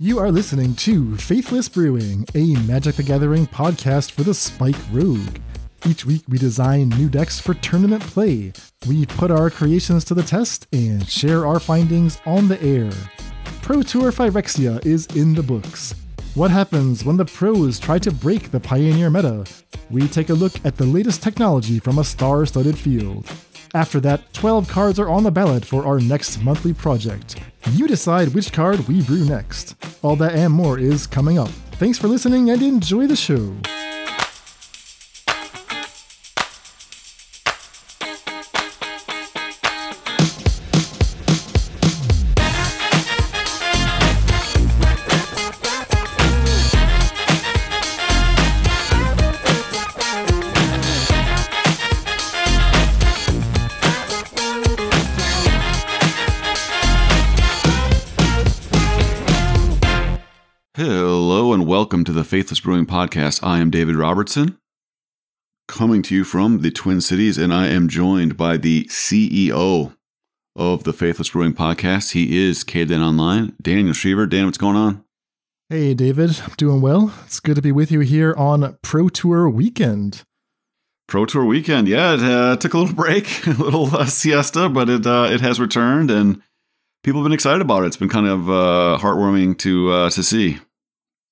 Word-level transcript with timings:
You 0.00 0.18
are 0.18 0.32
listening 0.32 0.74
to 0.76 1.16
Faithless 1.16 1.68
Brewing, 1.68 2.26
a 2.34 2.56
Magic 2.62 2.96
the 2.96 3.04
Gathering 3.04 3.46
podcast 3.46 4.10
for 4.10 4.24
the 4.24 4.34
Spike 4.34 4.74
Rogue. 4.90 5.38
Each 5.86 6.04
week, 6.04 6.22
we 6.26 6.36
design 6.36 6.88
new 6.88 7.08
decks 7.08 7.38
for 7.38 7.54
tournament 7.54 8.02
play. 8.02 8.52
We 8.88 9.06
put 9.06 9.30
our 9.30 9.50
creations 9.50 10.04
to 10.06 10.14
the 10.14 10.24
test 10.24 10.66
and 10.72 11.08
share 11.08 11.46
our 11.46 11.60
findings 11.60 12.20
on 12.26 12.48
the 12.48 12.60
air. 12.60 12.90
Pro 13.62 13.82
Tour 13.82 14.10
Phyrexia 14.10 14.84
is 14.84 15.06
in 15.14 15.32
the 15.32 15.44
books. 15.44 15.94
What 16.34 16.50
happens 16.50 17.04
when 17.04 17.16
the 17.16 17.24
pros 17.24 17.78
try 17.78 18.00
to 18.00 18.10
break 18.10 18.50
the 18.50 18.58
Pioneer 18.58 19.10
meta? 19.10 19.44
We 19.90 20.08
take 20.08 20.30
a 20.30 20.34
look 20.34 20.54
at 20.64 20.76
the 20.76 20.86
latest 20.86 21.22
technology 21.22 21.78
from 21.78 22.00
a 22.00 22.04
star 22.04 22.44
studded 22.46 22.76
field. 22.76 23.30
After 23.74 24.00
that, 24.00 24.32
12 24.32 24.68
cards 24.68 24.98
are 24.98 25.08
on 25.08 25.22
the 25.22 25.30
ballot 25.30 25.64
for 25.64 25.86
our 25.86 26.00
next 26.00 26.42
monthly 26.42 26.74
project. 26.74 27.36
You 27.70 27.88
decide 27.88 28.34
which 28.34 28.52
card 28.52 28.86
we 28.86 29.02
brew 29.02 29.24
next. 29.24 29.74
All 30.02 30.16
that 30.16 30.34
and 30.34 30.52
more 30.52 30.78
is 30.78 31.06
coming 31.06 31.38
up. 31.38 31.48
Thanks 31.72 31.98
for 31.98 32.08
listening 32.08 32.50
and 32.50 32.62
enjoy 32.62 33.06
the 33.06 33.16
show. 33.16 33.54
Faithless 62.34 62.58
Brewing 62.58 62.84
Podcast. 62.84 63.46
I 63.46 63.60
am 63.60 63.70
David 63.70 63.94
Robertson, 63.94 64.58
coming 65.68 66.02
to 66.02 66.16
you 66.16 66.24
from 66.24 66.62
the 66.62 66.72
Twin 66.72 67.00
Cities, 67.00 67.38
and 67.38 67.54
I 67.54 67.68
am 67.68 67.86
joined 67.88 68.36
by 68.36 68.56
the 68.56 68.86
CEO 68.86 69.94
of 70.56 70.82
the 70.82 70.92
Faithless 70.92 71.30
Brewing 71.30 71.54
Podcast. 71.54 72.10
He 72.10 72.44
is 72.44 72.64
Caden 72.64 73.00
Online, 73.00 73.54
Daniel 73.62 73.94
Shriver. 73.94 74.26
Dan, 74.26 74.46
what's 74.46 74.58
going 74.58 74.74
on? 74.74 75.04
Hey, 75.68 75.94
David. 75.94 76.40
I'm 76.42 76.54
doing 76.56 76.80
well. 76.80 77.14
It's 77.24 77.38
good 77.38 77.54
to 77.54 77.62
be 77.62 77.70
with 77.70 77.92
you 77.92 78.00
here 78.00 78.34
on 78.36 78.78
Pro 78.82 79.08
Tour 79.08 79.48
Weekend. 79.48 80.24
Pro 81.06 81.26
Tour 81.26 81.44
Weekend, 81.44 81.86
yeah, 81.86 82.14
it 82.14 82.20
uh, 82.20 82.56
took 82.56 82.74
a 82.74 82.78
little 82.78 82.96
break, 82.96 83.46
a 83.46 83.50
little 83.50 83.94
uh, 83.94 84.06
siesta, 84.06 84.68
but 84.68 84.88
it 84.88 85.06
uh, 85.06 85.28
it 85.30 85.40
has 85.40 85.60
returned, 85.60 86.10
and 86.10 86.42
people 87.04 87.20
have 87.20 87.26
been 87.26 87.32
excited 87.32 87.60
about 87.60 87.84
it. 87.84 87.86
It's 87.86 87.96
been 87.96 88.08
kind 88.08 88.26
of 88.26 88.50
uh, 88.50 88.98
heartwarming 89.00 89.56
to 89.58 89.92
uh, 89.92 90.10
to 90.10 90.24
see. 90.24 90.58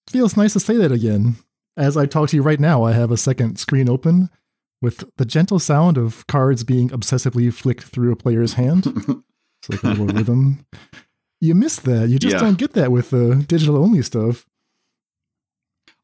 Feels 0.08 0.36
nice 0.36 0.52
to 0.54 0.60
say 0.60 0.76
that 0.76 0.92
again. 0.92 1.36
As 1.76 1.96
I 1.96 2.06
talk 2.06 2.28
to 2.30 2.36
you 2.36 2.42
right 2.42 2.60
now, 2.60 2.82
I 2.82 2.92
have 2.92 3.10
a 3.10 3.16
second 3.16 3.58
screen 3.58 3.88
open 3.88 4.28
with 4.82 5.04
the 5.16 5.24
gentle 5.24 5.58
sound 5.58 5.96
of 5.96 6.26
cards 6.26 6.64
being 6.64 6.90
obsessively 6.90 7.52
flicked 7.52 7.84
through 7.84 8.12
a 8.12 8.16
player's 8.16 8.54
hand. 8.54 8.86
it's 9.62 9.68
like 9.70 9.82
a 9.84 9.88
little 9.88 10.06
rhythm. 10.06 10.66
You 11.40 11.54
miss 11.54 11.76
that. 11.80 12.08
You 12.08 12.18
just 12.18 12.34
Yeah. 12.34 12.40
don't 12.40 12.58
get 12.58 12.72
that 12.74 12.92
with 12.92 13.10
the 13.10 13.44
digital 13.48 13.76
only 13.76 14.02
stuff. 14.02 14.46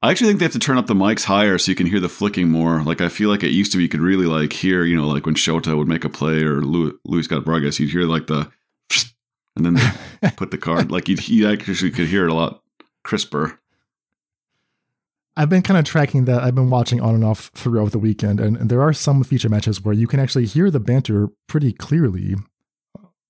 I 0.01 0.13
actually 0.13 0.29
think 0.29 0.39
they 0.39 0.45
have 0.45 0.53
to 0.53 0.61
turn 0.61 0.79
up 0.79 0.87
the 0.87 0.95
mics 0.95 1.25
higher 1.25 1.59
so 1.59 1.73
you 1.73 1.75
can 1.75 1.87
hear 1.89 1.99
the 1.99 2.09
flicking 2.09 2.49
more. 2.49 2.83
Like 2.85 3.01
I 3.01 3.09
feel 3.09 3.29
like 3.29 3.43
it 3.43 3.49
used 3.51 3.73
to 3.73 3.79
be, 3.79 3.83
you 3.83 3.89
could 3.89 4.01
really 4.01 4.27
like 4.27 4.53
hear, 4.53 4.85
you 4.85 4.97
know, 4.97 5.09
like 5.09 5.27
when 5.27 5.35
Shota 5.35 5.77
would 5.77 5.89
make 5.89 6.05
a 6.05 6.09
play 6.09 6.45
or 6.45 6.61
Luis, 6.63 6.95
Luis 7.05 7.25
Scott 7.25 7.45
Vargas, 7.45 7.81
you'd 7.81 7.91
hear 7.91 8.03
like 8.05 8.29
the, 8.29 8.49
and 9.57 9.67
then 9.67 9.75
they 10.23 10.31
put 10.37 10.53
the 10.53 10.59
card. 10.59 10.93
Like 10.93 11.09
you, 11.09 11.17
you 11.23 11.51
actually 11.51 11.91
could 11.91 12.07
hear 12.07 12.25
it 12.25 12.31
a 12.31 12.35
lot 12.35 12.63
crisper. 13.03 13.61
I've 15.39 15.49
been 15.49 15.63
kind 15.63 15.79
of 15.79 15.85
tracking 15.85 16.25
that. 16.25 16.43
I've 16.43 16.57
been 16.57 16.69
watching 16.69 17.01
on 17.01 17.15
and 17.15 17.25
off 17.25 17.53
throughout 17.55 17.93
the 17.93 17.99
weekend, 18.01 18.41
and, 18.41 18.57
and 18.57 18.69
there 18.69 18.83
are 18.83 18.93
some 18.93 19.23
feature 19.23 19.49
matches 19.49 19.81
where 19.85 19.95
you 19.95 20.09
can 20.09 20.19
actually 20.19 20.47
hear 20.47 20.69
the 20.69 20.81
banter 20.81 21.29
pretty 21.47 21.73
clearly. 21.73 22.35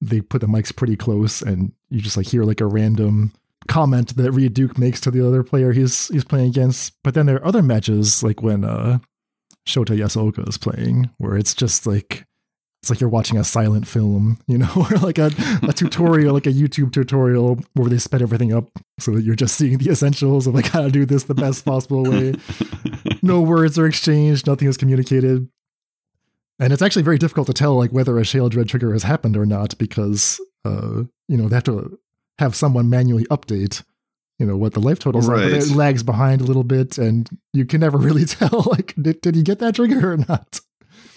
They 0.01 0.23
put 0.23 0.41
the 0.41 0.47
mics 0.47 0.75
pretty 0.75 0.97
close, 0.97 1.43
and 1.43 1.73
you 1.91 2.01
just 2.01 2.17
like 2.17 2.29
hear 2.29 2.45
like 2.45 2.63
a 2.63 2.67
random 2.67 3.33
comment 3.69 4.17
that 4.17 4.33
Reed 4.33 4.55
Duke 4.55 4.79
makes 4.79 5.03
to 5.03 5.11
the 5.11 5.27
other 5.27 5.43
player 5.43 5.73
he's 5.73 6.09
he's 6.09 6.25
playing 6.25 6.49
against. 6.49 6.95
But 7.05 7.13
then 7.13 7.27
there 7.27 7.37
are 7.37 7.47
other 7.47 7.63
matches 7.63 8.23
like 8.23 8.41
when 8.43 8.65
uh, 8.65 9.01
Shota 9.67 9.95
Yasooka 9.95 10.49
is 10.49 10.57
playing, 10.57 11.11
where 11.19 11.37
it's 11.37 11.53
just 11.53 11.87
like 11.87 12.25
it's 12.83 12.91
like 12.91 13.01
you're 13.01 13.11
watching 13.11 13.37
a 13.39 13.45
silent 13.45 13.87
film, 13.89 14.39
you 14.47 14.57
know, 14.59 14.71
or 14.77 14.97
like 14.99 15.19
a, 15.19 15.31
a 15.69 15.73
tutorial, 15.73 16.33
like 16.35 16.47
a 16.47 16.53
YouTube 16.53 16.93
tutorial 16.93 17.59
where 17.75 17.91
they 17.91 17.99
sped 17.99 18.23
everything 18.23 18.53
up 18.53 18.69
so 19.01 19.11
that 19.13 19.23
you're 19.25 19.35
just 19.35 19.57
seeing 19.57 19.79
the 19.79 19.91
essentials 19.91 20.47
of 20.47 20.55
like 20.55 20.67
how 20.67 20.83
to 20.83 20.91
do 20.91 21.05
this 21.05 21.25
the 21.25 21.35
best 21.35 21.65
possible 21.65 22.05
way. 22.05 22.35
no 23.23 23.41
words 23.41 23.79
are 23.79 23.87
exchanged, 23.87 24.47
nothing 24.47 24.69
is 24.69 24.77
communicated. 24.77 25.49
And 26.61 26.73
it's 26.73 26.83
actually 26.83 27.03
very 27.03 27.19
difficult 27.19 27.47
to 27.49 27.53
tell 27.53 27.77
like 27.77 27.91
whether 27.93 28.19
a 28.19 28.23
Sheoldred 28.23 28.69
trigger 28.69 28.93
has 28.93 29.03
happened 29.05 29.37
or 29.37 29.47
not 29.47 29.77
because 29.79 30.41
uh, 30.65 31.03
you 31.29 31.37
know, 31.37 31.49
they 31.49 31.57
have 31.57 31.65
to 31.65 31.99
have 32.39 32.55
someone 32.55 32.89
manually 32.91 33.25
update, 33.27 33.83
you 34.39 34.47
know, 34.47 34.57
what 34.57 34.73
the 34.75 34.81
life 34.81 34.99
totals 34.99 35.29
are, 35.29 35.35
but 35.37 35.53
Right. 35.53 35.53
it 35.55 35.71
lags 35.71 36.03
behind 36.03 36.41
a 36.41 36.45
little 36.45 36.65
bit 36.65 36.99
and 36.99 37.29
you 37.53 37.65
can 37.65 37.81
never 37.81 37.99
really 37.99 38.25
tell 38.39 38.65
like 38.71 38.95
did, 39.01 39.21
did 39.21 39.35
he 39.35 39.43
get 39.43 39.59
that 39.59 39.75
trigger 39.77 40.13
or 40.13 40.17
not? 40.17 40.61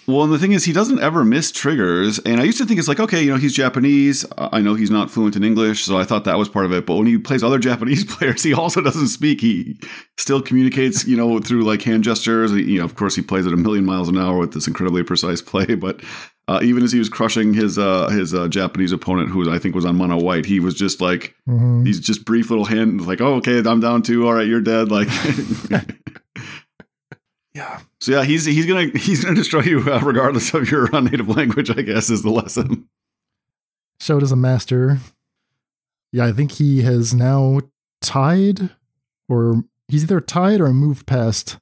Well, 0.06 0.24
and 0.24 0.32
the 0.32 0.38
thing 0.38 0.52
is, 0.52 0.64
he 0.64 0.72
doesn't 0.72 1.00
ever 1.00 1.24
miss 1.24 1.52
triggers. 1.52 2.18
And 2.20 2.40
I 2.40 2.44
used 2.44 2.58
to 2.58 2.66
think 2.66 2.78
it's 2.80 2.88
like, 2.88 2.98
okay, 2.98 3.22
you 3.22 3.30
know, 3.30 3.36
he's 3.36 3.54
Japanese. 3.54 4.26
I 4.36 4.60
know 4.60 4.74
he's 4.74 4.90
not 4.90 5.10
fluent 5.10 5.36
in 5.36 5.44
English, 5.44 5.84
so 5.84 5.96
I 5.96 6.04
thought 6.04 6.24
that 6.24 6.38
was 6.38 6.48
part 6.48 6.64
of 6.64 6.72
it. 6.72 6.86
But 6.86 6.96
when 6.96 7.06
he 7.06 7.18
plays 7.18 7.42
other 7.44 7.58
Japanese 7.70 8.04
players, 8.04 8.42
he 8.42 8.52
also 8.52 8.80
doesn't 8.80 9.08
speak. 9.08 9.40
He 9.40 9.78
still 10.18 10.42
communicates, 10.42 11.06
you 11.06 11.16
know, 11.16 11.38
through 11.38 11.62
like 11.62 11.82
hand 11.82 12.02
gestures. 12.04 12.52
You 12.52 12.78
know, 12.80 12.84
of 12.84 12.96
course, 12.96 13.14
he 13.14 13.22
plays 13.22 13.46
at 13.46 13.52
a 13.52 13.56
million 13.56 13.84
miles 13.84 14.08
an 14.08 14.18
hour 14.18 14.38
with 14.38 14.52
this 14.54 14.66
incredibly 14.66 15.02
precise 15.04 15.40
play. 15.40 15.66
But 15.76 16.00
uh, 16.48 16.58
even 16.64 16.82
as 16.82 16.90
he 16.92 16.98
was 16.98 17.08
crushing 17.08 17.54
his 17.54 17.78
uh, 17.78 18.08
his 18.08 18.34
uh, 18.34 18.48
Japanese 18.48 18.90
opponent, 18.90 19.30
who 19.30 19.48
I 19.52 19.58
think 19.60 19.74
was 19.76 19.84
on 19.84 19.96
mono 19.96 20.18
white, 20.18 20.46
he 20.46 20.58
was 20.58 20.74
just 20.74 21.00
like 21.00 21.34
Mhm. 21.48 21.84
these 21.84 22.00
just 22.00 22.24
brief 22.24 22.50
little 22.50 22.64
hand, 22.64 23.06
like, 23.06 23.20
oh, 23.20 23.34
okay, 23.34 23.58
I'm 23.64 23.78
down 23.78 24.02
two. 24.02 24.26
All 24.26 24.34
right, 24.34 24.46
you're 24.48 24.60
dead. 24.60 24.90
Like. 24.90 25.08
Yeah. 27.54 27.80
So 28.02 28.10
yeah, 28.10 28.24
he's 28.24 28.44
he's 28.44 28.66
gonna 28.66 28.86
he's 28.98 29.22
gonna 29.22 29.36
destroy 29.36 29.60
you 29.60 29.78
uh, 29.88 30.00
regardless 30.00 30.52
of 30.54 30.68
your 30.68 30.92
uh, 30.92 30.98
native 30.98 31.28
language. 31.28 31.70
I 31.70 31.82
guess 31.82 32.10
is 32.10 32.24
the 32.24 32.30
lesson. 32.30 32.88
Shota's 34.00 34.32
a 34.32 34.36
master. 34.36 34.98
Yeah, 36.10 36.26
I 36.26 36.32
think 36.32 36.50
he 36.50 36.82
has 36.82 37.14
now 37.14 37.60
tied, 38.00 38.70
or 39.28 39.62
he's 39.86 40.02
either 40.02 40.20
tied 40.20 40.60
or 40.60 40.72
moved 40.72 41.06
past 41.06 41.58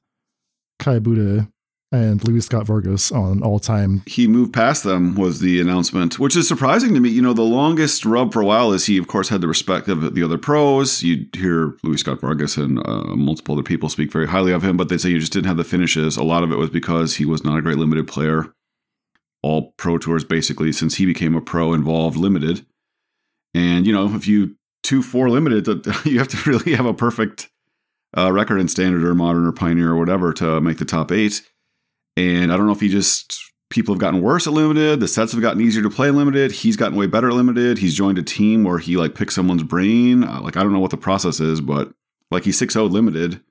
Kai 0.79 0.97
Budde 0.97 1.47
and 1.91 2.25
Luis 2.25 2.45
Scott 2.45 2.65
Vargas 2.65 3.11
on 3.11 3.43
all 3.43 3.59
time. 3.59 4.03
He 4.05 4.27
moved 4.27 4.53
past 4.53 4.83
them 4.83 5.15
was 5.15 5.39
the 5.41 5.59
announcement, 5.59 6.19
which 6.19 6.35
is 6.35 6.47
surprising 6.47 6.93
to 6.93 6.99
me. 6.99 7.09
You 7.09 7.21
know, 7.21 7.33
the 7.33 7.41
longest 7.41 8.05
rub 8.05 8.31
for 8.31 8.41
a 8.41 8.45
while 8.45 8.71
is 8.71 8.85
he, 8.85 8.97
of 8.97 9.07
course, 9.07 9.29
had 9.29 9.41
the 9.41 9.47
respect 9.47 9.89
of 9.89 10.15
the 10.15 10.23
other 10.23 10.37
pros. 10.37 11.03
You'd 11.03 11.35
hear 11.35 11.75
Luis 11.83 11.99
Scott 11.99 12.21
Vargas 12.21 12.55
and 12.55 12.79
uh, 12.79 13.15
multiple 13.15 13.55
other 13.55 13.63
people 13.63 13.89
speak 13.89 14.11
very 14.11 14.27
highly 14.27 14.53
of 14.53 14.63
him, 14.63 14.77
but 14.77 14.89
they 14.89 14.97
say 14.97 15.09
you 15.09 15.19
just 15.19 15.33
didn't 15.33 15.47
have 15.47 15.57
the 15.57 15.63
finishes. 15.63 16.15
A 16.15 16.23
lot 16.23 16.43
of 16.43 16.51
it 16.51 16.57
was 16.57 16.69
because 16.69 17.17
he 17.17 17.25
was 17.25 17.43
not 17.43 17.57
a 17.57 17.61
great 17.61 17.77
limited 17.77 18.07
player. 18.07 18.53
All 19.43 19.73
pro 19.77 19.97
tours, 19.97 20.23
basically, 20.23 20.71
since 20.71 20.95
he 20.95 21.05
became 21.05 21.35
a 21.35 21.41
pro, 21.41 21.73
involved 21.73 22.15
limited. 22.15 22.65
And 23.53 23.85
you 23.85 23.91
know, 23.91 24.15
if 24.15 24.27
you 24.27 24.55
two 24.83 25.01
four 25.01 25.29
limited, 25.29 25.67
you 26.05 26.19
have 26.19 26.29
to 26.29 26.37
really 26.49 26.73
have 26.73 26.85
a 26.85 26.93
perfect 26.93 27.49
uh, 28.17 28.31
record 28.31 28.59
in 28.59 28.67
standard 28.67 29.03
or 29.03 29.15
modern 29.15 29.45
or 29.45 29.51
pioneer 29.51 29.91
or 29.91 29.97
whatever 29.97 30.31
to 30.33 30.61
make 30.61 30.77
the 30.77 30.85
top 30.85 31.11
eight. 31.11 31.41
And 32.17 32.51
I 32.51 32.57
don't 32.57 32.65
know 32.65 32.73
if 32.73 32.81
he 32.81 32.89
just 32.89 33.51
people 33.69 33.93
have 33.93 33.99
gotten 34.01 34.21
worse 34.21 34.45
at 34.45 34.53
limited. 34.53 34.99
The 34.99 35.07
sets 35.07 35.31
have 35.31 35.41
gotten 35.41 35.61
easier 35.61 35.81
to 35.81 35.89
play 35.89 36.11
limited. 36.11 36.51
He's 36.51 36.75
gotten 36.75 36.97
way 36.97 37.07
better 37.07 37.29
at 37.29 37.35
limited. 37.35 37.79
He's 37.79 37.95
joined 37.95 38.17
a 38.17 38.23
team 38.23 38.63
where 38.63 38.77
he 38.77 38.97
like 38.97 39.15
picks 39.15 39.33
someone's 39.33 39.63
brain. 39.63 40.23
Uh, 40.23 40.41
like 40.41 40.57
I 40.57 40.63
don't 40.63 40.73
know 40.73 40.79
what 40.79 40.91
the 40.91 40.97
process 40.97 41.39
is, 41.39 41.61
but 41.61 41.91
like 42.29 42.43
he's 42.43 42.59
6-0 42.59 42.91
limited 42.91 43.41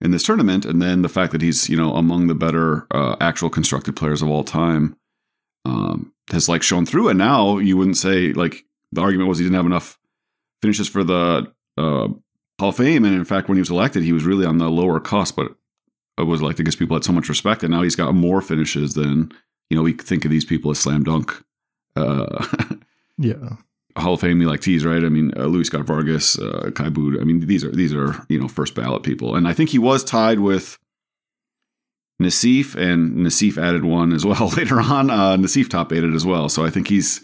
in 0.00 0.10
this 0.10 0.22
tournament, 0.22 0.64
and 0.64 0.80
then 0.80 1.02
the 1.02 1.08
fact 1.08 1.32
that 1.32 1.42
he's 1.42 1.68
you 1.68 1.76
know 1.76 1.94
among 1.94 2.26
the 2.26 2.34
better 2.34 2.86
uh, 2.90 3.16
actual 3.20 3.50
constructed 3.50 3.96
players 3.96 4.22
of 4.22 4.28
all 4.28 4.44
time 4.44 4.96
um, 5.64 6.12
has 6.30 6.48
like 6.48 6.62
shown 6.62 6.86
through. 6.86 7.08
And 7.08 7.18
now 7.18 7.58
you 7.58 7.76
wouldn't 7.76 7.96
say 7.96 8.32
like 8.32 8.64
the 8.92 9.00
argument 9.00 9.28
was 9.28 9.38
he 9.38 9.44
didn't 9.44 9.56
have 9.56 9.66
enough 9.66 9.98
finishes 10.62 10.88
for 10.88 11.04
the 11.04 11.52
uh, 11.76 12.08
Hall 12.58 12.70
of 12.70 12.76
Fame, 12.76 13.04
and 13.04 13.14
in 13.14 13.24
fact, 13.24 13.48
when 13.48 13.56
he 13.56 13.60
was 13.60 13.70
elected, 13.70 14.02
he 14.02 14.12
was 14.12 14.24
really 14.24 14.46
on 14.46 14.58
the 14.58 14.70
lower 14.70 15.00
cost, 15.00 15.36
but 15.36 15.54
was 16.22 16.42
like 16.42 16.56
because 16.56 16.76
people 16.76 16.96
had 16.96 17.04
so 17.04 17.12
much 17.12 17.28
respect, 17.28 17.62
and 17.62 17.70
now 17.72 17.82
he's 17.82 17.96
got 17.96 18.14
more 18.14 18.40
finishes 18.40 18.94
than 18.94 19.32
you 19.70 19.76
know. 19.76 19.82
We 19.82 19.92
think 19.92 20.24
of 20.24 20.30
these 20.30 20.44
people 20.44 20.70
as 20.70 20.78
slam 20.78 21.04
dunk 21.04 21.42
uh, 21.96 22.46
Yeah. 23.18 23.56
Hall 23.96 24.14
of 24.14 24.20
Fame 24.20 24.40
electees, 24.40 24.84
right? 24.84 25.02
I 25.02 25.08
mean, 25.08 25.32
uh, 25.38 25.46
Luis 25.46 25.68
Scott 25.68 25.86
Vargas, 25.86 26.38
uh, 26.38 26.70
Kai 26.74 26.90
Budde. 26.90 27.18
I 27.20 27.24
mean, 27.24 27.40
these 27.46 27.64
are 27.64 27.70
these 27.70 27.94
are 27.94 28.24
you 28.28 28.38
know 28.38 28.48
first 28.48 28.74
ballot 28.74 29.02
people, 29.02 29.34
and 29.34 29.48
I 29.48 29.54
think 29.54 29.70
he 29.70 29.78
was 29.78 30.04
tied 30.04 30.40
with 30.40 30.78
Nassif, 32.20 32.74
and 32.74 33.16
Nassif 33.16 33.56
added 33.56 33.84
one 33.84 34.12
as 34.12 34.24
well 34.26 34.48
later 34.56 34.80
on. 34.80 35.10
Uh, 35.10 35.36
Nassif 35.36 35.68
top 35.68 35.92
eighted 35.92 36.14
as 36.14 36.26
well, 36.26 36.48
so 36.48 36.64
I 36.64 36.70
think 36.70 36.88
he's 36.88 37.22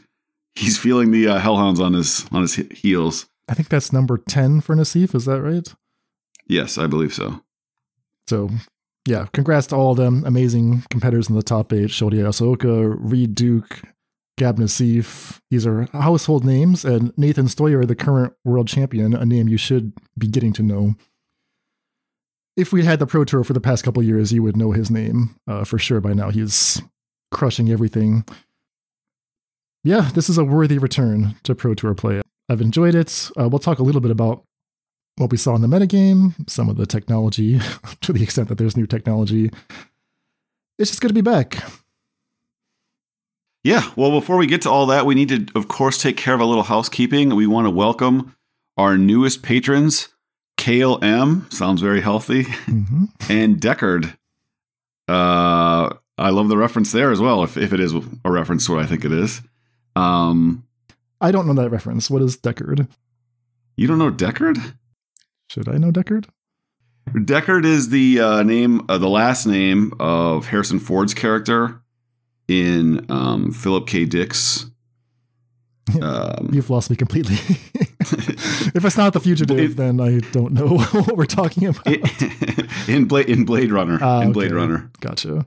he's 0.55 0.79
feeling 0.79 1.11
the 1.11 1.29
uh, 1.29 1.39
hellhounds 1.39 1.81
on 1.81 1.93
his 1.95 2.27
on 2.33 2.43
his 2.43 2.55
heels. 2.55 3.27
I 3.49 3.55
think 3.55 3.69
that's 3.69 3.93
number 3.93 4.19
10 4.19 4.61
for 4.61 4.75
Nassif. 4.75 5.15
Is 5.15 5.25
that 5.27 5.43
right? 5.43 5.67
Yes, 6.47 6.79
I 6.79 6.87
believe 6.87 7.13
so. 7.13 7.43
So, 8.29 8.49
yeah, 9.07 9.27
congrats 9.33 9.67
to 9.69 9.77
all 9.77 9.93
of 9.93 9.97
them. 9.97 10.25
Amazing 10.25 10.85
competitors 10.91 11.29
in 11.29 11.35
the 11.35 11.43
top 11.43 11.73
eight 11.73 11.89
Shota 11.89 12.13
Yasooka, 12.13 12.97
Reed 12.99 13.35
Duke, 13.35 13.83
Gab 14.39 14.59
Nassif. 14.59 15.41
These 15.51 15.67
are 15.67 15.89
household 15.93 16.45
names. 16.45 16.85
And 16.85 17.13
Nathan 17.19 17.47
Steuer, 17.47 17.87
the 17.87 17.97
current 17.97 18.33
world 18.45 18.69
champion, 18.69 19.15
a 19.15 19.25
name 19.25 19.49
you 19.49 19.57
should 19.57 19.93
be 20.17 20.29
getting 20.29 20.53
to 20.55 20.63
know. 20.63 20.95
If 22.57 22.73
we 22.73 22.85
had 22.85 22.99
the 22.99 23.07
Pro 23.07 23.25
Tour 23.25 23.45
for 23.45 23.55
the 23.55 23.61
past 23.61 23.83
couple 23.83 24.03
years, 24.03 24.33
you 24.33 24.43
would 24.43 24.57
know 24.57 24.73
his 24.73 24.91
name 24.91 25.37
uh, 25.49 25.65
for 25.65 25.79
sure 25.79 26.01
by 26.01 26.13
now. 26.13 26.31
He's 26.31 26.83
crushing 27.31 27.71
everything. 27.71 28.25
Yeah, 29.85 30.11
this 30.15 30.29
is 30.29 30.39
a 30.39 30.45
worthy 30.45 30.79
return 30.79 31.35
to 31.43 31.55
Pro 31.55 31.75
Tour 31.75 31.95
play. 31.95 32.23
I've 32.49 32.61
enjoyed 32.61 32.95
it. 32.95 33.31
Uh, 33.41 33.49
we'll 33.49 33.59
talk 33.59 33.79
a 33.79 33.83
little 33.83 34.01
bit 34.01 34.11
about 34.11 34.45
what 35.17 35.31
we 35.31 35.37
saw 35.37 35.55
in 35.55 35.63
the 35.63 35.69
metagame, 35.69 36.35
some 36.49 36.69
of 36.69 36.77
the 36.77 36.87
technology, 36.87 37.61
to 38.01 38.13
the 38.13 38.23
extent 38.23 38.49
that 38.49 38.59
there's 38.59 38.77
new 38.77 38.87
technology. 38.87 39.51
It's 40.79 40.91
just 40.91 41.01
going 41.01 41.11
to 41.11 41.15
be 41.15 41.21
back. 41.21 41.63
Yeah, 43.65 43.91
well, 43.95 44.11
before 44.11 44.37
we 44.39 44.49
get 44.49 44.63
to 44.63 44.71
all 44.71 44.87
that, 44.87 45.07
we 45.07 45.15
need 45.15 45.29
to, 45.29 45.47
of 45.55 45.69
course, 45.69 45.99
take 45.99 46.17
care 46.17 46.35
of 46.35 46.41
a 46.41 46.45
little 46.45 46.65
housekeeping. 46.65 47.35
We 47.37 47.47
want 47.47 47.67
to 47.67 47.71
welcome 47.71 48.35
our 48.77 48.99
newest 48.99 49.43
patrons, 49.43 50.09
Kale 50.57 50.99
M. 51.03 51.47
Sounds 51.51 51.81
very 51.81 52.01
healthy. 52.01 52.45
Mm-hmm. 52.45 53.05
And 53.31 53.61
Deckard. 53.61 54.17
Uh, 55.09 55.95
I 56.19 56.31
love 56.31 56.49
the 56.49 56.57
reference 56.57 56.91
there 56.91 57.13
as 57.13 57.21
well, 57.21 57.45
if, 57.45 57.57
if 57.57 57.73
it 57.73 57.81
is 57.81 57.95
a 57.95 58.31
reference 58.31 58.67
to 58.67 58.73
what 58.73 58.83
I 58.83 58.87
think 58.87 59.05
it 59.05 59.13
is. 59.13 59.43
Um, 59.95 60.65
I 61.21 61.31
don't 61.31 61.47
know 61.47 61.55
that 61.55 61.71
reference. 61.71 62.11
What 62.11 62.23
is 62.23 62.37
Deckard? 62.37 62.89
You 63.77 63.87
don't 63.87 63.99
know 63.99 64.11
Deckard? 64.11 64.77
Should 65.53 65.69
I 65.69 65.77
know 65.77 65.93
Deckard? 65.93 66.29
Deckard 67.11 67.67
is 67.67 67.91
the 67.91 68.19
uh, 68.21 68.43
name, 68.43 68.87
uh, 68.89 68.97
the 68.97 69.11
last 69.11 69.45
name 69.45 69.93
of 70.01 70.47
Harrison 70.47 70.79
Ford's 70.79 71.13
character 71.13 71.83
in 72.49 73.05
um, 73.11 73.53
Philip 73.53 73.87
K. 73.87 74.07
Dick's. 74.07 74.67
Um, 76.01 76.49
You've 76.53 76.71
lost 76.71 76.91
me 76.91 76.97
completely. 76.97 77.35
if 77.75 78.85
it's 78.85 78.97
not 78.97 79.13
the 79.13 79.19
fugitive, 79.21 79.59
it, 79.59 79.77
then 79.77 80.01
I 80.01 80.21
don't 80.31 80.53
know 80.53 80.79
what 80.79 81.17
we're 81.17 81.27
talking 81.27 81.67
about. 81.67 81.87
In 82.89 83.07
Blade 83.07 83.29
in 83.29 83.45
Blade 83.45 83.73
Runner. 83.73 84.03
Uh, 84.03 84.23
in 84.23 84.33
Blade 84.33 84.53
Runner. 84.53 84.91
Gotcha. 85.01 85.45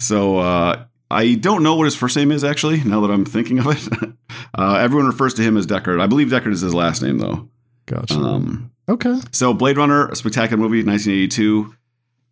So 0.00 0.38
uh, 0.38 0.84
I 1.08 1.34
don't 1.36 1.62
know 1.62 1.76
what 1.76 1.84
his 1.84 1.94
first 1.94 2.16
name 2.16 2.32
is 2.32 2.42
actually. 2.42 2.82
Now 2.82 3.00
that 3.00 3.12
I'm 3.12 3.24
thinking 3.24 3.60
of 3.60 3.68
it, 3.68 4.12
uh, 4.58 4.74
everyone 4.74 5.06
refers 5.06 5.34
to 5.34 5.42
him 5.42 5.56
as 5.56 5.68
Deckard. 5.68 6.00
I 6.00 6.08
believe 6.08 6.28
Deckard 6.28 6.52
is 6.52 6.62
his 6.62 6.74
last 6.74 7.00
name 7.00 7.18
though. 7.18 7.48
Gotcha. 7.86 8.16
Um, 8.16 8.72
okay. 8.88 9.20
So 9.32 9.54
Blade 9.54 9.76
Runner, 9.76 10.08
a 10.08 10.16
spectacular 10.16 10.60
movie, 10.60 10.82
1982. 10.82 11.74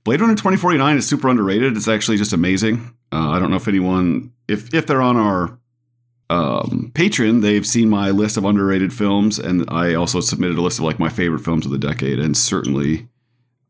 Blade 0.04 0.20
Runner 0.20 0.34
2049 0.34 0.96
is 0.98 1.08
super 1.08 1.28
underrated. 1.28 1.76
It's 1.76 1.88
actually 1.88 2.18
just 2.18 2.32
amazing. 2.32 2.94
Uh, 3.10 3.30
I 3.30 3.38
don't 3.38 3.50
know 3.50 3.56
if 3.56 3.68
anyone, 3.68 4.32
if 4.48 4.72
if 4.74 4.86
they're 4.86 5.02
on 5.02 5.16
our 5.16 5.58
um, 6.30 6.92
Patreon, 6.94 7.42
they've 7.42 7.66
seen 7.66 7.88
my 7.88 8.10
list 8.10 8.36
of 8.36 8.44
underrated 8.44 8.92
films, 8.92 9.38
and 9.38 9.64
I 9.68 9.94
also 9.94 10.20
submitted 10.20 10.58
a 10.58 10.62
list 10.62 10.78
of 10.78 10.84
like 10.84 10.98
my 10.98 11.08
favorite 11.08 11.40
films 11.40 11.64
of 11.64 11.72
the 11.72 11.78
decade, 11.78 12.18
and 12.18 12.36
certainly 12.36 13.08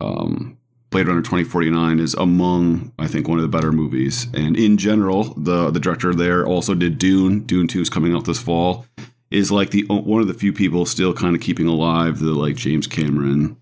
um, 0.00 0.58
Blade 0.90 1.08
Runner 1.08 1.22
2049 1.22 1.98
is 1.98 2.14
among, 2.14 2.92
I 2.98 3.08
think, 3.08 3.26
one 3.26 3.38
of 3.38 3.42
the 3.42 3.48
better 3.48 3.72
movies. 3.72 4.28
And 4.32 4.56
in 4.56 4.76
general, 4.76 5.34
the 5.34 5.70
the 5.70 5.80
director 5.80 6.14
there 6.14 6.46
also 6.46 6.74
did 6.74 6.98
Dune. 6.98 7.40
Dune 7.40 7.66
2 7.66 7.80
is 7.80 7.90
coming 7.90 8.14
out 8.14 8.24
this 8.24 8.40
fall. 8.40 8.86
Is 9.30 9.50
like 9.50 9.70
the 9.70 9.84
one 9.88 10.20
of 10.20 10.28
the 10.28 10.34
few 10.34 10.52
people 10.52 10.86
still 10.86 11.12
kind 11.12 11.34
of 11.34 11.42
keeping 11.42 11.66
alive 11.66 12.20
the 12.20 12.32
like 12.32 12.54
James 12.56 12.86
Cameron, 12.86 13.56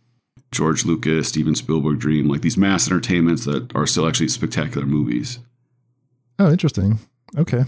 George 0.51 0.85
Lucas, 0.85 1.29
Steven 1.29 1.55
Spielberg 1.55 1.99
dream, 1.99 2.29
like 2.29 2.43
these 2.43 2.59
mass 2.59 2.87
entertainments 2.89 3.45
that 3.47 3.75
are 3.75 3.87
still 3.87 4.07
actually 4.07 4.29
spectacular 4.29 4.87
movies. 4.87 5.39
Oh, 6.39 6.51
interesting. 6.51 6.99
Okay. 7.39 7.65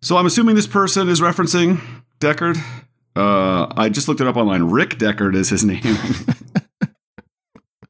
So 0.00 0.16
I'm 0.16 0.26
assuming 0.26 0.54
this 0.54 0.66
person 0.68 1.08
is 1.08 1.20
referencing 1.20 1.80
Deckard. 2.20 2.56
Uh, 3.16 3.72
I 3.76 3.88
just 3.88 4.06
looked 4.06 4.20
it 4.20 4.26
up 4.26 4.36
online. 4.36 4.64
Rick 4.64 4.90
Deckard 4.98 5.34
is 5.34 5.48
his 5.48 5.64
name. 5.64 5.96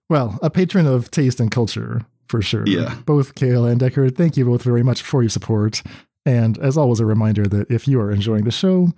well, 0.08 0.38
a 0.42 0.48
patron 0.48 0.86
of 0.86 1.10
taste 1.10 1.40
and 1.40 1.50
culture 1.50 2.02
for 2.28 2.40
sure. 2.40 2.64
Yeah. 2.66 2.94
Both 3.04 3.34
Kale 3.34 3.66
and 3.66 3.80
Deckard, 3.80 4.16
thank 4.16 4.36
you 4.36 4.44
both 4.44 4.62
very 4.62 4.82
much 4.82 5.02
for 5.02 5.22
your 5.22 5.30
support. 5.30 5.82
And 6.26 6.58
as 6.58 6.76
always, 6.76 7.00
a 7.00 7.06
reminder 7.06 7.46
that 7.46 7.70
if 7.70 7.86
you 7.86 8.00
are 8.00 8.10
enjoying 8.10 8.44
the 8.44 8.50
show, 8.50 8.92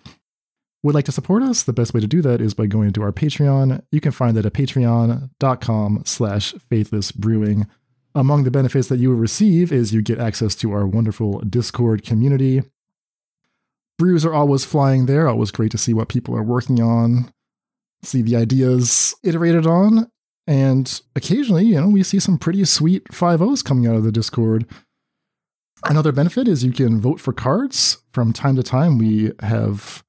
would 0.83 0.95
like 0.95 1.05
to 1.05 1.13
support 1.13 1.43
us, 1.43 1.63
the 1.63 1.73
best 1.73 1.93
way 1.93 2.01
to 2.01 2.07
do 2.07 2.23
that 2.23 2.41
is 2.41 2.55
by 2.55 2.67
going 2.67 2.93
to 2.93 3.03
our 3.03 3.13
Patreon. 3.13 3.83
You 3.93 4.01
can 4.01 4.13
find 4.13 4.37
that 4.37 4.47
at 4.47 4.55
patreon.com 4.55 6.03
slash 6.07 6.55
faithlessbrewing. 6.71 7.67
Among 8.15 8.45
the 8.45 8.51
benefits 8.51 8.89
that 8.89 8.99
you 8.99 9.11
will 9.11 9.17
receive 9.17 9.71
is 9.71 9.93
you 9.93 10.01
get 10.01 10.19
access 10.19 10.55
to 10.57 10.73
our 10.73 10.87
wonderful 10.87 11.41
Discord 11.41 12.03
community. 12.03 12.63
Brews 13.99 14.25
are 14.25 14.33
always 14.33 14.65
flying 14.65 15.07
there, 15.07 15.29
always 15.29 15.51
great 15.51 15.73
to 15.73 15.79
see 15.79 15.93
what 15.93 16.09
people 16.09 16.35
are 16.35 16.43
working 16.43 16.81
on, 16.81 17.33
see 18.03 18.23
the 18.23 18.37
ideas 18.37 19.15
iterated 19.23 19.67
on, 19.67 20.11
and 20.47 21.03
occasionally, 21.15 21.67
you 21.67 21.81
know, 21.81 21.89
we 21.89 22.03
see 22.03 22.19
some 22.19 22.39
pretty 22.39 22.65
sweet 22.65 23.05
5.0s 23.09 23.63
coming 23.63 23.87
out 23.87 23.97
of 23.97 24.05
the 24.05 24.13
Discord. 24.13 24.67
Another 25.85 26.13
benefit 26.13 26.49
is 26.49 26.65
you 26.65 26.73
can 26.73 27.01
vote 27.01 27.21
for 27.21 27.33
cards. 27.33 27.99
From 28.13 28.33
time 28.33 28.57
to 28.57 28.63
time, 28.63 28.99
we 28.99 29.33
have 29.41 30.03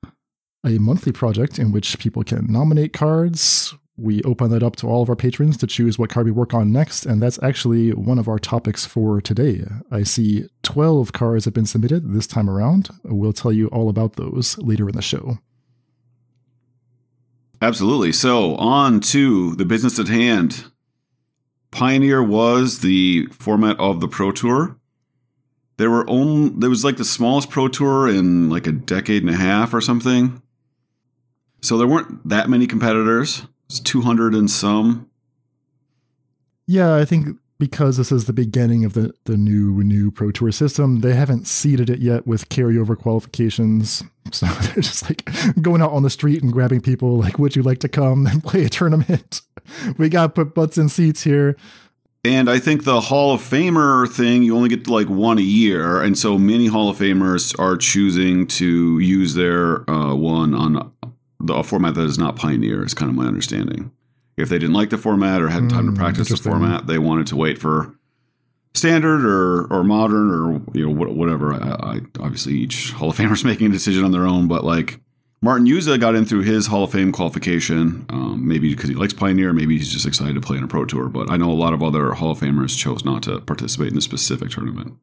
a 0.65 0.77
monthly 0.79 1.11
project 1.11 1.59
in 1.59 1.71
which 1.71 1.99
people 1.99 2.23
can 2.23 2.47
nominate 2.51 2.91
cards 2.91 3.73
we 3.99 4.23
open 4.23 4.49
that 4.51 4.63
up 4.63 4.75
to 4.77 4.87
all 4.87 5.01
of 5.01 5.09
our 5.09 5.15
patrons 5.15 5.57
to 5.57 5.67
choose 5.67 5.99
what 5.99 6.09
card 6.09 6.25
we 6.25 6.31
work 6.31 6.53
on 6.53 6.71
next, 6.71 7.05
and 7.05 7.21
that's 7.21 7.41
actually 7.43 7.91
one 7.91 8.17
of 8.17 8.27
our 8.27 8.39
topics 8.39 8.85
for 8.85 9.19
today. 9.19 9.65
I 9.91 10.03
see 10.03 10.45
12 10.63 11.11
cards 11.11 11.45
have 11.45 11.53
been 11.53 11.65
submitted 11.65 12.13
this 12.13 12.27
time 12.27 12.49
around. 12.49 12.89
We'll 13.03 13.33
tell 13.33 13.51
you 13.51 13.67
all 13.67 13.89
about 13.89 14.15
those 14.15 14.57
later 14.59 14.87
in 14.87 14.95
the 14.95 15.01
show. 15.01 15.39
Absolutely. 17.61 18.13
So, 18.13 18.55
on 18.55 19.01
to 19.01 19.55
the 19.55 19.65
business 19.65 19.99
at 19.99 20.07
hand. 20.07 20.65
Pioneer 21.71 22.23
was 22.23 22.79
the 22.79 23.27
format 23.27 23.77
of 23.79 23.99
the 23.99 24.07
Pro 24.07 24.31
Tour. 24.31 24.78
There 25.79 25.89
were 25.89 26.07
only 26.09 26.49
there 26.49 26.69
was 26.69 26.83
like 26.83 26.97
the 26.97 27.05
smallest 27.05 27.49
Pro 27.49 27.69
Tour 27.69 28.09
in 28.09 28.49
like 28.49 28.67
a 28.67 28.73
decade 28.73 29.23
and 29.23 29.33
a 29.33 29.37
half 29.37 29.73
or 29.73 29.79
something. 29.79 30.41
So 31.61 31.77
there 31.77 31.87
weren't 31.87 32.27
that 32.27 32.49
many 32.49 32.67
competitors. 32.67 33.43
It's 33.69 33.79
200 33.79 34.33
and 34.33 34.51
some. 34.51 35.09
Yeah, 36.67 36.95
I 36.95 37.05
think 37.05 37.37
because 37.59 37.95
this 37.95 38.11
is 38.11 38.25
the 38.25 38.33
beginning 38.33 38.83
of 38.83 38.91
the, 38.91 39.13
the 39.23 39.37
new 39.37 39.81
new 39.81 40.11
Pro 40.11 40.31
Tour 40.31 40.51
system, 40.51 40.99
they 40.99 41.13
haven't 41.13 41.47
seeded 41.47 41.89
it 41.89 41.99
yet 41.99 42.27
with 42.27 42.49
carryover 42.49 42.97
qualifications. 42.97 44.03
So 44.31 44.45
they're 44.45 44.75
just 44.75 45.09
like 45.09 45.27
going 45.59 45.81
out 45.81 45.91
on 45.91 46.03
the 46.03 46.09
street 46.11 46.43
and 46.43 46.53
grabbing 46.53 46.81
people 46.81 47.17
like, 47.17 47.39
would 47.39 47.55
you 47.55 47.63
like 47.63 47.79
to 47.79 47.89
come 47.89 48.27
and 48.27 48.43
play 48.43 48.63
a 48.63 48.69
tournament? 48.69 49.41
we 49.97 50.07
got 50.07 50.23
to 50.23 50.29
put 50.29 50.53
butts 50.53 50.77
in 50.77 50.87
seats 50.87 51.23
here. 51.23 51.57
And 52.25 52.49
I 52.49 52.59
think 52.59 52.83
the 52.83 52.99
Hall 52.99 53.33
of 53.33 53.41
Famer 53.41 54.07
thing, 54.11 54.43
you 54.43 54.55
only 54.55 54.67
get 54.67 54.87
like 54.87 55.07
one 55.07 55.37
a 55.37 55.41
year. 55.41 56.01
And 56.01 56.17
so 56.17 56.37
many 56.37 56.67
Hall 56.67 56.89
of 56.89 56.97
Famers 56.97 57.57
are 57.57 57.77
choosing 57.77 58.45
to 58.47 58.99
use 58.99 59.35
their 59.35 59.89
uh, 59.89 60.13
one 60.13 60.53
on 60.53 60.91
the, 61.39 61.53
a 61.53 61.63
format 61.63 61.95
that 61.95 62.03
is 62.03 62.17
not 62.17 62.35
Pioneer 62.35 62.83
is 62.83 62.93
kind 62.93 63.09
of 63.09 63.15
my 63.15 63.25
understanding. 63.25 63.91
If 64.35 64.49
they 64.49 64.59
didn't 64.59 64.75
like 64.75 64.89
the 64.89 64.97
format 64.97 65.41
or 65.41 65.49
hadn't 65.49 65.69
time 65.69 65.85
to 65.85 65.91
hmm, 65.91 65.97
practice 65.97 66.29
the 66.29 66.37
format, 66.37 66.87
they 66.87 66.97
wanted 66.97 67.27
to 67.27 67.35
wait 67.35 67.57
for 67.57 67.95
standard 68.73 69.25
or 69.25 69.65
or 69.73 69.83
modern 69.83 70.29
or 70.29 70.61
you 70.73 70.87
know 70.87 71.11
whatever. 71.11 71.53
I, 71.53 71.57
I 71.57 71.99
obviously 72.19 72.53
each 72.53 72.91
Hall 72.91 73.09
of 73.09 73.17
Famer 73.17 73.33
is 73.33 73.43
making 73.43 73.67
a 73.67 73.71
decision 73.71 74.05
on 74.05 74.11
their 74.11 74.25
own, 74.25 74.47
but 74.47 74.63
like 74.63 74.99
Martin 75.41 75.65
Juza 75.65 75.99
got 75.99 76.15
in 76.15 76.25
through 76.25 76.41
his 76.41 76.67
Hall 76.67 76.83
of 76.83 76.91
Fame 76.91 77.13
qualification, 77.13 78.05
um, 78.09 78.45
maybe 78.45 78.75
because 78.75 78.89
he 78.89 78.95
likes 78.95 79.13
Pioneer, 79.13 79.53
maybe 79.53 79.77
he's 79.77 79.91
just 79.91 80.05
excited 80.05 80.35
to 80.35 80.41
play 80.41 80.57
in 80.57 80.63
a 80.63 80.67
Pro 80.67 80.83
Tour. 80.83 81.07
But 81.07 81.31
I 81.31 81.37
know 81.37 81.49
a 81.49 81.53
lot 81.53 81.73
of 81.73 81.81
other 81.81 82.11
Hall 82.11 82.31
of 82.31 82.39
Famers 82.39 82.77
chose 82.77 83.05
not 83.05 83.23
to 83.23 83.39
participate 83.39 83.89
in 83.89 83.95
this 83.95 84.03
specific 84.03 84.49
tournament. 84.49 84.95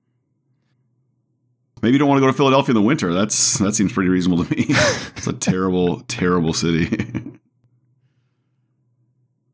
Maybe 1.81 1.95
you 1.95 1.99
don't 1.99 2.09
want 2.09 2.19
to 2.19 2.21
go 2.21 2.27
to 2.27 2.37
Philadelphia 2.37 2.73
in 2.73 2.83
the 2.83 2.87
winter. 2.87 3.15
That's 3.15 3.59
that 3.59 3.75
seems 3.75 3.93
pretty 3.93 4.11
reasonable 4.11 4.45
to 4.45 4.55
me. 4.55 4.67
it's 5.17 5.27
a 5.27 5.33
terrible, 5.33 6.01
terrible 6.03 6.53
city. 6.53 6.89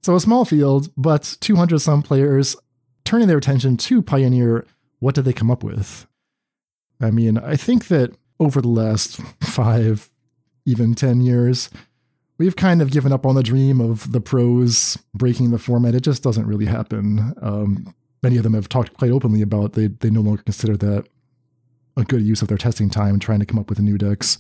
so 0.03 0.17
a 0.17 0.21
small 0.21 0.45
field, 0.45 0.91
but 0.97 1.37
200 1.41 1.79
some 1.81 2.03
players 2.03 2.57
turning 3.05 3.29
their 3.29 3.39
attention 3.39 3.77
to 3.77 4.03
Pioneer. 4.03 4.67
What 4.99 5.15
did 5.15 5.25
they 5.25 5.33
come 5.33 5.51
up 5.51 5.65
with? 5.65 6.07
I 7.01 7.11
mean, 7.11 7.39
I 7.39 7.57
think 7.57 7.89
that 7.89 8.15
over 8.39 8.61
the 8.61 8.69
last 8.69 9.21
five, 9.41 10.12
even 10.65 10.95
10 10.95 11.21
years, 11.21 11.71
we've 12.39 12.57
kind 12.57 12.83
of 12.83 12.91
given 12.91 13.13
up 13.13 13.27
on 13.27 13.35
the 13.35 13.43
dream 13.43 13.81
of 13.81 14.13
the 14.13 14.21
pros 14.21 14.99
breaking 15.15 15.51
the 15.51 15.59
format. 15.59 15.95
It 15.95 16.03
just 16.03 16.23
doesn't 16.23 16.47
really 16.47 16.67
happen. 16.67 17.35
Um, 17.41 17.95
many 18.23 18.37
of 18.37 18.43
them 18.43 18.55
have 18.55 18.69
talked 18.69 18.95
quite 18.95 19.11
openly 19.11 19.43
about 19.43 19.73
they 19.73 19.89
they 19.89 20.11
no 20.11 20.21
longer 20.21 20.43
consider 20.43 20.77
that 20.77 21.07
a 21.97 22.05
good 22.05 22.23
use 22.23 22.43
of 22.43 22.49
their 22.49 22.59
testing 22.59 22.89
time 22.89 23.19
trying 23.19 23.41
to 23.41 23.47
come 23.47 23.59
up 23.59 23.69
with 23.69 23.81
new 23.81 23.99
decks. 23.99 24.39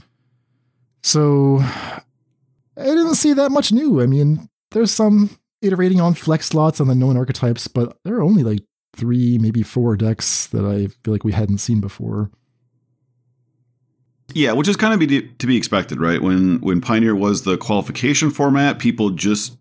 So 1.02 1.58
I 1.60 2.84
didn't 2.84 3.16
see 3.16 3.32
that 3.34 3.50
much 3.50 3.72
new. 3.72 4.00
I 4.00 4.06
mean, 4.06 4.48
there's 4.70 4.90
some 4.90 5.38
iterating 5.60 6.00
on 6.00 6.14
flex 6.14 6.46
slots 6.46 6.80
on 6.80 6.88
the 6.88 6.94
known 6.94 7.16
archetypes, 7.16 7.68
but 7.68 7.98
there 8.04 8.16
are 8.16 8.22
only 8.22 8.42
like 8.42 8.60
three, 8.96 9.38
maybe 9.38 9.62
four 9.62 9.96
decks 9.96 10.46
that 10.48 10.64
I 10.64 10.88
feel 11.02 11.12
like 11.12 11.24
we 11.24 11.32
hadn't 11.32 11.58
seen 11.58 11.80
before. 11.80 12.30
Yeah, 14.34 14.52
which 14.52 14.68
is 14.68 14.76
kind 14.76 14.94
of 14.94 15.00
be 15.00 15.22
to 15.22 15.46
be 15.46 15.56
expected, 15.56 16.00
right? 16.00 16.20
When 16.20 16.60
when 16.60 16.80
Pioneer 16.80 17.14
was 17.14 17.42
the 17.42 17.56
qualification 17.56 18.30
format, 18.30 18.78
people 18.78 19.10
just 19.10 19.56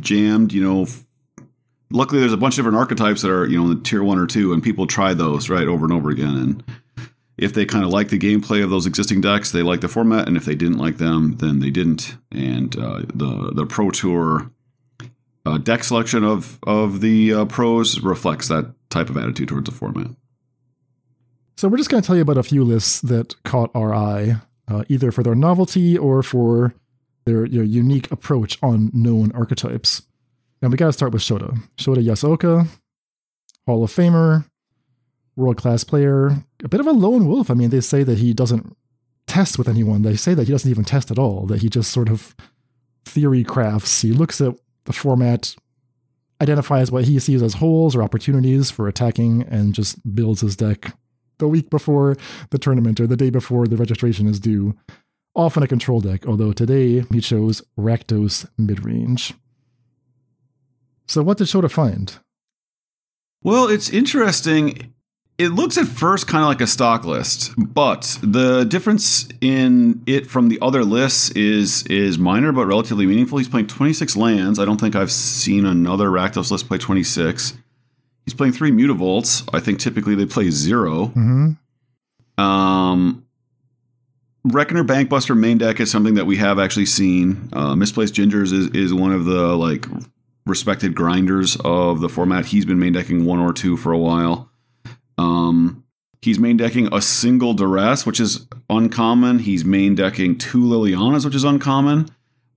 jammed, 0.00 0.52
you 0.52 0.62
know. 0.62 0.86
Luckily, 1.92 2.20
there's 2.20 2.32
a 2.32 2.36
bunch 2.36 2.54
of 2.54 2.58
different 2.58 2.78
archetypes 2.78 3.22
that 3.22 3.32
are, 3.32 3.46
you 3.46 3.60
know, 3.60 3.70
in 3.72 3.82
tier 3.82 4.04
one 4.04 4.18
or 4.18 4.26
two, 4.26 4.52
and 4.52 4.62
people 4.62 4.86
try 4.86 5.12
those 5.12 5.50
right 5.50 5.66
over 5.66 5.84
and 5.84 5.92
over 5.92 6.08
again. 6.08 6.36
And 6.36 6.64
if 7.36 7.52
they 7.52 7.64
kind 7.64 7.84
of 7.84 7.90
like 7.90 8.10
the 8.10 8.18
gameplay 8.18 8.62
of 8.62 8.70
those 8.70 8.86
existing 8.86 9.22
decks, 9.22 9.50
they 9.50 9.62
like 9.62 9.80
the 9.80 9.88
format, 9.88 10.28
and 10.28 10.36
if 10.36 10.44
they 10.44 10.54
didn't 10.54 10.78
like 10.78 10.98
them, 10.98 11.36
then 11.38 11.58
they 11.58 11.70
didn't. 11.70 12.16
And 12.30 12.76
uh, 12.78 13.02
the 13.12 13.50
the 13.54 13.66
Pro 13.66 13.90
Tour 13.90 14.52
uh, 15.46 15.58
deck 15.58 15.82
selection 15.84 16.22
of 16.22 16.58
of 16.62 17.00
the 17.00 17.32
uh, 17.32 17.44
pros 17.46 18.00
reflects 18.00 18.48
that 18.48 18.72
type 18.90 19.10
of 19.10 19.16
attitude 19.16 19.48
towards 19.48 19.68
the 19.68 19.74
format. 19.74 20.10
So 21.56 21.68
we're 21.68 21.76
just 21.76 21.90
going 21.90 22.02
to 22.02 22.06
tell 22.06 22.16
you 22.16 22.22
about 22.22 22.38
a 22.38 22.42
few 22.42 22.64
lists 22.64 23.00
that 23.02 23.42
caught 23.44 23.70
our 23.74 23.94
eye, 23.94 24.36
uh, 24.68 24.84
either 24.88 25.12
for 25.12 25.22
their 25.22 25.34
novelty 25.34 25.98
or 25.98 26.22
for 26.22 26.74
their 27.26 27.46
know, 27.46 27.62
unique 27.62 28.10
approach 28.10 28.58
on 28.62 28.90
known 28.92 29.32
archetypes. 29.32 30.02
And 30.62 30.70
we 30.70 30.76
got 30.76 30.86
to 30.86 30.92
start 30.92 31.12
with 31.12 31.22
Shota. 31.22 31.58
Shota 31.76 32.04
Yasooka, 32.04 32.66
Hall 33.66 33.84
of 33.84 33.90
Famer, 33.90 34.46
world 35.36 35.56
class 35.56 35.84
player, 35.84 36.44
a 36.62 36.68
bit 36.68 36.80
of 36.80 36.86
a 36.86 36.92
lone 36.92 37.26
wolf. 37.26 37.50
I 37.50 37.54
mean, 37.54 37.70
they 37.70 37.80
say 37.80 38.02
that 38.02 38.18
he 38.18 38.32
doesn't 38.32 38.76
test 39.26 39.58
with 39.58 39.68
anyone. 39.68 40.02
They 40.02 40.16
say 40.16 40.34
that 40.34 40.46
he 40.46 40.52
doesn't 40.52 40.70
even 40.70 40.84
test 40.84 41.10
at 41.10 41.18
all, 41.18 41.46
that 41.46 41.62
he 41.62 41.68
just 41.68 41.90
sort 41.90 42.08
of 42.08 42.34
theory 43.04 43.44
crafts. 43.44 44.02
He 44.02 44.12
looks 44.12 44.40
at 44.40 44.54
the 44.84 44.92
format, 44.92 45.54
identifies 46.40 46.90
what 46.90 47.04
he 47.04 47.18
sees 47.18 47.42
as 47.42 47.54
holes 47.54 47.94
or 47.94 48.02
opportunities 48.02 48.70
for 48.70 48.88
attacking, 48.88 49.42
and 49.42 49.74
just 49.74 50.14
builds 50.14 50.40
his 50.40 50.56
deck 50.56 50.94
the 51.40 51.48
week 51.48 51.68
before 51.68 52.16
the 52.50 52.58
tournament 52.58 53.00
or 53.00 53.06
the 53.06 53.16
day 53.16 53.30
before 53.30 53.66
the 53.66 53.76
registration 53.76 54.28
is 54.28 54.38
due. 54.38 54.76
Often 55.34 55.62
a 55.62 55.68
control 55.68 56.00
deck, 56.00 56.26
although 56.26 56.52
today 56.52 57.00
he 57.10 57.20
chose 57.20 57.62
Rakdos 57.78 58.48
midrange. 58.58 59.32
So, 61.06 61.22
what 61.22 61.38
did 61.38 61.48
Shota 61.48 61.70
find? 61.70 62.18
Well, 63.42 63.68
it's 63.68 63.90
interesting. 63.90 64.92
It 65.38 65.48
looks 65.48 65.78
at 65.78 65.86
first 65.86 66.26
kind 66.26 66.42
of 66.42 66.48
like 66.48 66.60
a 66.60 66.66
stock 66.66 67.04
list, 67.04 67.52
but 67.56 68.18
the 68.22 68.64
difference 68.64 69.26
in 69.40 70.02
it 70.06 70.26
from 70.26 70.48
the 70.48 70.58
other 70.60 70.84
lists 70.84 71.30
is 71.30 71.84
is 71.86 72.18
minor 72.18 72.52
but 72.52 72.66
relatively 72.66 73.06
meaningful. 73.06 73.38
He's 73.38 73.48
playing 73.48 73.68
26 73.68 74.16
lands. 74.16 74.58
I 74.58 74.66
don't 74.66 74.78
think 74.78 74.94
I've 74.94 75.10
seen 75.10 75.64
another 75.64 76.10
Rakdos 76.10 76.50
list 76.50 76.68
play 76.68 76.76
26. 76.76 77.54
He's 78.30 78.36
playing 78.36 78.52
three 78.52 78.70
Mutavaults. 78.70 79.48
I 79.52 79.58
think 79.58 79.80
typically 79.80 80.14
they 80.14 80.24
play 80.24 80.50
0 80.50 81.06
Mm-hmm. 81.08 82.40
Um, 82.40 83.26
Reckoner 84.44 84.84
Bankbuster 84.84 85.36
main 85.36 85.58
deck 85.58 85.80
is 85.80 85.90
something 85.90 86.14
that 86.14 86.26
we 86.26 86.36
have 86.36 86.60
actually 86.60 86.86
seen. 86.86 87.48
Uh, 87.52 87.74
Misplaced 87.74 88.14
Gingers 88.14 88.52
is, 88.52 88.68
is 88.68 88.94
one 88.94 89.12
of 89.12 89.24
the 89.24 89.56
like 89.56 89.84
respected 90.46 90.94
grinders 90.94 91.56
of 91.64 92.00
the 92.00 92.08
format. 92.08 92.46
He's 92.46 92.64
been 92.64 92.78
main 92.78 92.92
decking 92.92 93.24
one 93.24 93.40
or 93.40 93.52
two 93.52 93.76
for 93.76 93.90
a 93.90 93.98
while. 93.98 94.48
Um, 95.18 95.84
he's 96.22 96.38
main 96.38 96.56
decking 96.56 96.88
a 96.94 97.02
single 97.02 97.52
Duress, 97.52 98.06
which 98.06 98.20
is 98.20 98.46
uncommon. 98.70 99.40
He's 99.40 99.64
main 99.64 99.96
decking 99.96 100.38
two 100.38 100.62
Lilianas, 100.62 101.24
which 101.24 101.34
is 101.34 101.42
uncommon. 101.42 102.06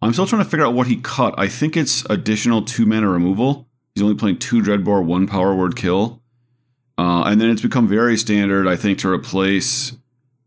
I'm 0.04 0.14
still 0.14 0.28
trying 0.28 0.44
to 0.44 0.50
figure 0.50 0.68
out 0.68 0.76
what 0.76 0.86
he 0.86 0.98
cut. 0.98 1.34
I 1.36 1.48
think 1.48 1.76
it's 1.76 2.06
additional 2.12 2.62
two 2.62 2.86
mana 2.86 3.10
removal. 3.10 3.68
He's 3.96 4.04
only 4.04 4.16
playing 4.16 4.40
two 4.40 4.62
Dreadbore, 4.62 5.04
one 5.04 5.28
Power 5.28 5.56
Word 5.56 5.76
Kill. 5.76 6.22
Uh, 6.98 7.24
and 7.26 7.40
then 7.40 7.50
it's 7.50 7.62
become 7.62 7.88
very 7.88 8.18
standard, 8.18 8.68
I 8.68 8.76
think, 8.76 9.00
to 9.00 9.10
replace 9.10 9.96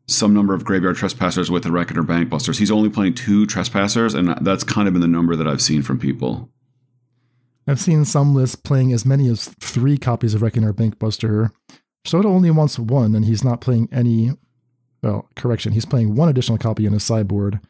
some 0.08 0.32
number 0.32 0.54
of 0.54 0.64
Graveyard 0.64 0.96
Trespassers 0.96 1.50
with 1.50 1.64
the 1.64 1.72
Reckoner 1.72 2.02
Bankbusters. 2.02 2.58
He's 2.58 2.70
only 2.70 2.88
playing 2.88 3.14
two 3.14 3.46
Trespassers, 3.46 4.14
and 4.14 4.36
that's 4.40 4.64
kind 4.64 4.86
of 4.86 4.94
been 4.94 5.00
the 5.00 5.08
number 5.08 5.34
that 5.34 5.48
I've 5.48 5.62
seen 5.62 5.82
from 5.82 5.98
people. 5.98 6.48
I've 7.66 7.80
seen 7.80 8.04
some 8.04 8.34
lists 8.34 8.54
playing 8.54 8.92
as 8.92 9.04
many 9.04 9.28
as 9.28 9.48
three 9.60 9.98
copies 9.98 10.34
of 10.34 10.42
Reckoner 10.42 10.72
Bankbuster. 10.72 11.50
Shota 12.06 12.26
only 12.26 12.50
wants 12.52 12.78
one, 12.78 13.16
and 13.16 13.24
he's 13.24 13.42
not 13.42 13.60
playing 13.60 13.88
any. 13.90 14.32
Well, 15.02 15.28
correction, 15.34 15.72
he's 15.72 15.84
playing 15.84 16.14
one 16.14 16.28
additional 16.28 16.58
copy 16.58 16.86
in 16.86 16.92
his 16.92 17.04
sideboard. 17.04 17.60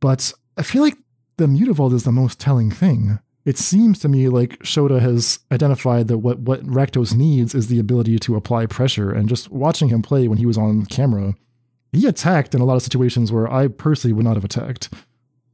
But 0.00 0.32
I 0.56 0.62
feel 0.62 0.82
like 0.82 0.96
the 1.36 1.46
Mutavault 1.46 1.92
is 1.92 2.04
the 2.04 2.12
most 2.12 2.40
telling 2.40 2.70
thing. 2.70 3.18
It 3.50 3.58
seems 3.58 3.98
to 3.98 4.08
me 4.08 4.28
like 4.28 4.60
Shota 4.60 5.00
has 5.00 5.40
identified 5.50 6.06
that 6.06 6.18
what, 6.18 6.38
what 6.38 6.64
Rakdos 6.64 7.16
needs 7.16 7.52
is 7.52 7.66
the 7.66 7.80
ability 7.80 8.16
to 8.20 8.36
apply 8.36 8.66
pressure. 8.66 9.10
And 9.10 9.28
just 9.28 9.50
watching 9.50 9.88
him 9.88 10.02
play 10.02 10.28
when 10.28 10.38
he 10.38 10.46
was 10.46 10.56
on 10.56 10.86
camera, 10.86 11.34
he 11.90 12.06
attacked 12.06 12.54
in 12.54 12.60
a 12.60 12.64
lot 12.64 12.76
of 12.76 12.82
situations 12.84 13.32
where 13.32 13.52
I 13.52 13.66
personally 13.66 14.12
would 14.12 14.24
not 14.24 14.36
have 14.36 14.44
attacked. 14.44 14.94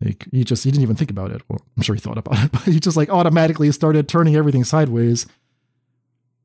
Like 0.04 0.26
he 0.30 0.44
just 0.44 0.62
he 0.62 0.70
didn't 0.70 0.82
even 0.82 0.94
think 0.94 1.10
about 1.10 1.30
it. 1.30 1.40
Well, 1.48 1.62
I'm 1.74 1.82
sure 1.82 1.94
he 1.94 2.00
thought 2.02 2.18
about 2.18 2.44
it, 2.44 2.52
but 2.52 2.64
he 2.64 2.78
just 2.80 2.98
like 2.98 3.08
automatically 3.08 3.72
started 3.72 4.10
turning 4.10 4.36
everything 4.36 4.64
sideways. 4.64 5.26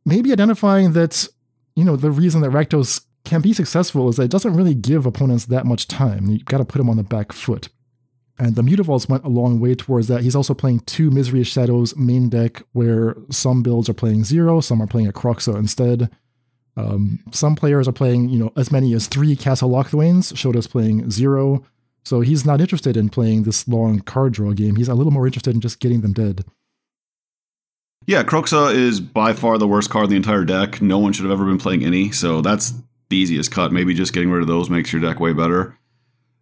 Maybe 0.06 0.32
identifying 0.32 0.94
that, 0.94 1.28
you 1.76 1.84
know, 1.84 1.98
the 1.98 2.12
reason 2.12 2.40
that 2.44 2.52
Rakdos 2.52 3.04
can 3.26 3.42
be 3.42 3.52
successful 3.52 4.08
is 4.08 4.16
that 4.16 4.24
it 4.24 4.32
doesn't 4.32 4.56
really 4.56 4.74
give 4.74 5.06
opponents 5.06 5.48
that 5.48 5.66
much 5.66 5.90
time. 5.90 6.28
You've 6.28 6.46
got 6.46 6.60
to 6.60 6.66
put 6.66 6.78
them 6.78 6.90
on 6.90 6.96
the 6.96 7.04
back 7.04 7.34
foot. 7.34 7.68
And 8.42 8.56
the 8.56 8.64
Mutavaults 8.64 9.08
went 9.08 9.24
a 9.24 9.30
long 9.30 9.60
way 9.60 9.76
towards 9.76 10.08
that. 10.08 10.22
He's 10.22 10.36
also 10.36 10.56
playing 10.56 10.80
two 10.82 11.12
Misery's 11.12 11.46
Shadows 11.46 11.96
main 11.96 12.28
deck, 12.28 12.64
where 12.72 13.16
some 13.30 13.62
builds 13.62 13.88
are 13.88 13.94
playing 13.94 14.24
zero, 14.24 14.62
some 14.62 14.82
are 14.82 14.88
playing 14.88 15.08
a 15.08 15.14
Kroxa 15.14 15.56
instead. 15.56 16.10
Um, 16.76 17.20
some 17.32 17.56
players 17.56 17.88
are 17.88 17.92
playing, 17.92 18.30
you 18.30 18.40
know, 18.40 18.52
as 18.58 18.72
many 18.72 18.96
as 18.96 19.06
three 19.06 19.36
Castle 19.36 19.70
Locthwains. 19.70 20.34
Shota's 20.36 20.66
playing 20.66 21.12
zero. 21.12 21.64
So 22.04 22.22
he's 22.22 22.44
not 22.44 22.62
interested 22.62 22.98
in 22.98 23.10
playing 23.10 23.44
this 23.44 23.68
long 23.68 24.00
card 24.00 24.34
draw 24.34 24.54
game. 24.54 24.76
He's 24.76 24.90
a 24.90 24.96
little 24.96 25.12
more 25.12 25.28
interested 25.28 25.54
in 25.54 25.62
just 25.62 25.80
getting 25.80 26.02
them 26.02 26.14
dead. 26.14 26.44
Yeah, 28.08 28.24
Kroxa 28.24 28.74
is 28.74 29.00
by 29.02 29.34
far 29.34 29.60
the 29.60 29.68
worst 29.68 29.92
card 29.92 30.06
in 30.06 30.10
the 30.10 30.16
entire 30.16 30.46
deck. 30.46 30.82
No 30.82 30.98
one 30.98 31.14
should 31.14 31.26
have 31.26 31.32
ever 31.32 31.46
been 31.46 31.60
playing 31.60 31.86
any, 31.86 32.10
so 32.10 32.42
that's 32.42 32.74
the 33.10 33.18
easiest 33.18 33.52
cut. 33.52 33.72
Maybe 33.72 33.94
just 33.94 34.14
getting 34.14 34.32
rid 34.32 34.42
of 34.42 34.48
those 34.48 34.68
makes 34.68 34.92
your 34.92 35.00
deck 35.00 35.20
way 35.20 35.32
better. 35.32 35.78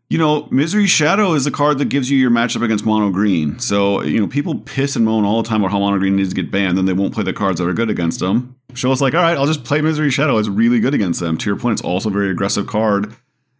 You 0.09 0.17
know, 0.17 0.47
Misery's 0.49 0.89
Shadow 0.89 1.33
is 1.33 1.45
a 1.45 1.51
card 1.51 1.77
that 1.77 1.89
gives 1.89 2.09
you 2.09 2.17
your 2.17 2.31
matchup 2.31 2.63
against 2.63 2.83
mono 2.83 3.11
green. 3.11 3.59
So, 3.59 4.01
you 4.01 4.19
know, 4.19 4.25
people 4.25 4.55
piss 4.55 4.95
and 4.95 5.05
moan 5.05 5.23
all 5.23 5.43
the 5.43 5.47
time 5.47 5.61
about 5.61 5.71
how 5.71 5.77
mono 5.77 5.99
green 5.99 6.15
needs 6.15 6.29
to 6.29 6.35
get 6.35 6.49
banned, 6.49 6.79
then 6.79 6.85
they 6.85 6.93
won't 6.93 7.13
play 7.13 7.23
the 7.23 7.31
cards 7.31 7.59
that 7.59 7.67
are 7.67 7.73
good 7.73 7.91
against 7.91 8.19
them. 8.19 8.55
Show's 8.73 9.01
like, 9.01 9.13
all 9.13 9.21
right, 9.21 9.37
I'll 9.37 9.45
just 9.45 9.63
play 9.63 9.81
Misery's 9.81 10.15
Shadow. 10.15 10.39
It's 10.39 10.47
really 10.47 10.79
good 10.79 10.95
against 10.95 11.19
them. 11.19 11.37
To 11.37 11.45
your 11.47 11.57
point, 11.57 11.73
it's 11.73 11.83
also 11.83 12.09
a 12.09 12.11
very 12.11 12.31
aggressive 12.31 12.65
card 12.65 13.13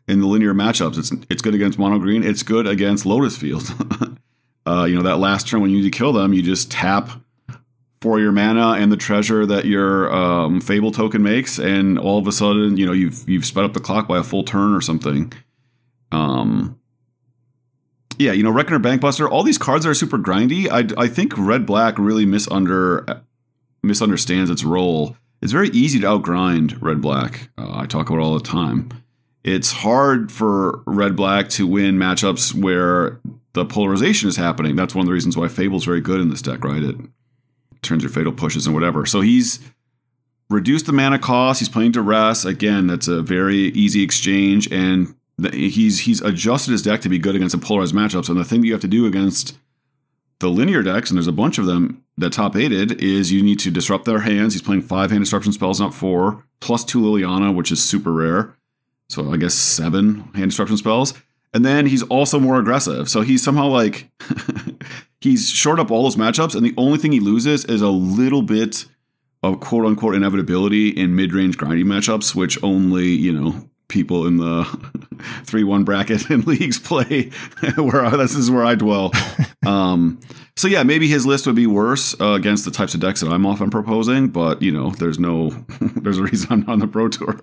in 0.08 0.22
the 0.22 0.26
linear 0.26 0.56
matchups. 0.56 0.98
It's 0.98 1.12
it's 1.30 1.44
good 1.44 1.54
against 1.54 1.78
mono 1.78 2.00
green. 2.00 2.24
It's 2.24 2.42
good 2.42 2.66
against 2.66 3.06
Lotus 3.06 3.38
Field. 3.38 3.72
uh, 4.66 4.86
you 4.86 4.96
know, 4.96 5.04
that 5.04 5.18
last 5.18 5.48
turn 5.48 5.62
when 5.62 5.70
you 5.70 5.78
need 5.78 5.92
to 5.92 5.96
kill 5.96 6.14
them, 6.14 6.34
you 6.34 6.42
just 6.42 6.72
tap 6.72 7.12
for 8.02 8.20
your 8.20 8.32
mana 8.32 8.72
and 8.72 8.92
the 8.92 8.98
treasure 8.98 9.46
that 9.46 9.66
your 9.66 10.12
um, 10.12 10.62
Fable 10.62 10.92
token 10.92 11.22
makes, 11.22 11.60
and 11.60 12.00
all 12.00 12.18
of 12.18 12.26
a 12.26 12.32
sudden, 12.32 12.76
you 12.76 12.88
know, 12.88 12.92
you've 12.92 13.30
you've 13.30 13.46
sped 13.46 13.66
up 13.66 13.74
the 13.74 13.80
clock 13.80 14.08
by 14.08 14.18
a 14.18 14.24
full 14.24 14.44
turn 14.44 14.74
or 14.74 14.82
something. 14.82 15.32
Um, 16.12 16.80
yeah, 18.18 18.34
you 18.34 18.44
know, 18.44 18.52
Reckoner 18.52 18.80
Bankbuster, 18.80 19.30
all 19.30 19.44
these 19.44 19.58
cards 19.58 19.86
are 19.86 19.94
super 19.94 20.18
grindy. 20.18 20.70
I, 20.70 21.02
I 21.02 21.08
think 21.08 21.38
Red 21.38 21.66
Black 21.66 21.98
really 21.98 22.26
misunder 22.26 23.22
misunderstands 23.82 24.50
its 24.50 24.64
role. 24.64 25.16
It's 25.42 25.54
very 25.54 25.70
easy 25.70 26.00
to 26.02 26.08
outgrind 26.08 26.78
Red 26.82 27.02
Black. 27.02 27.50
Uh, 27.58 27.78
I 27.78 27.86
talk 27.86 28.10
about 28.10 28.22
all 28.22 28.38
the 28.38 28.44
time. 28.44 28.90
It's 29.44 29.72
hard 29.72 30.32
for 30.32 30.84
Red 30.86 31.16
Black 31.16 31.48
to 31.52 31.66
win 31.66 31.98
matchups 31.98 32.54
where 32.54 33.22
the 33.54 33.66
polarization 33.66 34.28
is 34.28 34.36
happening. 34.36 34.76
That's 34.76 34.94
one 34.94 35.04
of 35.04 35.08
the 35.08 35.14
reasons 35.14 35.38
why 35.38 35.48
Fable's 35.48 35.86
very 35.86 36.02
good 36.02 36.20
in 36.20 36.30
this 36.30 36.42
deck, 36.42 36.64
right? 36.64 36.84
It 36.84 36.98
turns 37.82 38.04
your 38.04 38.12
fatal 38.12 38.34
pushes 38.34 38.66
and 38.66 38.76
whatever. 38.76 39.06
So 39.06 39.22
he's 39.22 39.60
reduced 40.50 40.88
the 40.88 40.94
mana 40.94 41.20
cost. 41.20 41.60
He's 41.60 41.70
playing 41.70 41.94
Duress. 41.94 42.44
Again, 42.44 42.88
that's 42.88 43.08
a 43.08 43.22
very 43.22 43.70
easy 43.70 44.04
exchange. 44.04 44.70
And 44.74 45.16
he's 45.54 46.02
he's 46.02 46.22
adjusted 46.22 46.72
his 46.72 46.82
deck 46.82 47.02
to 47.02 47.10
be 47.10 47.20
good 47.20 47.36
against 47.36 47.60
the 47.60 47.66
polarized 47.66 47.96
matchups. 47.96 48.30
And 48.30 48.40
the 48.40 48.46
thing 48.46 48.62
that 48.62 48.68
you 48.68 48.74
have 48.74 48.82
to 48.82 48.88
do 48.88 49.06
against 49.06 49.58
the 50.40 50.50
linear 50.50 50.82
decks, 50.82 51.10
and 51.10 51.18
there's 51.18 51.28
a 51.28 51.34
bunch 51.34 51.58
of 51.58 51.66
them 51.66 52.04
that 52.18 52.34
top 52.34 52.56
aided, 52.56 53.02
is 53.02 53.32
you 53.32 53.44
need 53.44 53.60
to 53.60 53.72
disrupt 53.72 54.06
their 54.06 54.20
hands. 54.20 54.54
He's 54.54 54.62
playing 54.62 54.82
five 54.82 55.12
hand 55.12 55.24
disruption 55.24 55.52
spells, 55.52 55.80
not 55.80 55.94
four, 55.94 56.46
plus 56.60 56.84
two 56.84 57.02
Liliana, 57.02 57.54
which 57.54 57.72
is 57.72 57.84
super 57.84 58.12
rare. 58.12 58.56
So 59.10 59.32
I 59.32 59.38
guess 59.38 59.54
seven 59.54 60.32
hand 60.36 60.52
disruption 60.52 60.78
spells. 60.78 61.14
And 61.54 61.66
then 61.66 61.88
he's 61.88 62.04
also 62.04 62.40
more 62.40 62.60
aggressive. 62.60 63.10
So 63.10 63.22
he's 63.22 63.44
somehow 63.44 63.68
like 63.68 64.10
he's 65.22 65.50
short 65.50 65.80
up 65.80 65.92
all 65.92 66.04
those 66.04 66.16
matchups, 66.16 66.56
and 66.56 66.66
the 66.66 66.76
only 66.78 66.98
thing 66.98 67.12
he 67.12 67.20
loses 67.20 67.66
is 67.66 67.82
a 67.82 67.90
little 67.90 68.42
bit 68.42 68.86
of 69.42 69.60
quote 69.60 69.86
unquote 69.86 70.16
inevitability 70.16 70.90
in 70.90 71.16
mid 71.16 71.34
range 71.34 71.58
grinding 71.58 71.86
matchups, 71.86 72.36
which 72.36 72.62
only, 72.64 73.08
you 73.08 73.32
know, 73.32 73.70
people 73.90 74.26
in 74.26 74.38
the 74.38 74.64
three 75.44 75.64
one 75.64 75.84
bracket 75.84 76.30
in 76.30 76.42
leagues 76.46 76.80
play. 76.80 77.32
where 77.76 78.10
this 78.12 78.36
is 78.36 78.50
where 78.50 78.64
I 78.64 78.76
dwell. 78.76 79.12
Um, 79.66 80.20
so 80.56 80.68
yeah, 80.68 80.84
maybe 80.84 81.08
his 81.08 81.26
list 81.26 81.46
would 81.46 81.56
be 81.56 81.68
worse 81.68 82.20
uh, 82.22 82.34
against 82.34 82.66
the 82.66 82.72
types 82.72 82.94
of 82.94 83.02
decks 83.02 83.22
that 83.22 83.32
I'm 83.32 83.46
often 83.46 83.70
proposing. 83.70 84.30
But 84.30 84.62
you 84.62 84.72
know, 84.72 84.92
there's 84.92 85.20
no 85.20 85.50
there's 85.80 86.20
a 86.20 86.24
reason 86.24 86.48
I'm 86.52 86.60
not 86.62 86.70
on 86.70 86.80
the 86.80 86.88
pro 86.88 87.10
tour. 87.10 87.40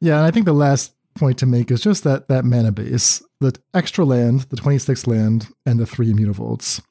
Yeah, 0.00 0.18
and 0.18 0.26
I 0.26 0.30
think 0.30 0.44
the 0.44 0.52
last 0.52 0.94
point 1.14 1.38
to 1.38 1.46
make 1.46 1.70
is 1.70 1.80
just 1.80 2.04
that 2.04 2.28
that 2.28 2.44
mana 2.44 2.72
base, 2.72 3.22
the 3.40 3.54
extra 3.72 4.04
land, 4.04 4.40
the 4.50 4.56
26 4.56 5.06
land, 5.06 5.48
and 5.64 5.78
the 5.78 5.86
three 5.86 6.12
mutavaults. 6.12 6.82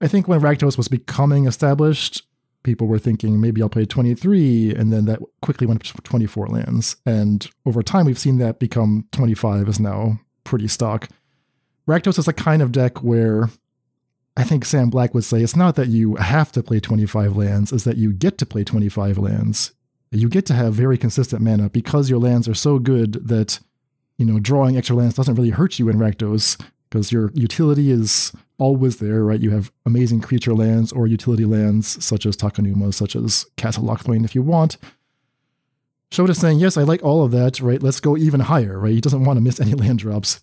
I 0.00 0.08
think 0.08 0.26
when 0.26 0.40
Rakdos 0.40 0.76
was 0.76 0.88
becoming 0.88 1.46
established, 1.46 2.22
people 2.62 2.86
were 2.86 2.98
thinking 2.98 3.40
maybe 3.40 3.62
I'll 3.62 3.68
play 3.68 3.84
23, 3.84 4.74
and 4.74 4.92
then 4.92 5.04
that 5.06 5.20
quickly 5.40 5.66
went 5.66 5.84
to 5.84 5.94
24 6.02 6.48
lands. 6.48 6.96
And 7.04 7.48
over 7.66 7.82
time, 7.82 8.06
we've 8.06 8.18
seen 8.18 8.38
that 8.38 8.58
become 8.58 9.06
25 9.12 9.68
is 9.68 9.80
now 9.80 10.20
pretty 10.44 10.68
stock. 10.68 11.08
Rakdos 11.88 12.18
is 12.18 12.28
a 12.28 12.32
kind 12.32 12.62
of 12.62 12.72
deck 12.72 13.02
where 13.02 13.50
I 14.36 14.44
think 14.44 14.64
Sam 14.64 14.90
Black 14.90 15.14
would 15.14 15.24
say 15.24 15.42
it's 15.42 15.56
not 15.56 15.74
that 15.76 15.88
you 15.88 16.16
have 16.16 16.52
to 16.52 16.62
play 16.62 16.80
25 16.80 17.36
lands, 17.36 17.72
is 17.72 17.84
that 17.84 17.96
you 17.96 18.12
get 18.12 18.38
to 18.38 18.46
play 18.46 18.64
25 18.64 19.18
lands 19.18 19.72
you 20.12 20.28
get 20.28 20.46
to 20.46 20.54
have 20.54 20.74
very 20.74 20.98
consistent 20.98 21.42
mana 21.42 21.70
because 21.70 22.10
your 22.10 22.18
lands 22.18 22.46
are 22.46 22.54
so 22.54 22.78
good 22.78 23.14
that 23.28 23.58
you 24.18 24.26
know 24.26 24.38
drawing 24.38 24.76
extra 24.76 24.94
lands 24.94 25.14
doesn't 25.14 25.34
really 25.34 25.50
hurt 25.50 25.78
you 25.78 25.88
in 25.88 25.96
Rakdos 25.96 26.62
because 26.88 27.10
your 27.10 27.30
utility 27.34 27.90
is 27.90 28.32
always 28.62 28.98
there, 28.98 29.24
right? 29.24 29.40
You 29.40 29.50
have 29.50 29.72
amazing 29.84 30.20
creature 30.20 30.54
lands 30.54 30.92
or 30.92 31.08
utility 31.08 31.44
lands 31.44 32.02
such 32.04 32.24
as 32.26 32.36
Takenuma, 32.36 32.94
such 32.94 33.16
as 33.16 33.44
Castle 33.56 33.82
Locthwain 33.82 34.24
if 34.24 34.36
you 34.36 34.42
want. 34.42 34.76
Shota's 36.12 36.38
saying, 36.38 36.60
yes, 36.60 36.76
I 36.76 36.82
like 36.82 37.02
all 37.02 37.24
of 37.24 37.32
that, 37.32 37.58
right? 37.58 37.82
Let's 37.82 37.98
go 37.98 38.16
even 38.16 38.38
higher, 38.40 38.78
right? 38.78 38.92
He 38.92 39.00
doesn't 39.00 39.24
want 39.24 39.36
to 39.36 39.40
miss 39.40 39.58
any 39.58 39.74
land 39.82 39.98
drops. 39.98 40.40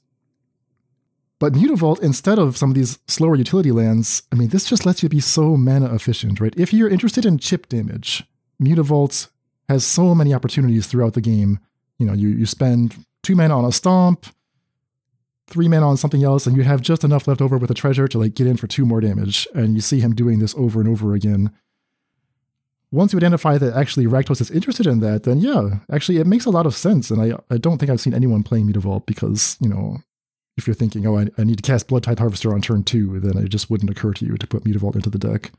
But 1.40 1.54
Mutavault, 1.54 2.02
instead 2.02 2.38
of 2.38 2.58
some 2.58 2.72
of 2.72 2.76
these 2.76 3.00
slower 3.08 3.38
utility 3.38 3.72
lands, 3.72 4.24
I 4.34 4.36
mean, 4.36 4.50
this 4.50 4.66
just 4.66 4.86
lets 4.86 5.02
you 5.02 5.08
be 5.08 5.22
so 5.22 5.56
mana 5.56 5.96
efficient, 5.96 6.42
right? 6.42 6.54
If 6.58 6.74
you're 6.74 6.90
interested 6.90 7.26
in 7.26 7.38
chip 7.38 7.70
damage, 7.70 8.26
Mutavault 8.62 9.30
has 9.70 9.86
so 9.86 10.14
many 10.14 10.34
opportunities 10.34 10.88
throughout 10.88 11.14
the 11.14 11.22
game. 11.22 11.60
You 11.98 12.08
know, 12.08 12.14
you, 12.14 12.28
you 12.28 12.46
spend 12.46 13.06
two 13.24 13.38
mana 13.38 13.58
on 13.58 13.64
a 13.64 13.72
stomp, 13.72 14.26
three 15.50 15.68
men 15.68 15.84
on 15.84 15.98
something 15.98 16.24
else, 16.24 16.48
and 16.48 16.56
you 16.56 16.64
have 16.64 16.82
just 16.82 17.04
enough 17.04 17.28
left 17.28 17.42
over 17.42 17.58
with 17.58 17.72
a 17.72 17.76
treasure 17.76 18.08
to 18.08 18.18
like 18.18 18.36
get 18.36 18.48
in 18.48 18.58
for 18.58 18.68
two 18.68 18.86
more 18.86 19.02
damage. 19.02 19.48
And 19.54 19.76
you 19.76 19.82
see 19.82 20.00
him 20.00 20.16
doing 20.16 20.40
this 20.40 20.56
over 20.56 20.80
and 20.80 20.90
over 20.90 21.14
again. 21.14 21.52
Once 22.92 23.14
you 23.14 23.18
identify 23.18 23.58
that 23.58 23.76
actually 23.76 24.06
Rakdos 24.06 24.42
is 24.42 24.50
interested 24.50 24.88
in 24.88 25.00
that, 25.02 25.24
then 25.24 25.40
yeah, 25.40 25.80
actually 25.92 26.18
it 26.18 26.26
makes 26.26 26.46
a 26.46 26.50
lot 26.50 26.66
of 26.66 26.76
sense. 26.76 27.12
And 27.12 27.22
I, 27.22 27.38
I 27.54 27.58
don't 27.58 27.78
think 27.78 27.92
I've 27.92 28.02
seen 28.02 28.16
anyone 28.16 28.42
playing 28.42 28.72
Mutavault 28.72 29.06
because, 29.06 29.58
you 29.60 29.70
know, 29.70 29.98
if 30.58 30.66
you're 30.66 30.74
thinking, 30.74 31.06
oh, 31.06 31.18
I, 31.18 31.28
I 31.38 31.44
need 31.44 31.58
to 31.58 31.64
cast 31.64 31.88
Bloodtithe 31.88 32.20
Harvester 32.20 32.54
on 32.54 32.62
turn 32.62 32.84
two, 32.84 33.20
then 33.20 33.38
it 33.44 33.50
just 33.50 33.70
wouldn't 33.70 33.92
occur 33.92 34.14
to 34.14 34.26
you 34.26 34.38
to 34.38 34.48
put 34.48 34.64
Mutavault 34.64 34.96
into 34.96 35.10
the 35.10 35.20
deck. 35.20 35.52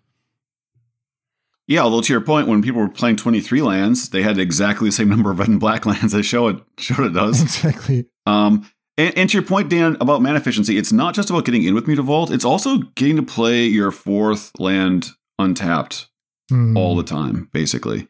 Yeah, 1.70 1.82
although 1.82 2.00
to 2.00 2.12
your 2.12 2.20
point, 2.20 2.48
when 2.48 2.62
people 2.62 2.80
were 2.80 2.88
playing 2.88 3.14
23 3.14 3.62
lands, 3.62 4.08
they 4.08 4.22
had 4.22 4.38
exactly 4.38 4.88
the 4.88 4.92
same 4.92 5.08
number 5.08 5.30
of 5.30 5.38
red 5.40 5.48
and 5.48 5.60
black 5.60 5.86
lands 5.86 6.12
as 6.14 6.26
show 6.26 6.48
it 6.48 6.56
showed 6.78 7.06
it 7.06 7.14
does. 7.14 7.40
Exactly. 7.42 8.06
Um, 8.26 8.68
and, 8.96 9.16
and, 9.16 9.30
to 9.30 9.38
your 9.38 9.46
point, 9.46 9.68
Dan, 9.68 9.96
about 10.00 10.20
mana 10.20 10.38
efficiency, 10.38 10.76
it's 10.76 10.92
not 10.92 11.14
just 11.14 11.30
about 11.30 11.44
getting 11.44 11.62
in 11.62 11.74
with 11.74 11.86
Mutavault, 11.86 12.30
it's 12.30 12.44
also 12.44 12.78
getting 12.96 13.16
to 13.16 13.22
play 13.22 13.64
your 13.64 13.90
fourth 13.90 14.52
land 14.58 15.10
untapped 15.38 16.08
mm. 16.50 16.76
all 16.76 16.96
the 16.96 17.02
time, 17.02 17.48
basically. 17.52 18.08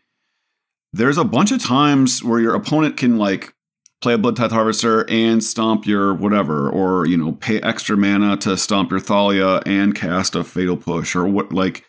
There's 0.93 1.19
a 1.19 1.25
bunch 1.25 1.53
of 1.53 1.63
times 1.63 2.25
where 2.25 2.41
your 2.41 2.55
opponent 2.55 2.97
can 2.97 3.19
like 3.19 3.55
play 4.01 4.15
a 4.15 4.19
Bloodtithe 4.19 4.51
Harvester 4.51 5.09
and 5.09 5.45
stomp 5.45 5.87
your 5.87 6.15
whatever, 6.15 6.69
or 6.69 7.07
you 7.07 7.17
know, 7.17 7.33
pay 7.33 7.61
extra 7.61 7.97
mana 7.97 8.37
to 8.39 8.57
stomp 8.57 8.91
your 8.91 9.01
Thalia 9.01 9.61
and 9.67 9.95
cast 9.95 10.35
a 10.35 10.43
Fatal 10.43 10.77
Push, 10.77 11.15
or 11.15 11.29
what 11.29 11.53
like 11.53 11.85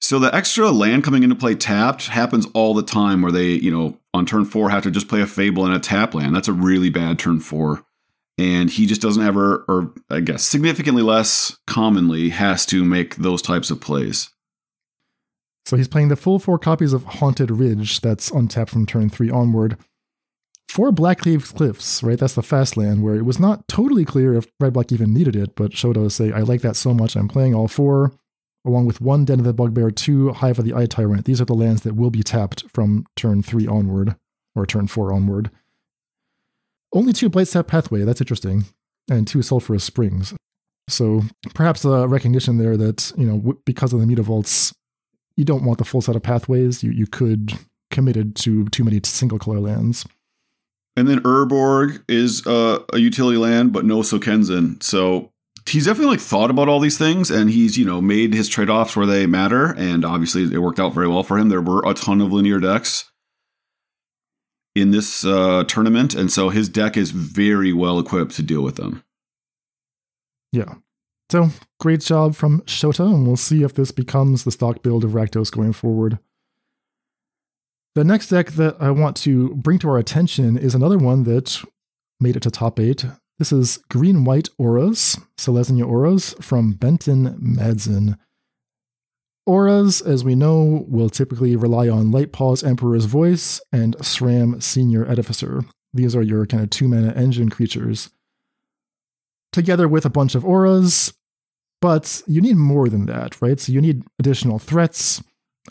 so 0.00 0.18
the 0.18 0.34
extra 0.34 0.70
land 0.70 1.04
coming 1.04 1.22
into 1.22 1.36
play 1.36 1.54
tapped 1.54 2.08
happens 2.08 2.46
all 2.54 2.74
the 2.74 2.82
time 2.82 3.22
where 3.22 3.30
they, 3.30 3.50
you 3.50 3.70
know, 3.70 3.98
on 4.14 4.26
turn 4.26 4.44
four 4.44 4.70
have 4.70 4.82
to 4.84 4.90
just 4.90 5.08
play 5.08 5.20
a 5.20 5.26
fable 5.26 5.66
and 5.66 5.74
a 5.74 5.78
tap 5.78 6.14
land. 6.14 6.34
That's 6.34 6.48
a 6.48 6.52
really 6.52 6.90
bad 6.90 7.18
turn 7.18 7.38
four. 7.38 7.84
And 8.40 8.70
he 8.70 8.86
just 8.86 9.02
doesn't 9.02 9.22
ever, 9.22 9.66
or 9.68 9.92
I 10.08 10.20
guess 10.20 10.42
significantly 10.42 11.02
less 11.02 11.58
commonly, 11.66 12.30
has 12.30 12.64
to 12.66 12.84
make 12.84 13.16
those 13.16 13.42
types 13.42 13.70
of 13.70 13.82
plays. 13.82 14.30
So 15.66 15.76
he's 15.76 15.88
playing 15.88 16.08
the 16.08 16.16
full 16.16 16.38
four 16.38 16.58
copies 16.58 16.94
of 16.94 17.04
Haunted 17.04 17.50
Ridge 17.50 18.00
that's 18.00 18.30
untapped 18.30 18.70
from 18.70 18.86
turn 18.86 19.10
three 19.10 19.30
onward. 19.30 19.76
Four 20.70 20.90
Blackcleave 20.90 21.54
Cliffs, 21.54 22.02
right? 22.02 22.18
That's 22.18 22.34
the 22.34 22.42
fast 22.42 22.78
land 22.78 23.02
where 23.02 23.16
it 23.16 23.26
was 23.26 23.38
not 23.38 23.68
totally 23.68 24.06
clear 24.06 24.34
if 24.34 24.46
Red 24.58 24.72
Black 24.72 24.90
even 24.90 25.12
needed 25.12 25.36
it, 25.36 25.54
but 25.54 25.72
Shota 25.72 26.10
say, 26.10 26.32
I 26.32 26.40
like 26.40 26.62
that 26.62 26.76
so 26.76 26.94
much, 26.94 27.16
I'm 27.16 27.28
playing 27.28 27.54
all 27.54 27.68
four 27.68 28.12
along 28.64 28.86
with 28.86 29.00
one 29.00 29.24
Den 29.24 29.40
of 29.40 29.44
the 29.44 29.52
Bugbear, 29.52 29.90
two 29.90 30.32
Hive 30.32 30.58
of 30.58 30.64
the 30.64 30.74
Eye 30.74 30.86
Tyrant. 30.86 31.24
These 31.24 31.40
are 31.40 31.46
the 31.46 31.54
lands 31.54 31.82
that 31.82 31.96
will 31.96 32.10
be 32.10 32.22
tapped 32.22 32.64
from 32.72 33.06
turn 33.16 33.42
three 33.42 33.66
onward, 33.66 34.16
or 34.54 34.66
turn 34.66 34.86
four 34.86 35.12
onward. 35.12 35.50
Only 36.92 37.12
two 37.12 37.30
Blightstep 37.30 37.66
Pathway, 37.66 38.02
that's 38.02 38.20
interesting, 38.20 38.64
and 39.08 39.26
two 39.26 39.42
Sulphurous 39.42 39.84
Springs. 39.84 40.34
So 40.88 41.22
perhaps 41.54 41.84
a 41.84 42.08
recognition 42.08 42.58
there 42.58 42.76
that, 42.76 43.12
you 43.16 43.26
know, 43.26 43.54
because 43.64 43.92
of 43.92 44.00
the 44.00 44.06
Mutavaults, 44.06 44.74
you 45.36 45.44
don't 45.44 45.64
want 45.64 45.78
the 45.78 45.84
full 45.84 46.00
set 46.00 46.16
of 46.16 46.22
pathways. 46.22 46.82
You, 46.82 46.90
you 46.90 47.06
could 47.06 47.56
committed 47.90 48.36
to 48.36 48.66
too 48.66 48.84
many 48.84 49.00
single 49.04 49.38
color 49.38 49.60
lands. 49.60 50.06
And 50.96 51.08
then 51.08 51.20
Urborg 51.20 52.02
is 52.08 52.46
uh, 52.46 52.80
a 52.92 52.98
utility 52.98 53.38
land, 53.38 53.72
but 53.72 53.84
no 53.84 53.98
Sokenzan. 53.98 54.82
So 54.82 55.30
he's 55.68 55.86
definitely 55.86 56.12
like 56.12 56.20
thought 56.20 56.50
about 56.50 56.68
all 56.68 56.80
these 56.80 56.98
things 56.98 57.30
and 57.30 57.50
he's 57.50 57.78
you 57.78 57.84
know 57.84 58.00
made 58.00 58.34
his 58.34 58.48
trade-offs 58.48 58.96
where 58.96 59.06
they 59.06 59.26
matter 59.26 59.74
and 59.76 60.04
obviously 60.04 60.42
it 60.42 60.58
worked 60.58 60.80
out 60.80 60.94
very 60.94 61.06
well 61.06 61.22
for 61.22 61.38
him 61.38 61.48
there 61.48 61.60
were 61.60 61.82
a 61.86 61.94
ton 61.94 62.20
of 62.20 62.32
linear 62.32 62.58
decks 62.58 63.09
in 64.74 64.90
this 64.90 65.24
uh, 65.24 65.64
tournament 65.64 66.14
and 66.14 66.30
so 66.30 66.48
his 66.48 66.68
deck 66.68 66.96
is 66.96 67.10
very 67.10 67.72
well 67.72 67.98
equipped 67.98 68.32
to 68.36 68.42
deal 68.42 68.62
with 68.62 68.76
them. 68.76 69.02
Yeah. 70.52 70.74
So 71.30 71.50
great 71.78 72.00
job 72.00 72.34
from 72.34 72.60
shota 72.62 73.06
and 73.06 73.26
we'll 73.26 73.36
see 73.36 73.62
if 73.62 73.74
this 73.74 73.90
becomes 73.90 74.44
the 74.44 74.50
stock 74.50 74.82
build 74.82 75.04
of 75.04 75.12
rakdos 75.12 75.50
going 75.50 75.72
forward. 75.72 76.18
The 77.96 78.04
next 78.04 78.28
deck 78.28 78.52
that 78.52 78.76
i 78.80 78.90
want 78.90 79.16
to 79.18 79.54
bring 79.56 79.78
to 79.80 79.88
our 79.88 79.98
attention 79.98 80.56
is 80.56 80.74
another 80.74 80.98
one 80.98 81.24
that 81.24 81.62
made 82.20 82.36
it 82.36 82.42
to 82.42 82.50
top 82.50 82.78
eight. 82.78 83.04
This 83.38 83.52
is 83.52 83.78
Green 83.88 84.24
White 84.24 84.50
Auras, 84.58 85.18
Selesnya 85.38 85.86
Auras 85.86 86.34
from 86.40 86.72
Benton 86.72 87.38
Madsen. 87.40 88.18
Auras, 89.46 90.00
as 90.00 90.22
we 90.22 90.34
know, 90.34 90.84
will 90.88 91.10
typically 91.10 91.56
rely 91.56 91.88
on 91.88 92.12
Lightpaws 92.12 92.66
Emperor's 92.66 93.06
Voice 93.06 93.60
and 93.72 93.96
SRAM 93.98 94.62
Senior 94.62 95.04
Edificer. 95.06 95.64
These 95.92 96.14
are 96.14 96.22
your 96.22 96.46
kind 96.46 96.62
of 96.62 96.70
two 96.70 96.88
mana 96.88 97.12
engine 97.12 97.48
creatures. 97.48 98.10
Together 99.52 99.88
with 99.88 100.04
a 100.04 100.10
bunch 100.10 100.34
of 100.34 100.44
auras, 100.44 101.12
but 101.80 102.22
you 102.26 102.40
need 102.40 102.56
more 102.56 102.88
than 102.88 103.06
that, 103.06 103.40
right? 103.40 103.58
So 103.58 103.72
you 103.72 103.80
need 103.80 104.04
additional 104.18 104.58
threats, 104.58 105.22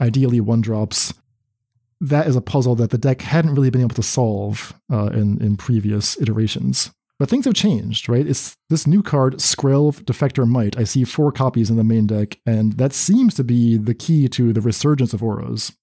ideally 0.01 0.41
one 0.41 0.61
drops. 0.61 1.13
That 2.01 2.27
is 2.27 2.35
a 2.35 2.41
puzzle 2.41 2.75
that 2.75 2.89
the 2.89 2.97
deck 2.97 3.21
hadn't 3.21 3.55
really 3.55 3.69
been 3.69 3.81
able 3.81 3.95
to 3.95 4.03
solve 4.03 4.73
uh, 4.91 5.11
in, 5.13 5.41
in 5.41 5.57
previous 5.57 6.19
iterations. 6.19 6.91
But 7.19 7.29
things 7.29 7.43
have 7.43 7.53
changed, 7.53 8.07
right? 8.07 8.25
It's 8.25 8.55
this 8.69 8.87
new 8.87 9.03
card, 9.03 9.35
Skrelv 9.35 10.03
Defector 10.05 10.47
Mite. 10.47 10.77
I 10.77 10.85
see 10.85 11.03
four 11.03 11.33
copies 11.33 11.69
in 11.69 11.75
the 11.75 11.83
main 11.83 12.07
deck, 12.07 12.39
and 12.45 12.73
that 12.77 12.93
seems 12.93 13.33
to 13.35 13.43
be 13.43 13.75
the 13.75 13.93
key 13.93 14.29
to 14.29 14.53
the 14.53 14.61
resurgence 14.61 15.13
of 15.13 15.21
Auras. 15.21 15.73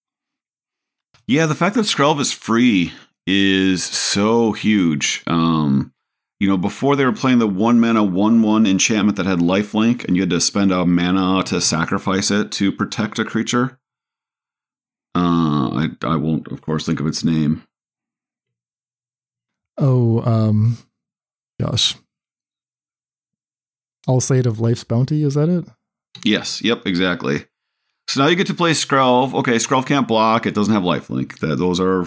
Yeah, 1.26 1.44
the 1.44 1.54
fact 1.54 1.74
that 1.74 1.82
Skrelv 1.82 2.20
is 2.20 2.32
free 2.32 2.94
is 3.26 3.84
so 3.84 4.52
huge. 4.52 5.22
Um, 5.26 5.92
you 6.40 6.48
know, 6.48 6.56
before 6.56 6.96
they 6.96 7.04
were 7.04 7.12
playing 7.12 7.38
the 7.38 7.46
one 7.46 7.80
mana, 7.80 8.02
one 8.02 8.40
one 8.40 8.66
enchantment 8.66 9.16
that 9.16 9.26
had 9.26 9.40
lifelink, 9.40 10.04
and 10.04 10.16
you 10.16 10.22
had 10.22 10.30
to 10.30 10.40
spend 10.40 10.72
a 10.72 10.86
mana 10.86 11.42
to 11.44 11.60
sacrifice 11.60 12.30
it 12.30 12.50
to 12.52 12.72
protect 12.72 13.18
a 13.18 13.24
creature. 13.24 13.78
Uh, 15.14 15.68
I 15.70 15.88
I 16.02 16.16
won't, 16.16 16.48
of 16.48 16.62
course, 16.62 16.86
think 16.86 17.00
of 17.00 17.06
its 17.06 17.24
name. 17.24 17.64
Oh, 19.78 20.22
um, 20.22 20.78
Gosh. 21.60 21.96
Alseid 24.08 24.46
of 24.46 24.60
Life's 24.60 24.84
Bounty, 24.84 25.22
is 25.22 25.34
that 25.34 25.48
it? 25.48 25.64
Yes, 26.24 26.62
yep, 26.62 26.86
exactly. 26.86 27.46
So 28.08 28.22
now 28.22 28.28
you 28.28 28.36
get 28.36 28.46
to 28.46 28.54
play 28.54 28.70
Skrelv. 28.70 29.34
Okay, 29.34 29.56
Skrelv 29.56 29.86
can't 29.86 30.06
block, 30.06 30.46
it 30.46 30.54
doesn't 30.54 30.72
have 30.72 30.84
lifelink. 30.84 31.40
That 31.40 31.56
those 31.56 31.80
are 31.80 32.06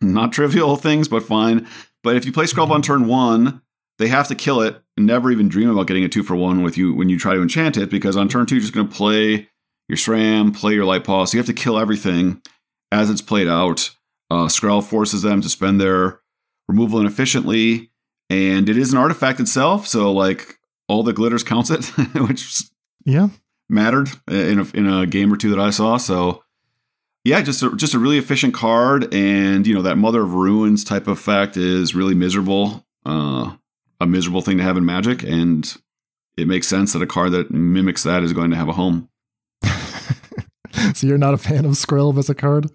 not 0.00 0.32
trivial 0.32 0.76
things, 0.76 1.08
but 1.08 1.22
fine. 1.22 1.66
But 2.02 2.16
if 2.16 2.26
you 2.26 2.32
play 2.32 2.44
Skrelv 2.44 2.70
on 2.70 2.82
turn 2.82 3.06
one, 3.06 3.62
they 3.98 4.08
have 4.08 4.28
to 4.28 4.34
kill 4.34 4.60
it 4.60 4.82
and 4.96 5.06
never 5.06 5.30
even 5.30 5.48
dream 5.48 5.70
about 5.70 5.86
getting 5.86 6.04
a 6.04 6.08
two 6.08 6.22
for 6.22 6.36
one 6.36 6.62
with 6.62 6.76
you 6.76 6.94
when 6.94 7.08
you 7.08 7.18
try 7.18 7.34
to 7.34 7.42
enchant 7.42 7.76
it, 7.76 7.90
because 7.90 8.16
on 8.16 8.28
turn 8.28 8.46
two 8.46 8.56
you're 8.56 8.62
just 8.62 8.74
gonna 8.74 8.88
play 8.88 9.48
your 9.88 9.96
SRAM, 9.96 10.54
play 10.54 10.74
your 10.74 10.84
Lightpaw. 10.84 11.28
So 11.28 11.36
you 11.36 11.38
have 11.38 11.46
to 11.46 11.52
kill 11.52 11.78
everything 11.78 12.42
as 12.90 13.10
it's 13.10 13.22
played 13.22 13.48
out. 13.48 13.90
Uh, 14.30 14.46
Skrelv 14.46 14.84
forces 14.84 15.22
them 15.22 15.40
to 15.42 15.48
spend 15.48 15.80
their 15.80 16.20
removal 16.68 17.00
inefficiently, 17.00 17.91
and 18.32 18.68
it 18.68 18.78
is 18.78 18.92
an 18.92 18.98
artifact 18.98 19.40
itself. 19.40 19.86
So 19.86 20.10
like 20.10 20.58
all 20.88 21.02
the 21.02 21.12
glitters 21.12 21.44
counts 21.44 21.70
it, 21.70 21.84
which 22.14 22.62
yeah 23.04 23.28
mattered 23.68 24.08
in 24.28 24.58
a, 24.58 24.76
in 24.76 24.88
a 24.88 25.06
game 25.06 25.32
or 25.32 25.36
two 25.36 25.50
that 25.50 25.60
I 25.60 25.70
saw. 25.70 25.98
So 25.98 26.42
yeah, 27.24 27.42
just 27.42 27.62
a, 27.62 27.76
just 27.76 27.94
a 27.94 27.98
really 27.98 28.18
efficient 28.18 28.54
card, 28.54 29.12
and 29.14 29.66
you 29.66 29.74
know 29.74 29.82
that 29.82 29.96
Mother 29.96 30.22
of 30.22 30.34
Runes 30.34 30.82
type 30.82 31.06
of 31.06 31.18
effect 31.18 31.56
is 31.56 31.94
really 31.94 32.14
miserable, 32.14 32.84
uh, 33.06 33.54
a 34.00 34.06
miserable 34.06 34.40
thing 34.40 34.56
to 34.56 34.64
have 34.64 34.76
in 34.76 34.84
Magic, 34.84 35.22
and 35.22 35.76
it 36.36 36.48
makes 36.48 36.66
sense 36.66 36.94
that 36.94 37.02
a 37.02 37.06
card 37.06 37.32
that 37.32 37.50
mimics 37.50 38.02
that 38.02 38.24
is 38.24 38.32
going 38.32 38.50
to 38.50 38.56
have 38.56 38.68
a 38.68 38.72
home. 38.72 39.08
so 40.94 41.06
you're 41.06 41.18
not 41.18 41.34
a 41.34 41.38
fan 41.38 41.64
of 41.64 41.72
Skrelv 41.72 42.18
as 42.18 42.28
a 42.28 42.34
card? 42.34 42.70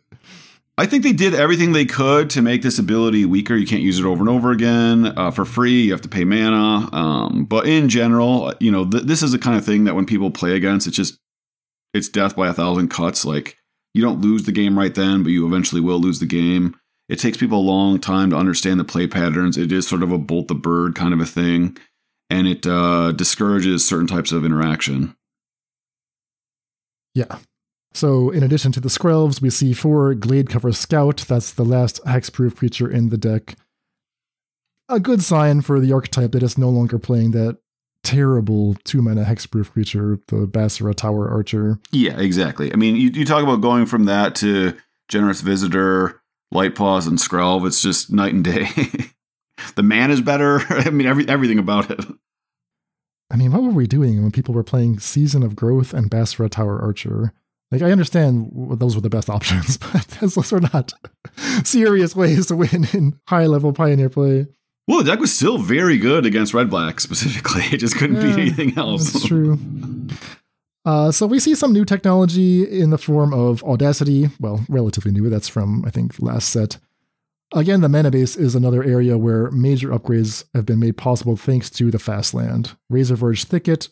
I 0.79 0.85
think 0.85 1.01
they 1.03 1.13
did 1.13 1.33
everything 1.33 1.71
they 1.71 1.85
could 1.85 2.29
to 2.31 2.41
make 2.43 2.61
this 2.61 2.77
ability 2.77 3.25
weaker. 3.25 3.55
You 3.55 3.65
can't 3.65 3.81
use 3.81 3.99
it 3.99 4.05
over 4.05 4.21
and 4.21 4.29
over 4.29 4.51
again 4.51 5.17
uh, 5.17 5.31
for 5.31 5.43
free. 5.43 5.85
You 5.85 5.91
have 5.91 6.01
to 6.01 6.09
pay 6.09 6.23
mana. 6.23 6.87
Um, 6.93 7.45
but 7.45 7.65
in 7.65 7.89
general, 7.89 8.53
you 8.59 8.71
know, 8.71 8.87
th- 8.87 9.05
this 9.05 9.23
is 9.23 9.31
the 9.31 9.39
kind 9.39 9.57
of 9.57 9.65
thing 9.65 9.85
that 9.85 9.95
when 9.95 10.05
people 10.05 10.29
play 10.29 10.55
against, 10.55 10.85
it's 10.85 10.95
just 10.95 11.17
it's 11.95 12.09
death 12.09 12.35
by 12.35 12.47
a 12.47 12.53
thousand 12.53 12.89
cuts. 12.89 13.25
Like 13.25 13.57
you 13.95 14.03
don't 14.03 14.21
lose 14.21 14.43
the 14.43 14.51
game 14.51 14.77
right 14.77 14.93
then, 14.93 15.23
but 15.23 15.31
you 15.31 15.47
eventually 15.47 15.81
will 15.81 15.99
lose 15.99 16.19
the 16.19 16.27
game. 16.27 16.75
It 17.09 17.17
takes 17.17 17.37
people 17.37 17.59
a 17.59 17.61
long 17.61 17.99
time 17.99 18.29
to 18.29 18.35
understand 18.35 18.79
the 18.79 18.83
play 18.83 19.07
patterns. 19.07 19.57
It 19.57 19.71
is 19.71 19.87
sort 19.87 20.03
of 20.03 20.11
a 20.11 20.17
bolt 20.19 20.47
the 20.47 20.55
bird 20.55 20.93
kind 20.93 21.13
of 21.13 21.19
a 21.19 21.25
thing, 21.25 21.75
and 22.29 22.47
it 22.47 22.67
uh, 22.67 23.13
discourages 23.13 23.87
certain 23.87 24.07
types 24.07 24.31
of 24.31 24.45
interaction. 24.45 25.15
Yeah, 27.15 27.39
so, 27.97 28.29
in 28.29 28.43
addition 28.43 28.71
to 28.73 28.79
the 28.79 28.89
Skrelvs, 28.89 29.41
we 29.41 29.49
see 29.49 29.73
four 29.73 30.13
Gladecover 30.13 30.75
Scout. 30.75 31.25
That's 31.27 31.51
the 31.51 31.65
last 31.65 31.99
hexproof 32.05 32.55
creature 32.55 32.87
in 32.87 33.09
the 33.09 33.17
deck. 33.17 33.55
A 34.87 34.99
good 34.99 35.23
sign 35.23 35.61
for 35.61 35.79
the 35.79 35.91
archetype 35.91 36.31
that 36.33 36.43
is 36.43 36.59
no 36.59 36.69
longer 36.69 36.99
playing 36.99 37.31
that 37.31 37.57
terrible 38.03 38.75
two 38.83 39.01
mana 39.01 39.23
hexproof 39.23 39.71
creature, 39.71 40.19
the 40.27 40.45
Bassara 40.45 40.93
Tower 40.93 41.27
Archer. 41.27 41.79
Yeah, 41.91 42.19
exactly. 42.19 42.71
I 42.71 42.75
mean, 42.75 42.97
you, 42.97 43.09
you 43.09 43.25
talk 43.25 43.41
about 43.41 43.61
going 43.61 43.87
from 43.87 44.05
that 44.05 44.35
to 44.35 44.77
Generous 45.07 45.41
Visitor, 45.41 46.21
Light 46.51 46.75
Paws, 46.75 47.07
and 47.07 47.17
Skrelv. 47.17 47.65
It's 47.65 47.81
just 47.81 48.11
night 48.11 48.35
and 48.35 48.43
day. 48.43 48.67
the 49.75 49.81
man 49.81 50.11
is 50.11 50.21
better. 50.21 50.59
I 50.69 50.91
mean, 50.91 51.07
every, 51.07 51.27
everything 51.27 51.57
about 51.57 51.89
it. 51.89 52.05
I 53.31 53.37
mean, 53.37 53.51
what 53.51 53.63
were 53.63 53.71
we 53.71 53.87
doing 53.87 54.21
when 54.21 54.31
people 54.31 54.53
were 54.53 54.63
playing 54.63 54.99
Season 54.99 55.41
of 55.41 55.55
Growth 55.55 55.95
and 55.95 56.11
Bassara 56.11 56.47
Tower 56.47 56.79
Archer? 56.79 57.33
Like 57.71 57.81
I 57.81 57.91
understand 57.91 58.51
those 58.53 58.95
were 58.95 59.01
the 59.01 59.09
best 59.09 59.29
options, 59.37 59.77
but 59.77 60.07
those 60.21 60.53
are 60.53 60.61
not 60.61 60.93
serious 61.63 62.15
ways 62.15 62.47
to 62.47 62.55
win 62.55 62.87
in 62.93 63.19
high 63.27 63.45
level 63.45 63.73
pioneer 63.73 64.09
play. 64.09 64.47
Well, 64.87 64.99
the 64.99 65.11
deck 65.11 65.19
was 65.19 65.33
still 65.33 65.57
very 65.57 65.97
good 65.97 66.25
against 66.25 66.53
red 66.53 66.69
black 66.69 66.99
specifically. 66.99 67.63
It 67.71 67.77
just 67.77 67.97
couldn't 67.97 68.15
yeah, 68.17 68.35
beat 68.35 68.41
anything 68.41 68.77
else. 68.77 69.11
That's 69.11 69.25
true. 69.25 69.59
Uh, 70.85 71.11
so 71.11 71.25
we 71.25 71.39
see 71.39 71.53
some 71.53 71.73
new 71.73 71.83
technology 71.83 72.63
in 72.63 72.91
the 72.91 72.97
form 72.97 73.33
of 73.33 73.61
Audacity. 73.65 74.29
Well, 74.39 74.65
relatively 74.69 75.11
new. 75.11 75.29
That's 75.29 75.49
from 75.49 75.83
I 75.85 75.89
think 75.89 76.21
last 76.21 76.49
set. 76.49 76.77
Again, 77.53 77.81
the 77.81 77.89
mana 77.89 78.11
base 78.11 78.35
is 78.35 78.55
another 78.55 78.83
area 78.83 79.17
where 79.17 79.51
major 79.51 79.89
upgrades 79.89 80.45
have 80.53 80.65
been 80.65 80.79
made 80.79 80.97
possible 80.97 81.35
thanks 81.37 81.69
to 81.71 81.91
the 81.91 81.99
fast 81.99 82.33
land. 82.33 82.77
Razorverge 82.91 83.45
Thicket, 83.45 83.89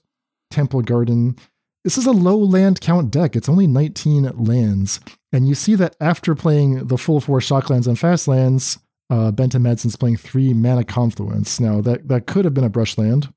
Temple 0.51 0.81
Garden, 0.81 1.37
this 1.85 1.99
is 1.99 2.07
a 2.07 2.11
low 2.11 2.35
land 2.35 2.81
count 2.81 3.11
deck. 3.11 3.35
It's 3.35 3.47
only 3.47 3.67
19 3.67 4.31
lands. 4.43 4.99
And 5.31 5.47
you 5.47 5.53
see 5.53 5.75
that 5.75 5.95
after 6.01 6.33
playing 6.33 6.87
the 6.87 6.97
full 6.97 7.21
four 7.21 7.39
shocklands 7.39 7.85
and 7.85 7.97
fast 7.97 8.27
lands, 8.27 8.79
uh, 9.11 9.31
Benton 9.31 9.61
Madsen's 9.61 9.95
playing 9.95 10.17
three 10.17 10.51
mana 10.51 10.83
confluence. 10.83 11.59
Now, 11.59 11.81
that, 11.81 12.07
that 12.07 12.25
could 12.25 12.43
have 12.43 12.55
been 12.55 12.63
a 12.63 12.69
brush 12.69 12.97
land, 12.97 13.31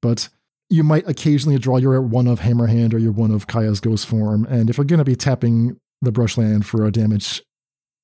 but 0.00 0.28
you 0.70 0.84
might 0.84 1.06
occasionally 1.08 1.58
draw 1.58 1.76
your 1.78 2.00
one 2.00 2.28
of 2.28 2.38
Hammerhand 2.38 2.94
or 2.94 2.98
your 2.98 3.10
one 3.10 3.32
of 3.32 3.48
Kaya's 3.48 3.80
Ghost 3.80 4.06
Form. 4.06 4.44
And 4.44 4.70
if 4.70 4.78
you're 4.78 4.84
going 4.84 4.98
to 4.98 5.04
be 5.04 5.16
tapping 5.16 5.76
the 6.02 6.12
brush 6.12 6.38
land 6.38 6.66
for 6.66 6.86
a 6.86 6.92
damage 6.92 7.42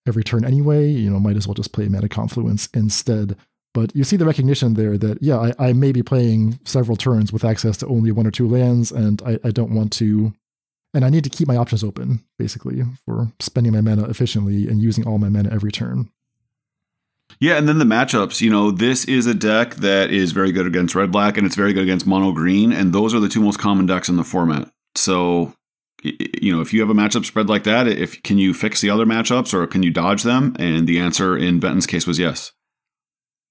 every 0.08 0.24
turn 0.24 0.44
anyway, 0.44 0.88
you 0.88 1.08
know, 1.08 1.20
might 1.20 1.36
as 1.36 1.46
well 1.46 1.54
just 1.54 1.72
play 1.72 1.86
Mana 1.86 2.08
Confluence 2.08 2.68
instead. 2.74 3.36
But 3.78 3.94
you 3.94 4.02
see 4.02 4.16
the 4.16 4.24
recognition 4.24 4.74
there 4.74 4.98
that, 4.98 5.22
yeah, 5.22 5.38
I, 5.38 5.68
I, 5.68 5.72
may 5.72 5.92
be 5.92 6.02
playing 6.02 6.58
several 6.64 6.96
turns 6.96 7.32
with 7.32 7.44
access 7.44 7.76
to 7.76 7.86
only 7.86 8.10
one 8.10 8.26
or 8.26 8.32
two 8.32 8.48
lands, 8.48 8.90
and 8.90 9.22
I, 9.22 9.38
I 9.44 9.52
don't 9.52 9.70
want 9.70 9.92
to. 9.94 10.32
And 10.94 11.04
I 11.04 11.10
need 11.10 11.22
to 11.22 11.30
keep 11.30 11.46
my 11.46 11.56
options 11.56 11.84
open, 11.84 12.24
basically, 12.40 12.82
for 13.04 13.30
spending 13.38 13.72
my 13.72 13.80
mana 13.80 14.08
efficiently 14.08 14.66
and 14.66 14.82
using 14.82 15.06
all 15.06 15.18
my 15.18 15.28
mana 15.28 15.50
every 15.52 15.70
turn. 15.70 16.10
Yeah, 17.38 17.56
and 17.56 17.68
then 17.68 17.78
the 17.78 17.84
matchups, 17.84 18.40
you 18.40 18.50
know, 18.50 18.72
this 18.72 19.04
is 19.04 19.28
a 19.28 19.34
deck 19.34 19.76
that 19.76 20.10
is 20.10 20.32
very 20.32 20.50
good 20.50 20.66
against 20.66 20.96
red 20.96 21.12
black 21.12 21.36
and 21.36 21.46
it's 21.46 21.54
very 21.54 21.72
good 21.72 21.84
against 21.84 22.04
mono 22.04 22.32
green, 22.32 22.72
and 22.72 22.92
those 22.92 23.14
are 23.14 23.20
the 23.20 23.28
two 23.28 23.42
most 23.42 23.60
common 23.60 23.86
decks 23.86 24.08
in 24.08 24.16
the 24.16 24.24
format. 24.24 24.68
So, 24.96 25.54
you 26.02 26.52
know, 26.52 26.62
if 26.62 26.72
you 26.72 26.80
have 26.80 26.90
a 26.90 26.94
matchup 26.94 27.26
spread 27.26 27.48
like 27.48 27.62
that, 27.62 27.86
if 27.86 28.20
can 28.24 28.38
you 28.38 28.54
fix 28.54 28.80
the 28.80 28.90
other 28.90 29.06
matchups 29.06 29.54
or 29.54 29.68
can 29.68 29.84
you 29.84 29.92
dodge 29.92 30.24
them? 30.24 30.56
And 30.58 30.88
the 30.88 30.98
answer 30.98 31.36
in 31.36 31.60
Benton's 31.60 31.86
case 31.86 32.08
was 32.08 32.18
yes. 32.18 32.50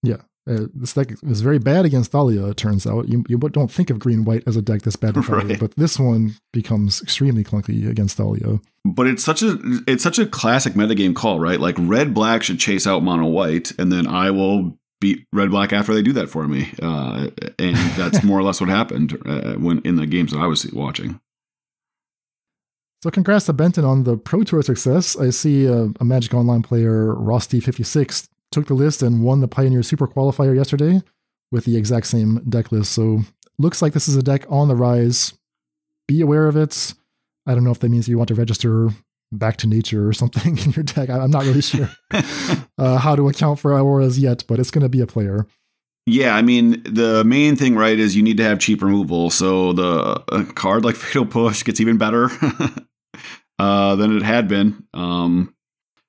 Yeah. 0.03 0.21
Uh, 0.49 0.67
this 0.73 0.93
deck 0.93 1.11
is 1.23 1.41
very 1.41 1.59
bad 1.59 1.83
against 1.83 2.11
Thalia, 2.11 2.45
it 2.47 2.57
turns 2.57 2.87
out. 2.87 3.09
You, 3.09 3.25
you 3.27 3.37
don't 3.37 3.69
think 3.69 3.89
of 3.89 3.99
green 3.99 4.23
white 4.23 4.43
as 4.47 4.55
a 4.55 4.61
deck 4.61 4.81
that's 4.81 4.95
bad 4.95 5.13
Thalia, 5.25 5.45
right. 5.45 5.59
but 5.59 5.75
this 5.75 5.99
one 5.99 6.35
becomes 6.53 7.01
extremely 7.01 7.43
clunky 7.43 7.89
against 7.89 8.15
Thalia. 8.15 8.61
But 8.85 9.07
it's 9.07 9.25
such 9.25 9.41
a 9.41 9.57
it's 9.87 10.03
such 10.03 10.19
a 10.19 10.25
classic 10.25 10.73
metagame 10.73 11.13
call, 11.13 11.39
right? 11.41 11.59
Like 11.59 11.75
red 11.77 12.13
black 12.13 12.43
should 12.43 12.59
chase 12.59 12.87
out 12.87 13.03
mono 13.03 13.27
white, 13.27 13.73
and 13.77 13.91
then 13.91 14.07
I 14.07 14.31
will 14.31 14.77
beat 15.01 15.25
red 15.33 15.51
black 15.51 15.73
after 15.73 15.93
they 15.93 16.01
do 16.01 16.13
that 16.13 16.29
for 16.29 16.47
me. 16.47 16.71
Uh, 16.81 17.27
and 17.59 17.75
that's 17.97 18.23
more 18.23 18.39
or 18.39 18.43
less 18.43 18.61
what 18.61 18.69
happened 18.69 19.17
uh, 19.25 19.55
when 19.55 19.81
in 19.81 19.97
the 19.97 20.05
games 20.05 20.31
that 20.31 20.39
I 20.39 20.47
was 20.47 20.65
watching. 20.71 21.19
So 23.03 23.11
congrats 23.11 23.45
to 23.45 23.53
Benton 23.53 23.85
on 23.85 24.05
the 24.05 24.17
Pro 24.17 24.43
Tour 24.43 24.61
success. 24.63 25.15
I 25.15 25.29
see 25.29 25.65
a, 25.65 25.89
a 25.99 26.05
Magic 26.05 26.33
Online 26.33 26.63
player, 26.63 27.13
Rosty56, 27.13 28.27
took 28.51 28.67
the 28.67 28.73
list 28.73 29.01
and 29.01 29.23
won 29.23 29.41
the 29.41 29.47
Pioneer 29.47 29.83
Super 29.83 30.07
Qualifier 30.07 30.55
yesterday 30.55 31.01
with 31.51 31.65
the 31.65 31.77
exact 31.77 32.07
same 32.07 32.43
deck 32.49 32.71
list. 32.71 32.91
So 32.91 33.21
looks 33.57 33.81
like 33.81 33.93
this 33.93 34.07
is 34.07 34.15
a 34.15 34.23
deck 34.23 34.45
on 34.49 34.67
the 34.67 34.75
rise. 34.75 35.33
Be 36.07 36.21
aware 36.21 36.47
of 36.47 36.55
it. 36.55 36.93
I 37.45 37.55
don't 37.55 37.63
know 37.63 37.71
if 37.71 37.79
that 37.79 37.89
means 37.89 38.07
you 38.07 38.17
want 38.17 38.27
to 38.29 38.35
register 38.35 38.89
back 39.31 39.57
to 39.57 39.67
nature 39.67 40.07
or 40.07 40.13
something 40.13 40.57
in 40.65 40.71
your 40.71 40.83
deck. 40.83 41.09
I'm 41.09 41.31
not 41.31 41.45
really 41.45 41.61
sure 41.61 41.89
uh, 42.77 42.97
how 42.97 43.15
to 43.15 43.27
account 43.29 43.59
for 43.59 43.77
auras 43.77 44.19
yet, 44.19 44.43
but 44.47 44.59
it's 44.59 44.71
going 44.71 44.83
to 44.83 44.89
be 44.89 45.01
a 45.01 45.07
player. 45.07 45.47
Yeah, 46.05 46.35
I 46.35 46.41
mean 46.41 46.81
the 46.83 47.25
main 47.25 47.57
thing, 47.57 47.75
right, 47.75 47.99
is 47.99 48.15
you 48.15 48.23
need 48.23 48.37
to 48.37 48.43
have 48.43 48.59
cheap 48.59 48.81
removal. 48.81 49.29
So 49.29 49.73
the 49.73 50.53
card 50.55 50.85
like 50.85 50.95
Fatal 50.97 51.25
Push 51.25 51.63
gets 51.63 51.81
even 51.81 51.97
better 51.97 52.29
uh, 53.59 53.95
than 53.97 54.15
it 54.15 54.23
had 54.23 54.47
been. 54.47 54.85
Um, 54.93 55.53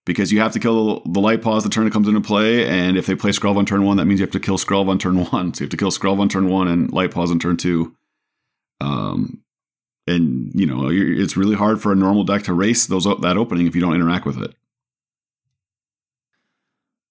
because 0.09 0.33
you 0.33 0.41
have 0.41 0.53
to 0.53 0.59
kill 0.59 1.01
the 1.05 1.21
Light 1.21 1.43
Paws 1.43 1.63
the 1.63 1.69
turn 1.69 1.87
it 1.87 1.93
comes 1.93 2.09
into 2.09 2.23
play, 2.23 2.67
and 2.67 2.97
if 2.97 3.07
they 3.07 3.15
play 3.15 3.31
Skrelv 3.31 3.59
on 3.59 3.67
turn 3.67 3.85
one, 3.85 3.99
that 3.99 4.07
means 4.07 4.19
you 4.19 4.25
have 4.25 4.33
to 4.33 4.41
kill 4.41 4.57
Skrelv 4.57 4.89
on 4.89 4.99
turn 4.99 5.25
one. 5.31 5.53
So 5.53 5.61
you 5.61 5.65
have 5.67 5.71
to 5.71 5.77
kill 5.77 5.91
Skrelv 5.91 6.19
on 6.19 6.29
turn 6.29 6.49
one 6.49 6.67
and 6.67 6.91
Light 6.91 7.13
Paws 7.13 7.31
on 7.31 7.39
turn 7.39 7.59
two. 7.59 7.95
Um, 8.81 9.43
and 10.07 10.51
you 10.55 10.67
know 10.67 10.89
it's 10.91 11.37
really 11.37 11.55
hard 11.55 11.83
for 11.83 11.93
a 11.93 11.97
normal 11.97 12.25
deck 12.25 12.45
to 12.45 12.55
race 12.55 12.87
those 12.87 13.05
that 13.05 13.37
opening 13.37 13.67
if 13.67 13.75
you 13.75 13.83
don't 13.83 13.95
interact 13.95 14.25
with 14.25 14.43
it. 14.43 14.55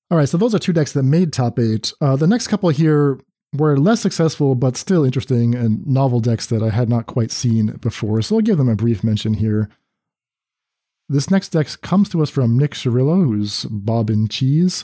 All 0.10 0.18
right, 0.18 0.28
so 0.28 0.38
those 0.38 0.56
are 0.56 0.60
two 0.60 0.74
decks 0.74 0.94
that 0.94 1.04
made 1.04 1.32
top 1.32 1.60
eight. 1.60 1.94
Uh, 2.02 2.16
the 2.16 2.28
next 2.28 2.48
couple 2.48 2.70
here 2.70 3.20
were 3.54 3.78
less 3.78 4.02
successful, 4.02 4.56
but 4.56 4.76
still 4.76 5.04
interesting 5.04 5.54
and 5.54 5.86
novel 5.86 6.20
decks 6.20 6.48
that 6.48 6.64
I 6.64 6.70
had 6.72 6.90
not 6.90 7.06
quite 7.06 7.32
seen 7.32 7.74
before. 7.82 8.22
So 8.22 8.36
I'll 8.36 8.42
give 8.42 8.58
them 8.58 8.70
a 8.70 8.76
brief 8.76 9.04
mention 9.04 9.36
here. 9.36 9.70
This 11.10 11.32
next 11.32 11.50
deck 11.50 11.68
comes 11.82 12.10
to 12.10 12.22
us 12.22 12.30
from 12.30 12.58
Nick 12.58 12.74
Cirillo, 12.74 13.24
who's 13.24 13.66
Bob 13.66 14.10
and 14.10 14.30
Cheese. 14.30 14.84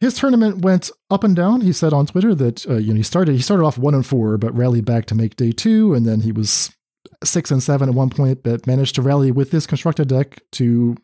His 0.00 0.14
tournament 0.14 0.62
went 0.62 0.90
up 1.10 1.22
and 1.22 1.36
down. 1.36 1.60
He 1.60 1.72
said 1.72 1.92
on 1.92 2.06
Twitter 2.06 2.34
that 2.34 2.68
uh, 2.68 2.74
you 2.74 2.92
know 2.92 2.96
he 2.96 3.02
started 3.02 3.32
he 3.34 3.40
started 3.40 3.64
off 3.64 3.78
one 3.78 3.94
and 3.94 4.04
four, 4.04 4.36
but 4.36 4.54
rallied 4.56 4.84
back 4.84 5.06
to 5.06 5.14
make 5.14 5.36
day 5.36 5.52
two, 5.52 5.94
and 5.94 6.04
then 6.04 6.20
he 6.20 6.32
was 6.32 6.74
six 7.22 7.50
and 7.50 7.62
seven 7.62 7.88
at 7.88 7.94
one 7.94 8.10
point, 8.10 8.42
but 8.42 8.66
managed 8.66 8.96
to 8.96 9.02
rally 9.02 9.30
with 9.30 9.50
this 9.50 9.66
constructed 9.66 10.08
deck 10.08 10.40
to 10.52 10.96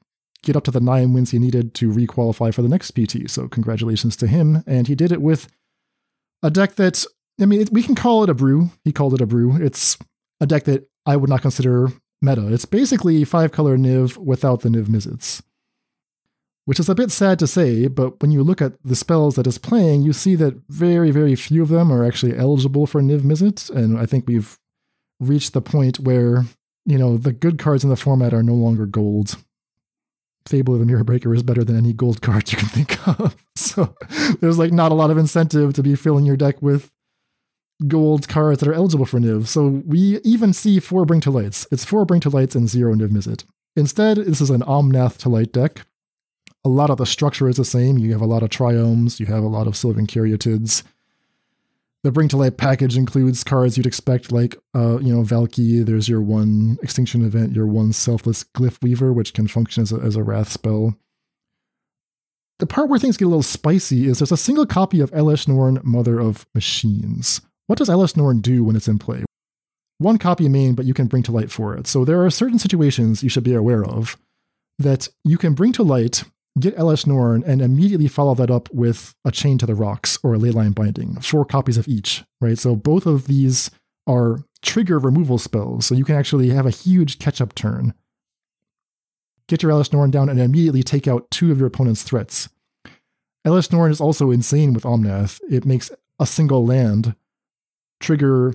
get 0.42 0.56
up 0.56 0.64
to 0.64 0.70
the 0.70 0.80
nine 0.80 1.12
wins 1.12 1.30
he 1.30 1.38
needed 1.38 1.74
to 1.74 1.90
requalify 1.90 2.52
for 2.52 2.62
the 2.62 2.68
next 2.68 2.90
PT. 2.92 3.30
So 3.30 3.46
congratulations 3.48 4.16
to 4.16 4.26
him, 4.26 4.64
and 4.66 4.88
he 4.88 4.94
did 4.94 5.12
it 5.12 5.22
with 5.22 5.48
a 6.42 6.50
deck 6.50 6.74
that 6.74 7.04
I 7.40 7.46
mean 7.46 7.68
we 7.70 7.82
can 7.84 7.94
call 7.94 8.24
it 8.24 8.30
a 8.30 8.34
brew. 8.34 8.70
He 8.84 8.92
called 8.92 9.14
it 9.14 9.20
a 9.20 9.26
brew. 9.26 9.56
It's 9.56 9.96
a 10.40 10.46
deck 10.46 10.64
that 10.64 10.88
I 11.06 11.16
would 11.16 11.30
not 11.30 11.42
consider 11.42 11.92
meta. 12.20 12.52
It's 12.52 12.64
basically 12.64 13.24
five 13.24 13.52
color 13.52 13.76
Niv 13.76 14.16
without 14.16 14.60
the 14.60 14.68
Niv 14.68 14.86
Mizzets. 14.86 15.42
Which 16.66 16.78
is 16.78 16.88
a 16.88 16.94
bit 16.94 17.10
sad 17.10 17.38
to 17.40 17.46
say, 17.46 17.88
but 17.88 18.20
when 18.20 18.30
you 18.30 18.42
look 18.42 18.62
at 18.62 18.74
the 18.84 18.94
spells 18.94 19.34
that 19.34 19.46
it's 19.46 19.58
playing, 19.58 20.02
you 20.02 20.12
see 20.12 20.36
that 20.36 20.60
very, 20.68 21.10
very 21.10 21.34
few 21.34 21.62
of 21.62 21.68
them 21.68 21.90
are 21.90 22.04
actually 22.04 22.36
eligible 22.36 22.86
for 22.86 23.00
Niv 23.00 23.20
Mizzet, 23.20 23.70
and 23.70 23.98
I 23.98 24.06
think 24.06 24.26
we've 24.26 24.58
reached 25.18 25.52
the 25.52 25.62
point 25.62 26.00
where, 26.00 26.44
you 26.86 26.98
know, 26.98 27.16
the 27.16 27.32
good 27.32 27.58
cards 27.58 27.82
in 27.82 27.90
the 27.90 27.96
format 27.96 28.32
are 28.32 28.42
no 28.42 28.54
longer 28.54 28.86
gold. 28.86 29.36
Fable 30.46 30.74
of 30.74 30.80
the 30.80 30.86
Mirror 30.86 31.04
Breaker 31.04 31.34
is 31.34 31.42
better 31.42 31.64
than 31.64 31.76
any 31.76 31.92
gold 31.92 32.22
card 32.22 32.50
you 32.52 32.58
can 32.58 32.68
think 32.68 33.06
of. 33.08 33.36
So 33.56 33.94
there's 34.40 34.58
like 34.58 34.72
not 34.72 34.90
a 34.90 34.94
lot 34.94 35.10
of 35.10 35.18
incentive 35.18 35.74
to 35.74 35.82
be 35.82 35.94
filling 35.94 36.24
your 36.24 36.36
deck 36.36 36.62
with 36.62 36.90
gold 37.86 38.28
cards 38.28 38.60
that 38.60 38.68
are 38.68 38.74
eligible 38.74 39.06
for 39.06 39.18
Niv. 39.18 39.46
So 39.46 39.82
we 39.86 40.18
even 40.22 40.52
see 40.52 40.80
four 40.80 41.04
Bring 41.04 41.20
to 41.22 41.30
Lights. 41.30 41.66
It's 41.70 41.84
four 41.84 42.04
Bring 42.04 42.20
to 42.22 42.30
Lights 42.30 42.54
and 42.54 42.68
zero 42.68 42.94
Niv 42.94 43.08
Mizzet. 43.08 43.44
Instead, 43.76 44.18
this 44.18 44.40
is 44.40 44.50
an 44.50 44.62
Omnath 44.62 45.16
to 45.18 45.28
Light 45.28 45.52
deck. 45.52 45.86
A 46.64 46.68
lot 46.68 46.90
of 46.90 46.98
the 46.98 47.06
structure 47.06 47.48
is 47.48 47.56
the 47.56 47.64
same. 47.64 47.98
You 47.98 48.12
have 48.12 48.20
a 48.20 48.26
lot 48.26 48.42
of 48.42 48.50
Triomes, 48.50 49.18
you 49.18 49.26
have 49.26 49.42
a 49.42 49.48
lot 49.48 49.66
of 49.66 49.76
Sylvan 49.76 50.06
Caryatids. 50.06 50.82
The 52.02 52.10
Bring 52.10 52.28
to 52.28 52.36
Light 52.36 52.56
package 52.56 52.96
includes 52.96 53.44
cards 53.44 53.76
you'd 53.76 53.86
expect, 53.86 54.32
like, 54.32 54.56
uh, 54.74 54.98
you 55.00 55.14
know, 55.14 55.22
Valki. 55.22 55.84
There's 55.84 56.08
your 56.08 56.22
one 56.22 56.78
Extinction 56.82 57.24
event, 57.24 57.54
your 57.54 57.66
one 57.66 57.92
Selfless 57.92 58.44
Glyph 58.44 58.82
Weaver, 58.82 59.12
which 59.12 59.34
can 59.34 59.48
function 59.48 59.82
as 59.82 59.92
a, 59.92 59.96
as 59.96 60.16
a 60.16 60.22
Wrath 60.22 60.50
spell. 60.50 60.94
The 62.58 62.66
part 62.66 62.88
where 62.88 62.98
things 62.98 63.16
get 63.16 63.24
a 63.24 63.28
little 63.28 63.42
spicy 63.42 64.06
is 64.06 64.18
there's 64.18 64.32
a 64.32 64.36
single 64.36 64.66
copy 64.66 65.00
of 65.00 65.10
Elesh 65.12 65.48
Norn, 65.48 65.80
Mother 65.82 66.20
of 66.20 66.46
Machines. 66.54 67.40
What 67.70 67.78
does 67.78 67.88
Elesh 67.88 68.16
Norn 68.16 68.40
do 68.40 68.64
when 68.64 68.74
it's 68.74 68.88
in 68.88 68.98
play? 68.98 69.22
One 69.98 70.18
copy 70.18 70.48
main, 70.48 70.74
but 70.74 70.86
you 70.86 70.92
can 70.92 71.06
bring 71.06 71.22
to 71.22 71.30
light 71.30 71.52
for 71.52 71.76
it. 71.76 71.86
So 71.86 72.04
there 72.04 72.20
are 72.24 72.28
certain 72.28 72.58
situations 72.58 73.22
you 73.22 73.28
should 73.28 73.44
be 73.44 73.54
aware 73.54 73.84
of 73.84 74.16
that 74.80 75.08
you 75.22 75.38
can 75.38 75.54
bring 75.54 75.70
to 75.74 75.84
light, 75.84 76.24
get 76.58 76.76
Elesh 76.76 77.06
Norn, 77.06 77.44
and 77.46 77.62
immediately 77.62 78.08
follow 78.08 78.34
that 78.34 78.50
up 78.50 78.68
with 78.74 79.14
a 79.24 79.30
Chain 79.30 79.56
to 79.58 79.66
the 79.66 79.76
Rocks 79.76 80.18
or 80.24 80.34
a 80.34 80.36
Leyline 80.36 80.74
Binding, 80.74 81.20
four 81.20 81.44
copies 81.44 81.76
of 81.76 81.86
each, 81.86 82.24
right? 82.40 82.58
So 82.58 82.74
both 82.74 83.06
of 83.06 83.28
these 83.28 83.70
are 84.04 84.40
trigger 84.62 84.98
removal 84.98 85.38
spells, 85.38 85.86
so 85.86 85.94
you 85.94 86.04
can 86.04 86.16
actually 86.16 86.50
have 86.50 86.66
a 86.66 86.70
huge 86.70 87.20
catch 87.20 87.40
up 87.40 87.54
turn. 87.54 87.94
Get 89.46 89.62
your 89.62 89.70
Elesh 89.70 89.92
Norn 89.92 90.10
down 90.10 90.28
and 90.28 90.40
immediately 90.40 90.82
take 90.82 91.06
out 91.06 91.30
two 91.30 91.52
of 91.52 91.58
your 91.58 91.68
opponent's 91.68 92.02
threats. 92.02 92.48
Elesh 93.46 93.70
Norn 93.70 93.92
is 93.92 94.00
also 94.00 94.32
insane 94.32 94.74
with 94.74 94.82
Omnath. 94.82 95.40
It 95.48 95.64
makes 95.64 95.92
a 96.18 96.26
single 96.26 96.66
land 96.66 97.14
trigger 98.00 98.54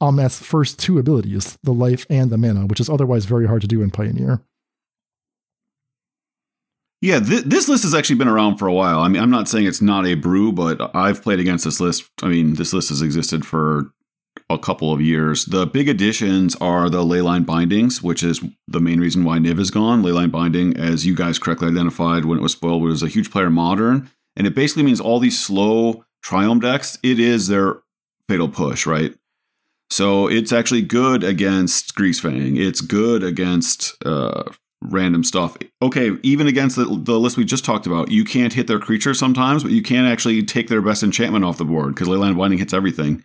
Omnath's 0.00 0.42
first 0.42 0.78
two 0.78 0.98
abilities, 0.98 1.58
the 1.62 1.72
life 1.72 2.06
and 2.10 2.30
the 2.30 2.38
mana, 2.38 2.66
which 2.66 2.80
is 2.80 2.90
otherwise 2.90 3.24
very 3.24 3.46
hard 3.46 3.62
to 3.62 3.68
do 3.68 3.82
in 3.82 3.90
Pioneer. 3.90 4.42
Yeah, 7.00 7.20
th- 7.20 7.44
this 7.44 7.68
list 7.68 7.84
has 7.84 7.94
actually 7.94 8.16
been 8.16 8.28
around 8.28 8.56
for 8.56 8.66
a 8.66 8.72
while. 8.72 9.00
I 9.00 9.08
mean, 9.08 9.22
I'm 9.22 9.30
not 9.30 9.48
saying 9.48 9.66
it's 9.66 9.82
not 9.82 10.06
a 10.06 10.14
brew, 10.14 10.52
but 10.52 10.94
I've 10.94 11.22
played 11.22 11.40
against 11.40 11.64
this 11.64 11.80
list. 11.80 12.04
I 12.22 12.28
mean, 12.28 12.54
this 12.54 12.72
list 12.72 12.88
has 12.88 13.02
existed 13.02 13.46
for 13.46 13.92
a 14.48 14.58
couple 14.58 14.92
of 14.92 15.00
years. 15.00 15.44
The 15.44 15.66
big 15.66 15.88
additions 15.88 16.56
are 16.56 16.88
the 16.88 17.02
leyline 17.02 17.44
bindings, 17.44 18.02
which 18.02 18.22
is 18.22 18.42
the 18.66 18.80
main 18.80 19.00
reason 19.00 19.24
why 19.24 19.38
Niv 19.38 19.58
is 19.58 19.70
gone. 19.70 20.02
Leyline 20.02 20.30
binding, 20.30 20.76
as 20.76 21.04
you 21.04 21.14
guys 21.14 21.38
correctly 21.38 21.68
identified 21.68 22.24
when 22.24 22.38
it 22.38 22.42
was 22.42 22.52
spoiled, 22.52 22.82
was 22.82 23.02
a 23.02 23.08
huge 23.08 23.30
player 23.30 23.50
modern, 23.50 24.10
and 24.36 24.46
it 24.46 24.54
basically 24.54 24.82
means 24.82 25.00
all 25.00 25.18
these 25.18 25.38
slow 25.38 26.04
Triome 26.24 26.60
decks. 26.60 26.98
It 27.02 27.20
is 27.20 27.48
their 27.48 27.82
fatal 28.28 28.48
push, 28.48 28.86
right? 28.86 29.14
So 29.90 30.26
it's 30.28 30.52
actually 30.52 30.82
good 30.82 31.22
against 31.22 31.94
Greasefang. 31.94 32.58
It's 32.58 32.80
good 32.80 33.22
against 33.22 33.94
uh, 34.04 34.44
random 34.82 35.24
stuff. 35.24 35.56
Okay, 35.80 36.12
even 36.22 36.46
against 36.46 36.76
the, 36.76 36.84
the 36.84 37.18
list 37.18 37.36
we 37.36 37.44
just 37.44 37.64
talked 37.64 37.86
about, 37.86 38.10
you 38.10 38.24
can't 38.24 38.52
hit 38.52 38.66
their 38.66 38.78
creatures 38.78 39.18
sometimes, 39.18 39.62
but 39.62 39.72
you 39.72 39.82
can 39.82 40.04
actually 40.04 40.42
take 40.42 40.68
their 40.68 40.82
best 40.82 41.02
enchantment 41.02 41.44
off 41.44 41.58
the 41.58 41.64
board 41.64 41.94
because 41.94 42.08
Leyline 42.08 42.36
Binding 42.36 42.58
hits 42.58 42.74
everything. 42.74 43.24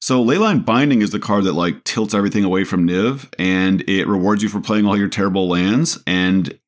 So 0.00 0.22
Leyline 0.22 0.64
Binding 0.64 1.02
is 1.02 1.10
the 1.10 1.18
card 1.18 1.44
that 1.44 1.54
like 1.54 1.82
tilts 1.84 2.14
everything 2.14 2.44
away 2.44 2.64
from 2.64 2.86
Niv, 2.86 3.32
and 3.38 3.82
it 3.88 4.06
rewards 4.06 4.42
you 4.42 4.48
for 4.48 4.60
playing 4.60 4.86
all 4.86 4.96
your 4.96 5.08
terrible 5.08 5.48
lands. 5.48 5.98
And 6.06 6.58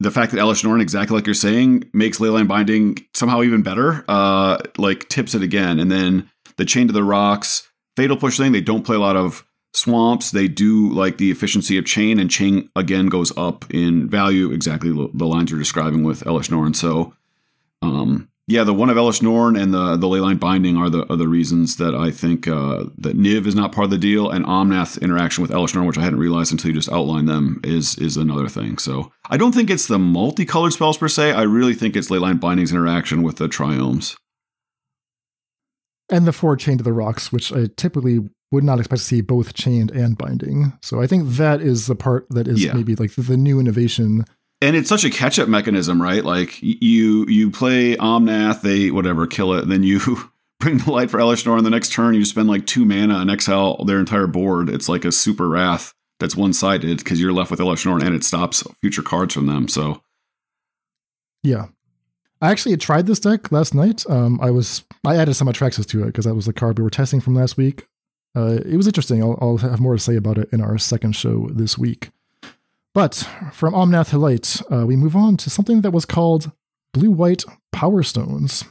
the 0.00 0.10
fact 0.10 0.32
that 0.32 0.38
Elesh 0.38 0.64
Norn, 0.64 0.80
exactly 0.80 1.16
like 1.16 1.26
you're 1.26 1.34
saying, 1.34 1.88
makes 1.92 2.18
Leyline 2.18 2.48
Binding 2.48 2.98
somehow 3.14 3.42
even 3.42 3.62
better, 3.62 4.04
uh, 4.08 4.58
like 4.76 5.08
tips 5.08 5.34
it 5.34 5.42
again. 5.42 5.78
And 5.78 5.90
then 5.90 6.28
the 6.56 6.64
Chain 6.64 6.86
to 6.86 6.92
the 6.92 7.04
Rocks, 7.04 7.68
Fatal 7.96 8.16
Push 8.16 8.38
thing, 8.38 8.52
they 8.52 8.60
don't 8.60 8.84
play 8.84 8.96
a 8.96 9.00
lot 9.00 9.16
of 9.16 9.46
swamps. 9.74 10.30
They 10.30 10.48
do 10.48 10.90
like 10.90 11.18
the 11.18 11.30
efficiency 11.30 11.78
of 11.78 11.84
Chain, 11.84 12.18
and 12.18 12.30
Chain 12.30 12.70
again 12.76 13.06
goes 13.06 13.36
up 13.36 13.64
in 13.70 14.08
value, 14.08 14.50
exactly 14.50 14.90
the 14.90 15.26
lines 15.26 15.50
you're 15.50 15.58
describing 15.58 16.04
with 16.04 16.24
Elesh 16.24 16.50
Norn. 16.50 16.74
So, 16.74 17.14
um, 17.80 18.28
yeah, 18.46 18.64
the 18.64 18.74
one 18.74 18.90
of 18.90 18.96
Elesh 18.96 19.22
Norn 19.22 19.56
and 19.56 19.72
the 19.72 19.96
the 19.96 20.06
Leyline 20.06 20.40
Binding 20.40 20.76
are 20.76 20.90
the 20.90 21.04
the 21.04 21.28
reasons 21.28 21.76
that 21.76 21.94
I 21.94 22.10
think 22.10 22.48
uh, 22.48 22.84
that 22.98 23.16
Niv 23.16 23.46
is 23.46 23.54
not 23.54 23.72
part 23.72 23.84
of 23.84 23.90
the 23.90 23.98
deal, 23.98 24.30
and 24.30 24.44
Omnath 24.44 25.00
interaction 25.00 25.42
with 25.42 25.50
Elesh 25.50 25.74
Norn, 25.74 25.86
which 25.86 25.98
I 25.98 26.02
hadn't 26.02 26.18
realized 26.18 26.52
until 26.52 26.68
you 26.68 26.74
just 26.74 26.92
outlined 26.92 27.28
them, 27.28 27.60
is 27.62 27.96
is 27.98 28.16
another 28.16 28.48
thing. 28.48 28.78
So 28.78 29.12
I 29.30 29.36
don't 29.36 29.54
think 29.54 29.70
it's 29.70 29.86
the 29.86 29.98
multicolored 29.98 30.72
spells 30.72 30.98
per 30.98 31.08
se. 31.08 31.32
I 31.32 31.42
really 31.42 31.74
think 31.74 31.96
it's 31.96 32.08
Leyline 32.08 32.40
Binding's 32.40 32.72
interaction 32.72 33.22
with 33.22 33.36
the 33.36 33.48
Triomes 33.48 34.16
and 36.12 36.26
the 36.26 36.32
four 36.32 36.56
chained 36.56 36.78
to 36.78 36.84
the 36.84 36.92
rocks, 36.92 37.32
which 37.32 37.52
I 37.52 37.66
typically 37.76 38.20
would 38.52 38.62
not 38.62 38.78
expect 38.78 39.00
to 39.00 39.06
see 39.06 39.22
both 39.22 39.54
chained 39.54 39.90
and 39.90 40.16
binding. 40.16 40.78
So 40.82 41.00
I 41.00 41.06
think 41.06 41.26
that 41.30 41.62
is 41.62 41.86
the 41.86 41.96
part 41.96 42.26
that 42.30 42.46
is 42.46 42.62
yeah. 42.62 42.74
maybe 42.74 42.94
like 42.94 43.14
the, 43.14 43.36
new 43.36 43.58
innovation. 43.58 44.26
And 44.60 44.76
it's 44.76 44.90
such 44.90 45.04
a 45.04 45.10
catch 45.10 45.38
up 45.38 45.48
mechanism, 45.48 46.00
right? 46.00 46.22
Like 46.22 46.62
you 46.62 47.26
you 47.26 47.50
play 47.50 47.96
Omnath, 47.96 48.60
they 48.60 48.90
whatever 48.90 49.26
kill 49.26 49.54
it, 49.54 49.66
then 49.66 49.82
you 49.82 50.00
bring 50.60 50.78
the 50.78 50.92
light 50.92 51.10
for 51.10 51.18
Elesh 51.18 51.46
Norn, 51.46 51.58
and 51.58 51.66
the 51.66 51.70
next 51.70 51.92
turn 51.92 52.14
you 52.14 52.24
spend 52.24 52.48
like 52.48 52.66
two 52.66 52.84
mana 52.84 53.18
and 53.18 53.30
exile 53.30 53.82
their 53.84 53.98
entire 53.98 54.28
board. 54.28 54.68
It's 54.68 54.88
like 54.88 55.04
a 55.04 55.10
super 55.10 55.48
wrath 55.48 55.94
that's 56.20 56.36
one 56.36 56.52
sided 56.52 56.98
because 56.98 57.20
you're 57.20 57.32
left 57.32 57.50
with 57.50 57.58
Elesh 57.58 57.86
Norn 57.86 58.02
and 58.02 58.14
it 58.14 58.22
stops 58.22 58.62
future 58.80 59.02
cards 59.02 59.34
from 59.34 59.46
them. 59.46 59.66
So 59.66 60.02
yeah, 61.42 61.68
I 62.42 62.50
actually 62.50 62.76
tried 62.76 63.06
this 63.06 63.20
deck 63.20 63.52
last 63.52 63.72
night. 63.72 64.04
Um, 64.10 64.40
I 64.42 64.50
was 64.50 64.84
I 65.06 65.16
added 65.16 65.34
some 65.34 65.46
Atraxas 65.46 65.86
to 65.86 66.02
it 66.02 66.06
because 66.06 66.24
that 66.24 66.34
was 66.34 66.46
the 66.46 66.52
card 66.52 66.76
we 66.76 66.82
were 66.82 66.90
testing 66.90 67.20
from 67.20 67.36
last 67.36 67.56
week. 67.56 67.86
Uh, 68.36 68.58
it 68.66 68.76
was 68.76 68.88
interesting. 68.88 69.22
I'll, 69.22 69.38
I'll, 69.40 69.58
have 69.58 69.78
more 69.78 69.94
to 69.94 70.00
say 70.00 70.16
about 70.16 70.38
it 70.38 70.48
in 70.52 70.60
our 70.60 70.76
second 70.76 71.14
show 71.14 71.48
this 71.52 71.78
week. 71.78 72.10
But 72.94 73.28
from 73.52 73.74
Omnath 73.74 74.18
Light, 74.18 74.60
uh, 74.70 74.86
we 74.86 74.96
move 74.96 75.14
on 75.14 75.36
to 75.38 75.50
something 75.50 75.82
that 75.82 75.92
was 75.92 76.04
called 76.04 76.50
Blue 76.92 77.10
White 77.10 77.44
Power 77.70 78.02
Stones. 78.02 78.64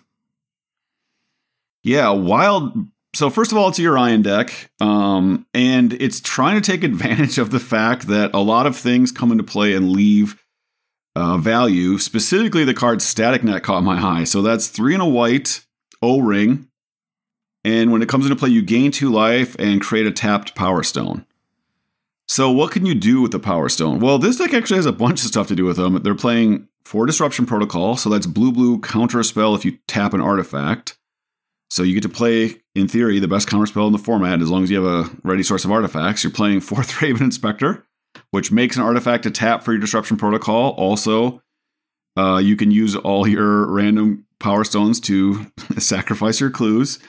Yeah, 1.83 2.09
wild. 2.09 2.73
So 3.13 3.29
first 3.29 3.51
of 3.51 3.57
all, 3.57 3.69
it's 3.69 3.79
Yorion 3.79 4.23
deck, 4.23 4.71
um, 4.81 5.45
and 5.53 5.93
it's 5.93 6.19
trying 6.19 6.59
to 6.59 6.71
take 6.71 6.83
advantage 6.83 7.37
of 7.37 7.51
the 7.51 7.59
fact 7.59 8.07
that 8.07 8.31
a 8.33 8.39
lot 8.39 8.65
of 8.65 8.75
things 8.75 9.11
come 9.11 9.31
into 9.31 9.43
play 9.43 9.73
and 9.73 9.91
leave 9.91 10.41
uh, 11.15 11.37
value. 11.37 11.97
Specifically, 11.97 12.63
the 12.63 12.73
card 12.73 13.01
Static 13.01 13.43
Net 13.43 13.63
caught 13.63 13.83
my 13.83 14.01
eye. 14.01 14.23
So 14.23 14.41
that's 14.41 14.67
three 14.67 14.93
and 14.93 15.03
a 15.03 15.07
white 15.07 15.65
O 16.01 16.19
ring. 16.19 16.67
And 17.63 17.91
when 17.91 18.01
it 18.01 18.09
comes 18.09 18.25
into 18.25 18.35
play, 18.35 18.49
you 18.49 18.61
gain 18.61 18.91
two 18.91 19.11
life 19.11 19.55
and 19.59 19.81
create 19.81 20.07
a 20.07 20.11
tapped 20.11 20.55
Power 20.55 20.81
Stone. 20.81 21.25
So, 22.27 22.49
what 22.49 22.71
can 22.71 22.85
you 22.85 22.95
do 22.95 23.21
with 23.21 23.31
the 23.31 23.39
Power 23.39 23.69
Stone? 23.69 23.99
Well, 23.99 24.17
this 24.17 24.37
deck 24.37 24.53
actually 24.53 24.77
has 24.77 24.85
a 24.85 24.93
bunch 24.93 25.21
of 25.21 25.27
stuff 25.27 25.47
to 25.49 25.55
do 25.55 25.65
with 25.65 25.77
them. 25.77 26.01
They're 26.01 26.15
playing 26.15 26.67
four 26.85 27.05
Disruption 27.05 27.45
Protocol, 27.45 27.97
so 27.97 28.09
that's 28.09 28.25
blue 28.25 28.51
blue 28.51 28.79
counter 28.79 29.21
spell 29.21 29.53
if 29.53 29.65
you 29.65 29.77
tap 29.87 30.13
an 30.13 30.21
artifact. 30.21 30.97
So, 31.69 31.83
you 31.83 31.93
get 31.93 32.03
to 32.03 32.09
play, 32.09 32.61
in 32.73 32.87
theory, 32.87 33.19
the 33.19 33.27
best 33.27 33.47
counter 33.47 33.65
spell 33.65 33.85
in 33.85 33.91
the 33.91 33.99
format 33.99 34.41
as 34.41 34.49
long 34.49 34.63
as 34.63 34.71
you 34.71 34.81
have 34.81 35.07
a 35.07 35.11
ready 35.23 35.43
source 35.43 35.65
of 35.65 35.71
artifacts. 35.71 36.23
You're 36.23 36.31
playing 36.31 36.61
four 36.61 36.79
Thraben 36.79 37.21
Inspector 37.21 37.85
which 38.31 38.51
makes 38.51 38.75
an 38.75 38.83
artifact 38.83 39.25
a 39.25 39.31
tap 39.31 39.63
for 39.63 39.71
your 39.71 39.81
disruption 39.81 40.17
protocol. 40.17 40.71
Also, 40.71 41.41
uh, 42.17 42.37
you 42.37 42.55
can 42.55 42.71
use 42.71 42.95
all 42.95 43.27
your 43.27 43.67
random 43.67 44.25
power 44.39 44.63
stones 44.63 44.99
to 45.01 45.45
sacrifice 45.77 46.39
your 46.39 46.49
clues. 46.49 46.99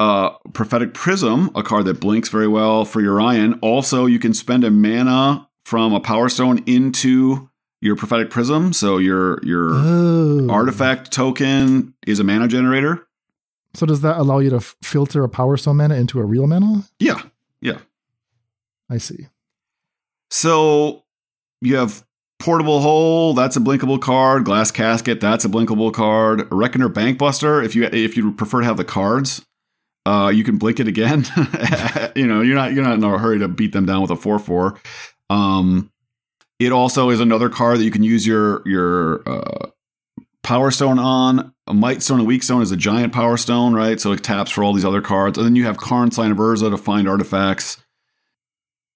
Uh, 0.00 0.30
Prophetic 0.52 0.94
Prism, 0.94 1.50
a 1.54 1.62
card 1.62 1.84
that 1.84 2.00
blinks 2.00 2.28
very 2.28 2.48
well 2.48 2.84
for 2.84 3.00
Yorion. 3.00 3.58
Also, 3.62 4.06
you 4.06 4.18
can 4.18 4.34
spend 4.34 4.64
a 4.64 4.70
mana 4.70 5.48
from 5.64 5.94
a 5.94 6.00
power 6.00 6.28
stone 6.28 6.62
into 6.66 7.48
your 7.80 7.96
Prophetic 7.96 8.30
Prism. 8.30 8.72
So 8.72 8.98
your 8.98 9.38
your 9.44 9.70
oh. 9.72 10.48
artifact 10.50 11.12
token 11.12 11.94
is 12.06 12.18
a 12.18 12.24
mana 12.24 12.48
generator. 12.48 13.06
So 13.74 13.86
does 13.86 14.00
that 14.02 14.18
allow 14.18 14.38
you 14.38 14.50
to 14.50 14.60
filter 14.60 15.24
a 15.24 15.28
power 15.28 15.56
stone 15.56 15.76
mana 15.76 15.94
into 15.94 16.20
a 16.20 16.24
real 16.24 16.46
mana? 16.46 16.84
Yeah, 16.98 17.22
yeah. 17.60 17.78
I 18.90 18.98
see. 18.98 19.28
So 20.32 21.04
you 21.60 21.76
have 21.76 22.04
Portable 22.40 22.80
Hole, 22.80 23.34
that's 23.34 23.54
a 23.54 23.60
blinkable 23.60 24.00
card. 24.00 24.46
Glass 24.46 24.70
Casket, 24.70 25.20
that's 25.20 25.44
a 25.44 25.48
blinkable 25.48 25.92
card. 25.92 26.48
Reckoner 26.50 26.88
Bankbuster, 26.88 27.62
if 27.62 27.76
you 27.76 27.84
if 27.84 28.16
you 28.16 28.32
prefer 28.32 28.60
to 28.60 28.66
have 28.66 28.78
the 28.78 28.84
cards, 28.84 29.44
uh, 30.06 30.32
you 30.34 30.42
can 30.42 30.56
blink 30.56 30.80
it 30.80 30.88
again. 30.88 31.26
you 32.16 32.26
know, 32.26 32.40
you're 32.40 32.56
not 32.56 32.72
you're 32.72 32.82
not 32.82 32.94
in 32.94 33.04
a 33.04 33.18
hurry 33.18 33.38
to 33.40 33.46
beat 33.46 33.72
them 33.72 33.84
down 33.84 34.00
with 34.00 34.10
a 34.10 34.16
four 34.16 34.38
four. 34.38 34.80
Um, 35.28 35.90
it 36.58 36.72
also 36.72 37.10
is 37.10 37.20
another 37.20 37.50
card 37.50 37.78
that 37.78 37.84
you 37.84 37.90
can 37.90 38.02
use 38.02 38.26
your 38.26 38.66
your 38.66 39.28
uh, 39.28 39.68
Power 40.42 40.70
Stone 40.70 40.98
on. 40.98 41.52
A 41.66 41.74
Might 41.74 42.02
Stone, 42.02 42.20
a 42.20 42.24
Weak 42.24 42.42
Stone 42.42 42.62
is 42.62 42.72
a 42.72 42.76
giant 42.76 43.12
Power 43.12 43.36
Stone, 43.36 43.74
right? 43.74 44.00
So 44.00 44.12
it 44.12 44.24
taps 44.24 44.50
for 44.50 44.64
all 44.64 44.72
these 44.72 44.84
other 44.84 45.02
cards, 45.02 45.36
and 45.36 45.46
then 45.46 45.56
you 45.56 45.66
have 45.66 45.76
Karn 45.76 46.10
Scion 46.10 46.32
of 46.32 46.38
Urza 46.38 46.70
to 46.70 46.78
find 46.78 47.06
artifacts. 47.06 47.81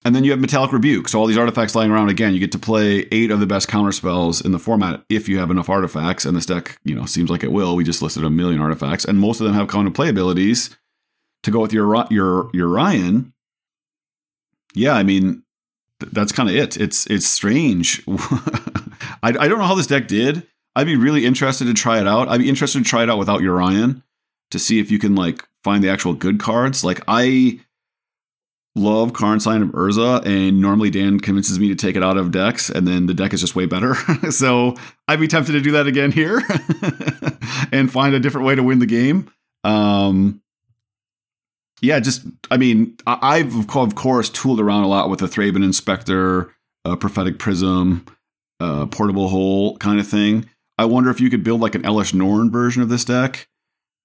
And 0.05 0.15
then 0.15 0.23
you 0.23 0.31
have 0.31 0.39
Metallic 0.39 0.71
Rebuke. 0.71 1.09
So 1.09 1.19
all 1.19 1.25
these 1.25 1.37
artifacts 1.37 1.75
lying 1.75 1.91
around 1.91 2.09
again, 2.09 2.33
you 2.33 2.39
get 2.39 2.51
to 2.53 2.59
play 2.59 3.07
eight 3.11 3.31
of 3.31 3.39
the 3.39 3.47
best 3.47 3.67
counter 3.67 3.91
spells 3.91 4.39
in 4.39 4.51
the 4.51 4.59
format 4.59 5.03
if 5.09 5.27
you 5.27 5.39
have 5.39 5.51
enough 5.51 5.69
artifacts. 5.69 6.23
And 6.23 6.37
this 6.37 6.45
deck, 6.45 6.77
you 6.83 6.95
know, 6.95 7.05
seems 7.05 7.29
like 7.29 7.43
it 7.43 7.51
will. 7.51 7.75
We 7.75 7.83
just 7.83 8.01
listed 8.01 8.23
a 8.23 8.29
million 8.29 8.61
artifacts, 8.61 9.05
and 9.05 9.19
most 9.19 9.41
of 9.41 9.47
them 9.47 9.55
have 9.55 9.67
counter 9.67 9.91
play 9.91 10.07
abilities 10.09 10.75
to 11.43 11.51
go 11.51 11.61
with 11.61 11.73
your 11.73 12.05
your 12.09 12.45
Yorion. 12.51 13.33
Yeah, 14.75 14.93
I 14.93 15.03
mean, 15.03 15.43
th- 15.99 16.11
that's 16.11 16.31
kind 16.31 16.49
of 16.49 16.55
it. 16.55 16.77
It's 16.77 17.07
it's 17.07 17.27
strange. 17.27 18.03
I, 18.07 19.29
I 19.29 19.47
don't 19.47 19.57
know 19.57 19.65
how 19.65 19.75
this 19.75 19.87
deck 19.87 20.07
did. 20.07 20.47
I'd 20.75 20.85
be 20.85 20.95
really 20.95 21.25
interested 21.25 21.65
to 21.65 21.73
try 21.73 21.99
it 21.99 22.07
out. 22.07 22.29
I'd 22.29 22.39
be 22.39 22.49
interested 22.49 22.83
to 22.83 22.89
try 22.89 23.03
it 23.03 23.09
out 23.09 23.17
without 23.17 23.41
Yorion 23.41 24.03
to 24.51 24.59
see 24.59 24.79
if 24.79 24.91
you 24.91 24.99
can 24.99 25.15
like 25.15 25.43
find 25.63 25.83
the 25.83 25.89
actual 25.89 26.13
good 26.13 26.39
cards. 26.39 26.83
Like 26.83 27.01
I 27.07 27.59
love 28.77 29.13
Karn 29.13 29.39
Scion 29.39 29.63
of 29.63 29.69
Urza, 29.69 30.25
and 30.25 30.61
normally 30.61 30.89
Dan 30.89 31.19
convinces 31.19 31.59
me 31.59 31.67
to 31.69 31.75
take 31.75 31.95
it 31.95 32.03
out 32.03 32.17
of 32.17 32.31
decks, 32.31 32.69
and 32.69 32.87
then 32.87 33.07
the 33.07 33.13
deck 33.13 33.33
is 33.33 33.41
just 33.41 33.55
way 33.55 33.65
better. 33.65 33.95
so 34.31 34.75
I'd 35.07 35.19
be 35.19 35.27
tempted 35.27 35.53
to 35.53 35.61
do 35.61 35.71
that 35.71 35.87
again 35.87 36.11
here 36.11 36.41
and 37.71 37.91
find 37.91 38.15
a 38.15 38.19
different 38.19 38.47
way 38.47 38.55
to 38.55 38.63
win 38.63 38.79
the 38.79 38.85
game. 38.85 39.29
Um, 39.63 40.41
yeah, 41.81 41.99
just 41.99 42.25
I 42.49 42.57
mean, 42.57 42.97
I've 43.05 43.69
of 43.75 43.95
course 43.95 44.29
tooled 44.29 44.59
around 44.59 44.83
a 44.83 44.87
lot 44.87 45.09
with 45.09 45.19
the 45.19 45.27
Thraben 45.27 45.63
Inspector, 45.63 46.53
uh, 46.85 46.95
Prophetic 46.95 47.39
Prism, 47.39 48.05
uh, 48.59 48.85
Portable 48.87 49.29
Hole 49.29 49.77
kind 49.77 49.99
of 49.99 50.07
thing. 50.07 50.49
I 50.77 50.85
wonder 50.85 51.09
if 51.09 51.19
you 51.19 51.29
could 51.29 51.43
build 51.43 51.61
like 51.61 51.75
an 51.75 51.83
Elesh 51.83 52.13
Norn 52.13 52.51
version 52.51 52.81
of 52.81 52.89
this 52.89 53.05
deck. 53.05 53.47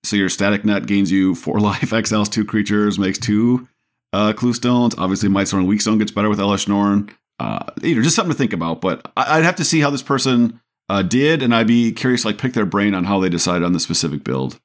So 0.04 0.16
your 0.16 0.28
static 0.28 0.64
net 0.64 0.86
gains 0.86 1.12
you 1.12 1.34
four 1.34 1.60
life, 1.60 1.92
exiles 1.92 2.28
two 2.28 2.44
creatures, 2.44 2.98
makes 2.98 3.18
two 3.18 3.68
uh, 4.12 4.32
clue 4.32 4.52
stones. 4.52 4.94
Obviously, 4.98 5.28
Might 5.28 5.48
Stone 5.48 5.60
and 5.60 5.68
Weak 5.68 5.80
Stone 5.80 5.98
gets 5.98 6.10
better 6.10 6.28
with 6.28 6.38
Elesh 6.38 6.68
Norn. 6.68 7.10
Uh, 7.38 7.64
you 7.82 7.94
know, 7.94 8.02
just 8.02 8.16
something 8.16 8.32
to 8.32 8.38
think 8.38 8.52
about. 8.52 8.80
But 8.80 9.10
I'd 9.16 9.44
have 9.44 9.56
to 9.56 9.64
see 9.64 9.80
how 9.80 9.90
this 9.90 10.02
person 10.02 10.60
uh, 10.88 11.02
did, 11.02 11.42
and 11.42 11.54
I'd 11.54 11.66
be 11.66 11.92
curious, 11.92 12.24
like, 12.24 12.38
pick 12.38 12.52
their 12.52 12.66
brain 12.66 12.94
on 12.94 13.04
how 13.04 13.20
they 13.20 13.28
decide 13.28 13.62
on 13.62 13.72
the 13.72 13.80
specific 13.80 14.24
build. 14.24 14.60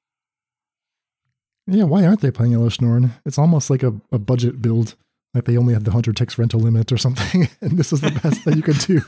Yeah, 1.68 1.84
why 1.84 2.06
aren't 2.06 2.22
they 2.22 2.32
playing 2.32 2.54
Elesh 2.54 2.82
Norn? 2.82 3.14
It's 3.26 3.38
almost 3.38 3.70
like 3.70 3.84
a, 3.84 3.94
a 4.12 4.18
budget 4.18 4.62
build. 4.62 4.96
Like 5.34 5.44
they 5.44 5.58
only 5.58 5.74
have 5.74 5.84
the 5.84 5.92
Hunter 5.92 6.14
Ticks 6.14 6.40
rental 6.40 6.62
limit 6.62 6.92
or 6.92 6.98
something, 6.98 7.50
and 7.62 7.78
this 7.78 7.92
is 7.92 8.02
the 8.02 8.12
best 8.12 8.44
that 8.46 8.56
you 8.56 8.64
can 8.64 8.76
do. 8.76 9.02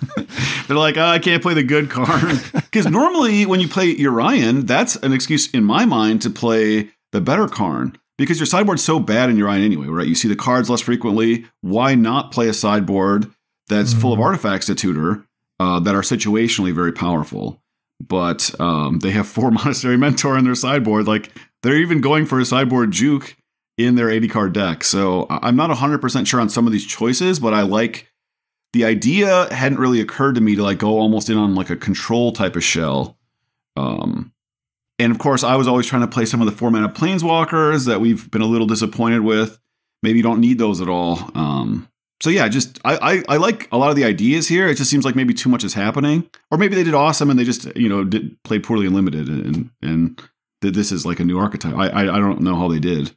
They're 0.68 0.78
like, 0.78 0.98
oh, 0.98 1.06
I 1.06 1.18
can't 1.18 1.42
play 1.42 1.54
the 1.54 1.64
good 1.64 1.90
card. 1.90 2.40
Because 2.70 2.86
normally 2.86 3.48
when 3.48 3.60
you 3.60 3.68
play 3.68 3.96
Yorion, 3.96 4.68
that's 4.68 4.96
an 4.98 5.12
excuse 5.12 5.50
in 5.50 5.64
my 5.64 5.86
mind 5.86 6.22
to 6.22 6.30
play 6.30 6.92
the 7.12 7.20
better 7.20 7.48
Karn. 7.48 7.98
Because 8.20 8.38
your 8.38 8.48
sideboard's 8.48 8.84
so 8.84 9.00
bad 9.00 9.30
in 9.30 9.38
Yorion 9.38 9.64
anyway, 9.64 9.88
right? 9.88 10.06
You 10.06 10.14
see 10.14 10.28
the 10.28 10.36
cards 10.36 10.70
less 10.70 10.82
frequently. 10.82 11.46
Why 11.62 11.96
not 11.96 12.34
play 12.34 12.50
a 12.50 12.54
sideboard 12.54 13.32
that's 13.70 13.92
mm-hmm. 13.92 14.02
full 14.02 14.12
of 14.12 14.18
mm-hmm. 14.18 14.26
artifacts 14.26 14.66
to 14.66 14.76
tutor 14.76 15.26
uh, 15.58 15.80
that 15.80 15.96
are 15.96 16.02
situationally 16.02 16.74
very 16.74 16.92
powerful? 16.92 17.64
But 18.06 18.52
um, 18.60 19.00
they 19.00 19.12
have 19.12 19.26
four 19.26 19.52
Monastery 19.52 19.96
Mentor 19.96 20.38
in 20.38 20.44
their 20.44 20.54
sideboard. 20.54 21.08
Like 21.08 21.32
they're 21.64 21.78
even 21.78 22.02
going 22.02 22.26
for 22.26 22.42
a 22.42 22.46
sideboard 22.46 22.92
juke 22.92 23.38
in 23.78 23.96
their 23.96 24.10
80 24.10 24.28
card 24.28 24.54
deck. 24.54 24.84
So 24.84 25.26
I'm 25.30 25.56
not 25.56 25.70
100% 25.70 26.28
sure 26.28 26.42
on 26.42 26.50
some 26.50 26.68
of 26.68 26.74
these 26.74 26.86
choices, 26.86 27.40
but 27.40 27.54
I 27.54 27.62
like 27.62 28.12
the 28.74 28.84
idea 28.84 29.48
hadn't 29.54 29.80
really 29.80 30.02
occurred 30.02 30.36
to 30.36 30.42
me 30.42 30.58
to 30.58 30.64
like 30.64 30.78
go 30.78 31.00
almost 31.00 31.30
in 31.30 31.38
on 31.38 31.56
like 31.56 31.70
a 31.70 31.78
control 31.78 32.34
type 32.34 32.58
of 32.58 32.66
shell. 32.66 33.18
Um, 33.78 34.34
and 35.00 35.12
of 35.12 35.20
course, 35.20 35.44
I 35.44 35.56
was 35.56 35.68
always 35.68 35.88
trying 35.88 36.02
to 36.02 36.08
play 36.08 36.26
some 36.26 36.42
of 36.42 36.46
the 36.46 36.52
four 36.52 36.70
mana 36.70 36.90
planeswalkers 36.90 37.88
that 37.88 38.02
we've 38.02 38.30
been 38.30 38.42
a 38.42 38.46
little 38.46 38.68
disappointed 38.68 39.22
with. 39.22 39.60
Maybe 40.04 40.18
you 40.18 40.24
don't 40.24 40.42
need 40.42 40.60
those 40.60 40.82
at 40.82 40.90
all. 40.90 41.32
Um, 41.36 41.90
so 42.22 42.30
yeah, 42.30 42.48
just 42.50 42.80
I, 42.84 42.98
I, 42.98 43.24
I 43.30 43.38
like 43.38 43.70
a 43.72 43.78
lot 43.78 43.90
of 43.90 43.96
the 43.96 44.04
ideas 44.04 44.48
here. 44.48 44.68
It 44.68 44.76
just 44.76 44.90
seems 44.90 45.06
like 45.06 45.16
maybe 45.16 45.34
too 45.34 45.50
much 45.50 45.64
is 45.64 45.74
happening, 45.74 46.30
or 46.52 46.58
maybe 46.58 46.76
they 46.76 46.84
did 46.84 46.94
awesome 46.94 47.30
and 47.30 47.40
they 47.40 47.46
just 47.46 47.76
you 47.78 47.88
know 47.88 48.04
did 48.04 48.42
played 48.44 48.64
poorly 48.64 48.90
limited, 48.90 49.30
and 49.30 49.70
and 49.82 50.22
this 50.62 50.92
is 50.92 51.06
like 51.06 51.20
a 51.20 51.26
new 51.26 51.40
archetype. 51.40 51.76
I, 51.76 51.88
I 51.88 52.02
I 52.16 52.20
don't 52.20 52.42
know 52.42 52.56
how 52.56 52.68
they 52.68 52.80
did. 52.80 53.16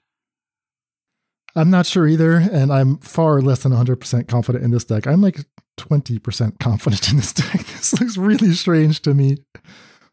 I'm 1.54 1.70
not 1.70 1.86
sure 1.86 2.06
either, 2.06 2.36
and 2.36 2.72
I'm 2.72 2.96
far 2.98 3.42
less 3.42 3.62
than 3.62 3.72
100% 3.72 4.26
confident 4.26 4.64
in 4.64 4.70
this 4.70 4.84
deck. 4.84 5.06
I'm 5.06 5.20
like 5.20 5.44
20% 5.78 6.58
confident 6.58 7.10
in 7.10 7.16
this 7.16 7.32
deck. 7.32 7.66
This 7.76 8.00
looks 8.00 8.16
really 8.16 8.52
strange 8.54 9.02
to 9.02 9.12
me. 9.12 9.38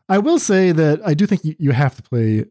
I 0.10 0.17
will 0.17 0.39
say 0.39 0.72
that 0.72 1.02
I 1.06 1.13
do 1.13 1.26
think 1.26 1.41
you, 1.43 1.72
have 1.72 1.95
to 1.95 2.02
play 2.02 2.45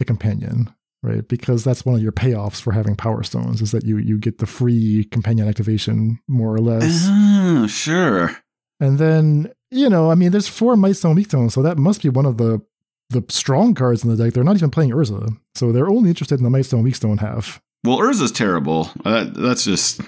a 0.00 0.04
companion, 0.04 0.74
right? 1.02 1.26
Because 1.28 1.62
that's 1.62 1.84
one 1.84 1.94
of 1.94 2.02
your 2.02 2.12
payoffs 2.12 2.60
for 2.60 2.72
having 2.72 2.96
power 2.96 3.22
stones 3.22 3.60
is 3.60 3.70
that 3.72 3.84
you 3.84 3.98
you 3.98 4.18
get 4.18 4.38
the 4.38 4.46
free 4.46 5.04
companion 5.12 5.46
activation 5.46 6.18
more 6.26 6.54
or 6.54 6.60
less. 6.60 7.06
Uh, 7.06 7.66
sure. 7.68 8.36
And 8.80 8.98
then, 8.98 9.52
you 9.70 9.88
know, 9.88 10.10
I 10.10 10.14
mean, 10.14 10.32
there's 10.32 10.48
four 10.48 10.76
Might 10.76 10.96
Stone 10.96 11.16
Weak 11.16 11.26
Stone, 11.28 11.50
so 11.50 11.62
that 11.62 11.78
must 11.78 12.02
be 12.02 12.08
one 12.08 12.26
of 12.26 12.38
the 12.38 12.62
the 13.10 13.22
strong 13.28 13.74
cards 13.74 14.02
in 14.02 14.10
the 14.10 14.16
deck. 14.16 14.32
They're 14.32 14.42
not 14.42 14.56
even 14.56 14.70
playing 14.70 14.90
Urza. 14.90 15.36
So 15.54 15.72
they're 15.72 15.90
only 15.90 16.08
interested 16.08 16.38
in 16.38 16.44
the 16.44 16.50
Might 16.50 16.66
Stone 16.66 16.82
Weak 16.82 16.94
Stone 16.94 17.18
half. 17.18 17.60
Well, 17.84 17.98
Urza's 17.98 18.32
terrible. 18.32 18.90
Uh, 19.04 19.24
that's 19.24 19.64
just 19.64 20.00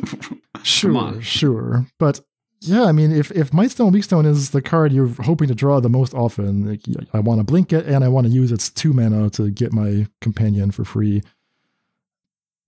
sure, 0.64 1.22
sure. 1.22 1.86
But 2.00 2.20
yeah, 2.64 2.84
I 2.84 2.92
mean, 2.92 3.12
if 3.12 3.30
if 3.32 3.52
Might 3.52 3.70
Stone 3.70 3.92
Weak 3.92 4.04
Stone 4.04 4.26
is 4.26 4.50
the 4.50 4.62
card 4.62 4.92
you're 4.92 5.08
hoping 5.08 5.48
to 5.48 5.54
draw 5.54 5.80
the 5.80 5.88
most 5.88 6.14
often, 6.14 6.68
like, 6.68 6.80
I 7.12 7.18
want 7.20 7.40
to 7.40 7.44
blink 7.44 7.72
it 7.72 7.86
and 7.86 8.04
I 8.04 8.08
want 8.08 8.26
to 8.26 8.32
use 8.32 8.52
its 8.52 8.70
two 8.70 8.92
mana 8.92 9.30
to 9.30 9.50
get 9.50 9.72
my 9.72 10.06
companion 10.20 10.70
for 10.70 10.84
free. 10.84 11.22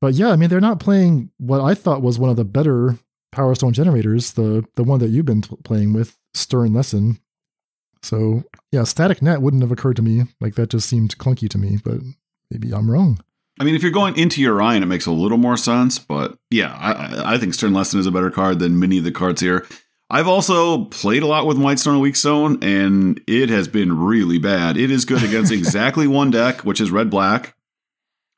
But 0.00 0.14
yeah, 0.14 0.30
I 0.30 0.36
mean, 0.36 0.50
they're 0.50 0.60
not 0.60 0.80
playing 0.80 1.30
what 1.38 1.60
I 1.60 1.74
thought 1.74 2.02
was 2.02 2.18
one 2.18 2.30
of 2.30 2.36
the 2.36 2.44
better 2.44 2.98
Power 3.32 3.54
Stone 3.54 3.72
generators, 3.72 4.32
the 4.32 4.64
the 4.74 4.84
one 4.84 4.98
that 5.00 5.10
you've 5.10 5.26
been 5.26 5.42
playing 5.42 5.92
with, 5.92 6.18
Stern 6.34 6.74
Lesson. 6.74 7.18
So 8.02 8.44
yeah, 8.72 8.84
Static 8.84 9.22
Net 9.22 9.42
wouldn't 9.42 9.62
have 9.62 9.72
occurred 9.72 9.96
to 9.96 10.02
me. 10.02 10.24
Like 10.40 10.56
that 10.56 10.70
just 10.70 10.88
seemed 10.88 11.18
clunky 11.18 11.48
to 11.48 11.58
me, 11.58 11.78
but 11.82 12.00
maybe 12.50 12.72
I'm 12.72 12.90
wrong. 12.90 13.20
I 13.60 13.64
mean, 13.64 13.76
if 13.76 13.82
you're 13.82 13.92
going 13.92 14.16
into 14.16 14.40
Yorion, 14.42 14.82
it 14.82 14.86
makes 14.86 15.06
a 15.06 15.12
little 15.12 15.38
more 15.38 15.56
sense. 15.56 15.98
But 15.98 16.38
yeah, 16.50 16.74
I, 16.74 17.34
I 17.34 17.38
think 17.38 17.54
Stern 17.54 17.72
Lesson 17.72 18.00
is 18.00 18.06
a 18.06 18.10
better 18.10 18.30
card 18.30 18.58
than 18.58 18.78
many 18.78 18.98
of 18.98 19.04
the 19.04 19.12
cards 19.12 19.40
here. 19.40 19.66
I've 20.10 20.28
also 20.28 20.84
played 20.86 21.22
a 21.22 21.26
lot 21.26 21.46
with 21.46 21.56
Stone 21.78 21.94
and 21.94 22.02
Weak 22.02 22.16
Stone, 22.16 22.62
and 22.62 23.20
it 23.26 23.48
has 23.48 23.68
been 23.68 23.98
really 23.98 24.38
bad. 24.38 24.76
It 24.76 24.90
is 24.90 25.04
good 25.04 25.22
against 25.22 25.52
exactly 25.52 26.06
one 26.06 26.30
deck, 26.30 26.60
which 26.60 26.80
is 26.80 26.90
red 26.90 27.10
black. 27.10 27.54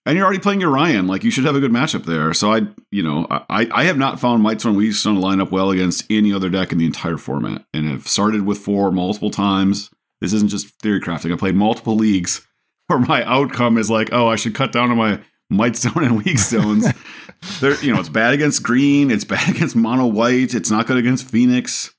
And 0.07 0.17
you're 0.17 0.25
already 0.25 0.41
playing 0.41 0.61
Yorion. 0.61 1.09
Like 1.09 1.25
you 1.25 1.33
should 1.33 1.45
have 1.45 1.57
a 1.57 1.61
good 1.61 1.73
matchup 1.73 2.05
there. 2.05 2.33
So 2.33 2.53
I, 2.53 2.63
you 2.93 3.03
know, 3.03 3.27
I, 3.29 3.69
I 3.73 3.85
have 3.85 3.99
not 3.99 4.21
found 4.21 4.41
Might 4.41 4.61
Stone 4.61 4.77
Weak 4.77 4.93
Stone 4.93 5.17
to 5.17 5.21
line 5.21 5.41
up 5.41 5.51
well 5.51 5.73
against 5.73 6.05
any 6.09 6.33
other 6.33 6.49
deck 6.49 6.71
in 6.71 6.79
the 6.79 6.87
entire 6.87 7.17
format, 7.17 7.65
and 7.75 7.89
have 7.89 8.07
started 8.07 8.47
with 8.47 8.59
four 8.59 8.93
multiple 8.93 9.31
times. 9.31 9.91
This 10.21 10.33
isn't 10.33 10.49
just 10.49 10.69
theory 10.81 11.01
crafting. 11.01 11.33
I 11.33 11.37
played 11.37 11.57
multiple 11.57 11.97
leagues 11.97 12.47
where 12.87 13.01
my 13.01 13.25
outcome 13.25 13.77
is 13.77 13.91
like, 13.91 14.11
oh, 14.13 14.29
I 14.29 14.37
should 14.37 14.55
cut 14.55 14.71
down 14.71 14.93
on 14.93 14.97
my 14.97 15.21
might 15.51 15.77
stone 15.77 16.05
and 16.05 16.25
weak 16.25 16.39
stones. 16.39 16.87
They're, 17.61 17.83
you 17.83 17.93
know, 17.93 18.01
it's 18.01 18.09
bad 18.09 18.35
against 18.35 18.63
green, 18.63 19.11
it's 19.11 19.25
bad 19.25 19.49
against 19.55 19.77
mono 19.77 20.07
white, 20.07 20.55
it's 20.55 20.71
not 20.71 20.87
good 20.87 20.97
against 20.97 21.29
Phoenix. 21.29 21.93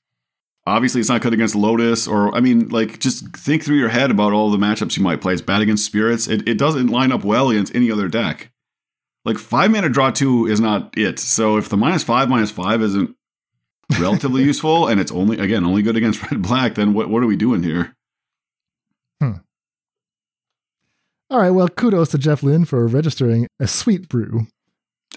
Obviously, 0.66 1.00
it's 1.00 1.08
not 1.08 1.22
good 1.22 1.32
against 1.32 1.54
Lotus, 1.54 2.06
or 2.06 2.34
I 2.34 2.40
mean, 2.40 2.68
like, 2.68 2.98
just 2.98 3.34
think 3.34 3.64
through 3.64 3.78
your 3.78 3.88
head 3.88 4.10
about 4.10 4.34
all 4.34 4.50
the 4.50 4.58
matchups 4.58 4.98
you 4.98 5.02
might 5.02 5.22
play. 5.22 5.32
It's 5.32 5.40
bad 5.40 5.62
against 5.62 5.86
Spirits. 5.86 6.28
It, 6.28 6.46
it 6.46 6.58
doesn't 6.58 6.88
line 6.88 7.10
up 7.10 7.24
well 7.24 7.48
against 7.48 7.74
any 7.74 7.90
other 7.90 8.06
deck. 8.06 8.52
Like, 9.24 9.38
five 9.38 9.70
mana 9.70 9.88
draw 9.88 10.10
two 10.10 10.46
is 10.46 10.60
not 10.60 10.92
it. 10.96 11.18
So, 11.18 11.56
if 11.56 11.70
the 11.70 11.78
minus 11.78 12.02
five, 12.02 12.28
minus 12.28 12.50
five 12.50 12.82
isn't 12.82 13.16
relatively 13.98 14.42
useful, 14.44 14.88
and 14.88 15.00
it's 15.00 15.10
only, 15.10 15.38
again, 15.38 15.64
only 15.64 15.80
good 15.80 15.96
against 15.96 16.30
red 16.30 16.42
black, 16.42 16.74
then 16.74 16.92
what, 16.92 17.08
what 17.08 17.22
are 17.22 17.26
we 17.26 17.36
doing 17.36 17.62
here? 17.62 17.96
Hmm. 19.22 19.32
All 21.30 21.38
right. 21.38 21.50
Well, 21.50 21.68
kudos 21.68 22.10
to 22.10 22.18
Jeff 22.18 22.42
Lynn 22.42 22.64
for 22.64 22.86
registering 22.86 23.46
a 23.60 23.66
sweet 23.66 24.08
brew. 24.08 24.46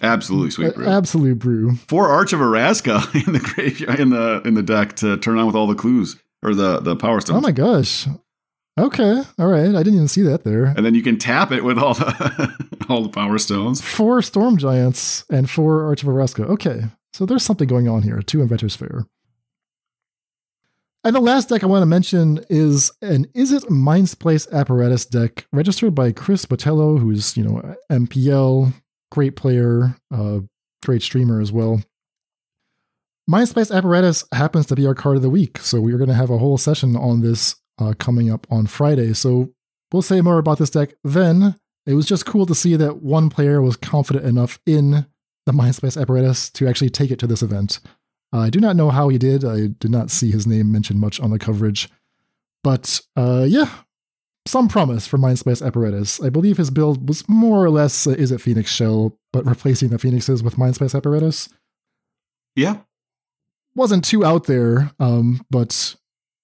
Absolutely 0.01 0.51
sweet 0.51 0.75
brew. 0.75 0.87
Absolute 0.87 1.39
brew. 1.39 1.75
For 1.75 2.07
Arch 2.07 2.33
of 2.33 2.39
Orazca 2.39 2.97
in 3.27 3.33
the 3.33 3.39
graveyard 3.39 3.99
in 3.99 4.09
the 4.09 4.41
in 4.45 4.55
the 4.55 4.63
deck 4.63 4.95
to 4.97 5.17
turn 5.17 5.37
on 5.37 5.45
with 5.45 5.55
all 5.55 5.67
the 5.67 5.75
clues 5.75 6.17
or 6.43 6.55
the 6.55 6.79
the 6.79 6.95
power 6.95 7.21
stones. 7.21 7.37
Oh 7.37 7.41
my 7.41 7.51
gosh. 7.51 8.07
Okay. 8.79 9.21
All 9.37 9.47
right. 9.47 9.67
I 9.67 9.83
didn't 9.83 9.95
even 9.95 10.07
see 10.07 10.23
that 10.23 10.43
there. 10.43 10.65
And 10.65 10.85
then 10.85 10.95
you 10.95 11.03
can 11.03 11.17
tap 11.17 11.51
it 11.51 11.63
with 11.63 11.77
all 11.77 11.93
the 11.93 12.67
all 12.89 13.03
the 13.03 13.09
power 13.09 13.37
stones. 13.37 13.81
Four 13.81 14.21
storm 14.21 14.57
giants 14.57 15.25
and 15.29 15.49
four 15.49 15.85
Arch 15.85 16.03
of 16.03 16.09
Orazca. 16.09 16.45
Okay. 16.45 16.83
So 17.13 17.25
there's 17.25 17.43
something 17.43 17.67
going 17.67 17.87
on 17.87 18.01
here. 18.03 18.21
Two 18.21 18.41
inventors 18.41 18.75
fair. 18.75 19.05
And 21.03 21.15
the 21.15 21.19
last 21.19 21.49
deck 21.49 21.63
I 21.63 21.67
want 21.67 21.81
to 21.81 21.87
mention 21.87 22.45
is 22.47 22.91
an 23.01 23.25
Izzet 23.29 23.65
Mindspace 23.69 24.51
Apparatus 24.51 25.03
deck 25.05 25.47
registered 25.51 25.95
by 25.95 26.11
Chris 26.11 26.45
Botello, 26.45 26.99
who's, 26.99 27.35
you 27.35 27.43
know, 27.43 27.75
MPL, 27.91 28.71
great 29.09 29.35
player, 29.35 29.95
uh, 30.13 30.41
great 30.85 31.01
streamer 31.01 31.41
as 31.41 31.51
well. 31.51 31.81
Mindspace 33.27 33.75
Apparatus 33.75 34.25
happens 34.31 34.67
to 34.67 34.75
be 34.75 34.85
our 34.85 34.93
card 34.93 35.15
of 35.15 35.23
the 35.23 35.29
week, 35.29 35.57
so 35.57 35.81
we're 35.81 35.97
going 35.97 36.09
to 36.09 36.13
have 36.13 36.29
a 36.29 36.37
whole 36.37 36.59
session 36.59 36.95
on 36.95 37.21
this 37.21 37.55
uh, 37.79 37.93
coming 37.97 38.31
up 38.31 38.45
on 38.51 38.67
Friday. 38.67 39.13
So 39.13 39.51
we'll 39.91 40.03
say 40.03 40.21
more 40.21 40.37
about 40.37 40.59
this 40.59 40.69
deck 40.69 40.93
then. 41.03 41.55
It 41.87 41.95
was 41.95 42.05
just 42.05 42.27
cool 42.27 42.45
to 42.45 42.53
see 42.53 42.75
that 42.75 43.01
one 43.01 43.31
player 43.31 43.59
was 43.59 43.75
confident 43.75 44.25
enough 44.25 44.59
in 44.67 45.07
the 45.47 45.51
Mindspace 45.51 45.99
apparatus 45.99 46.51
to 46.51 46.67
actually 46.67 46.91
take 46.91 47.09
it 47.09 47.17
to 47.19 47.27
this 47.27 47.41
event. 47.41 47.79
I 48.33 48.49
do 48.49 48.59
not 48.59 48.75
know 48.75 48.89
how 48.89 49.09
he 49.09 49.17
did. 49.17 49.43
I 49.43 49.67
did 49.67 49.91
not 49.91 50.09
see 50.09 50.31
his 50.31 50.47
name 50.47 50.71
mentioned 50.71 50.99
much 50.99 51.19
on 51.19 51.31
the 51.31 51.39
coverage. 51.39 51.89
But 52.63 53.01
uh, 53.15 53.45
yeah, 53.47 53.69
some 54.45 54.67
promise 54.67 55.05
for 55.05 55.17
Mindspace 55.17 55.65
apparatus. 55.65 56.21
I 56.21 56.29
believe 56.29 56.57
his 56.57 56.71
build 56.71 57.07
was 57.07 57.27
more 57.27 57.63
or 57.63 57.69
less 57.69 58.07
uh, 58.07 58.11
it 58.11 58.39
Phoenix 58.39 58.71
shell, 58.71 59.17
but 59.33 59.45
replacing 59.45 59.89
the 59.89 59.99
Phoenixes 59.99 60.41
with 60.43 60.55
Mindspace 60.55 60.95
apparatus. 60.95 61.49
Yeah. 62.55 62.77
Wasn't 63.75 64.03
too 64.03 64.25
out 64.25 64.45
there, 64.45 64.91
um, 64.99 65.45
but 65.49 65.95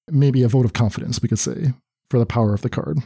maybe 0.10 0.44
a 0.44 0.48
vote 0.48 0.66
of 0.66 0.74
confidence, 0.74 1.22
we 1.22 1.28
could 1.28 1.40
say, 1.40 1.74
for 2.10 2.20
the 2.20 2.26
power 2.26 2.54
of 2.54 2.62
the 2.62 2.70
card. 2.70 3.00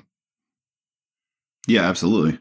Yeah, 1.67 1.83
absolutely. 1.83 2.39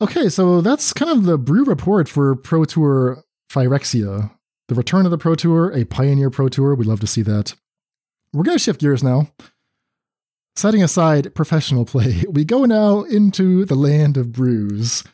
Okay, 0.00 0.28
so 0.28 0.60
that's 0.60 0.92
kind 0.92 1.10
of 1.10 1.24
the 1.24 1.38
brew 1.38 1.64
report 1.64 2.08
for 2.08 2.36
Pro 2.36 2.64
Tour 2.64 3.24
Phyrexia. 3.50 4.30
The 4.68 4.74
return 4.74 5.06
of 5.06 5.10
the 5.10 5.18
Pro 5.18 5.34
Tour, 5.34 5.72
a 5.72 5.84
Pioneer 5.84 6.30
Pro 6.30 6.48
Tour. 6.48 6.74
We'd 6.74 6.86
love 6.86 7.00
to 7.00 7.06
see 7.06 7.22
that. 7.22 7.54
We're 8.32 8.44
going 8.44 8.58
to 8.58 8.62
shift 8.62 8.80
gears 8.80 9.02
now. 9.02 9.28
Setting 10.56 10.82
aside 10.82 11.34
professional 11.34 11.84
play, 11.84 12.24
we 12.30 12.44
go 12.44 12.64
now 12.64 13.02
into 13.02 13.64
the 13.64 13.74
land 13.76 14.16
of 14.16 14.32
brews. 14.32 15.04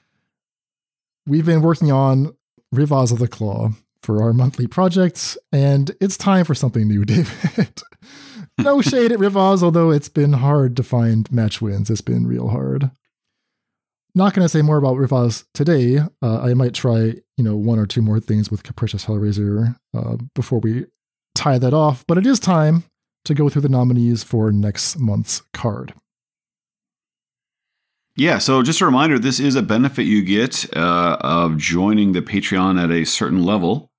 We've 1.26 1.46
been 1.46 1.62
working 1.62 1.92
on 1.92 2.34
Rivaz 2.74 3.12
of 3.12 3.18
the 3.18 3.28
Claw 3.28 3.70
for 4.02 4.22
our 4.22 4.32
monthly 4.32 4.66
projects, 4.66 5.38
and 5.52 5.94
it's 6.00 6.16
time 6.16 6.44
for 6.44 6.54
something 6.54 6.88
new, 6.88 7.04
David. 7.06 7.82
no 8.58 8.80
shade 8.82 9.12
at 9.12 9.18
Rivaz, 9.18 9.62
although 9.62 9.90
it's 9.90 10.08
been 10.08 10.34
hard 10.34 10.76
to 10.76 10.82
find 10.82 11.30
match 11.30 11.62
wins. 11.62 11.90
It's 11.90 12.00
been 12.00 12.26
real 12.26 12.48
hard. 12.48 12.90
Not 14.14 14.34
going 14.34 14.44
to 14.44 14.48
say 14.48 14.62
more 14.62 14.76
about 14.76 14.96
Rivaz 14.96 15.44
today. 15.54 15.98
Uh, 16.22 16.40
I 16.40 16.54
might 16.54 16.74
try, 16.74 17.14
you 17.36 17.44
know, 17.44 17.56
one 17.56 17.78
or 17.78 17.86
two 17.86 18.02
more 18.02 18.20
things 18.20 18.50
with 18.50 18.62
Capricious 18.62 19.06
Hellraiser 19.06 19.76
uh, 19.96 20.16
before 20.34 20.60
we 20.60 20.86
tie 21.34 21.58
that 21.58 21.74
off. 21.74 22.04
But 22.06 22.18
it 22.18 22.26
is 22.26 22.38
time 22.38 22.84
to 23.24 23.34
go 23.34 23.48
through 23.48 23.62
the 23.62 23.68
nominees 23.68 24.22
for 24.22 24.52
next 24.52 24.98
month's 24.98 25.42
card. 25.52 25.94
Yeah, 28.16 28.38
so 28.38 28.62
just 28.62 28.80
a 28.80 28.86
reminder 28.86 29.18
this 29.18 29.40
is 29.40 29.56
a 29.56 29.62
benefit 29.62 30.04
you 30.04 30.22
get 30.22 30.72
uh, 30.76 31.16
of 31.20 31.56
joining 31.56 32.12
the 32.12 32.22
Patreon 32.22 32.80
at 32.80 32.90
a 32.90 33.04
certain 33.04 33.42
level. 33.42 33.90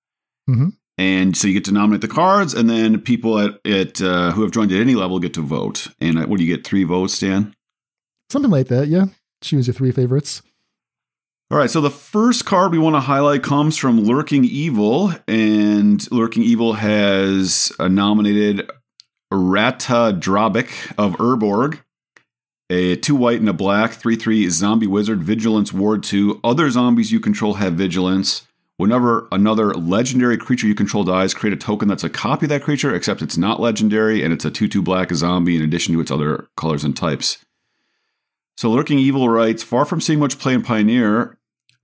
Mm-hmm. 0.50 0.70
And 0.98 1.36
so 1.36 1.50
you 1.50 1.54
get 1.54 1.66
to 1.66 1.74
nominate 1.74 2.00
the 2.00 2.08
cards, 2.08 2.54
and 2.54 2.70
then 2.70 3.02
people 3.02 3.38
at, 3.38 3.60
at 3.68 4.02
uh, 4.02 4.32
who 4.32 4.44
have 4.44 4.52
joined 4.52 4.72
at 4.72 4.80
any 4.80 4.96
level 4.96 5.20
get 5.20 5.34
to 5.34 5.42
vote. 5.42 5.88
And 6.00 6.18
uh, 6.18 6.26
what 6.28 6.38
do 6.38 6.46
you 6.46 6.56
get? 6.56 6.66
Three 6.66 6.86
votes, 6.86 7.20
Dan? 7.20 7.54
Something 8.30 8.52
like 8.52 8.68
that, 8.68 8.88
yeah. 8.88 9.08
Choose 9.42 9.68
your 9.68 9.74
three 9.74 9.92
favorites. 9.92 10.42
All 11.52 11.60
right, 11.60 11.70
so 11.70 11.80
the 11.80 11.91
first 11.91 12.43
card 12.46 12.72
we 12.72 12.80
want 12.80 12.96
to 12.96 13.02
highlight 13.02 13.43
comes 13.43 13.78
from 13.78 14.04
Lurking 14.04 14.46
Evil, 14.46 15.14
and 15.28 16.12
Lurking 16.12 16.41
Evil 16.41 16.74
has 16.74 17.72
uh, 17.78 17.88
nominated 17.88 18.68
Ratadrabik 19.32 20.91
of 20.98 21.14
Urborg, 21.18 21.82
a 22.72 22.96
two 22.96 23.16
white 23.16 23.41
and 23.41 23.48
a 23.48 23.54
black, 23.54 23.91
3 23.91 24.16
3 24.16 24.50
zombie 24.50 24.88
wizard, 24.88 25.22
vigilance 25.22 25.72
ward 25.72 26.02
2. 26.02 26.39
Other 26.43 26.72
zombies 26.72 27.12
you 27.12 27.20
control 27.20 27.54
have 27.54 27.74
vigilance. 27.74 28.48
Whenever 28.78 29.28
another 29.32 29.72
legendary 29.76 30.38
creature 30.38 30.66
you 30.66 30.74
control 30.74 31.04
dies, 31.04 31.36
create 31.36 31.54
a 31.54 31.58
token 31.58 31.88
that's 31.88 32.04
a 32.04 32.10
copy 32.10 32.48
of 32.48 32.50
that 32.50 32.64
creature, 32.64 32.96
except 32.96 33.22
it's 33.22 33.38
not 33.38 33.60
legendary 33.60 34.24
and 34.24 34.34
it's 34.34 34.46
a 34.46 34.52
2 34.52 34.68
2 34.68 34.82
black 34.82 35.14
zombie 35.14 35.56
in 35.56 35.62
addition 35.62 35.93
to 35.93 36.02
its 36.02 36.10
other 36.10 36.48
colors 36.58 36.84
and 36.84 36.98
types. 36.98 37.38
So 38.58 38.72
Lurking 38.72 39.00
Evil 39.00 39.28
writes, 39.28 39.64
far 39.64 39.86
from 39.86 40.00
seeing 40.00 40.20
much 40.20 40.39
play 40.39 40.54
in 40.54 40.62
Pioneer, 40.62 41.35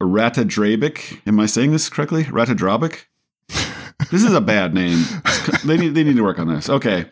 Ratadrabik, 0.02 1.22
am 1.28 1.39
I 1.39 1.45
saying 1.45 1.72
this 1.72 1.89
correctly? 1.89 2.24
Ratadrabik? 2.26 3.06
this 4.12 4.24
is 4.24 4.34
a 4.34 4.41
bad 4.41 4.74
name. 4.74 5.04
they 5.66 5.78
need 5.78 5.95
they 5.95 6.04
need 6.04 6.16
to 6.16 6.24
work 6.24 6.39
on 6.39 6.47
this. 6.47 6.70
Okay. 6.70 7.06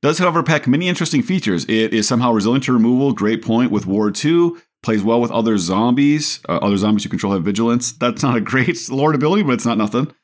Does 0.00 0.18
however 0.18 0.42
pack 0.42 0.66
many 0.66 0.88
interesting 0.88 1.22
features. 1.22 1.64
It 1.68 1.92
is 1.92 2.06
somehow 2.06 2.32
resilient 2.32 2.64
to 2.64 2.72
removal, 2.72 3.12
great 3.12 3.42
point 3.42 3.72
with 3.72 3.84
Ward 3.84 4.14
2, 4.14 4.60
plays 4.82 5.02
well 5.02 5.20
with 5.20 5.32
other 5.32 5.58
zombies. 5.58 6.40
Uh, 6.48 6.58
other 6.58 6.76
zombies 6.76 7.04
you 7.04 7.10
control 7.10 7.32
have 7.32 7.42
vigilance. 7.42 7.92
That's 7.92 8.22
not 8.22 8.36
a 8.36 8.40
great 8.40 8.78
lord 8.90 9.14
ability, 9.16 9.42
but 9.42 9.54
it's 9.54 9.66
not 9.66 9.78
nothing. 9.78 10.14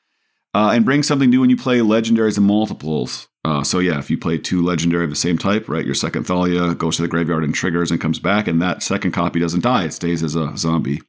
Uh, 0.54 0.70
and 0.72 0.84
brings 0.84 1.08
something 1.08 1.30
new 1.30 1.40
when 1.40 1.50
you 1.50 1.56
play 1.56 1.78
legendaries 1.78 2.36
and 2.36 2.46
multiples. 2.46 3.26
Uh, 3.44 3.64
so 3.64 3.80
yeah, 3.80 3.98
if 3.98 4.10
you 4.10 4.16
play 4.16 4.38
two 4.38 4.62
legendary 4.62 5.04
of 5.04 5.10
the 5.10 5.16
same 5.16 5.36
type, 5.36 5.68
right, 5.68 5.84
your 5.84 5.94
second 5.94 6.24
Thalia 6.24 6.74
goes 6.74 6.96
to 6.96 7.02
the 7.02 7.08
graveyard 7.08 7.42
and 7.42 7.54
triggers 7.54 7.90
and 7.90 8.00
comes 8.00 8.20
back, 8.20 8.46
and 8.46 8.62
that 8.62 8.82
second 8.82 9.10
copy 9.10 9.40
doesn't 9.40 9.64
die; 9.64 9.84
it 9.84 9.92
stays 9.92 10.22
as 10.22 10.36
a 10.36 10.56
zombie. 10.56 11.02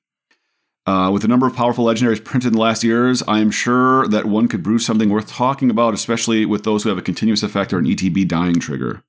Uh, 0.86 1.10
with 1.12 1.24
the 1.24 1.28
number 1.28 1.48
of 1.48 1.56
powerful 1.56 1.86
legendaries 1.86 2.24
printed 2.24 2.50
in 2.50 2.54
the 2.54 2.60
last 2.60 2.84
years, 2.84 3.24
I 3.28 3.40
am 3.40 3.50
sure 3.50 4.08
that 4.08 4.26
one 4.26 4.48
could 4.48 4.62
brew 4.62 4.78
something 4.78 5.10
worth 5.10 5.28
talking 5.28 5.72
about, 5.72 5.96
especially 5.96 6.46
with 6.46 6.64
those 6.64 6.84
who 6.84 6.90
have 6.90 6.98
a 6.98 7.04
continuous 7.04 7.42
effect 7.42 7.74
or 7.74 7.80
an 7.80 7.86
ETB 7.86 8.28
dying 8.28 8.60
trigger. 8.60 9.04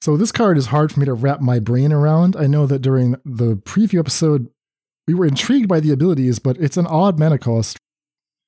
So 0.00 0.16
this 0.16 0.30
card 0.30 0.56
is 0.56 0.66
hard 0.66 0.92
for 0.92 1.00
me 1.00 1.06
to 1.06 1.14
wrap 1.14 1.40
my 1.40 1.58
brain 1.58 1.92
around. 1.92 2.36
I 2.36 2.46
know 2.46 2.66
that 2.66 2.80
during 2.80 3.16
the 3.24 3.56
preview 3.56 3.98
episode, 3.98 4.48
we 5.08 5.14
were 5.14 5.26
intrigued 5.26 5.68
by 5.68 5.80
the 5.80 5.90
abilities, 5.90 6.38
but 6.38 6.56
it's 6.58 6.76
an 6.76 6.86
odd 6.86 7.18
mana 7.18 7.38
cost. 7.38 7.78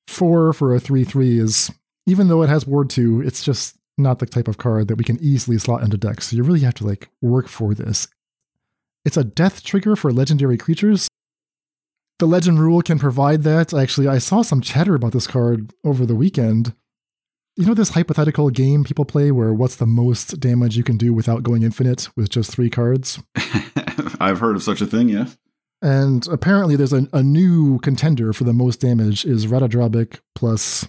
Four 0.07 0.53
for 0.53 0.73
a 0.73 0.79
3 0.79 1.03
3 1.03 1.37
is, 1.37 1.69
even 2.05 2.29
though 2.29 2.43
it 2.43 2.49
has 2.49 2.65
Ward 2.65 2.89
2, 2.89 3.21
it's 3.21 3.43
just 3.43 3.75
not 3.97 4.19
the 4.19 4.25
type 4.25 4.47
of 4.47 4.57
card 4.57 4.87
that 4.87 4.95
we 4.95 5.03
can 5.03 5.19
easily 5.21 5.57
slot 5.57 5.83
into 5.83 5.97
decks. 5.97 6.29
So 6.29 6.37
you 6.37 6.43
really 6.43 6.61
have 6.61 6.75
to 6.75 6.87
like 6.87 7.09
work 7.21 7.49
for 7.49 7.73
this. 7.73 8.07
It's 9.09 9.17
a 9.17 9.23
death 9.23 9.63
trigger 9.63 9.95
for 9.95 10.11
legendary 10.11 10.55
creatures. 10.55 11.07
The 12.19 12.27
legend 12.27 12.59
rule 12.59 12.83
can 12.83 12.99
provide 12.99 13.41
that. 13.41 13.73
Actually, 13.73 14.07
I 14.07 14.19
saw 14.19 14.43
some 14.43 14.61
chatter 14.61 14.93
about 14.93 15.13
this 15.13 15.25
card 15.25 15.73
over 15.83 16.05
the 16.05 16.13
weekend. 16.13 16.75
You 17.55 17.65
know 17.65 17.73
this 17.73 17.89
hypothetical 17.89 18.51
game 18.51 18.83
people 18.83 19.05
play 19.05 19.31
where 19.31 19.51
what's 19.51 19.77
the 19.77 19.87
most 19.87 20.39
damage 20.39 20.77
you 20.77 20.83
can 20.83 20.95
do 20.95 21.11
without 21.11 21.41
going 21.41 21.63
infinite 21.63 22.15
with 22.15 22.29
just 22.29 22.51
three 22.51 22.69
cards? 22.69 23.19
I've 24.19 24.41
heard 24.41 24.55
of 24.55 24.61
such 24.61 24.79
a 24.79 24.85
thing, 24.85 25.09
yes. 25.09 25.39
And 25.81 26.27
apparently 26.27 26.75
there's 26.75 26.93
a, 26.93 27.07
a 27.11 27.23
new 27.23 27.79
contender 27.79 28.31
for 28.31 28.43
the 28.43 28.53
most 28.53 28.79
damage 28.79 29.25
is 29.25 29.47
Ratadrabik 29.47 30.19
plus 30.35 30.87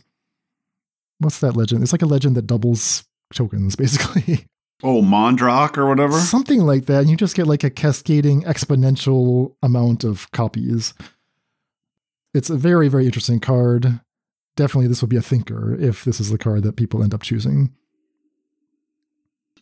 what's 1.21 1.41
that 1.41 1.57
legend? 1.57 1.83
It's 1.83 1.93
like 1.93 2.03
a 2.03 2.07
legend 2.07 2.37
that 2.37 2.47
doubles 2.47 3.03
tokens, 3.33 3.77
basically. 3.77 4.45
Oh, 4.83 5.03
Mondrak 5.03 5.77
or 5.77 5.87
whatever? 5.87 6.19
Something 6.19 6.61
like 6.61 6.87
that. 6.87 7.01
And 7.01 7.11
you 7.11 7.17
just 7.17 7.37
get 7.37 7.47
like 7.47 7.65
a 7.65 7.71
cascading 7.71 8.43
exponential 8.43 9.55
amount 9.63 10.05
of 10.05 10.31
copies. 10.33 10.95
It's 12.33 12.51
a 12.51 12.57
very, 12.57 12.89
very 12.89 13.07
interesting 13.07 13.41
card. 13.41 14.01
Definitely, 14.57 14.89
this 14.89 15.01
would 15.01 15.11
be 15.11 15.17
a 15.17 15.23
thinker 15.23 15.75
if 15.75 16.05
this 16.05 16.21
is 16.21 16.31
the 16.31 16.39
card 16.39 16.63
that 16.63 16.77
people 16.77 17.03
end 17.03 17.15
up 17.15 17.23
choosing. 17.23 17.73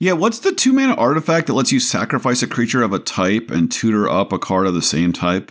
Yeah, 0.01 0.13
what's 0.13 0.39
the 0.39 0.53
two 0.53 0.73
mana 0.73 0.95
artifact 0.95 1.49
that 1.49 1.55
lets 1.55 1.73
you 1.73 1.81
sacrifice 1.81 2.43
a 2.43 2.47
creature 2.47 2.83
of 2.83 2.93
a 2.93 3.01
type 3.01 3.51
and 3.51 3.71
tutor 3.71 4.09
up 4.09 4.33
a 4.33 4.39
card 4.39 4.67
of 4.67 4.75
the 4.75 4.83
same 4.83 5.13
type? 5.13 5.51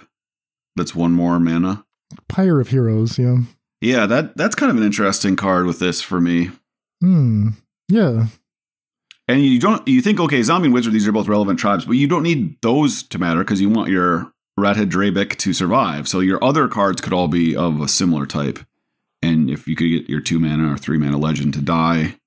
That's 0.76 0.96
one 0.96 1.12
more 1.12 1.40
mana. 1.40 1.86
Pyre 2.30 2.62
of 2.62 2.70
Heroes, 2.70 3.20
yeah. 3.20 3.40
Yeah, 3.82 4.06
that 4.06 4.38
that's 4.38 4.56
kind 4.56 4.72
of 4.72 4.78
an 4.78 4.84
interesting 4.84 5.36
card 5.36 5.66
with 5.66 5.80
this 5.80 6.02
for 6.02 6.22
me. 6.22 6.52
Hmm. 7.02 7.50
Yeah. 7.90 8.28
And 9.28 9.44
you 9.44 9.60
don't 9.60 9.86
you 9.88 10.02
think 10.02 10.20
okay, 10.20 10.42
zombie 10.42 10.68
and 10.68 10.74
wizard 10.74 10.94
these 10.94 11.08
are 11.08 11.12
both 11.12 11.28
relevant 11.28 11.60
tribes, 11.60 11.86
but 11.86 11.98
you 11.98 12.08
don't 12.08 12.24
need 12.24 12.62
those 12.62 13.04
to 13.04 13.20
matter 13.20 13.40
because 13.40 13.60
you 13.62 13.70
want 13.70 13.90
your 13.90 14.32
Ratadrabik 14.58 15.38
to 15.38 15.54
survive. 15.54 16.08
So 16.08 16.20
your 16.20 16.44
other 16.44 16.68
cards 16.68 17.02
could 17.02 17.14
all 17.14 17.28
be 17.28 17.56
of 17.56 17.80
a 17.80 17.88
similar 17.88 18.26
type. 18.26 18.60
And 19.22 19.50
if 19.50 19.68
you 19.68 19.76
could 19.76 19.90
get 19.90 20.10
your 20.10 20.22
two 20.22 20.40
mana 20.40 20.74
or 20.74 20.78
three 20.78 20.98
mana 20.98 21.18
legend 21.18 21.54
to 21.56 21.62
die 21.62 22.18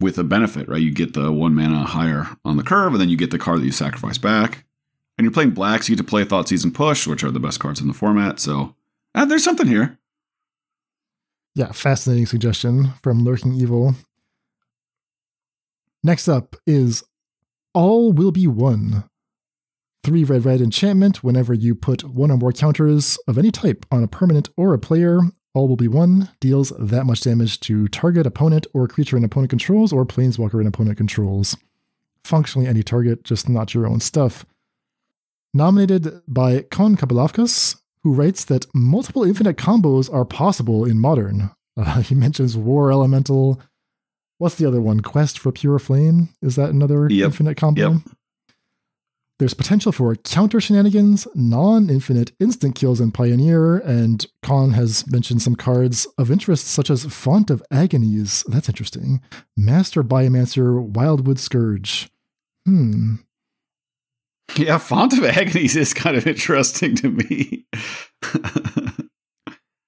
with 0.00 0.18
a 0.18 0.24
benefit, 0.24 0.68
right? 0.68 0.80
You 0.80 0.92
get 0.92 1.14
the 1.14 1.32
one 1.32 1.54
mana 1.54 1.84
higher 1.84 2.28
on 2.44 2.56
the 2.56 2.62
curve, 2.62 2.92
and 2.92 3.00
then 3.00 3.08
you 3.08 3.16
get 3.16 3.30
the 3.30 3.38
card 3.38 3.60
that 3.60 3.66
you 3.66 3.72
sacrifice 3.72 4.18
back. 4.18 4.64
And 5.18 5.24
you're 5.24 5.32
playing 5.32 5.50
blacks, 5.50 5.88
you 5.88 5.96
get 5.96 6.02
to 6.02 6.08
play 6.08 6.24
Thoughtseize 6.24 6.64
and 6.64 6.74
Push, 6.74 7.06
which 7.06 7.22
are 7.22 7.30
the 7.30 7.40
best 7.40 7.60
cards 7.60 7.80
in 7.80 7.88
the 7.88 7.94
format. 7.94 8.40
So 8.40 8.74
uh, 9.14 9.26
there's 9.26 9.44
something 9.44 9.66
here. 9.66 9.98
Yeah, 11.54 11.72
fascinating 11.72 12.26
suggestion 12.26 12.94
from 13.02 13.24
Lurking 13.24 13.54
Evil. 13.54 13.96
Next 16.02 16.28
up 16.28 16.56
is 16.66 17.04
All 17.74 18.12
Will 18.12 18.32
Be 18.32 18.46
One. 18.46 19.04
Three 20.02 20.24
red 20.24 20.46
red 20.46 20.62
enchantment. 20.62 21.22
Whenever 21.22 21.52
you 21.52 21.74
put 21.74 22.04
one 22.04 22.30
or 22.30 22.38
more 22.38 22.52
counters 22.52 23.18
of 23.28 23.36
any 23.36 23.50
type 23.50 23.84
on 23.90 24.02
a 24.02 24.08
permanent 24.08 24.48
or 24.56 24.72
a 24.72 24.78
player, 24.78 25.20
all 25.52 25.68
will 25.68 25.76
be 25.76 25.88
one. 25.88 26.30
Deals 26.40 26.72
that 26.78 27.04
much 27.04 27.20
damage 27.20 27.60
to 27.60 27.86
target 27.88 28.26
opponent 28.26 28.66
or 28.72 28.88
creature 28.88 29.18
an 29.18 29.24
opponent 29.24 29.50
controls 29.50 29.92
or 29.92 30.06
planeswalker 30.06 30.58
an 30.58 30.66
opponent 30.66 30.96
controls. 30.96 31.54
Functionally 32.24 32.66
any 32.66 32.82
target, 32.82 33.24
just 33.24 33.48
not 33.48 33.74
your 33.74 33.86
own 33.86 34.00
stuff. 34.00 34.46
Nominated 35.52 36.22
by 36.26 36.62
Kon 36.62 36.96
Kabalavkas, 36.96 37.76
who 38.02 38.14
writes 38.14 38.44
that 38.46 38.66
multiple 38.74 39.24
infinite 39.24 39.58
combos 39.58 40.10
are 40.12 40.24
possible 40.24 40.84
in 40.84 40.98
modern. 40.98 41.50
Uh, 41.76 42.02
he 42.02 42.14
mentions 42.14 42.58
War 42.58 42.90
Elemental. 42.90 43.58
What's 44.40 44.54
the 44.54 44.66
other 44.66 44.80
one? 44.80 45.00
Quest 45.00 45.38
for 45.38 45.52
Pure 45.52 45.80
Flame? 45.80 46.30
Is 46.40 46.56
that 46.56 46.70
another 46.70 47.06
Yep. 47.10 47.26
infinite 47.26 47.56
combo? 47.58 47.92
Yep. 47.92 48.00
there's 49.38 49.54
potential 49.54 49.90
for 49.92 50.14
counter 50.16 50.60
shenanigans, 50.60 51.26
non 51.34 51.88
infinite 51.88 52.32
instant 52.40 52.74
kills 52.74 53.00
in 53.00 53.10
Pioneer, 53.10 53.78
and 53.78 54.26
Khan 54.42 54.72
has 54.72 55.06
mentioned 55.10 55.40
some 55.40 55.56
cards 55.56 56.06
of 56.18 56.30
interest 56.30 56.66
such 56.66 56.90
as 56.90 57.04
Font 57.06 57.50
of 57.50 57.62
Agonies. 57.70 58.44
That's 58.48 58.68
interesting. 58.68 59.22
Master 59.56 60.02
Biomancer, 60.02 60.82
Wildwood 60.82 61.38
Scourge. 61.38 62.10
Hmm. 62.66 63.14
Yeah, 64.56 64.76
Font 64.78 65.12
of 65.14 65.24
Agonies 65.24 65.74
is 65.76 65.94
kind 65.94 66.16
of 66.18 66.26
interesting 66.26 66.94
to 66.96 67.08
me. 67.10 67.64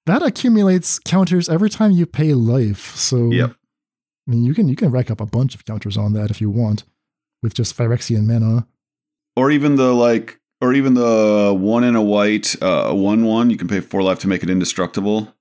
that 0.05 0.21
accumulates 0.23 0.99
counters 0.99 1.47
every 1.49 1.69
time 1.69 1.91
you 1.91 2.05
pay 2.07 2.33
life. 2.33 2.95
So 2.95 3.29
yep. 3.31 3.53
I 4.27 4.31
mean 4.31 4.43
you 4.43 4.53
can 4.53 4.67
you 4.67 4.75
can 4.75 4.91
rack 4.91 5.11
up 5.11 5.19
a 5.19 5.25
bunch 5.25 5.55
of 5.55 5.65
counters 5.65 5.97
on 5.97 6.13
that 6.13 6.31
if 6.31 6.39
you 6.39 6.49
want 6.49 6.83
with 7.41 7.53
just 7.53 7.77
Phyrexian 7.77 8.25
mana. 8.25 8.67
Or 9.35 9.51
even 9.51 9.75
the 9.75 9.93
like 9.93 10.39
or 10.61 10.73
even 10.73 10.93
the 10.93 11.55
one 11.57 11.83
in 11.83 11.95
a 11.95 12.01
white 12.01 12.55
uh 12.61 12.93
one 12.93 13.25
one 13.25 13.49
you 13.49 13.57
can 13.57 13.67
pay 13.67 13.81
four 13.81 14.01
life 14.01 14.19
to 14.19 14.27
make 14.27 14.43
it 14.43 14.49
indestructible. 14.49 15.33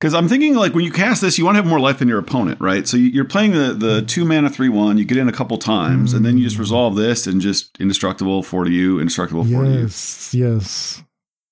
Because 0.00 0.12
i'm 0.12 0.28
thinking 0.28 0.54
like 0.54 0.74
when 0.74 0.84
you 0.84 0.92
cast 0.92 1.22
this 1.22 1.38
you 1.38 1.46
want 1.46 1.54
to 1.54 1.62
have 1.62 1.70
more 1.70 1.80
life 1.80 2.00
than 2.00 2.08
your 2.08 2.18
opponent 2.18 2.60
right? 2.60 2.86
So 2.86 2.98
you're 2.98 3.24
playing 3.24 3.52
the 3.52 3.72
the 3.72 4.02
two 4.02 4.26
mana 4.26 4.50
three 4.50 4.68
one 4.68 4.98
you 4.98 5.06
get 5.06 5.16
in 5.16 5.28
a 5.28 5.32
couple 5.32 5.56
times 5.56 6.12
mm. 6.12 6.16
and 6.16 6.26
then 6.26 6.36
you 6.36 6.44
just 6.44 6.58
resolve 6.58 6.96
this 6.96 7.26
and 7.26 7.40
just 7.40 7.80
indestructible 7.80 8.42
four 8.42 8.64
to 8.64 8.70
you 8.70 8.98
indestructible 9.00 9.44
four 9.44 9.64
yes, 9.64 10.34
you 10.34 10.54
yes. 10.54 11.02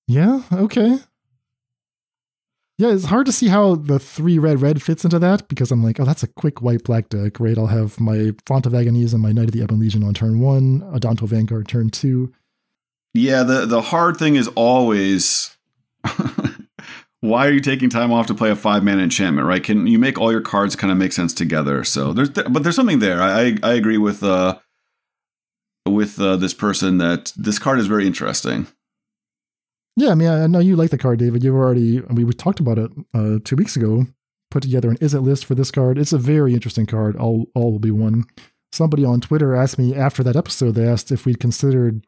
Yeah 0.09 0.43
okay 0.53 0.99
yeah, 2.83 2.93
it's 2.93 3.05
hard 3.05 3.27
to 3.27 3.33
see 3.33 3.47
how 3.47 3.77
the 3.77 4.01
three 4.01 4.41
red 4.41 4.61
red 4.61 4.83
fits 4.83 5.05
into 5.05 5.21
that 5.21 5.47
because 5.47 5.71
I'm 5.71 5.85
like, 5.85 6.01
oh, 6.01 6.05
that's 6.05 6.25
a 6.25 6.27
quick 6.27 6.63
white 6.63 6.83
black 6.83 7.09
deck, 7.11 7.39
right? 7.39 7.57
I'll 7.57 7.69
have 7.69 8.01
my 8.01 8.33
Font 8.45 8.67
of 8.67 8.75
Agonies 8.75 9.13
and 9.13 9.23
my 9.23 9.31
Knight 9.31 9.45
of 9.45 9.53
the 9.53 9.63
Ebon 9.63 9.79
Legion 9.79 10.03
on 10.03 10.15
turn 10.15 10.41
one, 10.41 10.81
Adanto 10.93 11.29
Vanguard 11.29 11.69
turn 11.69 11.91
two. 11.91 12.33
Yeah, 13.15 13.45
the 13.45 13.67
the 13.67 13.83
hard 13.83 14.17
thing 14.17 14.35
is 14.35 14.49
always 14.57 15.57
why 17.21 17.47
are 17.47 17.53
you 17.53 17.61
taking 17.61 17.89
time 17.89 18.11
off 18.11 18.27
to 18.27 18.35
play 18.35 18.51
a 18.51 18.57
five 18.57 18.83
mana 18.83 19.03
enchantment, 19.03 19.47
right? 19.47 19.63
Can 19.63 19.87
you 19.87 20.01
make 20.01 20.19
all 20.19 20.33
your 20.33 20.41
cards 20.41 20.75
kind 20.75 20.91
of 20.91 20.99
make 20.99 21.13
sense 21.13 21.33
together? 21.33 21.85
So 21.85 22.13
there's 22.13 22.31
but 22.31 22.65
there's 22.65 22.75
something 22.75 22.99
there. 22.99 23.23
I 23.23 23.59
I 23.63 23.75
agree 23.75 23.99
with 23.99 24.25
uh 24.25 24.59
with 25.87 26.21
uh, 26.21 26.35
this 26.35 26.55
person 26.55 26.99
that 26.99 27.33
this 27.37 27.61
card 27.61 27.79
is 27.79 27.87
very 27.87 28.09
interesting. 28.09 28.67
Yeah, 29.97 30.11
I 30.11 30.15
mean, 30.15 30.29
I 30.29 30.47
know 30.47 30.59
you 30.59 30.77
like 30.77 30.91
the 30.91 30.99
card, 30.99 31.19
David. 31.19 31.45
You've 31.45 31.55
already 31.55 32.01
we, 32.01 32.25
we 32.25 32.33
talked 32.33 32.61
about 32.61 32.79
it 32.79 32.91
uh, 33.15 33.39
two 33.45 33.57
weeks 33.57 33.77
ago. 33.77 34.07
Put 34.51 34.63
together 34.63 34.91
an 34.91 34.99
Izzet 34.99 35.23
list 35.23 35.45
for 35.45 35.55
this 35.55 35.71
card. 35.71 35.99
It's 35.99 36.13
a 36.13 36.19
very 36.19 36.55
interesting 36.55 36.87
card. 36.87 37.17
All 37.17 37.47
all 37.55 37.73
will 37.73 37.79
be 37.79 37.91
one. 37.91 38.25
Somebody 38.73 39.05
on 39.05 39.21
Twitter 39.21 39.55
asked 39.55 39.79
me 39.79 39.95
after 39.95 40.23
that 40.23 40.37
episode. 40.37 40.75
They 40.75 40.89
asked 40.89 41.13
if 41.13 41.27
we'd 41.27 41.41
considered 41.41 42.07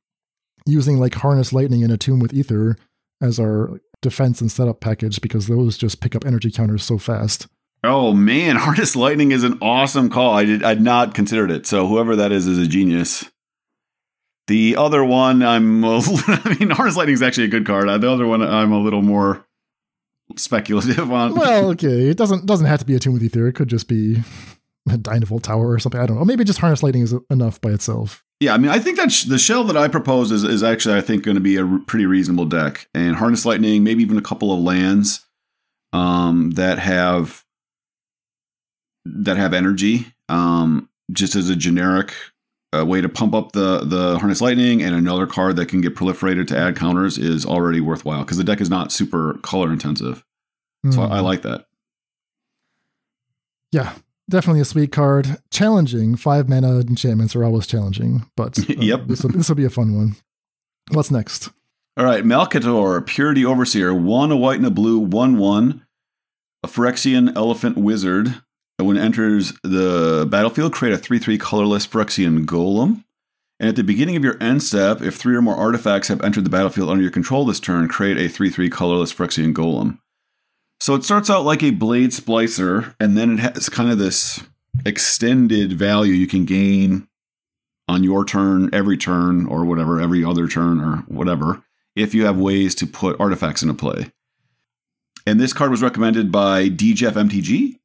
using 0.66 0.99
like 0.99 1.14
harness 1.14 1.53
lightning 1.53 1.82
and 1.82 1.93
attune 1.93 2.20
with 2.20 2.32
ether 2.32 2.76
as 3.20 3.39
our 3.39 3.80
defense 4.01 4.41
and 4.41 4.51
setup 4.51 4.80
package 4.80 5.20
because 5.20 5.47
those 5.47 5.76
just 5.76 6.01
pick 6.01 6.14
up 6.14 6.24
energy 6.24 6.51
counters 6.51 6.85
so 6.85 6.99
fast. 6.99 7.49
Oh 7.82 8.12
man, 8.14 8.57
harness 8.57 8.97
lightning 8.97 9.32
is 9.32 9.45
an 9.45 9.59
awesome 9.61 10.09
call. 10.09 10.35
I 10.35 10.45
did 10.45 10.62
I'd 10.62 10.80
not 10.80 11.14
considered 11.14 11.51
it. 11.51 11.66
So 11.66 11.87
whoever 11.87 12.16
that 12.16 12.32
is 12.32 12.47
is 12.47 12.59
a 12.59 12.66
genius. 12.66 13.30
The 14.47 14.77
other 14.77 15.05
one, 15.05 15.43
I'm. 15.43 15.83
A, 15.85 15.97
I 16.27 16.57
mean, 16.59 16.71
Harness 16.71 16.97
Lightning 16.97 17.15
is 17.15 17.23
actually 17.23 17.45
a 17.45 17.49
good 17.49 17.67
card. 17.67 17.89
The 18.01 18.11
other 18.11 18.27
one, 18.27 18.43
I'm 18.43 18.73
a 18.73 18.79
little 18.79 19.03
more 19.03 19.47
speculative 20.37 21.11
on. 21.11 21.35
Well, 21.35 21.71
okay, 21.71 22.09
it 22.09 22.17
doesn't 22.17 22.47
doesn't 22.47 22.67
have 22.67 22.81
to 22.81 22.87
be 22.87 22.95
a 22.95 22.97
Attune 22.97 23.15
with 23.15 23.23
Ether. 23.23 23.47
It 23.47 23.55
could 23.55 23.69
just 23.69 23.89
be 23.89 24.23
a 24.89 24.99
Dynavolt 24.99 25.43
Tower 25.43 25.71
or 25.71 25.79
something. 25.79 26.01
I 26.01 26.07
don't 26.07 26.19
know. 26.19 26.25
Maybe 26.25 26.45
just 26.45 26.59
Harness 26.59 26.83
Lightning 26.83 27.03
is 27.03 27.15
enough 27.31 27.61
by 27.61 27.71
itself. 27.71 28.23
Yeah, 28.41 28.53
I 28.53 28.59
mean, 28.59 28.71
I 28.71 28.79
think 28.79 28.99
that 28.99 29.11
sh- 29.11 29.25
the 29.25 29.39
shell 29.39 29.65
that 29.65 29.77
I 29.77 29.89
propose 29.89 30.31
is, 30.31 30.45
is 30.45 30.63
actually, 30.63 30.97
I 30.97 31.01
think, 31.01 31.23
going 31.23 31.37
to 31.37 31.41
be 31.41 31.57
a 31.57 31.65
r- 31.65 31.79
pretty 31.87 32.05
reasonable 32.05 32.45
deck. 32.45 32.89
And 32.93 33.17
Harness 33.17 33.47
Lightning, 33.47 33.85
maybe 33.85 34.03
even 34.03 34.19
a 34.19 34.23
couple 34.23 34.53
of 34.53 34.61
lands 34.61 35.25
um, 35.93 36.51
that 36.53 36.79
have 36.79 37.45
that 39.07 39.37
have 39.37 39.55
energy, 39.55 40.07
um, 40.29 40.89
just 41.13 41.37
as 41.37 41.49
a 41.49 41.57
generic 41.57 42.13
a 42.81 42.85
way 42.85 43.01
to 43.01 43.09
pump 43.09 43.35
up 43.35 43.53
the 43.53 43.81
the 43.81 44.18
harness 44.18 44.41
lightning 44.41 44.83
and 44.83 44.95
another 44.95 45.27
card 45.27 45.57
that 45.57 45.66
can 45.66 45.81
get 45.81 45.95
proliferated 45.95 46.47
to 46.49 46.59
add 46.59 46.77
counters 46.77 47.18
is 47.18 47.47
already 47.47 47.81
worthwhile 47.81 48.20
because 48.20 48.37
the 48.37 48.45
deck 48.45 48.61
is 48.61 48.70
not 48.70 48.93
super 48.93 49.39
color 49.43 49.72
intensive. 49.72 50.25
So 50.91 50.99
mm. 50.99 51.11
I, 51.11 51.16
I 51.16 51.18
hmm. 51.18 51.25
like 51.25 51.43
that. 51.43 51.66
Yeah, 53.72 53.95
definitely 54.29 54.61
a 54.61 54.64
sweet 54.64 54.93
card. 54.93 55.39
Challenging. 55.51 56.16
Five 56.16 56.49
mana 56.49 56.81
enchantments 56.81 57.35
are 57.35 57.45
always 57.45 57.66
challenging, 57.66 58.31
but 58.37 58.59
uh, 58.70 58.75
yep, 58.79 59.07
this 59.07 59.22
will, 59.22 59.55
be 59.55 59.64
a 59.64 59.70
fun 59.70 59.97
one. 59.97 60.16
What's 60.91 61.11
next? 61.11 61.51
All 61.97 62.05
right, 62.05 62.25
Malcator, 62.25 63.05
Purity 63.07 63.45
Overseer, 63.45 63.95
one 63.95 64.31
a 64.31 64.37
white 64.37 64.59
and 64.59 64.66
a 64.66 64.70
blue, 64.70 64.99
one 64.99 65.39
one, 65.39 65.87
a 66.62 66.68
Phyrexian 66.68 67.35
Elephant 67.37 67.77
Wizard 67.77 68.43
when 68.79 68.97
it 68.97 69.01
enters 69.03 69.53
the 69.62 70.27
battlefield, 70.29 70.72
create 70.72 70.95
a 70.95 70.99
3 70.99 71.18
3 71.18 71.39
colorless 71.39 71.87
Phyrexian 71.87 72.45
Golem. 72.45 73.05
And 73.61 73.68
at 73.68 73.77
the 73.77 73.85
beginning 73.85 74.16
of 74.16 74.25
your 74.25 74.37
end 74.43 74.62
step, 74.62 75.01
if 75.01 75.14
three 75.14 75.37
or 75.37 75.43
more 75.43 75.55
artifacts 75.55 76.09
have 76.09 76.20
entered 76.22 76.45
the 76.45 76.51
battlefield 76.51 76.91
under 76.91 77.03
your 77.03 77.12
control 77.12 77.45
this 77.45 77.61
turn, 77.61 77.89
create 77.89 78.18
a 78.18 78.29
3 78.29 78.51
3 78.51 78.68
colorless 78.68 79.14
Phyrexian 79.14 79.55
Golem. 79.55 79.99
So 80.81 80.95
it 80.95 81.05
starts 81.05 81.31
out 81.31 81.45
like 81.45 81.62
a 81.62 81.70
Blade 81.70 82.11
Splicer, 82.11 82.95
and 82.99 83.16
then 83.16 83.39
it 83.39 83.39
has 83.39 83.68
kind 83.68 83.91
of 83.91 83.99
this 83.99 84.43
extended 84.85 85.72
value 85.72 86.12
you 86.12 86.27
can 86.27 86.45
gain 86.45 87.09
on 87.87 88.03
your 88.03 88.25
turn, 88.25 88.70
every 88.72 88.97
turn, 88.97 89.47
or 89.47 89.64
whatever, 89.64 90.01
every 90.01 90.25
other 90.25 90.49
turn, 90.49 90.81
or 90.81 90.97
whatever, 91.07 91.62
if 91.95 92.12
you 92.14 92.25
have 92.25 92.37
ways 92.37 92.75
to 92.75 92.87
put 92.87 93.18
artifacts 93.20 93.62
into 93.62 93.75
play. 93.75 94.11
And 95.27 95.41
this 95.41 95.53
card 95.53 95.70
was 95.70 95.83
recommended 95.83 96.33
by 96.33 96.68
DJF 96.68 97.12
MTG, 97.12 97.79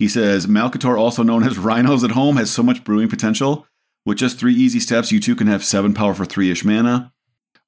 he 0.00 0.08
says 0.08 0.46
Malcator, 0.46 0.98
also 0.98 1.22
known 1.22 1.44
as 1.44 1.58
Rhinos 1.58 2.02
at 2.02 2.12
Home, 2.12 2.38
has 2.38 2.50
so 2.50 2.62
much 2.62 2.84
brewing 2.84 3.10
potential. 3.10 3.66
With 4.06 4.16
just 4.16 4.38
three 4.38 4.54
easy 4.54 4.80
steps, 4.80 5.12
you 5.12 5.20
too 5.20 5.36
can 5.36 5.46
have 5.46 5.62
seven 5.62 5.92
power 5.92 6.14
for 6.14 6.24
three 6.24 6.50
ish 6.50 6.64
mana. 6.64 7.12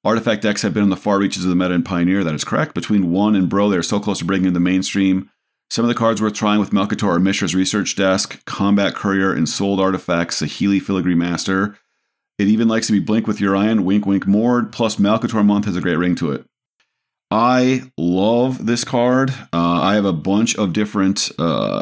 Artifact 0.03 0.41
decks 0.41 0.63
have 0.63 0.73
been 0.73 0.81
on 0.81 0.89
the 0.89 0.97
far 0.97 1.19
reaches 1.19 1.43
of 1.43 1.51
the 1.51 1.55
meta 1.55 1.75
and 1.75 1.85
Pioneer, 1.85 2.23
that 2.23 2.33
is 2.33 2.43
correct. 2.43 2.73
Between 2.73 3.11
1 3.11 3.35
and 3.35 3.47
Bro, 3.47 3.69
they 3.69 3.77
are 3.77 3.83
so 3.83 3.99
close 3.99 4.17
to 4.17 4.25
breaking 4.25 4.47
into 4.47 4.55
the 4.55 4.59
mainstream. 4.59 5.29
Some 5.69 5.85
of 5.85 5.89
the 5.89 5.95
cards 5.95 6.23
worth 6.23 6.33
trying 6.33 6.59
with 6.59 6.71
Malcator 6.71 7.07
are 7.07 7.19
Mishra's 7.19 7.53
Research 7.53 7.95
Desk, 7.95 8.43
Combat 8.45 8.95
Courier, 8.95 9.31
and 9.31 9.47
Sold 9.47 9.79
Artifacts, 9.79 10.41
Saheeli 10.41 10.81
Filigree 10.81 11.15
Master. 11.15 11.77
It 12.39 12.47
even 12.47 12.67
likes 12.67 12.87
to 12.87 12.93
be 12.93 12.99
Blink 12.99 13.27
with 13.27 13.37
Yorion, 13.37 13.81
Wink 13.83 14.07
Wink 14.07 14.25
Mord, 14.25 14.71
plus 14.71 14.95
Malcator 14.95 15.45
Month 15.45 15.65
has 15.65 15.75
a 15.75 15.81
great 15.81 15.97
ring 15.97 16.15
to 16.15 16.31
it. 16.31 16.45
I 17.33 17.81
love 17.97 18.63
this 18.67 18.83
card. 18.83 19.31
Uh, 19.51 19.81
I 19.81 19.95
have 19.95 20.05
a 20.05 20.13
bunch 20.13 20.55
of 20.55 20.71
different 20.71 21.31
uh, 21.39 21.81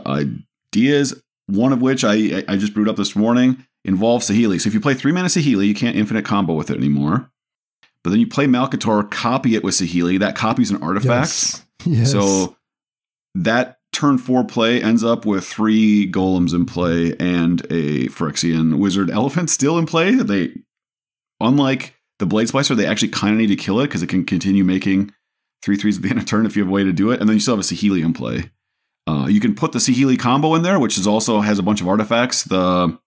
ideas, 0.73 1.21
one 1.47 1.73
of 1.73 1.81
which 1.81 2.05
I, 2.05 2.45
I 2.47 2.55
just 2.55 2.73
brewed 2.73 2.87
up 2.87 2.95
this 2.95 3.17
morning, 3.17 3.65
involves 3.83 4.29
Saheeli. 4.29 4.61
So 4.61 4.69
if 4.69 4.73
you 4.73 4.79
play 4.79 4.93
three 4.93 5.11
mana 5.11 5.27
Saheeli, 5.27 5.67
you 5.67 5.73
can't 5.73 5.97
infinite 5.97 6.23
combo 6.23 6.53
with 6.53 6.69
it 6.69 6.77
anymore. 6.77 7.29
But 8.01 8.11
then 8.11 8.21
you 8.21 8.27
play 8.27 8.45
Malcator, 8.45 9.11
copy 9.11 9.55
it 9.55 9.61
with 9.61 9.75
Saheeli. 9.75 10.19
That 10.19 10.37
copies 10.37 10.71
an 10.71 10.81
artifact. 10.81 11.09
Yes. 11.11 11.65
Yes. 11.83 12.11
So 12.11 12.55
that 13.33 13.79
turn 13.91 14.19
four 14.19 14.43
play 14.43 14.83
ends 14.83 15.03
up 15.03 15.25
with 15.25 15.43
three 15.43 16.07
golems 16.11 16.53
in 16.53 16.67
play 16.67 17.15
and 17.19 17.59
a 17.71 18.05
Phyrexian 18.09 18.77
wizard 18.77 19.09
elephant 19.09 19.49
still 19.49 19.79
in 19.79 19.87
play. 19.87 20.13
They, 20.13 20.51
unlike 21.39 21.95
the 22.19 22.27
Blade 22.27 22.49
Splicer, 22.49 22.75
they 22.75 22.85
actually 22.85 23.07
kind 23.07 23.33
of 23.33 23.39
need 23.39 23.47
to 23.47 23.55
kill 23.55 23.79
it 23.79 23.87
because 23.87 24.03
it 24.03 24.09
can 24.09 24.25
continue 24.25 24.63
making 24.63 25.11
three 25.61 25.75
threes 25.75 25.97
at 25.97 26.03
the 26.03 26.09
end 26.09 26.19
of 26.19 26.25
turn 26.25 26.45
if 26.45 26.55
you 26.55 26.63
have 26.63 26.69
a 26.69 26.73
way 26.73 26.83
to 26.83 26.93
do 26.93 27.11
it. 27.11 27.19
And 27.19 27.29
then 27.29 27.35
you 27.35 27.39
still 27.39 27.55
have 27.55 27.63
a 27.63 27.67
Saheeli 27.67 28.03
in 28.03 28.13
play. 28.13 28.51
Uh, 29.07 29.27
you 29.27 29.39
can 29.39 29.55
put 29.55 29.71
the 29.71 29.79
Saheeli 29.79 30.17
combo 30.17 30.55
in 30.55 30.61
there, 30.61 30.79
which 30.79 30.97
is 30.97 31.07
also 31.07 31.41
has 31.41 31.59
a 31.59 31.63
bunch 31.63 31.81
of 31.81 31.87
artifacts. 31.87 32.43
The 32.43 32.97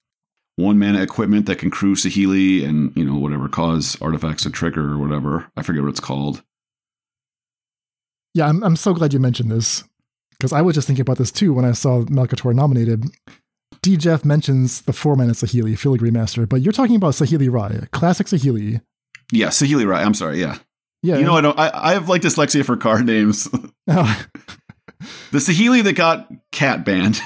one 0.56 0.78
mana 0.78 1.02
equipment 1.02 1.46
that 1.46 1.58
can 1.58 1.70
crew 1.70 1.94
Saheeli 1.94 2.66
and 2.66 2.96
you 2.96 3.04
know 3.04 3.18
whatever 3.18 3.48
cause 3.48 4.00
artifacts 4.00 4.44
to 4.44 4.50
trigger 4.50 4.92
or 4.92 4.98
whatever. 4.98 5.50
I 5.56 5.62
forget 5.62 5.82
what 5.82 5.90
it's 5.90 6.00
called. 6.00 6.42
Yeah, 8.34 8.48
I'm 8.48 8.62
I'm 8.62 8.76
so 8.76 8.92
glad 8.94 9.12
you 9.12 9.20
mentioned 9.20 9.50
this 9.50 9.84
because 10.32 10.52
I 10.52 10.62
was 10.62 10.74
just 10.74 10.86
thinking 10.86 11.02
about 11.02 11.18
this 11.18 11.30
too 11.30 11.52
when 11.54 11.64
I 11.64 11.72
saw 11.72 12.02
Malcator 12.02 12.54
nominated. 12.54 13.04
D. 13.82 13.96
Jeff 13.96 14.24
mentions 14.24 14.82
the 14.82 14.92
four 14.92 15.14
mana 15.14 15.32
Saheeli, 15.32 15.78
Filigree 15.78 16.10
Master, 16.10 16.46
but 16.46 16.62
you're 16.62 16.72
talking 16.72 16.96
about 16.96 17.14
Saheeli 17.14 17.50
Rai, 17.50 17.86
classic 17.92 18.26
Saheeli. 18.26 18.80
Yeah, 19.32 19.48
Saheeli 19.48 19.86
Rai. 19.86 20.02
I'm 20.02 20.14
sorry. 20.14 20.40
Yeah. 20.40 20.58
Yeah. 21.04 21.18
You 21.18 21.24
know, 21.24 21.34
I 21.34 21.40
don't. 21.42 21.58
I, 21.58 21.70
I 21.90 21.92
have 21.92 22.08
like 22.08 22.22
dyslexia 22.22 22.64
for 22.64 22.76
card 22.76 23.06
names. 23.06 23.48
Oh. 23.86 24.26
the 25.30 25.36
Saheeli 25.36 25.84
that 25.84 25.92
got 25.92 26.26
cat 26.52 26.86
banned. 26.86 27.20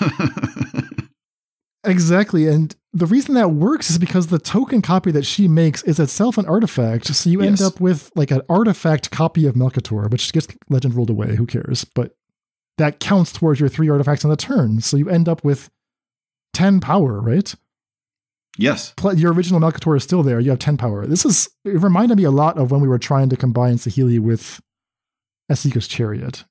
exactly, 1.84 2.48
and 2.48 2.74
the 2.92 3.06
reason 3.06 3.34
that 3.34 3.52
works 3.52 3.90
is 3.90 3.96
because 3.96 4.26
the 4.26 4.40
token 4.40 4.82
copy 4.82 5.12
that 5.12 5.24
she 5.24 5.46
makes 5.46 5.84
is 5.84 6.00
itself 6.00 6.36
an 6.36 6.46
artifact. 6.46 7.06
So 7.06 7.30
you 7.30 7.40
yes. 7.40 7.46
end 7.46 7.62
up 7.62 7.80
with 7.80 8.10
like 8.16 8.32
an 8.32 8.42
artifact 8.48 9.12
copy 9.12 9.46
of 9.46 9.54
Malcator, 9.54 10.10
which 10.10 10.32
gets 10.32 10.48
legend 10.68 10.94
ruled 10.96 11.10
away. 11.10 11.36
Who 11.36 11.46
cares? 11.46 11.84
But 11.84 12.16
that 12.78 12.98
counts 12.98 13.30
towards 13.30 13.60
your 13.60 13.68
three 13.68 13.88
artifacts 13.88 14.24
on 14.24 14.30
the 14.32 14.36
turn. 14.36 14.80
So 14.80 14.96
you 14.96 15.08
end 15.08 15.28
up 15.28 15.44
with 15.44 15.70
ten 16.52 16.80
power, 16.80 17.20
right? 17.20 17.54
Yes. 18.58 18.92
Your 19.14 19.32
original 19.32 19.60
Malcator 19.60 19.96
is 19.96 20.02
still 20.02 20.22
there. 20.22 20.40
You 20.40 20.50
have 20.50 20.58
10 20.58 20.76
power. 20.76 21.06
This 21.06 21.24
is, 21.24 21.48
it 21.64 21.80
reminded 21.80 22.18
me 22.18 22.24
a 22.24 22.30
lot 22.30 22.58
of 22.58 22.70
when 22.70 22.80
we 22.80 22.88
were 22.88 22.98
trying 22.98 23.28
to 23.30 23.36
combine 23.36 23.76
Saheeli 23.76 24.18
with 24.18 24.60
Esika's 25.50 25.86
Chariot. 25.86 26.44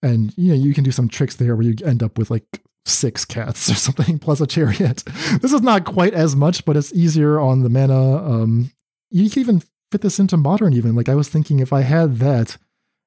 And, 0.00 0.32
you 0.38 0.54
know, 0.54 0.60
you 0.60 0.72
can 0.72 0.84
do 0.84 0.92
some 0.92 1.08
tricks 1.08 1.34
there 1.36 1.56
where 1.56 1.66
you 1.66 1.74
end 1.84 2.04
up 2.04 2.18
with 2.18 2.30
like 2.30 2.62
six 2.86 3.24
cats 3.24 3.68
or 3.68 3.74
something 3.74 4.20
plus 4.20 4.40
a 4.40 4.46
chariot. 4.46 5.02
this 5.42 5.52
is 5.52 5.60
not 5.60 5.84
quite 5.84 6.14
as 6.14 6.36
much, 6.36 6.64
but 6.64 6.76
it's 6.76 6.94
easier 6.94 7.40
on 7.40 7.62
the 7.62 7.68
mana. 7.68 8.16
Um, 8.16 8.70
you 9.10 9.28
can 9.28 9.40
even 9.40 9.62
fit 9.90 10.02
this 10.02 10.20
into 10.20 10.36
modern, 10.36 10.72
even. 10.72 10.94
Like 10.94 11.08
I 11.08 11.16
was 11.16 11.28
thinking 11.28 11.58
if 11.58 11.72
I 11.72 11.80
had 11.80 12.18
that 12.18 12.56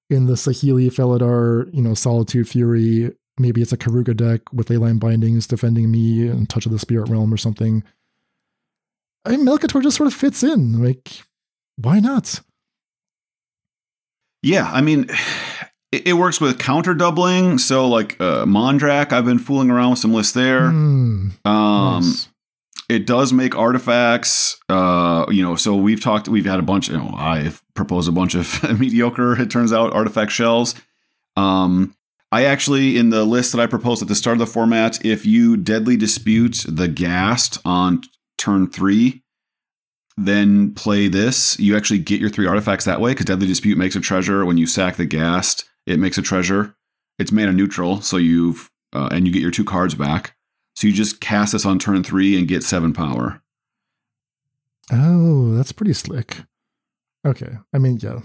in 0.09 0.26
the 0.26 0.34
Saheeli, 0.34 0.88
Felidar, 0.88 1.74
you 1.74 1.82
know, 1.82 1.93
Solitude 1.93 2.49
Fury, 2.49 3.16
maybe 3.39 3.62
it's 3.62 3.72
a 3.72 3.78
Keruga 3.78 4.16
deck 4.16 4.41
with 4.51 4.68
Leyline 4.68 4.99
Bindings 4.99 5.47
defending 5.47 5.89
me 5.89 6.28
and 6.28 6.49
Touch 6.49 6.66
of 6.66 6.74
the 6.74 6.80
Spirit 6.80 7.07
Realm 7.07 7.34
or 7.34 7.38
something. 7.38 7.84
I 9.26 9.32
mean, 9.32 9.45
Malcator 9.45 9.82
just 9.82 9.97
sort 9.97 10.07
of 10.07 10.13
fits 10.13 10.43
in. 10.43 10.84
Like, 10.84 11.24
why 11.78 11.99
not? 11.99 12.41
Yeah, 14.41 14.69
I 14.72 14.82
mean, 14.82 15.09
it, 15.91 16.07
it 16.07 16.13
works 16.13 16.41
with 16.41 16.59
counter 16.59 16.93
doubling. 16.93 17.57
So, 17.57 17.88
like 17.88 18.19
uh, 18.19 18.45
Mondrak, 18.45 19.11
I've 19.11 19.26
been 19.26 19.39
fooling 19.39 19.69
around 19.69 19.91
with 19.91 19.99
some 19.99 20.13
lists 20.13 20.34
there. 20.34 20.61
Mm, 20.61 21.45
um, 21.45 22.03
nice. 22.03 22.28
It 22.89 23.07
does 23.07 23.32
make 23.32 23.55
artifacts. 23.55 24.57
Uh, 24.67 25.26
you 25.30 25.41
know, 25.41 25.55
so 25.55 25.76
we've 25.76 26.01
talked. 26.01 26.28
We've 26.28 26.45
had 26.45 26.59
a 26.59 26.63
bunch. 26.63 26.89
You 26.89 26.97
know, 26.97 27.13
I've 27.15 27.63
proposed 27.74 28.09
a 28.09 28.11
bunch 28.11 28.36
of 28.36 28.80
mediocre. 28.80 29.39
It 29.39 29.49
turns 29.49 29.72
out 29.72 29.93
artifact 29.93 30.32
shells. 30.32 30.76
Um, 31.38 31.95
I 32.34 32.45
actually, 32.45 32.97
in 32.97 33.09
the 33.09 33.26
list 33.26 33.51
that 33.51 33.61
I 33.61 33.67
proposed 33.67 34.01
at 34.01 34.07
the 34.07 34.15
start 34.15 34.36
of 34.36 34.39
the 34.39 34.45
format, 34.45 35.03
if 35.05 35.26
you 35.26 35.57
deadly 35.57 35.97
dispute 35.97 36.65
the 36.67 36.88
Ghast 36.88 37.59
on 37.65 38.01
turn 38.42 38.70
three, 38.70 39.24
then 40.18 40.74
play 40.74 41.08
this. 41.08 41.60
You 41.60 41.78
actually 41.78 42.00
get 42.00 42.20
your 42.20 42.30
three 42.30 42.48
artifacts 42.48 42.86
that 42.86 43.02
way 43.02 43.12
because 43.12 43.26
Deadly 43.26 43.48
Dispute 43.48 43.78
makes 43.78 43.96
a 43.96 44.02
treasure. 44.02 44.46
When 44.46 44.58
you 44.58 44.68
sack 44.68 44.96
the 44.96 45.06
Ghast, 45.06 45.66
it 45.86 46.00
makes 46.00 46.18
a 46.18 46.22
treasure. 46.22 46.76
It's 47.20 47.32
mana 47.32 47.54
neutral, 47.54 48.02
so 48.02 48.18
you've 48.18 48.72
uh, 48.94 49.10
and 49.12 49.26
you 49.26 49.34
get 49.34 49.42
your 49.42 49.52
two 49.52 49.66
cards 49.66 49.96
back. 49.96 50.36
So 50.76 50.88
you 50.88 50.94
just 50.94 51.22
cast 51.22 51.54
this 51.54 51.66
on 51.66 51.80
turn 51.80 52.04
three 52.04 52.38
and 52.38 52.48
get 52.48 52.64
seven 52.64 52.94
power. 52.94 53.42
Oh, 54.92 55.54
that's 55.56 55.72
pretty 55.72 55.94
slick. 55.94 56.38
Okay, 57.26 57.58
I 57.74 57.78
mean, 57.78 58.00
yeah, 58.02 58.22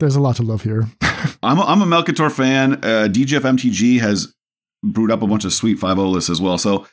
there's 0.00 0.16
a 0.16 0.20
lot 0.20 0.36
to 0.36 0.42
love 0.42 0.62
here. 0.62 0.88
I'm 1.42 1.58
a, 1.58 1.62
I'm 1.62 1.82
a 1.82 1.86
Malcator 1.86 2.32
fan. 2.32 2.74
Uh, 2.74 3.08
DGF 3.10 3.40
MTG 3.40 4.00
has 4.00 4.34
brewed 4.82 5.10
up 5.10 5.22
a 5.22 5.26
bunch 5.26 5.44
of 5.44 5.52
sweet 5.52 5.78
5 5.78 5.98
lists 5.98 6.30
as 6.30 6.40
well. 6.40 6.58
So 6.58 6.86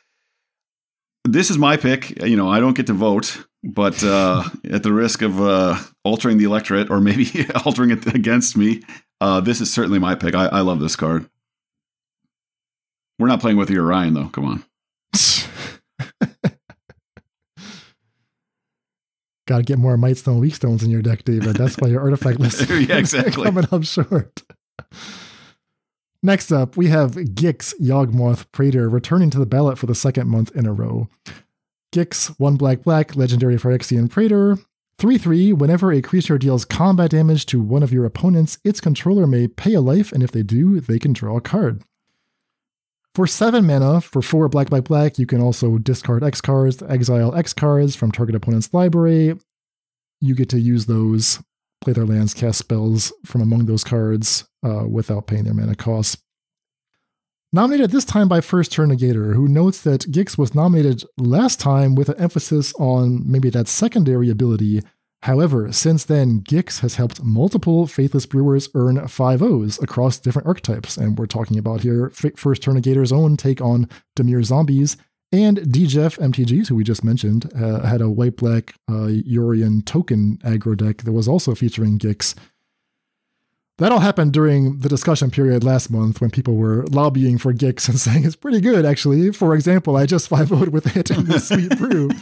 this 1.24 1.50
is 1.50 1.58
my 1.58 1.76
pick. 1.76 2.22
You 2.22 2.36
know, 2.36 2.48
I 2.48 2.60
don't 2.60 2.76
get 2.76 2.86
to 2.86 2.92
vote, 2.92 3.44
but 3.62 4.02
uh, 4.04 4.44
at 4.70 4.82
the 4.82 4.92
risk 4.92 5.22
of 5.22 5.40
uh, 5.40 5.78
altering 6.04 6.38
the 6.38 6.44
electorate 6.44 6.90
or 6.90 7.00
maybe 7.00 7.46
altering 7.64 7.90
it 7.90 8.06
against 8.14 8.56
me, 8.56 8.82
uh, 9.20 9.40
this 9.40 9.60
is 9.60 9.72
certainly 9.72 9.98
my 9.98 10.14
pick. 10.14 10.34
I, 10.34 10.46
I 10.46 10.60
love 10.60 10.80
this 10.80 10.96
card. 10.96 11.28
We're 13.18 13.28
not 13.28 13.40
playing 13.40 13.56
with 13.56 13.68
Yorion, 13.70 14.14
though. 14.14 14.28
Come 14.28 14.44
on. 14.44 14.64
Got 19.46 19.58
to 19.58 19.62
get 19.62 19.78
more 19.78 19.96
Might 19.96 20.16
Stone 20.16 20.40
Weak 20.40 20.54
Stones 20.54 20.82
in 20.82 20.90
your 20.90 21.02
deck, 21.02 21.24
David. 21.24 21.56
That's 21.56 21.76
why 21.76 21.88
your 21.88 22.00
artifact 22.00 22.40
list 22.40 22.68
yeah, 22.68 22.96
exactly. 22.96 23.44
coming 23.44 23.66
up 23.70 23.84
short. 23.84 24.42
Next 26.24 26.50
up, 26.50 26.74
we 26.74 26.86
have 26.86 27.16
Gix 27.16 27.74
Yawgmoth 27.78 28.50
Praetor 28.50 28.88
returning 28.88 29.28
to 29.28 29.38
the 29.38 29.44
ballot 29.44 29.76
for 29.76 29.84
the 29.84 29.94
second 29.94 30.26
month 30.26 30.50
in 30.56 30.64
a 30.64 30.72
row. 30.72 31.06
Gix, 31.94 32.28
1 32.40 32.56
black 32.56 32.82
black, 32.82 33.14
legendary 33.14 33.56
Phyrexian 33.56 34.08
Praetor. 34.08 34.56
3 34.96 35.18
3. 35.18 35.52
Whenever 35.52 35.92
a 35.92 36.00
creature 36.00 36.38
deals 36.38 36.64
combat 36.64 37.10
damage 37.10 37.44
to 37.44 37.60
one 37.60 37.82
of 37.82 37.92
your 37.92 38.06
opponents, 38.06 38.56
its 38.64 38.80
controller 38.80 39.26
may 39.26 39.46
pay 39.46 39.74
a 39.74 39.82
life, 39.82 40.12
and 40.12 40.22
if 40.22 40.32
they 40.32 40.42
do, 40.42 40.80
they 40.80 40.98
can 40.98 41.12
draw 41.12 41.36
a 41.36 41.42
card. 41.42 41.82
For 43.14 43.26
7 43.26 43.66
mana, 43.66 44.00
for 44.00 44.22
4 44.22 44.48
black 44.48 44.70
black 44.70 44.84
black, 44.84 45.18
you 45.18 45.26
can 45.26 45.42
also 45.42 45.76
discard 45.76 46.24
X 46.24 46.40
cards, 46.40 46.82
exile 46.84 47.34
X 47.34 47.52
cards 47.52 47.94
from 47.94 48.10
target 48.10 48.34
opponent's 48.34 48.72
library. 48.72 49.38
You 50.22 50.34
get 50.34 50.48
to 50.48 50.58
use 50.58 50.86
those 50.86 51.40
play 51.84 51.92
their 51.92 52.06
lands, 52.06 52.34
cast 52.34 52.58
spells 52.58 53.12
from 53.24 53.40
among 53.40 53.66
those 53.66 53.84
cards 53.84 54.48
uh, 54.64 54.84
without 54.88 55.26
paying 55.26 55.44
their 55.44 55.54
mana 55.54 55.74
costs. 55.74 56.16
Nominated 57.52 57.92
this 57.92 58.04
time 58.04 58.26
by 58.26 58.40
First 58.40 58.72
Turn 58.72 58.90
Negator, 58.90 59.34
who 59.34 59.46
notes 59.46 59.80
that 59.82 60.10
Gix 60.10 60.36
was 60.36 60.56
nominated 60.56 61.04
last 61.16 61.60
time 61.60 61.94
with 61.94 62.08
an 62.08 62.20
emphasis 62.20 62.74
on 62.80 63.22
maybe 63.30 63.48
that 63.50 63.68
secondary 63.68 64.28
ability. 64.28 64.82
However, 65.22 65.70
since 65.72 66.04
then, 66.04 66.40
Gix 66.40 66.80
has 66.80 66.96
helped 66.96 67.22
multiple 67.22 67.86
Faithless 67.86 68.26
Brewers 68.26 68.68
earn 68.74 69.06
5 69.06 69.40
O's 69.40 69.80
across 69.80 70.18
different 70.18 70.48
archetypes, 70.48 70.96
and 70.96 71.16
we're 71.16 71.26
talking 71.26 71.56
about 71.56 71.82
here 71.82 72.10
First 72.10 72.62
Turn 72.62 72.74
Negator's 72.74 73.12
own 73.12 73.36
take 73.36 73.60
on 73.60 73.88
Dimir 74.16 74.42
Zombies, 74.44 74.96
and 75.42 75.58
DGF 75.58 76.18
MTGs, 76.18 76.68
who 76.68 76.74
we 76.76 76.84
just 76.84 77.04
mentioned, 77.04 77.50
uh, 77.54 77.80
had 77.82 78.00
a 78.00 78.08
white 78.08 78.36
black 78.36 78.74
uh, 78.88 79.08
Yorion 79.08 79.84
token 79.84 80.38
aggro 80.44 80.76
deck 80.76 80.98
that 80.98 81.12
was 81.12 81.28
also 81.28 81.54
featuring 81.54 81.98
Gix. 81.98 82.34
That 83.78 83.90
all 83.90 84.00
happened 84.00 84.32
during 84.32 84.78
the 84.78 84.88
discussion 84.88 85.30
period 85.30 85.64
last 85.64 85.90
month 85.90 86.20
when 86.20 86.30
people 86.30 86.54
were 86.54 86.86
lobbying 86.86 87.38
for 87.38 87.52
Gix 87.52 87.88
and 87.88 87.98
saying 88.00 88.24
it's 88.24 88.36
pretty 88.36 88.60
good, 88.60 88.84
actually. 88.84 89.32
For 89.32 89.54
example, 89.54 89.96
I 89.96 90.06
just 90.06 90.28
5 90.28 90.48
voted 90.48 90.72
with 90.72 90.96
it 90.96 91.10
in 91.10 91.24
the 91.24 91.40
Sweet 91.40 91.76
Brew. 91.76 92.10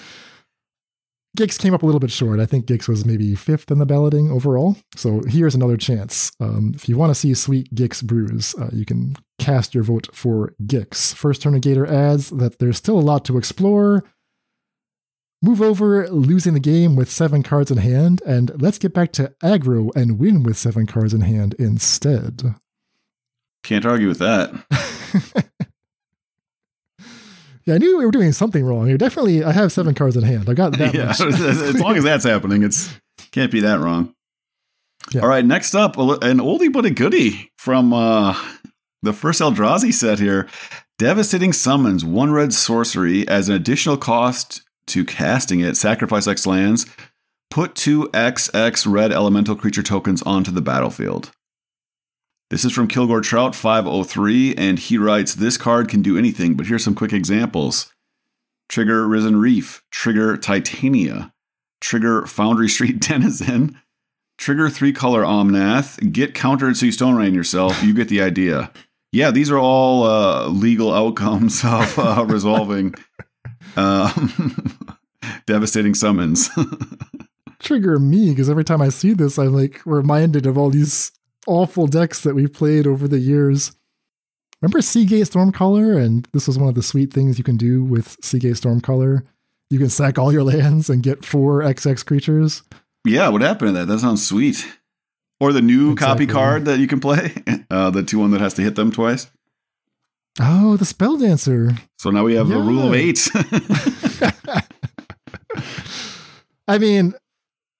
Gix 1.38 1.58
came 1.58 1.72
up 1.72 1.82
a 1.82 1.86
little 1.86 2.00
bit 2.00 2.10
short. 2.10 2.40
I 2.40 2.46
think 2.46 2.66
Gix 2.66 2.88
was 2.88 3.06
maybe 3.06 3.34
fifth 3.34 3.70
in 3.70 3.78
the 3.78 3.86
balloting 3.86 4.30
overall. 4.30 4.76
So 4.96 5.22
here's 5.26 5.54
another 5.54 5.78
chance. 5.78 6.30
Um, 6.40 6.72
if 6.74 6.88
you 6.88 6.98
want 6.98 7.10
to 7.10 7.14
see 7.14 7.32
sweet 7.32 7.74
Gix 7.74 8.02
brews, 8.02 8.54
uh, 8.56 8.68
you 8.72 8.84
can 8.84 9.16
cast 9.38 9.74
your 9.74 9.82
vote 9.82 10.08
for 10.12 10.54
Gix. 10.62 11.14
First 11.14 11.42
Turn 11.42 11.54
Negator 11.54 11.88
adds 11.88 12.28
that 12.30 12.58
there's 12.58 12.76
still 12.76 12.98
a 12.98 13.00
lot 13.00 13.24
to 13.26 13.38
explore. 13.38 14.04
Move 15.40 15.62
over, 15.62 16.08
losing 16.08 16.54
the 16.54 16.60
game 16.60 16.94
with 16.96 17.10
seven 17.10 17.42
cards 17.42 17.70
in 17.70 17.78
hand, 17.78 18.22
and 18.26 18.52
let's 18.62 18.78
get 18.78 18.94
back 18.94 19.10
to 19.12 19.34
aggro 19.42 19.90
and 19.96 20.18
win 20.18 20.42
with 20.42 20.56
seven 20.56 20.86
cards 20.86 21.14
in 21.14 21.22
hand 21.22 21.54
instead. 21.58 22.54
Can't 23.64 23.86
argue 23.86 24.08
with 24.08 24.18
that. 24.18 24.52
Yeah, 27.64 27.74
I 27.74 27.78
knew 27.78 27.98
we 27.98 28.04
were 28.04 28.10
doing 28.10 28.32
something 28.32 28.64
wrong 28.64 28.86
here. 28.86 28.98
Definitely, 28.98 29.44
I 29.44 29.52
have 29.52 29.72
seven 29.72 29.94
cards 29.94 30.16
in 30.16 30.24
hand. 30.24 30.48
I 30.48 30.54
got 30.54 30.76
that. 30.78 30.94
yeah, 30.94 31.10
as 31.10 31.80
long 31.80 31.96
as 31.96 32.04
that's 32.04 32.24
happening, 32.24 32.62
it's 32.62 32.92
can't 33.30 33.52
be 33.52 33.60
that 33.60 33.78
wrong. 33.78 34.14
Yeah. 35.12 35.22
All 35.22 35.28
right, 35.28 35.44
next 35.44 35.74
up, 35.74 35.96
an 35.96 36.38
oldie 36.38 36.72
but 36.72 36.84
a 36.84 36.90
goodie 36.90 37.50
from 37.56 37.92
uh, 37.92 38.40
the 39.02 39.12
first 39.12 39.40
Eldrazi 39.40 39.92
set 39.92 40.18
here. 40.18 40.48
Devastating 40.98 41.52
Summons, 41.52 42.04
one 42.04 42.32
red 42.32 42.52
sorcery 42.52 43.26
as 43.26 43.48
an 43.48 43.54
additional 43.54 43.96
cost 43.96 44.62
to 44.86 45.04
casting 45.04 45.60
it. 45.60 45.76
Sacrifice 45.76 46.26
X 46.26 46.46
lands. 46.46 46.86
Put 47.50 47.74
two 47.74 48.08
XX 48.14 48.90
red 48.90 49.12
elemental 49.12 49.56
creature 49.56 49.82
tokens 49.82 50.22
onto 50.22 50.50
the 50.50 50.62
battlefield. 50.62 51.32
This 52.52 52.66
is 52.66 52.72
from 52.72 52.86
Kilgore 52.86 53.22
Trout 53.22 53.54
503, 53.54 54.56
and 54.56 54.78
he 54.78 54.98
writes 54.98 55.36
This 55.36 55.56
card 55.56 55.88
can 55.88 56.02
do 56.02 56.18
anything, 56.18 56.52
but 56.52 56.66
here's 56.66 56.84
some 56.84 56.94
quick 56.94 57.14
examples 57.14 57.90
Trigger 58.68 59.08
Risen 59.08 59.36
Reef, 59.36 59.82
Trigger 59.90 60.36
Titania, 60.36 61.32
Trigger 61.80 62.26
Foundry 62.26 62.68
Street 62.68 63.00
Denizen, 63.08 63.80
Trigger 64.36 64.68
Three 64.68 64.92
Color 64.92 65.22
Omnath, 65.22 66.12
get 66.12 66.34
countered 66.34 66.76
so 66.76 66.84
you 66.84 66.92
Stone 66.92 67.14
Rain 67.14 67.32
yourself. 67.32 67.82
You 67.82 67.94
get 67.94 68.10
the 68.10 68.20
idea. 68.20 68.70
Yeah, 69.12 69.30
these 69.30 69.50
are 69.50 69.58
all 69.58 70.04
uh, 70.04 70.48
legal 70.48 70.92
outcomes 70.92 71.64
of 71.64 71.98
uh, 71.98 72.26
resolving 72.28 72.94
um, 73.76 74.76
devastating 75.46 75.94
summons. 75.94 76.50
Trigger 77.60 77.98
me 77.98 78.28
because 78.28 78.50
every 78.50 78.64
time 78.64 78.82
I 78.82 78.90
see 78.90 79.14
this, 79.14 79.38
I'm 79.38 79.54
like 79.54 79.80
reminded 79.86 80.44
of 80.44 80.58
all 80.58 80.68
these 80.68 81.12
awful 81.46 81.86
decks 81.86 82.20
that 82.22 82.34
we've 82.34 82.52
played 82.52 82.86
over 82.86 83.08
the 83.08 83.18
years. 83.18 83.72
Remember 84.60 84.80
Seagate 84.80 85.26
Stormcaller? 85.26 86.02
And 86.02 86.28
this 86.32 86.46
was 86.46 86.58
one 86.58 86.68
of 86.68 86.74
the 86.74 86.82
sweet 86.82 87.12
things 87.12 87.38
you 87.38 87.44
can 87.44 87.56
do 87.56 87.82
with 87.82 88.16
Seagate 88.22 88.54
Stormcaller. 88.54 89.24
You 89.70 89.78
can 89.78 89.88
sack 89.88 90.18
all 90.18 90.32
your 90.32 90.42
lands 90.44 90.88
and 90.88 91.02
get 91.02 91.24
four 91.24 91.62
XX 91.62 92.04
creatures. 92.04 92.62
Yeah, 93.04 93.28
what 93.28 93.42
happened 93.42 93.74
to 93.74 93.80
that? 93.80 93.86
That 93.86 94.00
sounds 94.00 94.26
sweet. 94.26 94.66
Or 95.40 95.52
the 95.52 95.62
new 95.62 95.92
exactly. 95.92 96.26
copy 96.26 96.32
card 96.32 96.64
that 96.66 96.78
you 96.78 96.86
can 96.86 97.00
play, 97.00 97.34
uh, 97.70 97.90
the 97.90 98.04
two 98.04 98.20
one 98.20 98.30
that 98.30 98.40
has 98.40 98.54
to 98.54 98.62
hit 98.62 98.76
them 98.76 98.92
twice. 98.92 99.28
Oh, 100.40 100.76
the 100.76 100.84
Spell 100.84 101.18
Dancer. 101.18 101.72
So 101.98 102.10
now 102.10 102.24
we 102.24 102.36
have 102.36 102.48
yeah. 102.48 102.56
a 102.56 102.60
rule 102.60 102.86
of 102.86 102.94
eight. 102.94 103.28
I 106.68 106.78
mean, 106.78 107.14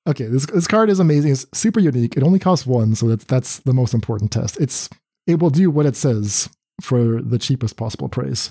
Okay, 0.09 0.24
this 0.26 0.46
this 0.46 0.66
card 0.66 0.90
is 0.90 0.98
amazing. 0.98 1.32
It's 1.32 1.46
super 1.55 1.78
unique. 1.80 2.16
It 2.16 2.22
only 2.24 2.38
costs 2.38 2.66
one, 2.66 2.94
so 2.94 3.09
that's 3.09 3.24
that's 3.24 3.59
the 3.61 3.72
most 3.72 3.94
important 3.94 4.32
test. 4.32 4.61
It's 4.61 4.88
it 5.26 5.38
will 5.38 5.50
do 5.50 5.70
what 5.70 5.86
it 5.86 5.94
says 5.96 6.48
for 6.80 7.22
the 7.22 7.38
cheapest 7.38 7.76
possible 7.76 8.09
price. 8.09 8.50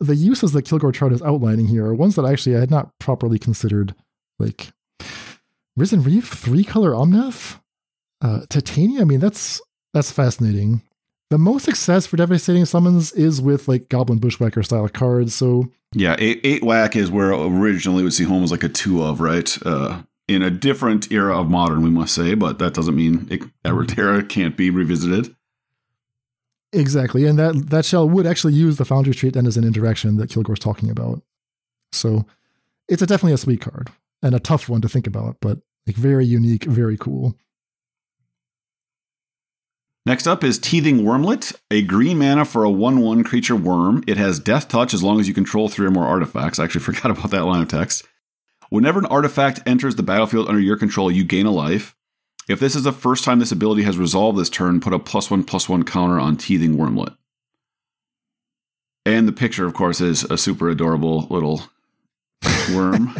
the 0.00 0.16
uses 0.16 0.52
that 0.52 0.62
Kilgore 0.62 0.92
Trout 0.92 1.12
is 1.12 1.22
outlining 1.22 1.66
here 1.66 1.86
are 1.86 1.94
ones 1.94 2.16
that 2.16 2.24
actually 2.24 2.56
I 2.56 2.60
had 2.60 2.70
not 2.70 2.90
properly 2.98 3.38
considered. 3.38 3.94
Like 4.38 4.72
Risen 5.76 6.02
Reef, 6.02 6.28
three 6.28 6.64
color 6.64 6.90
Omnath, 6.92 7.60
uh, 8.20 8.40
Titania. 8.48 9.02
I 9.02 9.04
mean, 9.04 9.20
that's 9.20 9.60
that's 9.94 10.10
fascinating. 10.10 10.82
The 11.30 11.38
most 11.38 11.64
success 11.64 12.06
for 12.06 12.16
devastating 12.16 12.64
summons 12.66 13.12
is 13.12 13.40
with 13.40 13.68
like 13.68 13.88
Goblin 13.88 14.18
Bushwhacker 14.18 14.62
style 14.62 14.88
cards. 14.88 15.34
So 15.34 15.66
yeah, 15.94 16.16
eight, 16.18 16.40
eight 16.44 16.62
whack 16.64 16.96
is 16.96 17.10
where 17.10 17.32
originally 17.32 18.02
we 18.02 18.10
see 18.10 18.24
home 18.24 18.42
as 18.42 18.50
like 18.50 18.64
a 18.64 18.68
two 18.68 19.02
of 19.02 19.20
right. 19.20 19.56
Uh, 19.64 20.02
in 20.28 20.42
a 20.42 20.50
different 20.50 21.10
era 21.10 21.38
of 21.38 21.50
modern, 21.50 21.82
we 21.82 21.90
must 21.90 22.14
say, 22.14 22.34
but 22.34 22.58
that 22.58 22.74
doesn't 22.74 22.96
mean 22.96 23.28
it, 23.30 23.40
mm-hmm. 23.64 24.00
era 24.00 24.22
can't 24.22 24.56
be 24.56 24.70
revisited. 24.70 25.34
Exactly, 26.72 27.26
and 27.26 27.38
that 27.38 27.70
that 27.70 27.84
shell 27.84 28.08
would 28.08 28.26
actually 28.26 28.54
use 28.54 28.76
the 28.76 28.84
Foundry 28.86 29.12
trait 29.12 29.34
then 29.34 29.46
as 29.46 29.58
an 29.58 29.64
interaction 29.64 30.16
that 30.16 30.30
Kilgore's 30.30 30.58
talking 30.58 30.90
about. 30.90 31.22
So 31.92 32.24
it's 32.88 33.02
a, 33.02 33.06
definitely 33.06 33.34
a 33.34 33.38
sweet 33.38 33.60
card 33.60 33.90
and 34.22 34.34
a 34.34 34.40
tough 34.40 34.68
one 34.68 34.80
to 34.80 34.88
think 34.88 35.06
about, 35.06 35.36
but 35.40 35.58
like 35.86 35.96
very 35.96 36.24
unique, 36.24 36.64
very 36.64 36.96
cool. 36.96 37.36
Next 40.04 40.26
up 40.26 40.42
is 40.42 40.58
Teething 40.58 41.02
Wormlet, 41.02 41.54
a 41.70 41.82
green 41.82 42.18
mana 42.18 42.44
for 42.44 42.64
a 42.64 42.70
1 42.70 43.00
1 43.00 43.22
creature 43.22 43.54
worm. 43.54 44.02
It 44.08 44.16
has 44.16 44.40
Death 44.40 44.68
Touch 44.68 44.94
as 44.94 45.02
long 45.02 45.20
as 45.20 45.28
you 45.28 45.34
control 45.34 45.68
three 45.68 45.86
or 45.86 45.90
more 45.90 46.06
artifacts. 46.06 46.58
I 46.58 46.64
actually 46.64 46.80
forgot 46.92 47.10
about 47.10 47.30
that 47.30 47.44
line 47.44 47.62
of 47.62 47.68
text. 47.68 48.04
Whenever 48.72 48.98
an 48.98 49.04
artifact 49.04 49.60
enters 49.66 49.96
the 49.96 50.02
battlefield 50.02 50.48
under 50.48 50.58
your 50.58 50.78
control, 50.78 51.10
you 51.10 51.24
gain 51.24 51.44
a 51.44 51.50
life. 51.50 51.94
If 52.48 52.58
this 52.58 52.74
is 52.74 52.84
the 52.84 52.90
first 52.90 53.22
time 53.22 53.38
this 53.38 53.52
ability 53.52 53.82
has 53.82 53.98
resolved 53.98 54.38
this 54.38 54.48
turn, 54.48 54.80
put 54.80 54.94
a 54.94 54.98
plus 54.98 55.30
one 55.30 55.44
plus 55.44 55.68
one 55.68 55.82
counter 55.82 56.18
on 56.18 56.38
Teething 56.38 56.78
Wormlet. 56.78 57.14
And 59.04 59.28
the 59.28 59.32
picture, 59.32 59.66
of 59.66 59.74
course, 59.74 60.00
is 60.00 60.24
a 60.24 60.38
super 60.38 60.70
adorable 60.70 61.26
little 61.28 61.64
worm. 62.74 63.14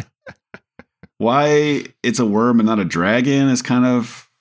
Why 1.19 1.85
it's 2.01 2.17
a 2.17 2.25
worm 2.25 2.59
and 2.59 2.65
not 2.65 2.79
a 2.79 2.85
dragon 2.85 3.49
is 3.49 3.61
kind 3.61 3.85
of. 3.85 4.31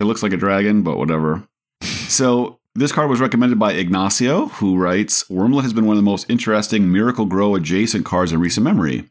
It 0.00 0.04
looks 0.04 0.22
like 0.22 0.32
a 0.32 0.38
dragon, 0.38 0.82
but 0.82 0.96
whatever. 0.96 1.46
So 1.82 2.58
this 2.74 2.90
card 2.90 3.10
was 3.10 3.20
recommended 3.20 3.58
by 3.58 3.74
Ignacio, 3.74 4.46
who 4.46 4.78
writes 4.78 5.24
Wormlet 5.24 5.64
has 5.64 5.74
been 5.74 5.84
one 5.84 5.98
of 5.98 6.02
the 6.02 6.10
most 6.10 6.30
interesting 6.30 6.90
Miracle 6.90 7.26
Grow 7.26 7.54
adjacent 7.54 8.06
cards 8.06 8.32
in 8.32 8.40
recent 8.40 8.64
memory. 8.64 9.10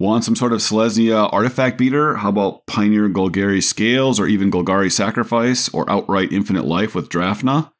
Want 0.00 0.24
some 0.24 0.34
sort 0.34 0.54
of 0.54 0.60
Selesnya 0.60 1.30
artifact 1.30 1.76
beater? 1.76 2.14
How 2.14 2.30
about 2.30 2.64
Pioneer 2.64 3.10
Golgari 3.10 3.62
Scales 3.62 4.18
or 4.18 4.26
even 4.26 4.50
Golgari 4.50 4.90
Sacrifice 4.90 5.68
or 5.74 5.88
outright 5.90 6.32
Infinite 6.32 6.64
Life 6.64 6.94
with 6.94 7.10
Drafna? 7.10 7.70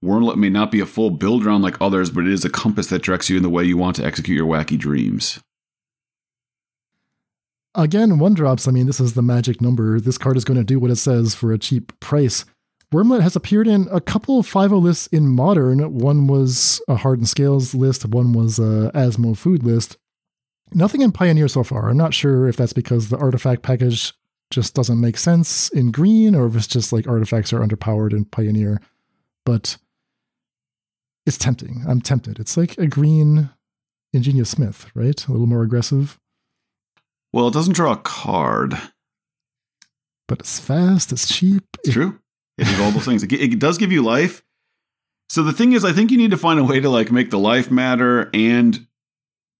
Wormlet 0.00 0.36
may 0.36 0.50
not 0.50 0.70
be 0.70 0.78
a 0.78 0.86
full 0.86 1.10
build 1.10 1.44
round 1.44 1.64
like 1.64 1.76
others, 1.80 2.10
but 2.10 2.28
it 2.28 2.32
is 2.32 2.44
a 2.44 2.48
compass 2.48 2.86
that 2.86 3.02
directs 3.02 3.28
you 3.28 3.36
in 3.36 3.42
the 3.42 3.50
way 3.50 3.64
you 3.64 3.76
want 3.76 3.96
to 3.96 4.04
execute 4.04 4.36
your 4.36 4.46
wacky 4.46 4.78
dreams. 4.78 5.40
Again, 7.74 8.20
one 8.20 8.34
drops. 8.34 8.68
I 8.68 8.70
mean, 8.70 8.86
this 8.86 9.00
is 9.00 9.14
the 9.14 9.22
magic 9.22 9.60
number. 9.60 9.98
This 9.98 10.16
card 10.16 10.36
is 10.36 10.44
going 10.44 10.58
to 10.58 10.62
do 10.62 10.78
what 10.78 10.92
it 10.92 10.96
says 10.96 11.34
for 11.34 11.52
a 11.52 11.58
cheap 11.58 11.98
price. 11.98 12.44
Wormlet 12.92 13.22
has 13.22 13.34
appeared 13.34 13.66
in 13.66 13.88
a 13.90 14.00
couple 14.00 14.38
of 14.38 14.46
5 14.46 14.70
lists 14.70 15.08
in 15.08 15.26
Modern. 15.26 15.98
One 15.98 16.28
was 16.28 16.80
a 16.86 16.94
Hardened 16.94 17.28
Scales 17.28 17.74
list, 17.74 18.06
one 18.06 18.32
was 18.32 18.60
a 18.60 18.92
Asmo 18.94 19.36
Food 19.36 19.64
list. 19.64 19.96
Nothing 20.74 21.02
in 21.02 21.12
Pioneer 21.12 21.48
so 21.48 21.62
far. 21.62 21.88
I'm 21.88 21.96
not 21.96 22.14
sure 22.14 22.48
if 22.48 22.56
that's 22.56 22.72
because 22.72 23.08
the 23.08 23.16
artifact 23.16 23.62
package 23.62 24.12
just 24.50 24.74
doesn't 24.74 25.00
make 25.00 25.16
sense 25.16 25.68
in 25.70 25.90
green 25.90 26.34
or 26.34 26.46
if 26.46 26.56
it's 26.56 26.66
just 26.66 26.92
like 26.92 27.06
artifacts 27.06 27.52
are 27.52 27.60
underpowered 27.60 28.12
in 28.12 28.24
Pioneer. 28.24 28.80
But 29.46 29.76
it's 31.26 31.38
tempting. 31.38 31.84
I'm 31.86 32.00
tempted. 32.00 32.38
It's 32.38 32.56
like 32.56 32.76
a 32.78 32.86
green 32.86 33.50
Ingenious 34.12 34.50
Smith, 34.50 34.90
right? 34.94 35.26
A 35.26 35.32
little 35.32 35.46
more 35.46 35.62
aggressive. 35.62 36.18
Well, 37.32 37.48
it 37.48 37.54
doesn't 37.54 37.74
draw 37.74 37.92
a 37.92 37.96
card. 37.96 38.74
But 40.28 40.40
it's 40.40 40.58
fast, 40.58 41.12
it's 41.12 41.32
cheap. 41.32 41.64
It's 41.84 41.92
true. 41.92 42.20
It 42.56 42.64
does 42.64 42.80
all 42.80 42.90
those 42.92 43.04
things. 43.04 43.22
It, 43.22 43.32
it 43.32 43.58
does 43.58 43.78
give 43.78 43.92
you 43.92 44.02
life. 44.02 44.42
So 45.28 45.42
the 45.42 45.52
thing 45.52 45.72
is, 45.72 45.84
I 45.84 45.92
think 45.92 46.10
you 46.10 46.16
need 46.16 46.30
to 46.30 46.36
find 46.36 46.60
a 46.60 46.64
way 46.64 46.80
to 46.80 46.88
like 46.88 47.10
make 47.10 47.30
the 47.30 47.38
life 47.38 47.70
matter 47.70 48.30
and 48.32 48.86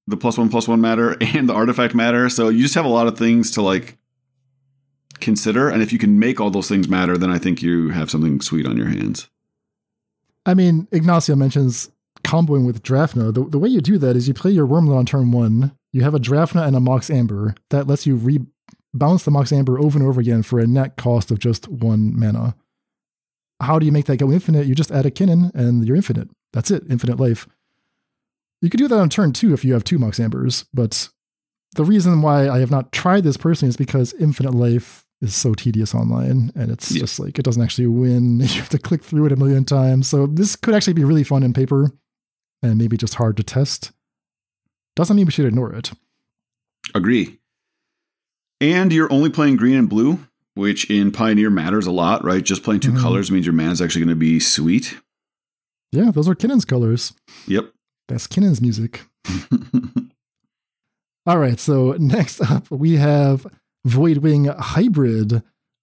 the 0.06 0.16
plus 0.16 0.36
one 0.38 0.48
plus 0.48 0.68
one 0.68 0.80
matter 0.80 1.16
and 1.20 1.48
the 1.48 1.54
artifact 1.54 1.94
matter. 1.94 2.28
So 2.28 2.48
you 2.48 2.62
just 2.62 2.74
have 2.74 2.84
a 2.84 2.88
lot 2.88 3.06
of 3.06 3.18
things 3.18 3.50
to 3.52 3.62
like 3.62 3.96
consider. 5.20 5.68
And 5.68 5.82
if 5.82 5.92
you 5.92 5.98
can 5.98 6.18
make 6.18 6.40
all 6.40 6.50
those 6.50 6.68
things 6.68 6.88
matter, 6.88 7.16
then 7.16 7.30
I 7.30 7.38
think 7.38 7.62
you 7.62 7.90
have 7.90 8.10
something 8.10 8.40
sweet 8.40 8.66
on 8.66 8.76
your 8.76 8.88
hands. 8.88 9.28
I 10.46 10.54
mean, 10.54 10.88
Ignacio 10.92 11.36
mentions 11.36 11.90
comboing 12.22 12.66
with 12.66 12.82
Drafna. 12.82 13.32
The, 13.32 13.44
the 13.44 13.58
way 13.58 13.68
you 13.68 13.80
do 13.80 13.98
that 13.98 14.16
is 14.16 14.28
you 14.28 14.34
play 14.34 14.50
your 14.50 14.66
Wormlet 14.66 14.96
on 14.96 15.06
turn 15.06 15.30
one, 15.30 15.72
you 15.92 16.02
have 16.02 16.14
a 16.14 16.18
Drafna 16.18 16.66
and 16.66 16.76
a 16.76 16.80
Mox 16.80 17.10
Amber. 17.10 17.54
That 17.70 17.86
lets 17.86 18.06
you 18.06 18.16
re 18.16 18.40
bounce 18.92 19.24
the 19.24 19.30
Mox 19.30 19.52
Amber 19.52 19.78
over 19.78 19.98
and 19.98 20.06
over 20.06 20.20
again 20.20 20.42
for 20.42 20.58
a 20.58 20.66
net 20.66 20.96
cost 20.96 21.30
of 21.30 21.38
just 21.38 21.68
one 21.68 22.18
mana. 22.18 22.54
How 23.60 23.78
do 23.78 23.86
you 23.86 23.92
make 23.92 24.06
that 24.06 24.18
go 24.18 24.30
infinite? 24.30 24.66
You 24.66 24.74
just 24.74 24.90
add 24.90 25.06
a 25.06 25.10
Kinnan 25.10 25.54
and 25.54 25.86
you're 25.86 25.96
infinite. 25.96 26.28
That's 26.52 26.70
it, 26.70 26.84
infinite 26.88 27.18
life. 27.18 27.48
You 28.64 28.70
could 28.70 28.78
do 28.78 28.88
that 28.88 28.98
on 28.98 29.10
turn 29.10 29.34
two 29.34 29.52
if 29.52 29.62
you 29.62 29.74
have 29.74 29.84
two 29.84 29.98
Mox 29.98 30.18
Ambers, 30.18 30.64
but 30.72 31.10
the 31.74 31.84
reason 31.84 32.22
why 32.22 32.48
I 32.48 32.60
have 32.60 32.70
not 32.70 32.92
tried 32.92 33.22
this 33.22 33.36
personally 33.36 33.68
is 33.68 33.76
because 33.76 34.14
Infinite 34.14 34.54
Life 34.54 35.04
is 35.20 35.34
so 35.34 35.52
tedious 35.52 35.94
online 35.94 36.50
and 36.54 36.70
it's 36.70 36.90
yeah. 36.90 37.00
just 37.00 37.20
like 37.20 37.38
it 37.38 37.44
doesn't 37.44 37.62
actually 37.62 37.88
win. 37.88 38.40
You 38.40 38.46
have 38.46 38.70
to 38.70 38.78
click 38.78 39.04
through 39.04 39.26
it 39.26 39.32
a 39.32 39.36
million 39.36 39.66
times. 39.66 40.08
So 40.08 40.26
this 40.26 40.56
could 40.56 40.74
actually 40.74 40.94
be 40.94 41.04
really 41.04 41.24
fun 41.24 41.42
in 41.42 41.52
paper 41.52 41.92
and 42.62 42.78
maybe 42.78 42.96
just 42.96 43.16
hard 43.16 43.36
to 43.36 43.42
test. 43.42 43.92
Doesn't 44.96 45.14
mean 45.14 45.26
we 45.26 45.32
should 45.32 45.44
ignore 45.44 45.74
it. 45.74 45.92
Agree. 46.94 47.40
And 48.62 48.94
you're 48.94 49.12
only 49.12 49.28
playing 49.28 49.56
green 49.56 49.76
and 49.76 49.90
blue, 49.90 50.26
which 50.54 50.88
in 50.90 51.12
Pioneer 51.12 51.50
matters 51.50 51.86
a 51.86 51.92
lot, 51.92 52.24
right? 52.24 52.42
Just 52.42 52.62
playing 52.62 52.80
2 52.80 52.92
mm-hmm. 52.92 53.02
colors 53.02 53.30
means 53.30 53.44
your 53.44 53.52
man's 53.52 53.82
actually 53.82 54.06
going 54.06 54.16
to 54.16 54.16
be 54.16 54.40
sweet. 54.40 54.96
Yeah, 55.92 56.10
those 56.10 56.30
are 56.30 56.34
Kinnan's 56.34 56.64
colors. 56.64 57.12
Yep. 57.46 57.73
That's 58.08 58.26
Kinnan's 58.26 58.60
music. 58.60 59.02
All 61.26 61.38
right, 61.38 61.58
so 61.58 61.92
next 61.92 62.40
up 62.40 62.70
we 62.70 62.96
have 62.96 63.46
Voidwing 63.86 64.54
Hybrid, 64.58 65.42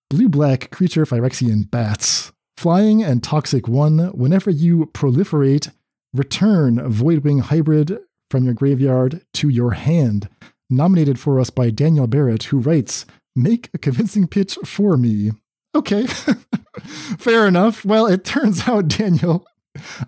blue 0.10 0.30
black 0.30 0.70
creature 0.72 1.06
Phyrexian 1.06 1.70
bats. 1.70 2.32
Flying 2.58 3.02
and 3.02 3.24
toxic 3.24 3.68
one, 3.68 4.10
whenever 4.10 4.52
you 4.52 4.92
proliferate, 4.94 5.72
return 6.14 6.78
Voidwing 6.78 7.42
Hybrid 7.42 7.98
from 8.30 8.46
your 8.46 8.54
graveyard 8.54 9.26
to 9.34 9.50
your 9.50 9.72
hand. 9.72 10.30
Nominated 10.70 11.20
for 11.20 11.40
us 11.40 11.50
by 11.50 11.72
Daniel 11.72 12.08
Barrett, 12.08 12.44
who 12.44 12.60
writes, 12.60 13.06
Make 13.36 13.70
a 13.74 13.78
convincing 13.78 14.28
pitch 14.28 14.58
for 14.64 14.96
me. 14.96 15.32
Okay, 15.74 16.06
fair 17.18 17.48
enough. 17.48 17.84
Well, 17.84 18.06
it 18.06 18.24
turns 18.24 18.68
out, 18.68 18.90
Daniel, 18.90 19.46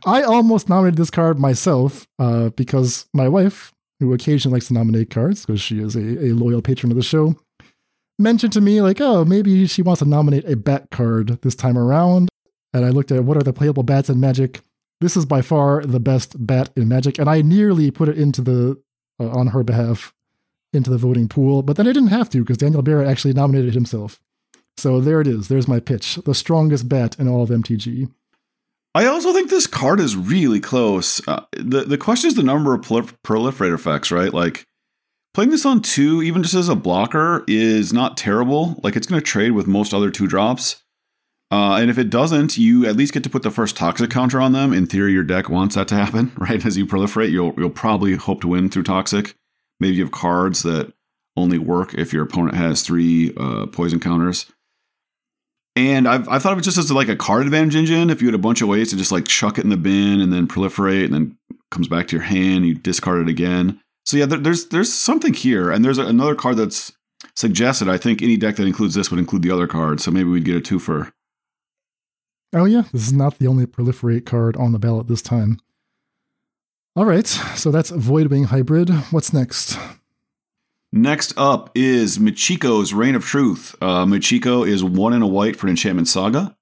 I 0.06 0.24
almost 0.24 0.70
nominated 0.70 0.98
this 0.98 1.12
card 1.12 1.40
myself 1.40 2.08
uh, 2.20 2.50
because 2.50 3.08
my 3.14 3.28
wife, 3.28 3.74
who 4.00 4.14
occasionally 4.14 4.56
likes 4.56 4.68
to 4.68 4.74
nominate 4.74 5.10
cards 5.10 5.46
because 5.46 5.62
she 5.62 5.80
is 5.80 5.96
a, 5.96 6.26
a 6.26 6.34
loyal 6.34 6.62
patron 6.62 6.92
of 6.92 6.98
the 6.98 7.04
show, 7.04 7.36
mentioned 8.20 8.54
to 8.54 8.62
me, 8.62 8.82
like, 8.82 9.00
oh, 9.00 9.24
maybe 9.26 9.66
she 9.68 9.82
wants 9.82 10.00
to 10.00 10.06
nominate 10.06 10.46
a 10.46 10.56
bat 10.56 10.90
card 10.92 11.42
this 11.42 11.56
time 11.56 11.78
around. 11.78 12.30
And 12.74 12.86
I 12.86 12.90
looked 12.90 13.12
at 13.12 13.24
what 13.24 13.38
are 13.38 13.44
the 13.44 13.54
playable 13.54 13.84
bats 13.84 14.10
in 14.10 14.20
Magic. 14.20 14.62
This 15.00 15.16
is 15.16 15.26
by 15.26 15.42
far 15.42 15.84
the 15.84 16.00
best 16.00 16.46
bat 16.46 16.70
in 16.76 16.88
Magic, 16.88 17.20
and 17.20 17.30
I 17.30 17.42
nearly 17.42 17.92
put 17.92 18.10
it 18.10 18.18
into 18.18 18.42
the 18.42 18.82
uh, 19.20 19.30
on 19.30 19.48
her 19.48 19.64
behalf 19.64 20.14
into 20.74 20.90
the 20.90 20.98
voting 20.98 21.28
pool, 21.28 21.62
but 21.62 21.78
then 21.78 21.88
I 21.88 21.92
didn't 21.92 22.10
have 22.10 22.30
to 22.32 22.40
because 22.40 22.58
Daniel 22.58 22.82
Barrett 22.82 23.08
actually 23.08 23.34
nominated 23.34 23.76
himself. 23.76 24.20
So 24.78 25.00
there 25.00 25.22
it 25.22 25.28
is. 25.28 25.48
There's 25.48 25.68
my 25.68 25.80
pitch. 25.80 26.16
The 26.16 26.34
strongest 26.34 26.90
bat 26.90 27.20
in 27.20 27.28
all 27.28 27.44
of 27.44 27.50
MTG. 27.50 28.12
I 28.96 29.06
also 29.08 29.34
think 29.34 29.50
this 29.50 29.68
card 29.68 30.00
is 30.00 30.16
really 30.16 30.60
close. 30.60 31.26
Uh, 31.28 31.46
the 31.54 31.82
The 31.82 31.98
question 31.98 32.28
is 32.28 32.36
the 32.36 32.44
number 32.44 32.74
of 32.74 32.82
prolif- 32.82 33.16
proliferate 33.26 33.74
effects, 33.74 34.12
right? 34.12 34.34
Like 34.34 34.66
playing 35.34 35.50
this 35.50 35.66
on 35.66 35.82
two, 35.82 36.22
even 36.22 36.44
just 36.44 36.54
as 36.54 36.70
a 36.70 36.76
blocker, 36.76 37.44
is 37.48 37.92
not 37.92 38.18
terrible. 38.18 38.80
Like 38.84 38.96
it's 38.96 39.08
going 39.08 39.20
to 39.20 39.26
trade 39.26 39.52
with 39.52 39.68
most 39.68 39.94
other 39.94 40.12
two 40.12 40.28
drops. 40.28 40.84
Uh, 41.52 41.76
and 41.76 41.90
if 41.92 42.00
it 42.00 42.10
doesn't, 42.10 42.58
you 42.58 42.86
at 42.86 42.96
least 42.96 43.14
get 43.14 43.24
to 43.24 43.30
put 43.30 43.44
the 43.44 43.52
first 43.52 43.76
toxic 43.76 44.10
counter 44.10 44.42
on 44.42 44.54
them. 44.54 44.74
In 44.74 44.88
theory, 44.88 45.12
your 45.14 45.24
deck 45.24 45.50
wants 45.50 45.76
that 45.76 45.88
to 45.90 45.96
happen, 45.96 46.32
right? 46.38 46.64
As 46.66 46.78
you 46.78 46.86
proliferate, 46.86 47.32
you'll 47.32 47.54
you'll 47.58 47.70
probably 47.70 48.16
hope 48.16 48.42
to 48.42 48.48
win 48.48 48.70
through 48.70 48.84
toxic. 48.84 49.36
Maybe 49.80 49.96
you 49.96 50.04
have 50.04 50.12
cards 50.12 50.64
that 50.64 50.94
only 51.36 51.58
work 51.58 51.94
if 51.94 52.14
your 52.14 52.24
opponent 52.24 52.56
has 52.56 52.82
three 52.82 53.34
uh, 53.38 53.66
poison 53.68 54.00
counters. 54.00 54.52
And 55.76 56.08
I've, 56.08 56.30
i 56.30 56.38
thought 56.38 56.54
of 56.54 56.60
it 56.60 56.64
just 56.64 56.78
as 56.78 56.92
like 56.92 57.10
a 57.10 57.16
card 57.16 57.46
advantage 57.46 57.76
engine. 57.76 58.10
If 58.10 58.22
you 58.22 58.28
had 58.28 58.36
a 58.36 58.40
bunch 58.40 58.62
of 58.62 58.68
ways 58.68 58.92
to 58.92 58.98
just 58.98 59.12
like 59.12 59.28
chuck 59.28 59.58
it 59.58 59.64
in 59.64 59.70
the 59.70 59.78
bin 59.78 60.22
and 60.22 60.32
then 60.32 60.48
proliferate 60.48 61.06
and 61.06 61.14
then 61.14 61.38
comes 61.72 61.88
back 61.88 62.08
to 62.08 62.16
your 62.16 62.26
hand, 62.26 62.66
you 62.66 62.76
discard 62.76 63.22
it 63.22 63.30
again. 63.30 63.80
So 64.06 64.18
yeah, 64.18 64.26
there, 64.26 64.38
there's 64.38 64.68
there's 64.68 64.94
something 64.94 65.34
here, 65.34 65.72
and 65.72 65.84
there's 65.84 65.98
another 65.98 66.36
card 66.36 66.58
that's 66.58 66.92
suggested. 67.36 67.90
I 67.90 67.98
think 67.98 68.22
any 68.22 68.38
deck 68.38 68.58
that 68.58 68.68
includes 68.68 68.94
this 68.94 69.10
would 69.10 69.20
include 69.20 69.42
the 69.42 69.52
other 69.52 69.68
card, 69.68 70.00
so 70.00 70.12
maybe 70.12 70.30
we'd 70.30 70.46
get 70.46 70.58
a 70.58 70.60
twofer. 70.60 71.12
Oh 72.54 72.66
yeah, 72.66 72.84
this 72.92 73.08
is 73.08 73.14
not 73.14 73.40
the 73.40 73.48
only 73.48 73.66
proliferate 73.66 74.26
card 74.26 74.56
on 74.58 74.74
the 74.74 74.80
ballot 74.80 75.08
this 75.08 75.22
time. 75.22 75.60
All 76.96 77.06
right, 77.06 77.26
so 77.26 77.72
that's 77.72 77.90
Voidwing 77.90 78.48
Hybrid. 78.48 78.90
What's 79.10 79.34
next? 79.34 79.80
Next 80.96 81.34
up 81.38 81.72
is 81.74 82.20
Michiko's 82.20 82.94
Reign 82.94 83.16
of 83.16 83.26
Truth. 83.26 83.76
Uh, 83.82 84.06
Michiko 84.06 84.66
is 84.66 84.84
one 84.84 85.12
in 85.14 85.24
a 85.24 85.28
white 85.28 85.56
for 85.56 85.68
Enchantment 85.68 86.08
Saga. 86.08 86.56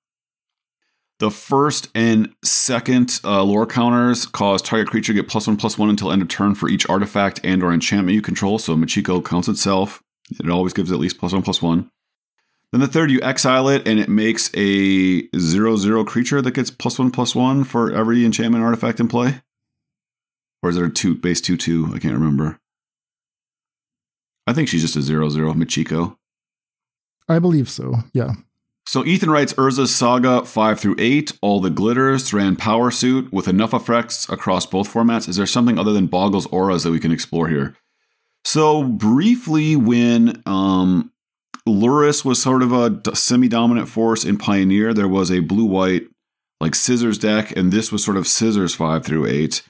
The 1.19 1.29
first 1.29 1.89
and 1.93 2.34
second 2.41 3.19
uh, 3.25 3.43
lore 3.43 3.65
counters 3.65 4.25
cause 4.25 4.61
target 4.61 4.88
creature 4.88 5.11
get 5.11 5.27
plus 5.27 5.47
one 5.47 5.57
plus 5.57 5.77
one 5.77 5.89
until 5.89 6.13
end 6.13 6.21
of 6.21 6.29
turn 6.29 6.55
for 6.55 6.69
each 6.69 6.88
artifact 6.88 7.41
and 7.43 7.61
or 7.61 7.73
enchantment 7.73 8.15
you 8.15 8.21
control. 8.21 8.57
So 8.57 8.77
Michiko 8.77 9.23
counts 9.23 9.49
itself. 9.49 10.01
It 10.39 10.49
always 10.49 10.71
gives 10.71 10.93
at 10.93 10.99
least 10.99 11.19
plus 11.19 11.34
one 11.34 11.43
plus 11.43 11.61
one. 11.61 11.91
Then 12.71 12.79
the 12.79 12.88
third, 12.88 13.11
you 13.11 13.21
exile 13.21 13.67
it, 13.67 13.86
and 13.86 13.99
it 13.99 14.07
makes 14.07 14.49
a 14.55 15.27
zero 15.38 15.75
zero 15.75 16.05
creature 16.05 16.41
that 16.41 16.51
gets 16.51 16.71
plus 16.71 16.97
one 16.97 17.11
plus 17.11 17.36
one 17.36 17.65
for 17.65 17.91
every 17.91 18.23
enchantment 18.23 18.63
artifact 18.63 19.01
in 19.01 19.09
play. 19.09 19.41
Or 20.63 20.69
is 20.69 20.77
it 20.77 20.86
a 20.86 20.89
two 20.89 21.15
base 21.15 21.41
two 21.41 21.57
two? 21.57 21.88
I 21.93 21.99
can't 21.99 22.13
remember. 22.13 22.59
I 24.51 24.53
think 24.53 24.67
she's 24.67 24.81
just 24.81 24.97
a 24.97 25.01
zero 25.01 25.29
zero 25.29 25.53
Michiko. 25.53 26.17
I 27.29 27.39
believe 27.39 27.69
so. 27.69 27.99
Yeah. 28.11 28.33
So 28.85 29.05
Ethan 29.05 29.29
writes 29.29 29.53
Urza's 29.53 29.95
Saga 29.95 30.43
5 30.43 30.77
through 30.77 30.95
8, 30.97 31.37
all 31.41 31.61
the 31.61 31.69
glitters, 31.69 32.29
Thran 32.29 32.57
Power 32.57 32.91
Suit, 32.91 33.31
with 33.31 33.47
enough 33.47 33.73
effects 33.73 34.27
across 34.27 34.65
both 34.65 34.93
formats. 34.93 35.29
Is 35.29 35.37
there 35.37 35.45
something 35.45 35.79
other 35.79 35.93
than 35.93 36.07
Boggle's 36.07 36.47
auras 36.47 36.83
that 36.83 36.91
we 36.91 36.99
can 36.99 37.13
explore 37.13 37.47
here? 37.47 37.77
So 38.43 38.83
briefly, 38.83 39.77
when 39.77 40.43
um, 40.45 41.13
Lurrus 41.65 42.25
was 42.25 42.41
sort 42.41 42.61
of 42.61 42.73
a 42.73 43.15
semi-dominant 43.15 43.87
force 43.87 44.25
in 44.25 44.37
Pioneer, 44.37 44.93
there 44.93 45.07
was 45.07 45.31
a 45.31 45.39
blue-white 45.39 46.07
like 46.59 46.75
scissors 46.75 47.17
deck, 47.17 47.55
and 47.55 47.71
this 47.71 47.93
was 47.93 48.03
sort 48.03 48.17
of 48.17 48.27
scissors 48.27 48.75
5 48.75 49.05
through 49.05 49.27
8. 49.27 49.63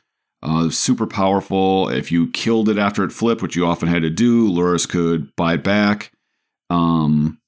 Uh, 0.44 0.70
super 0.70 1.06
powerful. 1.06 1.90
If 1.90 2.12
you 2.12 2.32
killed 2.32 2.68
it 2.68 2.78
after 2.78 3.04
it 3.04 3.12
flipped, 3.12 3.42
which 3.42 3.56
you 3.56 3.66
often 3.66 3.88
had 3.88 4.02
to 4.02 4.10
do, 4.10 4.50
Lurrus 4.50 4.90
could 4.90 5.36
buy 5.36 5.54
it 5.54 5.64
back. 5.64 6.12
Um, 6.70 7.40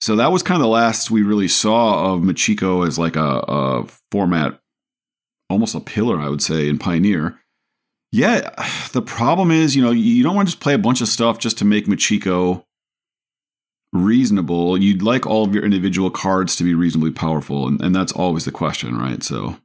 so 0.00 0.16
that 0.16 0.30
was 0.30 0.42
kind 0.42 0.56
of 0.56 0.62
the 0.62 0.68
last 0.68 1.10
we 1.10 1.22
really 1.22 1.48
saw 1.48 2.12
of 2.12 2.20
Michiko 2.20 2.86
as 2.86 2.98
like 2.98 3.16
a, 3.16 3.44
a 3.48 3.86
format, 4.12 4.60
almost 5.48 5.74
a 5.74 5.80
pillar, 5.80 6.20
I 6.20 6.28
would 6.28 6.42
say, 6.42 6.68
in 6.68 6.78
Pioneer. 6.78 7.40
Yeah, 8.12 8.50
the 8.92 9.02
problem 9.02 9.50
is, 9.50 9.74
you 9.74 9.82
know, 9.82 9.90
you 9.90 10.22
don't 10.22 10.36
want 10.36 10.48
to 10.48 10.52
just 10.52 10.62
play 10.62 10.74
a 10.74 10.78
bunch 10.78 11.00
of 11.00 11.08
stuff 11.08 11.38
just 11.38 11.58
to 11.58 11.64
make 11.64 11.86
Michiko 11.86 12.64
reasonable. 13.92 14.76
You'd 14.76 15.02
like 15.02 15.26
all 15.26 15.44
of 15.44 15.54
your 15.54 15.64
individual 15.64 16.10
cards 16.10 16.54
to 16.56 16.64
be 16.64 16.74
reasonably 16.74 17.12
powerful, 17.12 17.66
and, 17.66 17.80
and 17.80 17.94
that's 17.94 18.12
always 18.12 18.44
the 18.44 18.52
question, 18.52 18.98
right? 18.98 19.22
So 19.22 19.56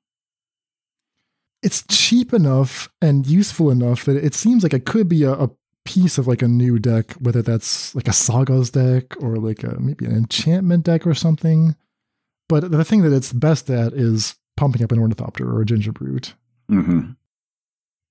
it's 1.63 1.83
cheap 1.89 2.33
enough 2.33 2.89
and 3.01 3.25
useful 3.25 3.71
enough 3.71 4.05
that 4.05 4.17
it 4.17 4.35
seems 4.35 4.63
like 4.63 4.73
it 4.73 4.85
could 4.85 5.07
be 5.07 5.23
a, 5.23 5.31
a 5.31 5.49
piece 5.85 6.17
of 6.17 6.27
like 6.27 6.41
a 6.41 6.47
new 6.47 6.77
deck, 6.77 7.13
whether 7.13 7.41
that's 7.41 7.95
like 7.95 8.07
a 8.07 8.13
Sagas 8.13 8.69
deck 8.69 9.21
or 9.21 9.37
like 9.37 9.63
a, 9.63 9.79
maybe 9.79 10.05
an 10.05 10.15
enchantment 10.15 10.83
deck 10.83 11.07
or 11.07 11.13
something. 11.13 11.75
But 12.49 12.71
the 12.71 12.83
thing 12.83 13.01
that 13.01 13.13
it's 13.13 13.33
best 13.33 13.69
at 13.69 13.93
is 13.93 14.35
pumping 14.57 14.83
up 14.83 14.91
an 14.91 14.99
Ornithopter 14.99 15.49
or 15.49 15.61
a 15.61 15.65
Gingerbrute. 15.65 16.33
Mm-hmm. 16.69 17.11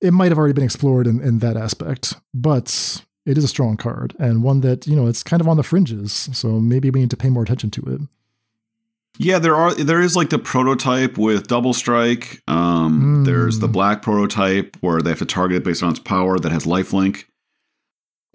It 0.01 0.13
might 0.13 0.31
have 0.31 0.39
already 0.39 0.55
been 0.55 0.65
explored 0.65 1.07
in, 1.07 1.21
in 1.21 1.39
that 1.41 1.57
aspect, 1.57 2.15
but 2.35 3.05
it 3.25 3.39
is 3.39 3.45
a 3.45 3.49
strong 3.49 3.77
card 3.77 4.17
and 4.19 4.43
one 4.43 4.63
that, 4.63 4.87
you 4.87 4.97
know, 4.97 5.07
it's 5.07 5.23
kind 5.23 5.41
of 5.41 5.47
on 5.47 5.57
the 5.57 5.63
fringes. 5.63 6.29
So 6.33 6.59
maybe 6.59 6.91
we 6.91 7.01
need 7.01 7.11
to 7.11 7.17
pay 7.17 7.29
more 7.31 7.45
attention 7.45 7.71
to 7.73 7.83
it. 7.83 8.01
Yeah, 9.19 9.39
there 9.39 9.55
are 9.55 9.75
there 9.75 10.01
is 10.01 10.17
like 10.17 10.31
the 10.31 10.39
prototype 10.39 11.19
with 11.19 11.47
double 11.47 11.75
strike. 11.75 12.43
Um, 12.49 13.23
mm. 13.23 13.27
There's 13.27 13.59
the 13.59 13.69
black 13.69 14.03
prototype 14.03 14.77
where 14.81 15.01
they 15.03 15.11
have 15.11 15.19
to 15.19 15.27
target 15.27 15.59
it 15.59 15.65
based 15.65 15.83
on 15.83 15.91
its 15.91 16.01
power 16.01 16.39
that 16.39 16.51
has 16.51 16.65
lifelink. 16.65 17.25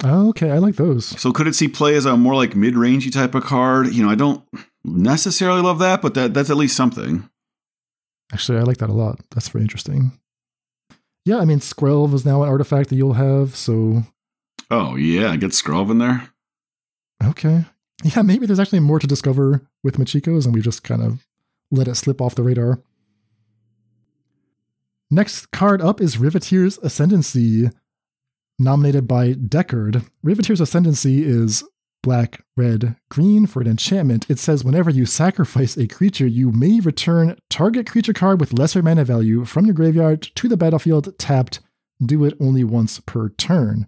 Oh, 0.03 0.29
okay, 0.29 0.51
I 0.51 0.59
like 0.59 0.75
those. 0.75 1.05
So 1.19 1.31
could 1.31 1.47
it 1.47 1.55
see 1.55 1.67
play 1.67 1.95
as 1.95 2.05
a 2.05 2.15
more 2.15 2.35
like 2.35 2.55
mid-rangey 2.55 3.11
type 3.11 3.33
of 3.33 3.43
card? 3.43 3.87
You 3.87 4.05
know, 4.05 4.11
I 4.11 4.15
don't 4.15 4.43
necessarily 4.83 5.61
love 5.61 5.79
that, 5.79 6.03
but 6.03 6.13
that 6.13 6.35
that's 6.35 6.51
at 6.51 6.57
least 6.57 6.77
something. 6.77 7.27
Actually, 8.31 8.59
I 8.59 8.61
like 8.61 8.77
that 8.77 8.89
a 8.89 8.93
lot. 8.93 9.19
That's 9.31 9.49
very 9.49 9.63
interesting. 9.63 10.11
Yeah, 11.25 11.39
I 11.39 11.45
mean, 11.45 11.59
Skrelv 11.59 12.13
is 12.13 12.25
now 12.25 12.43
an 12.43 12.49
artifact 12.49 12.89
that 12.89 12.95
you'll 12.95 13.13
have, 13.13 13.55
so. 13.55 14.03
Oh 14.69 14.95
yeah, 14.95 15.35
get 15.37 15.51
Skrelv 15.51 15.89
in 15.89 15.97
there. 15.97 16.29
Okay, 17.23 17.65
yeah, 18.03 18.21
maybe 18.21 18.45
there's 18.45 18.59
actually 18.59 18.79
more 18.79 18.99
to 18.99 19.07
discover 19.07 19.61
with 19.83 19.97
Michiko's, 19.97 20.45
and 20.45 20.53
we 20.53 20.61
just 20.61 20.83
kind 20.83 21.01
of 21.01 21.25
let 21.71 21.87
it 21.87 21.95
slip 21.95 22.21
off 22.21 22.35
the 22.35 22.43
radar. 22.43 22.81
Next 25.09 25.51
card 25.51 25.81
up 25.81 26.01
is 26.01 26.17
Riveteer's 26.17 26.77
Ascendancy, 26.79 27.69
nominated 28.59 29.07
by 29.07 29.33
Deckard. 29.33 30.05
Riveteer's 30.23 30.61
Ascendancy 30.61 31.23
is 31.23 31.63
black, 32.03 32.43
red, 32.55 32.95
green 33.09 33.45
for 33.45 33.61
an 33.61 33.67
enchantment. 33.67 34.29
It 34.29 34.39
says 34.39 34.63
whenever 34.63 34.89
you 34.89 35.05
sacrifice 35.05 35.77
a 35.77 35.87
creature, 35.87 36.27
you 36.27 36.51
may 36.51 36.79
return 36.79 37.37
target 37.49 37.89
creature 37.89 38.13
card 38.13 38.39
with 38.39 38.53
lesser 38.53 38.81
mana 38.81 39.05
value 39.05 39.45
from 39.45 39.65
your 39.65 39.73
graveyard 39.73 40.21
to 40.35 40.47
the 40.47 40.57
battlefield 40.57 41.17
tapped. 41.17 41.59
Do 42.05 42.23
it 42.25 42.37
only 42.39 42.63
once 42.63 42.99
per 42.99 43.29
turn. 43.29 43.87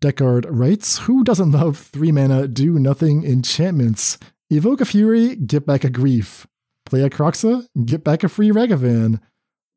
Deckard 0.00 0.46
writes, 0.48 0.98
Who 0.98 1.24
doesn't 1.24 1.50
love 1.50 1.76
three 1.78 2.12
mana, 2.12 2.46
do 2.46 2.78
nothing 2.78 3.24
enchantments? 3.24 4.18
Evoke 4.50 4.80
a 4.80 4.84
Fury, 4.84 5.36
get 5.36 5.66
back 5.66 5.84
a 5.84 5.90
Grief. 5.90 6.46
Play 6.86 7.02
a 7.02 7.10
Kroxa, 7.10 7.66
get 7.84 8.04
back 8.04 8.22
a 8.22 8.28
free 8.28 8.50
Ragavan. 8.50 9.20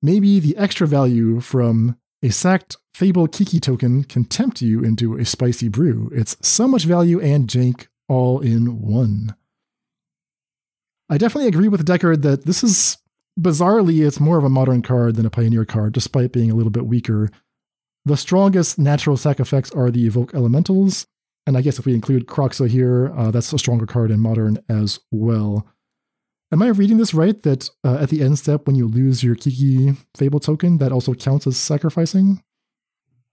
Maybe 0.02 0.40
the 0.40 0.56
extra 0.58 0.88
value 0.88 1.40
from 1.40 1.98
a 2.24 2.30
sacked 2.30 2.78
Fable 2.94 3.28
Kiki 3.28 3.60
token 3.60 4.04
can 4.04 4.26
tempt 4.26 4.62
you 4.62 4.84
into 4.84 5.18
a 5.18 5.26
spicy 5.26 5.70
brew. 5.70 6.12
It's 6.14 6.38
so 6.42 6.68
much 6.68 6.86
value 6.86 7.20
and 7.20 7.48
jank 7.48 7.88
all 8.08 8.40
in 8.40 8.82
one. 8.82 9.36
I 11.10 11.18
definitely 11.18 11.48
agree 11.48 11.68
with 11.68 11.86
Deckard 11.86 12.22
that 12.22 12.46
this 12.46 12.64
is 12.64 12.98
bizarrely, 13.40 14.06
it's 14.06 14.20
more 14.20 14.38
of 14.38 14.44
a 14.44 14.50
modern 14.50 14.82
card 14.82 15.16
than 15.16 15.26
a 15.26 15.30
Pioneer 15.30 15.66
card, 15.66 15.94
despite 15.94 16.32
being 16.32 16.52
a 16.52 16.56
little 16.56 16.72
bit 16.72 16.86
weaker. 16.86 17.30
The 18.06 18.18
strongest 18.18 18.80
natural 18.80 19.16
sack 19.16 19.39
effects 19.39 19.72
are 19.72 19.91
the 19.91 20.06
Evoke 20.08 20.34
Elementals, 20.34 21.06
and 21.45 21.56
I 21.56 21.62
guess 21.62 21.78
if 21.78 21.86
we 21.86 21.93
include 21.93 22.28
Kroxa 22.28 22.68
here, 22.68 23.12
uh, 23.16 23.32
that's 23.32 23.54
a 23.54 23.60
stronger 23.60 23.86
card 23.86 24.10
in 24.10 24.20
Modern 24.20 24.58
as 24.70 24.99
well. 25.12 25.68
Am 26.52 26.62
I 26.62 26.70
reading 26.70 26.97
this 26.97 27.14
right? 27.14 27.41
That 27.43 27.70
uh, 27.84 27.97
at 28.02 28.10
the 28.10 28.22
end 28.22 28.38
step, 28.39 28.68
when 28.68 28.76
you 28.76 28.88
lose 28.88 29.24
your 29.24 29.36
Kiki 29.36 29.95
Fable 30.18 30.39
token, 30.39 30.80
that 30.80 30.91
also 30.91 31.14
counts 31.14 31.47
as 31.47 31.58
sacrificing? 31.58 32.43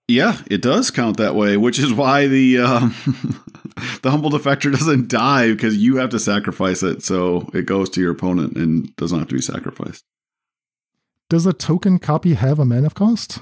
Yeah, 0.07 0.41
it 0.51 0.63
does 0.63 0.91
count 0.91 1.17
that 1.17 1.35
way, 1.35 1.57
which 1.57 1.79
is 1.79 1.93
why 1.93 2.27
the 2.27 2.59
um, 2.59 2.95
the 4.03 4.11
humble 4.11 4.31
defector 4.31 4.71
doesn't 4.71 5.09
die 5.09 5.51
because 5.51 5.77
you 5.77 5.97
have 5.97 6.11
to 6.11 6.19
sacrifice 6.19 6.83
it, 6.83 7.03
so 7.03 7.49
it 7.53 7.67
goes 7.67 7.91
to 7.91 8.01
your 8.01 8.13
opponent 8.13 8.57
and 8.57 8.95
doesn't 8.97 9.19
have 9.19 9.29
to 9.29 9.35
be 9.35 9.43
sacrificed. 9.43 10.05
Does 11.29 11.45
a 11.45 11.53
token 11.53 11.99
copy 11.99 12.35
have 12.35 12.59
a 12.59 12.65
mana 12.65 12.91
cost? 12.91 13.41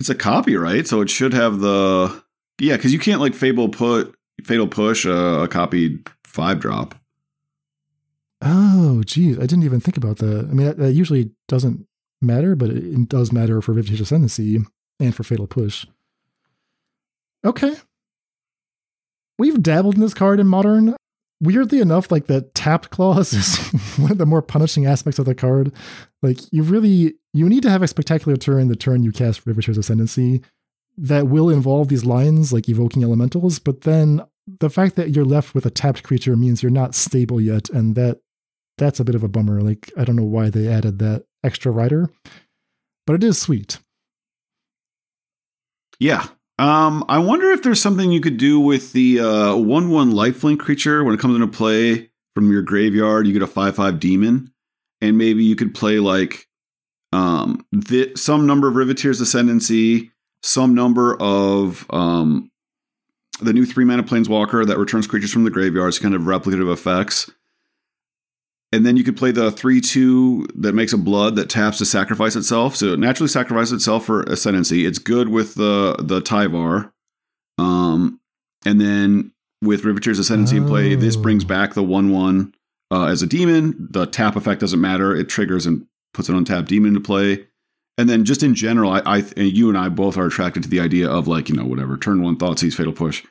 It's 0.00 0.08
a 0.08 0.14
copyright. 0.14 0.88
So 0.88 1.02
it 1.02 1.10
should 1.10 1.34
have 1.34 1.60
the 1.60 2.22
yeah, 2.58 2.76
because 2.76 2.92
you 2.92 2.98
can't 2.98 3.20
like 3.20 3.34
Fable 3.34 3.68
put 3.68 4.14
Fatal 4.44 4.66
Push 4.66 5.04
a, 5.04 5.42
a 5.42 5.48
copied 5.48 6.08
five 6.24 6.58
drop. 6.60 6.94
Oh, 8.42 9.02
geez, 9.04 9.36
I 9.36 9.42
didn't 9.42 9.64
even 9.64 9.80
think 9.80 9.98
about 9.98 10.16
that. 10.18 10.46
I 10.50 10.54
mean, 10.54 10.66
that, 10.66 10.78
that 10.78 10.92
usually 10.92 11.30
doesn't 11.46 11.86
matter, 12.22 12.56
but 12.56 12.70
it, 12.70 12.78
it 12.78 13.08
does 13.08 13.32
matter 13.32 13.60
for 13.60 13.74
Riveteer's 13.74 14.00
Ascendancy 14.00 14.64
and 14.98 15.14
for 15.14 15.22
Fatal 15.22 15.46
Push. 15.46 15.86
Okay. 17.44 17.76
We've 19.38 19.62
dabbled 19.62 19.96
in 19.96 20.00
this 20.00 20.14
card 20.14 20.40
in 20.40 20.46
Modern. 20.46 20.96
Weirdly 21.42 21.80
enough, 21.80 22.10
like 22.12 22.26
the 22.26 22.42
tapped 22.54 22.90
clause 22.90 23.32
is 23.32 23.56
one 23.98 24.12
of 24.12 24.18
the 24.18 24.26
more 24.26 24.42
punishing 24.42 24.86
aspects 24.86 25.18
of 25.18 25.24
the 25.24 25.34
card. 25.34 25.72
Like 26.22 26.38
you 26.52 26.62
really 26.62 27.14
you 27.32 27.48
need 27.48 27.62
to 27.62 27.70
have 27.70 27.82
a 27.82 27.88
spectacular 27.88 28.36
turn 28.36 28.68
the 28.68 28.76
turn 28.76 29.02
you 29.02 29.12
cast 29.12 29.44
Riveteer's 29.44 29.78
Ascendancy 29.78 30.42
that 30.98 31.28
will 31.28 31.48
involve 31.48 31.88
these 31.88 32.04
lines 32.04 32.52
like 32.52 32.68
evoking 32.68 33.02
elementals, 33.02 33.58
but 33.58 33.82
then 33.82 34.22
the 34.58 34.70
fact 34.70 34.96
that 34.96 35.10
you're 35.10 35.24
left 35.24 35.54
with 35.54 35.64
a 35.64 35.70
tapped 35.70 36.02
creature 36.02 36.36
means 36.36 36.62
you're 36.62 36.70
not 36.70 36.94
stable 36.94 37.40
yet, 37.40 37.70
and 37.70 37.94
that 37.94 38.20
that's 38.76 39.00
a 39.00 39.04
bit 39.04 39.14
of 39.14 39.22
a 39.22 39.28
bummer. 39.28 39.60
Like 39.60 39.90
I 39.96 40.04
don't 40.04 40.16
know 40.16 40.24
why 40.24 40.50
they 40.50 40.68
added 40.68 40.98
that 40.98 41.24
extra 41.44 41.72
rider, 41.72 42.10
but 43.06 43.14
it 43.14 43.24
is 43.24 43.40
sweet. 43.40 43.78
Yeah. 45.98 46.26
Um, 46.60 47.06
I 47.08 47.18
wonder 47.18 47.50
if 47.52 47.62
there's 47.62 47.80
something 47.80 48.12
you 48.12 48.20
could 48.20 48.36
do 48.36 48.60
with 48.60 48.92
the 48.92 49.18
uh, 49.18 49.56
one 49.56 49.88
one 49.88 50.12
lifelink 50.12 50.58
creature 50.58 51.02
when 51.02 51.14
it 51.14 51.18
comes 51.18 51.34
into 51.34 51.46
play 51.46 52.10
from 52.34 52.52
your 52.52 52.60
graveyard. 52.60 53.26
You 53.26 53.32
get 53.32 53.40
a 53.40 53.46
five 53.46 53.76
five 53.76 53.98
demon, 53.98 54.52
and 55.00 55.16
maybe 55.16 55.42
you 55.42 55.56
could 55.56 55.74
play 55.74 56.00
like 56.00 56.46
um, 57.14 57.64
the, 57.72 58.12
some 58.14 58.46
number 58.46 58.68
of 58.68 58.74
Riveteer's 58.74 59.22
Ascendancy, 59.22 60.10
some 60.42 60.74
number 60.74 61.16
of 61.18 61.86
um, 61.88 62.50
the 63.40 63.54
new 63.54 63.64
three 63.64 63.86
mana 63.86 64.02
Planeswalker 64.02 64.66
that 64.66 64.76
returns 64.76 65.06
creatures 65.06 65.32
from 65.32 65.44
the 65.44 65.50
graveyards, 65.50 65.98
kind 65.98 66.14
of 66.14 66.22
replicative 66.22 66.70
effects. 66.70 67.30
And 68.72 68.86
then 68.86 68.96
you 68.96 69.02
could 69.02 69.16
play 69.16 69.32
the 69.32 69.50
3 69.50 69.80
2 69.80 70.46
that 70.56 70.74
makes 70.74 70.92
a 70.92 70.98
blood 70.98 71.34
that 71.36 71.50
taps 71.50 71.78
to 71.78 71.84
sacrifice 71.84 72.36
itself. 72.36 72.76
So 72.76 72.92
it 72.92 72.98
naturally 73.00 73.28
sacrifices 73.28 73.72
itself 73.72 74.04
for 74.06 74.22
Ascendancy. 74.22 74.86
It's 74.86 74.98
good 74.98 75.28
with 75.28 75.54
the, 75.56 75.96
the 75.98 76.20
Tyvar. 76.20 76.92
Um, 77.58 78.20
and 78.64 78.80
then 78.80 79.32
with 79.60 79.82
Riveteer's 79.82 80.18
Ascendancy 80.20 80.56
in 80.58 80.66
play, 80.66 80.94
this 80.94 81.16
Oh. 81.16 81.20
brings 81.22 81.44
back 81.44 81.74
the 81.74 81.82
1 81.82 82.10
1 82.10 82.54
uh, 82.92 83.06
as 83.06 83.22
a 83.22 83.26
demon. 83.26 83.88
The 83.90 84.06
tap 84.06 84.36
effect 84.36 84.60
doesn't 84.60 84.80
matter. 84.80 85.14
It 85.16 85.28
triggers 85.28 85.66
and 85.66 85.86
puts 86.14 86.28
an 86.28 86.36
untapped 86.36 86.68
demon 86.68 86.88
into 86.88 87.00
play. 87.00 87.46
And 87.98 88.08
then 88.08 88.24
just 88.24 88.42
in 88.42 88.54
general, 88.54 88.92
I, 88.92 89.02
I 89.04 89.18
and 89.36 89.52
you 89.52 89.68
and 89.68 89.76
I 89.76 89.88
both 89.88 90.16
are 90.16 90.26
attracted 90.26 90.62
to 90.62 90.68
the 90.68 90.80
idea 90.80 91.10
of 91.10 91.26
like, 91.28 91.48
you 91.48 91.56
know, 91.56 91.64
whatever, 91.66 91.96
turn 91.98 92.22
one 92.22 92.36
Thoughtseize 92.36 92.74
Fatal 92.74 92.92
Push, 92.92 93.24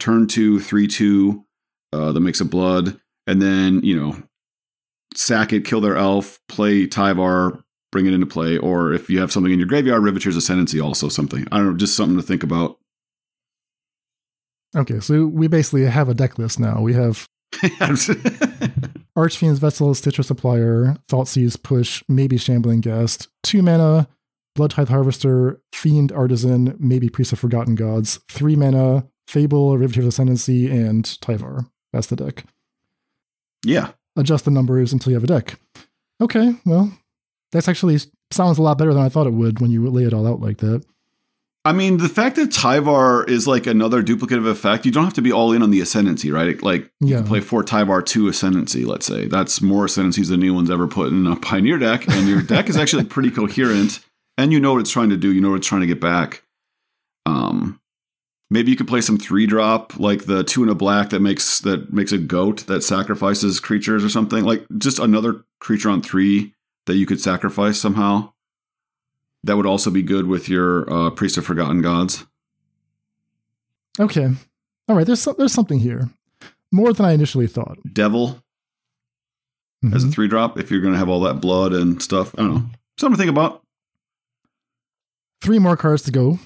turn 0.00 0.26
two, 0.26 0.58
three, 0.58 0.88
two, 0.88 1.44
uh, 1.92 2.10
the 2.12 2.20
mix 2.20 2.40
of 2.40 2.50
blood, 2.50 2.98
and 3.28 3.40
then, 3.40 3.82
you 3.84 3.94
know, 3.94 4.16
sack 5.16 5.52
it, 5.52 5.64
kill 5.64 5.80
their 5.80 5.96
elf, 5.96 6.38
play 6.48 6.86
Tyvar, 6.86 7.62
bring 7.92 8.06
it 8.06 8.12
into 8.12 8.26
play, 8.26 8.58
or 8.58 8.92
if 8.92 9.08
you 9.08 9.20
have 9.20 9.32
something 9.32 9.52
in 9.52 9.58
your 9.58 9.68
graveyard, 9.68 10.02
Riveteer's 10.02 10.36
Ascendancy, 10.36 10.80
also 10.80 11.08
something. 11.08 11.46
I 11.50 11.58
don't 11.58 11.70
know, 11.72 11.76
just 11.76 11.96
something 11.96 12.16
to 12.16 12.22
think 12.22 12.42
about. 12.42 12.78
Okay, 14.76 15.00
so 15.00 15.26
we 15.26 15.48
basically 15.48 15.84
have 15.84 16.08
a 16.08 16.14
deck 16.14 16.38
list 16.38 16.60
now. 16.60 16.80
We 16.82 16.92
have 16.92 17.28
Archfiend's 19.16 19.58
Vessel, 19.58 19.94
Stitcher 19.94 20.22
Supplier, 20.22 20.96
Thoughtseize 21.08 21.62
Push, 21.62 22.02
maybe 22.08 22.36
Shambling 22.36 22.82
Ghast, 22.82 23.28
2 23.44 23.62
mana, 23.62 24.08
Blood 24.54 24.72
Tithe 24.72 24.88
Harvester, 24.88 25.60
Fiend 25.72 26.12
Artisan, 26.12 26.76
maybe 26.78 27.08
Priest 27.08 27.32
of 27.32 27.38
Forgotten 27.38 27.74
Gods, 27.74 28.20
3 28.30 28.56
mana, 28.56 29.06
Fable, 29.26 29.78
Riveteer's 29.78 30.06
Ascendancy, 30.06 30.70
and 30.70 31.04
Tyvar. 31.04 31.70
That's 31.92 32.08
the 32.08 32.16
deck. 32.16 32.44
yeah. 33.64 33.92
Adjust 34.16 34.44
the 34.46 34.50
numbers 34.50 34.92
until 34.92 35.10
you 35.10 35.16
have 35.16 35.24
a 35.24 35.26
deck. 35.26 35.58
Okay, 36.20 36.54
well, 36.64 36.92
that's 37.52 37.68
actually 37.68 37.98
sounds 38.30 38.58
a 38.58 38.62
lot 38.62 38.78
better 38.78 38.94
than 38.94 39.02
I 39.02 39.08
thought 39.08 39.26
it 39.26 39.32
would 39.34 39.60
when 39.60 39.70
you 39.70 39.86
lay 39.88 40.04
it 40.04 40.14
all 40.14 40.26
out 40.26 40.40
like 40.40 40.58
that. 40.58 40.84
I 41.64 41.72
mean, 41.72 41.96
the 41.96 42.08
fact 42.08 42.36
that 42.36 42.50
Tyvar 42.50 43.28
is 43.28 43.46
like 43.48 43.66
another 43.66 44.00
duplicative 44.02 44.48
effect, 44.48 44.86
you 44.86 44.92
don't 44.92 45.02
have 45.04 45.14
to 45.14 45.22
be 45.22 45.32
all 45.32 45.52
in 45.52 45.62
on 45.62 45.70
the 45.72 45.80
Ascendancy, 45.80 46.30
right? 46.30 46.62
Like, 46.62 46.90
you 47.00 47.08
Yeah. 47.08 47.16
can 47.18 47.26
play 47.26 47.40
four 47.40 47.64
Tyvar, 47.64 48.06
two 48.06 48.28
Ascendancy, 48.28 48.84
let's 48.84 49.04
say. 49.04 49.26
That's 49.26 49.60
more 49.60 49.86
Ascendancies 49.86 50.28
than 50.28 50.40
anyone's 50.40 50.70
ever 50.70 50.86
put 50.86 51.08
in 51.08 51.26
a 51.26 51.34
Pioneer 51.34 51.76
deck. 51.78 52.06
And 52.08 52.28
your 52.28 52.40
deck 52.54 52.68
is 52.68 52.76
actually 52.76 53.04
pretty 53.04 53.32
coherent. 53.32 53.98
And 54.38 54.52
you 54.52 54.60
know 54.60 54.72
what 54.74 54.80
it's 54.80 54.90
trying 54.92 55.10
to 55.10 55.16
do. 55.16 55.32
You 55.32 55.40
know 55.40 55.50
what 55.50 55.56
it's 55.56 55.66
trying 55.66 55.80
to 55.80 55.86
get 55.88 56.00
back. 56.00 56.42
Um, 57.26 57.80
maybe 58.50 58.70
you 58.70 58.76
could 58.76 58.88
play 58.88 59.00
some 59.00 59.18
three 59.18 59.46
drop, 59.46 59.98
like 59.98 60.26
the 60.26 60.44
two 60.44 60.62
and 60.62 60.70
a 60.70 60.74
black 60.74 61.10
that 61.10 61.20
makes 61.20 61.60
that 61.60 61.92
makes 61.92 62.12
a 62.12 62.18
goat 62.18 62.66
that 62.66 62.82
sacrifices 62.82 63.60
creatures 63.60 64.04
or 64.04 64.08
something. 64.08 64.44
Like 64.44 64.64
just 64.78 64.98
another 64.98 65.44
creature 65.60 65.90
on 65.90 66.02
three 66.02 66.54
that 66.86 66.94
you 66.96 67.06
could 67.06 67.20
sacrifice 67.20 67.78
somehow. 67.80 68.32
That 69.44 69.56
would 69.56 69.66
also 69.66 69.90
be 69.90 70.02
good 70.02 70.26
with 70.26 70.48
your 70.48 70.90
uh, 70.92 71.10
Priest 71.10 71.36
of 71.38 71.44
Forgotten 71.46 71.80
Gods. 71.82 72.26
Okay. 73.98 74.28
All 74.88 74.96
right, 74.96 75.06
there's 75.06 75.22
so- 75.22 75.34
there's 75.36 75.52
something 75.52 75.78
here. 75.80 76.10
More 76.72 76.92
than 76.92 77.06
I 77.06 77.12
initially 77.12 77.46
thought. 77.46 77.78
Devil 77.92 78.42
as 79.92 80.04
a 80.04 80.06
Mhm. 80.08 80.12
three 80.12 80.28
drop 80.28 80.58
if 80.58 80.70
you're 80.70 80.80
going 80.80 80.94
to 80.94 80.98
have 80.98 81.08
all 81.08 81.20
that 81.20 81.40
blood 81.40 81.72
and 81.72 82.02
stuff. 82.02 82.34
I 82.36 82.42
don't 82.42 82.54
know. 82.54 82.70
Something 82.98 83.16
to 83.16 83.18
think 83.18 83.30
about. 83.30 83.62
Three 85.40 85.58
more 85.58 85.76
cards 85.76 86.02
to 86.04 86.10
go. 86.10 86.38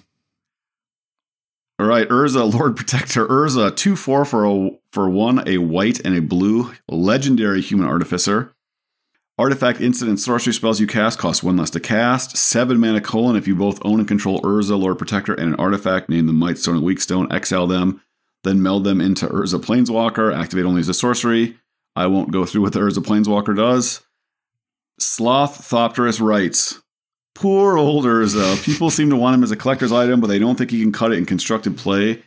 All 1.80 1.86
right, 1.86 2.06
Urza, 2.10 2.52
Lord 2.54 2.76
Protector. 2.76 3.26
Urza, 3.26 3.74
2 3.74 3.96
4 3.96 4.24
for, 4.26 4.44
a, 4.44 4.70
for 4.92 5.08
one, 5.08 5.48
a 5.48 5.56
white 5.56 5.98
and 6.04 6.14
a 6.14 6.20
blue. 6.20 6.74
Legendary 6.90 7.62
human 7.62 7.88
artificer. 7.88 8.54
Artifact, 9.38 9.80
and 9.80 10.20
sorcery 10.20 10.52
spells 10.52 10.78
you 10.78 10.86
cast 10.86 11.18
cost 11.18 11.42
one 11.42 11.56
less 11.56 11.70
to 11.70 11.80
cast. 11.80 12.36
Seven 12.36 12.78
mana 12.78 13.00
colon 13.00 13.34
if 13.34 13.48
you 13.48 13.56
both 13.56 13.80
own 13.82 13.98
and 13.98 14.06
control 14.06 14.42
Urza, 14.42 14.78
Lord 14.78 14.98
Protector, 14.98 15.32
and 15.32 15.54
an 15.54 15.54
artifact. 15.54 16.10
Name 16.10 16.26
the 16.26 16.34
Might 16.34 16.58
Stone 16.58 16.76
and 16.76 16.84
Weak 16.84 17.00
Stone. 17.00 17.32
Exile 17.32 17.66
them. 17.66 18.02
Then 18.44 18.62
meld 18.62 18.84
them 18.84 19.00
into 19.00 19.26
Urza 19.26 19.58
Planeswalker. 19.58 20.36
Activate 20.36 20.66
only 20.66 20.80
as 20.80 20.90
a 20.90 20.94
sorcery. 20.94 21.56
I 21.96 22.08
won't 22.08 22.30
go 22.30 22.44
through 22.44 22.60
what 22.60 22.74
the 22.74 22.80
Urza 22.80 22.98
Planeswalker 22.98 23.56
does. 23.56 24.02
Sloth 24.98 25.62
Thopterus 25.70 26.20
writes 26.20 26.82
Poor 27.34 27.78
old 27.78 28.04
Urza. 28.04 28.54
Uh, 28.54 28.62
people 28.62 28.90
seem 28.90 29.10
to 29.10 29.16
want 29.16 29.34
him 29.34 29.42
as 29.42 29.50
a 29.50 29.56
collector's 29.56 29.92
item, 29.92 30.20
but 30.20 30.26
they 30.26 30.38
don't 30.38 30.56
think 30.56 30.70
he 30.70 30.80
can 30.80 30.92
cut 30.92 31.12
it 31.12 31.18
in 31.18 31.26
constructed 31.26 31.76
play. 31.76 32.22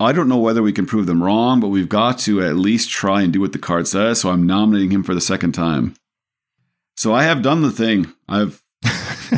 I 0.00 0.12
don't 0.12 0.28
know 0.28 0.38
whether 0.38 0.62
we 0.62 0.72
can 0.72 0.86
prove 0.86 1.06
them 1.06 1.22
wrong, 1.22 1.60
but 1.60 1.68
we've 1.68 1.88
got 1.88 2.18
to 2.20 2.42
at 2.42 2.56
least 2.56 2.90
try 2.90 3.22
and 3.22 3.32
do 3.32 3.40
what 3.40 3.52
the 3.52 3.58
card 3.58 3.86
says, 3.86 4.20
so 4.20 4.30
I'm 4.30 4.46
nominating 4.46 4.90
him 4.90 5.02
for 5.02 5.14
the 5.14 5.20
second 5.20 5.52
time. 5.52 5.94
So 6.96 7.14
I 7.14 7.24
have 7.24 7.42
done 7.42 7.62
the 7.62 7.70
thing. 7.70 8.12
I've 8.28 8.62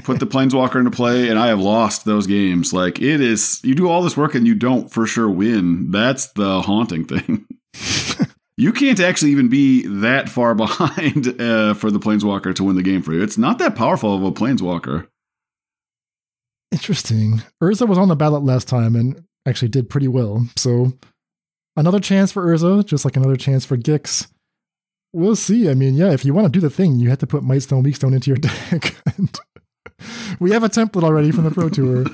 put 0.05 0.21
the 0.21 0.27
Planeswalker 0.27 0.77
into 0.77 0.91
play, 0.91 1.29
and 1.29 1.39
I 1.39 1.49
have 1.49 1.61
lost 1.61 2.05
those 2.05 2.27
games. 2.27 2.73
Like, 2.73 3.01
it 3.01 3.21
is, 3.21 3.61
you 3.63 3.75
do 3.75 3.89
all 3.89 4.03
this 4.03 4.17
work 4.17 4.35
and 4.35 4.47
you 4.47 4.55
don't 4.55 4.91
for 4.91 5.07
sure 5.07 5.29
win. 5.29 5.91
That's 5.91 6.29
the 6.33 6.63
haunting 6.63 7.05
thing. 7.05 7.47
you 8.57 8.73
can't 8.73 9.01
actually 9.01 9.33
even 9.33 9.49
be 9.49 9.87
that 9.87 10.29
far 10.29 10.55
behind 10.55 11.41
uh, 11.41 11.75
for 11.75 11.91
the 11.91 12.01
Planeswalker 12.01 12.55
to 12.55 12.65
win 12.65 12.77
the 12.77 12.83
game 12.83 13.03
for 13.03 13.13
you. 13.13 13.23
It's 13.23 13.39
not 13.39 13.59
that 13.59 13.77
powerful 13.77 14.15
of 14.15 14.23
a 14.23 14.33
Planeswalker. 14.33 15.07
Interesting. 16.73 17.43
Urza 17.63 17.87
was 17.87 17.99
on 17.99 18.09
the 18.09 18.17
ballot 18.17 18.43
last 18.43 18.69
time 18.69 18.97
and 18.97 19.25
actually 19.47 19.69
did 19.69 19.89
pretty 19.89 20.09
well. 20.09 20.47
So 20.57 20.93
another 21.77 22.01
chance 22.01 22.33
for 22.33 22.45
Urza, 22.45 22.85
just 22.85 23.05
like 23.05 23.17
another 23.17 23.37
chance 23.37 23.65
for 23.65 23.77
Gix. 23.77 24.29
We'll 25.13 25.37
see. 25.37 25.71
I 25.71 25.75
mean, 25.75 25.95
yeah, 25.95 26.13
if 26.13 26.25
you 26.25 26.35
want 26.35 26.47
to 26.47 26.51
do 26.51 26.61
the 26.61 26.75
thing, 26.75 26.97
you 26.97 27.09
have 27.09 27.19
to 27.21 27.27
put 27.27 27.43
Mightstone, 27.43 27.85
Weakstone 27.85 28.15
into 28.15 28.31
your 28.31 28.37
deck. 28.39 28.97
we 30.41 30.51
have 30.51 30.65
a 30.65 30.69
template 30.69 31.05
already 31.05 31.31
from 31.31 31.45
the 31.45 31.51
Pro 31.51 31.69
Tour 31.69 32.05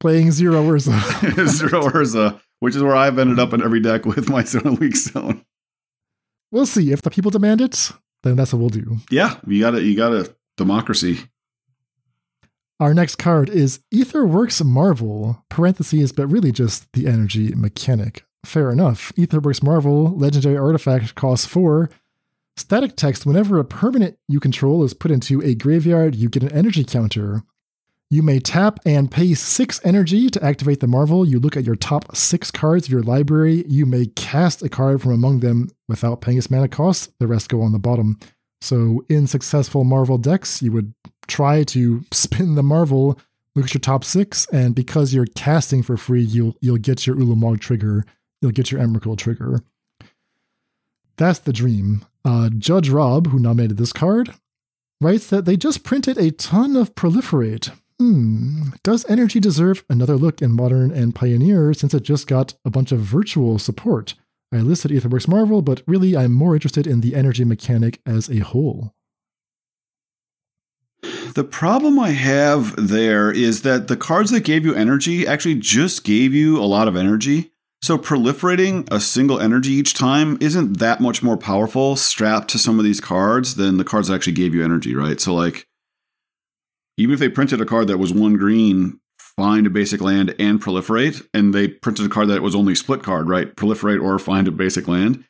playing 0.00 0.30
zero 0.30 0.62
Urza. 0.62 1.48
Zero 1.48 1.82
Urza, 1.88 2.40
which 2.60 2.76
is 2.76 2.82
where 2.82 2.96
I've 2.96 3.18
ended 3.18 3.38
up 3.38 3.52
in 3.52 3.62
every 3.62 3.80
deck 3.80 4.06
with 4.06 4.26
Mightstone 4.26 4.66
and 4.66 4.78
Weak 4.78 4.96
Stone. 4.96 5.44
We'll 6.54 6.66
see. 6.66 6.92
If 6.92 7.02
the 7.02 7.10
people 7.10 7.32
demand 7.32 7.60
it, 7.60 7.90
then 8.22 8.36
that's 8.36 8.52
what 8.52 8.60
we'll 8.60 8.68
do. 8.68 8.98
Yeah, 9.10 9.40
you 9.44 9.60
got 9.60 9.72
to 9.72 9.82
You 9.82 9.96
got 9.96 10.10
to 10.10 10.32
democracy. 10.56 11.18
Our 12.78 12.94
next 12.94 13.16
card 13.16 13.48
is 13.48 13.80
Aetherworks 13.92 14.64
Marvel, 14.64 15.44
parentheses, 15.48 16.12
but 16.12 16.28
really 16.28 16.52
just 16.52 16.92
the 16.92 17.08
energy 17.08 17.52
mechanic. 17.56 18.24
Fair 18.44 18.70
enough. 18.70 19.12
Aetherworks 19.16 19.64
Marvel, 19.64 20.16
legendary 20.16 20.56
artifact, 20.56 21.16
costs 21.16 21.44
four. 21.44 21.90
Static 22.56 22.94
text 22.94 23.26
whenever 23.26 23.58
a 23.58 23.64
permanent 23.64 24.16
you 24.28 24.38
control 24.38 24.84
is 24.84 24.94
put 24.94 25.10
into 25.10 25.42
a 25.42 25.56
graveyard, 25.56 26.14
you 26.14 26.28
get 26.28 26.44
an 26.44 26.52
energy 26.52 26.84
counter. 26.84 27.42
You 28.10 28.22
may 28.22 28.38
tap 28.38 28.78
and 28.84 29.10
pay 29.10 29.34
six 29.34 29.80
energy 29.82 30.28
to 30.30 30.44
activate 30.44 30.80
the 30.80 30.86
Marvel. 30.86 31.26
You 31.26 31.40
look 31.40 31.56
at 31.56 31.64
your 31.64 31.74
top 31.74 32.14
six 32.14 32.50
cards 32.50 32.86
of 32.86 32.92
your 32.92 33.02
library. 33.02 33.64
You 33.66 33.86
may 33.86 34.06
cast 34.06 34.62
a 34.62 34.68
card 34.68 35.02
from 35.02 35.12
among 35.12 35.40
them 35.40 35.70
without 35.88 36.20
paying 36.20 36.38
its 36.38 36.50
mana 36.50 36.68
cost. 36.68 37.10
The 37.18 37.26
rest 37.26 37.48
go 37.48 37.62
on 37.62 37.72
the 37.72 37.78
bottom. 37.78 38.18
So, 38.60 39.04
in 39.08 39.26
successful 39.26 39.84
Marvel 39.84 40.18
decks, 40.18 40.62
you 40.62 40.72
would 40.72 40.94
try 41.26 41.64
to 41.64 42.04
spin 42.12 42.54
the 42.54 42.62
Marvel, 42.62 43.18
look 43.54 43.66
at 43.66 43.74
your 43.74 43.80
top 43.80 44.04
six, 44.04 44.46
and 44.52 44.74
because 44.74 45.12
you're 45.12 45.26
casting 45.34 45.82
for 45.82 45.96
free, 45.96 46.22
you'll 46.22 46.54
you'll 46.60 46.76
get 46.76 47.06
your 47.06 47.16
Ulamog 47.16 47.60
trigger, 47.60 48.04
you'll 48.40 48.52
get 48.52 48.70
your 48.70 48.80
Emrakul 48.80 49.18
trigger. 49.18 49.62
That's 51.16 51.38
the 51.38 51.52
dream. 51.52 52.04
Uh, 52.24 52.50
Judge 52.56 52.88
Rob, 52.88 53.28
who 53.28 53.38
nominated 53.38 53.76
this 53.76 53.92
card, 53.92 54.34
writes 55.00 55.28
that 55.28 55.44
they 55.44 55.56
just 55.56 55.84
printed 55.84 56.18
a 56.18 56.30
ton 56.30 56.76
of 56.76 56.94
Proliferate. 56.94 57.70
Hmm, 58.00 58.70
does 58.82 59.04
Energy 59.08 59.38
deserve 59.38 59.84
another 59.88 60.16
look 60.16 60.42
in 60.42 60.50
Modern 60.50 60.90
and 60.90 61.14
Pioneer 61.14 61.72
since 61.72 61.94
it 61.94 62.02
just 62.02 62.26
got 62.26 62.54
a 62.64 62.70
bunch 62.70 62.90
of 62.90 62.98
virtual 62.98 63.58
support? 63.58 64.14
I 64.52 64.58
listed 64.58 64.90
Aetherworks 64.90 65.28
Marvel, 65.28 65.62
but 65.62 65.82
really 65.86 66.16
I'm 66.16 66.32
more 66.32 66.54
interested 66.54 66.86
in 66.86 67.00
the 67.00 67.14
energy 67.14 67.44
mechanic 67.44 68.00
as 68.04 68.28
a 68.28 68.38
whole. 68.38 68.94
The 71.34 71.44
problem 71.44 71.98
I 71.98 72.10
have 72.10 72.74
there 72.76 73.30
is 73.30 73.62
that 73.62 73.88
the 73.88 73.96
cards 73.96 74.30
that 74.30 74.44
gave 74.44 74.64
you 74.64 74.74
energy 74.74 75.26
actually 75.26 75.56
just 75.56 76.04
gave 76.04 76.32
you 76.32 76.58
a 76.58 76.66
lot 76.66 76.88
of 76.88 76.96
energy. 76.96 77.52
So 77.82 77.98
proliferating 77.98 78.88
a 78.90 79.00
single 79.00 79.40
energy 79.40 79.72
each 79.72 79.94
time 79.94 80.38
isn't 80.40 80.78
that 80.78 81.00
much 81.00 81.22
more 81.22 81.36
powerful 81.36 81.96
strapped 81.96 82.48
to 82.50 82.58
some 82.58 82.78
of 82.78 82.84
these 82.84 83.00
cards 83.00 83.56
than 83.56 83.76
the 83.76 83.84
cards 83.84 84.08
that 84.08 84.14
actually 84.14 84.32
gave 84.34 84.54
you 84.54 84.64
energy, 84.64 84.94
right? 84.94 85.20
So 85.20 85.34
like 85.34 85.66
even 86.96 87.14
if 87.14 87.20
they 87.20 87.28
printed 87.28 87.60
a 87.60 87.66
card 87.66 87.88
that 87.88 87.98
was 87.98 88.12
one 88.12 88.36
green, 88.36 89.00
find 89.18 89.66
a 89.66 89.70
basic 89.70 90.00
land 90.00 90.34
and 90.38 90.60
proliferate, 90.60 91.26
and 91.34 91.52
they 91.54 91.68
printed 91.68 92.06
a 92.06 92.08
card 92.08 92.28
that 92.28 92.42
was 92.42 92.54
only 92.54 92.74
split 92.74 93.02
card, 93.02 93.28
right? 93.28 93.54
Proliferate 93.56 94.02
or 94.02 94.18
find 94.18 94.46
a 94.46 94.52
basic 94.52 94.86
land, 94.86 95.24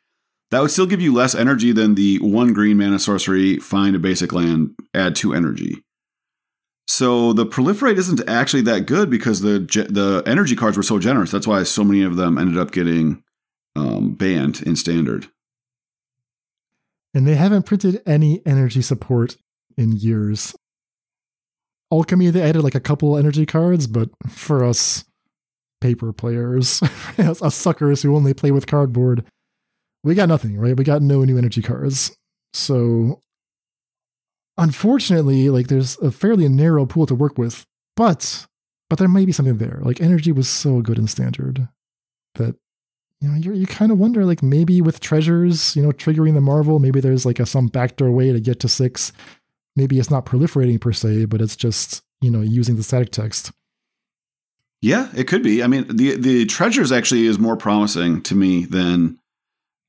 that 0.51 0.61
would 0.61 0.71
still 0.71 0.85
give 0.85 1.01
you 1.01 1.13
less 1.13 1.33
energy 1.33 1.71
than 1.71 1.95
the 1.95 2.19
one 2.19 2.53
green 2.53 2.77
mana 2.77 2.99
sorcery, 2.99 3.57
find 3.57 3.95
a 3.95 3.99
basic 3.99 4.31
land, 4.31 4.75
add 4.93 5.15
two 5.15 5.33
energy. 5.33 5.83
So 6.87 7.33
the 7.33 7.45
proliferate 7.45 7.97
isn't 7.97 8.27
actually 8.29 8.61
that 8.63 8.85
good 8.85 9.09
because 9.09 9.41
the 9.41 9.59
the 9.89 10.23
energy 10.25 10.55
cards 10.55 10.77
were 10.77 10.83
so 10.83 10.99
generous. 10.99 11.31
That's 11.31 11.47
why 11.47 11.63
so 11.63 11.83
many 11.83 12.03
of 12.03 12.15
them 12.15 12.37
ended 12.37 12.57
up 12.57 12.71
getting 12.71 13.23
um, 13.75 14.13
banned 14.13 14.61
in 14.61 14.75
standard. 14.75 15.27
And 17.13 17.27
they 17.27 17.35
haven't 17.35 17.65
printed 17.65 18.01
any 18.05 18.41
energy 18.45 18.81
support 18.81 19.37
in 19.77 19.93
years. 19.93 20.55
Alchemy, 21.91 22.29
they 22.29 22.41
added 22.41 22.63
like 22.63 22.75
a 22.75 22.79
couple 22.79 23.17
energy 23.17 23.45
cards, 23.45 23.87
but 23.87 24.09
for 24.27 24.63
us 24.63 25.05
paper 25.81 26.11
players, 26.11 26.81
us 27.17 27.55
suckers 27.55 28.01
who 28.01 28.15
only 28.15 28.33
play 28.33 28.51
with 28.51 28.67
cardboard, 28.67 29.23
we 30.03 30.15
got 30.15 30.29
nothing, 30.29 30.57
right? 30.57 30.77
We 30.77 30.83
got 30.83 31.01
no 31.01 31.23
new 31.23 31.37
energy 31.37 31.61
cards. 31.61 32.15
So 32.53 33.21
unfortunately, 34.57 35.49
like 35.49 35.67
there's 35.67 35.97
a 35.99 36.11
fairly 36.11 36.47
narrow 36.47 36.85
pool 36.85 37.05
to 37.07 37.15
work 37.15 37.37
with, 37.37 37.65
but 37.95 38.45
but 38.89 38.99
there 38.99 39.07
may 39.07 39.25
be 39.25 39.31
something 39.31 39.57
there. 39.57 39.79
Like 39.81 40.01
energy 40.01 40.31
was 40.31 40.47
so 40.47 40.81
good 40.81 40.97
in 40.97 41.07
standard 41.07 41.67
that 42.35 42.55
you 43.19 43.29
know 43.29 43.35
you 43.35 43.53
you 43.53 43.67
kind 43.67 43.91
of 43.91 43.97
wonder 43.97 44.25
like 44.25 44.43
maybe 44.43 44.81
with 44.81 44.99
treasures, 44.99 45.75
you 45.75 45.81
know, 45.81 45.91
triggering 45.91 46.33
the 46.33 46.41
marvel, 46.41 46.79
maybe 46.79 46.99
there's 46.99 47.25
like 47.25 47.39
a 47.39 47.45
some 47.45 47.67
backdoor 47.67 48.11
way 48.11 48.31
to 48.31 48.39
get 48.39 48.59
to 48.61 48.69
six. 48.69 49.11
Maybe 49.75 49.99
it's 49.99 50.11
not 50.11 50.25
proliferating 50.25 50.79
per 50.79 50.93
se, 50.93 51.25
but 51.25 51.41
it's 51.41 51.55
just 51.55 52.03
you 52.21 52.31
know 52.31 52.41
using 52.41 52.75
the 52.75 52.83
static 52.83 53.11
text. 53.11 53.51
Yeah, 54.81 55.09
it 55.15 55.27
could 55.27 55.43
be. 55.43 55.63
I 55.63 55.67
mean, 55.67 55.85
the 55.87 56.15
the 56.15 56.45
treasures 56.45 56.91
actually 56.91 57.25
is 57.25 57.39
more 57.39 57.57
promising 57.57 58.21
to 58.23 58.35
me 58.35 58.65
than 58.65 59.19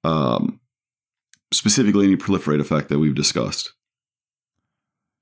um, 0.04 0.60
specifically 1.52 2.06
any 2.06 2.16
proliferate 2.16 2.60
effect 2.60 2.88
that 2.88 2.98
we've 2.98 3.14
discussed. 3.14 3.72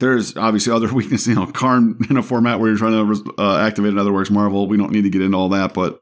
There's 0.01 0.37
obviously 0.37 0.73
other 0.73 0.87
weaknesses, 0.95 1.29
you 1.29 1.35
know, 1.35 1.47
Karn 1.47 1.99
in 2.09 2.17
a 2.17 2.23
format 2.23 2.61
where 2.61 2.69
you're 2.69 2.79
trying 2.79 2.93
to 2.93 3.35
uh, 3.39 3.59
activate 3.59 3.93
an 3.93 3.99
Aetherworks 3.99 4.31
Marvel. 4.31 4.67
We 4.67 4.77
don't 4.77 4.93
need 4.93 5.03
to 5.03 5.11
get 5.11 5.23
into 5.23 5.37
all 5.37 5.49
that, 5.51 5.75
but 5.75 6.01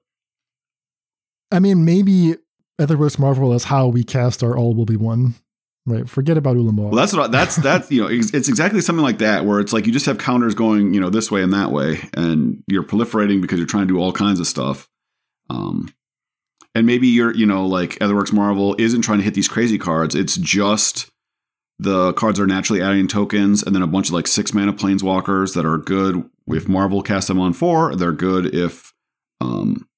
I 1.50 1.58
mean, 1.58 1.84
maybe 1.84 2.36
Aetherworks 2.80 3.18
Marvel 3.18 3.52
is 3.52 3.64
how 3.64 3.86
we 3.86 4.04
cast 4.04 4.42
our 4.42 4.56
all 4.56 4.74
will 4.74 4.86
be 4.86 4.96
one. 4.96 5.34
Right. 5.84 6.08
Forget 6.08 6.36
about 6.38 6.56
Ulamog. 6.56 6.90
Well, 6.90 6.92
that's 6.92 7.12
what 7.12 7.24
I, 7.24 7.26
that's 7.28 7.56
that's 7.56 7.90
you 7.90 8.02
know 8.02 8.08
it's, 8.08 8.32
exactly 8.32 8.80
something 8.80 9.02
like 9.02 9.18
that 9.18 9.44
where 9.44 9.58
it's 9.58 9.72
like 9.72 9.86
you 9.86 9.92
just 9.92 10.06
have 10.06 10.16
counters 10.16 10.54
going 10.54 10.94
you 10.94 11.00
know 11.00 11.10
this 11.10 11.30
way 11.30 11.42
and 11.42 11.52
that 11.52 11.72
way, 11.72 12.08
and 12.14 12.62
you're 12.68 12.84
proliferating 12.84 13.40
because 13.40 13.58
you're 13.58 13.66
trying 13.66 13.88
to 13.88 13.94
do 13.94 14.00
all 14.00 14.12
kinds 14.12 14.38
of 14.38 14.46
stuff. 14.46 14.88
Um, 15.50 15.92
and 16.74 16.86
maybe 16.86 17.08
you're 17.08 17.34
you 17.34 17.46
know 17.46 17.66
like 17.66 17.98
Aetherworks 17.98 18.32
Marvel 18.32 18.76
isn't 18.78 19.02
trying 19.02 19.18
to 19.18 19.24
hit 19.24 19.34
these 19.34 19.48
crazy 19.48 19.76
cards. 19.76 20.14
It's 20.14 20.36
just 20.36 21.10
the 21.80 22.12
cards 22.12 22.38
are 22.38 22.46
naturally 22.46 22.80
adding 22.80 23.08
tokens, 23.08 23.64
and 23.64 23.74
then 23.74 23.82
a 23.82 23.88
bunch 23.88 24.06
of 24.06 24.14
like 24.14 24.28
six 24.28 24.54
mana 24.54 24.72
planeswalkers 24.72 25.54
that 25.54 25.66
are 25.66 25.78
good 25.78 26.30
if 26.46 26.68
Marvel 26.68 27.02
casts 27.02 27.26
them 27.26 27.40
on 27.40 27.52
four. 27.52 27.96
They're 27.96 28.12
good 28.12 28.54
if 28.54 28.92
um, 29.40 29.88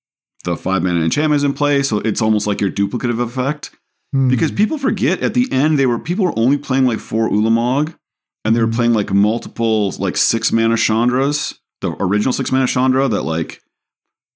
the 0.45 0.57
five 0.57 0.82
mana 0.82 1.05
enchantment 1.05 1.37
is 1.37 1.45
in 1.45 1.53
play. 1.53 1.82
So 1.82 1.99
it's 1.99 2.22
almost 2.22 2.47
like 2.47 2.62
your 2.62 2.70
duplicative 2.70 3.20
effect. 3.20 3.72
Hmm. 4.15 4.29
Because 4.29 4.53
people 4.53 4.79
forget 4.79 5.21
at 5.23 5.35
the 5.35 5.49
end 5.51 5.77
they 5.77 5.87
were 5.87 5.99
people 5.99 6.25
were 6.25 6.39
only 6.39 6.57
playing 6.57 6.87
like 6.87 7.01
four 7.01 7.29
Ulamog, 7.29 7.97
and 8.45 8.55
they 8.55 8.61
were 8.61 8.67
hmm. 8.67 8.75
playing 8.75 8.93
like 8.93 9.12
multiple 9.12 9.91
like 9.99 10.17
six 10.17 10.53
mana 10.53 10.77
Chandras, 10.77 11.59
the 11.81 11.97
original 11.99 12.33
six 12.33 12.53
mana 12.53 12.69
Chandra 12.69 13.09
that 13.09 13.23
like 13.23 13.61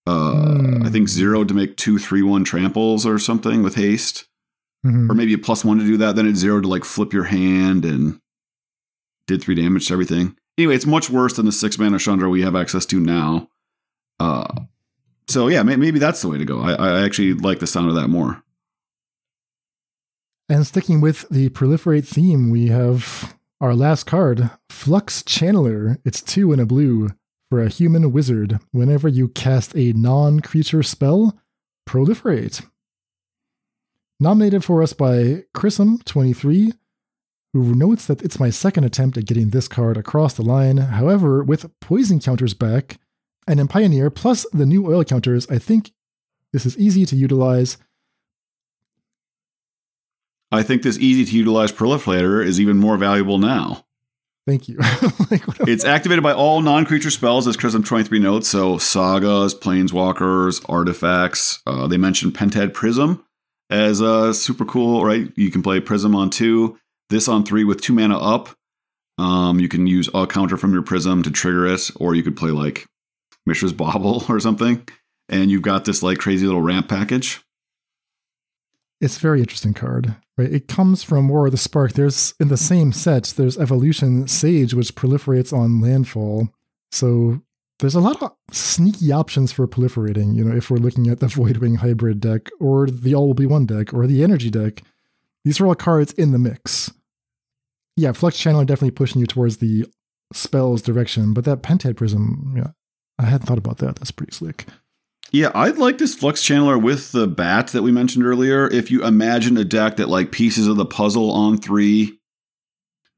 uh, 0.08 0.32
mm. 0.32 0.86
I 0.86 0.90
think 0.90 1.08
zero 1.08 1.44
to 1.44 1.54
make 1.54 1.76
two 1.76 1.98
three 1.98 2.22
one 2.22 2.42
tramples 2.42 3.06
or 3.06 3.18
something 3.18 3.62
with 3.62 3.76
haste, 3.76 4.26
mm-hmm. 4.84 5.10
or 5.10 5.14
maybe 5.14 5.34
a 5.34 5.38
plus 5.38 5.64
one 5.64 5.78
to 5.78 5.84
do 5.84 5.96
that. 5.98 6.16
Then 6.16 6.26
it's 6.26 6.40
zero 6.40 6.60
to 6.60 6.66
like 6.66 6.84
flip 6.84 7.12
your 7.12 7.24
hand 7.24 7.84
and 7.84 8.18
did 9.26 9.42
three 9.42 9.54
damage 9.54 9.88
to 9.88 9.92
everything. 9.92 10.36
Anyway, 10.56 10.74
it's 10.74 10.86
much 10.86 11.08
worse 11.08 11.34
than 11.34 11.46
the 11.46 11.52
six 11.52 11.78
mana 11.78 11.98
Chandra 11.98 12.28
we 12.28 12.42
have 12.42 12.56
access 12.56 12.84
to 12.86 12.98
now. 12.98 13.48
Uh, 14.18 14.62
so 15.28 15.46
yeah, 15.46 15.62
maybe 15.62 15.98
that's 15.98 16.22
the 16.22 16.28
way 16.28 16.38
to 16.38 16.44
go. 16.44 16.62
I, 16.62 16.72
I 16.72 17.04
actually 17.04 17.34
like 17.34 17.60
the 17.60 17.66
sound 17.66 17.90
of 17.90 17.94
that 17.94 18.08
more. 18.08 18.42
And 20.48 20.66
sticking 20.66 21.02
with 21.02 21.28
the 21.28 21.50
proliferate 21.50 22.06
theme, 22.06 22.48
we 22.48 22.68
have 22.68 23.36
our 23.60 23.74
last 23.74 24.04
card, 24.04 24.50
Flux 24.70 25.22
Channeler. 25.22 25.98
It's 26.06 26.22
two 26.22 26.52
in 26.52 26.60
a 26.60 26.64
blue 26.64 27.10
for 27.50 27.62
a 27.62 27.68
human 27.68 28.12
wizard. 28.12 28.58
Whenever 28.72 29.08
you 29.08 29.28
cast 29.28 29.76
a 29.76 29.92
non 29.92 30.40
creature 30.40 30.82
spell, 30.82 31.38
proliferate. 31.86 32.64
Nominated 34.20 34.64
for 34.64 34.82
us 34.82 34.94
by 34.94 35.44
Chrism23, 35.54 36.72
who 37.52 37.74
notes 37.74 38.06
that 38.06 38.22
it's 38.22 38.40
my 38.40 38.48
second 38.48 38.84
attempt 38.84 39.18
at 39.18 39.26
getting 39.26 39.50
this 39.50 39.68
card 39.68 39.98
across 39.98 40.32
the 40.32 40.42
line. 40.42 40.78
However, 40.78 41.44
with 41.44 41.70
poison 41.80 42.20
counters 42.20 42.54
back, 42.54 42.98
and 43.46 43.60
in 43.60 43.68
Pioneer, 43.68 44.10
plus 44.10 44.46
the 44.52 44.66
new 44.66 44.86
oil 44.90 45.04
counters, 45.04 45.48
I 45.50 45.58
think 45.58 45.92
this 46.52 46.64
is 46.64 46.78
easy 46.78 47.04
to 47.06 47.16
utilize. 47.16 47.76
I 50.50 50.62
think 50.62 50.82
this 50.82 50.98
easy 50.98 51.24
to 51.24 51.36
utilize 51.36 51.72
proliferator 51.72 52.44
is 52.44 52.60
even 52.60 52.78
more 52.78 52.96
valuable 52.96 53.38
now. 53.38 53.84
Thank 54.46 54.66
you. 54.66 54.78
like, 55.30 55.42
it's 55.68 55.84
activated 55.84 56.22
by 56.22 56.32
all 56.32 56.62
non 56.62 56.86
creature 56.86 57.10
spells, 57.10 57.46
as 57.46 57.56
Chrism 57.56 57.84
23 57.84 58.18
notes. 58.18 58.48
So, 58.48 58.78
sagas, 58.78 59.54
planeswalkers, 59.54 60.64
artifacts. 60.70 61.60
Uh, 61.66 61.86
they 61.86 61.98
mentioned 61.98 62.32
Pentad 62.32 62.72
Prism 62.72 63.22
as 63.68 64.00
uh, 64.00 64.32
super 64.32 64.64
cool, 64.64 65.04
right? 65.04 65.30
You 65.36 65.50
can 65.50 65.62
play 65.62 65.80
Prism 65.80 66.16
on 66.16 66.30
two, 66.30 66.78
this 67.10 67.28
on 67.28 67.44
three 67.44 67.62
with 67.62 67.82
two 67.82 67.92
mana 67.92 68.18
up. 68.18 68.48
Um, 69.18 69.60
you 69.60 69.68
can 69.68 69.86
use 69.86 70.08
a 70.14 70.26
counter 70.26 70.56
from 70.56 70.72
your 70.72 70.82
Prism 70.82 71.22
to 71.24 71.30
trigger 71.30 71.66
it, 71.66 71.90
or 71.96 72.14
you 72.14 72.22
could 72.22 72.36
play 72.36 72.50
like 72.50 72.86
Mishra's 73.44 73.74
Bauble 73.74 74.24
or 74.30 74.40
something. 74.40 74.88
And 75.28 75.50
you've 75.50 75.60
got 75.60 75.84
this 75.84 76.02
like 76.02 76.16
crazy 76.16 76.46
little 76.46 76.62
ramp 76.62 76.88
package. 76.88 77.42
It's 79.02 79.18
a 79.18 79.20
very 79.20 79.40
interesting 79.40 79.74
card. 79.74 80.16
Right? 80.38 80.52
It 80.52 80.68
comes 80.68 81.02
from 81.02 81.28
War 81.28 81.46
of 81.46 81.52
the 81.52 81.58
Spark. 81.58 81.92
There's 81.94 82.32
in 82.38 82.46
the 82.46 82.56
same 82.56 82.92
set, 82.92 83.34
there's 83.36 83.58
Evolution 83.58 84.28
Sage, 84.28 84.72
which 84.72 84.94
proliferates 84.94 85.52
on 85.52 85.80
landfall. 85.80 86.50
So 86.92 87.42
there's 87.80 87.96
a 87.96 88.00
lot 88.00 88.22
of 88.22 88.32
sneaky 88.52 89.10
options 89.10 89.50
for 89.50 89.66
proliferating. 89.66 90.36
You 90.36 90.44
know, 90.44 90.56
if 90.56 90.70
we're 90.70 90.78
looking 90.78 91.08
at 91.08 91.18
the 91.18 91.26
Voidwing 91.38 91.78
hybrid 91.78 92.20
deck, 92.20 92.50
or 92.60 92.86
the 92.86 93.16
All 93.16 93.26
Will 93.26 93.34
Be 93.34 93.46
One 93.46 93.66
deck, 93.66 93.92
or 93.92 94.06
the 94.06 94.22
Energy 94.22 94.48
deck, 94.48 94.82
these 95.44 95.60
are 95.60 95.66
all 95.66 95.74
cards 95.74 96.12
in 96.12 96.30
the 96.30 96.38
mix. 96.38 96.92
Yeah, 97.96 98.12
Flux 98.12 98.36
Channeler 98.36 98.64
definitely 98.64 98.92
pushing 98.92 99.20
you 99.20 99.26
towards 99.26 99.56
the 99.56 99.86
spells 100.32 100.82
direction, 100.82 101.34
but 101.34 101.44
that 101.46 101.62
Pentad 101.62 101.96
Prism, 101.96 102.54
yeah, 102.56 102.70
I 103.18 103.24
hadn't 103.24 103.46
thought 103.48 103.58
about 103.58 103.78
that. 103.78 103.96
That's 103.96 104.12
pretty 104.12 104.32
slick. 104.32 104.66
Yeah, 105.30 105.50
I'd 105.54 105.76
like 105.76 105.98
this 105.98 106.14
Flux 106.14 106.42
Channeler 106.42 106.80
with 106.80 107.12
the 107.12 107.26
bat 107.26 107.68
that 107.68 107.82
we 107.82 107.92
mentioned 107.92 108.24
earlier. 108.24 108.66
If 108.66 108.90
you 108.90 109.04
imagine 109.04 109.56
a 109.58 109.64
deck 109.64 109.96
that 109.96 110.08
like 110.08 110.32
pieces 110.32 110.66
of 110.66 110.76
the 110.76 110.86
puzzle 110.86 111.30
on 111.30 111.58
three, 111.58 112.18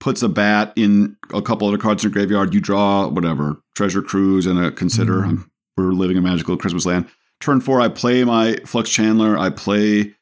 puts 0.01 0.23
a 0.23 0.29
bat 0.29 0.73
in 0.77 1.17
a 1.33 1.43
couple 1.43 1.69
other 1.69 1.79
cards 1.79 2.03
in 2.03 2.09
your 2.09 2.13
graveyard, 2.13 2.53
you 2.53 2.61
draw 2.61 3.07
whatever 3.07 3.63
treasure 3.77 4.03
cruise 4.03 4.47
and 4.47 4.59
a 4.59 4.73
consider. 4.73 5.21
Mm-hmm. 5.21 5.43
We're 5.77 5.93
living 5.93 6.17
a 6.17 6.21
magical 6.21 6.57
Christmas 6.57 6.85
land. 6.85 7.07
Turn 7.41 7.61
four, 7.61 7.81
I 7.81 7.89
play 7.89 8.25
my 8.25 8.57
Flux 8.67 8.91
Channeler. 8.91 9.39
I 9.39 9.51
play, 9.51 10.15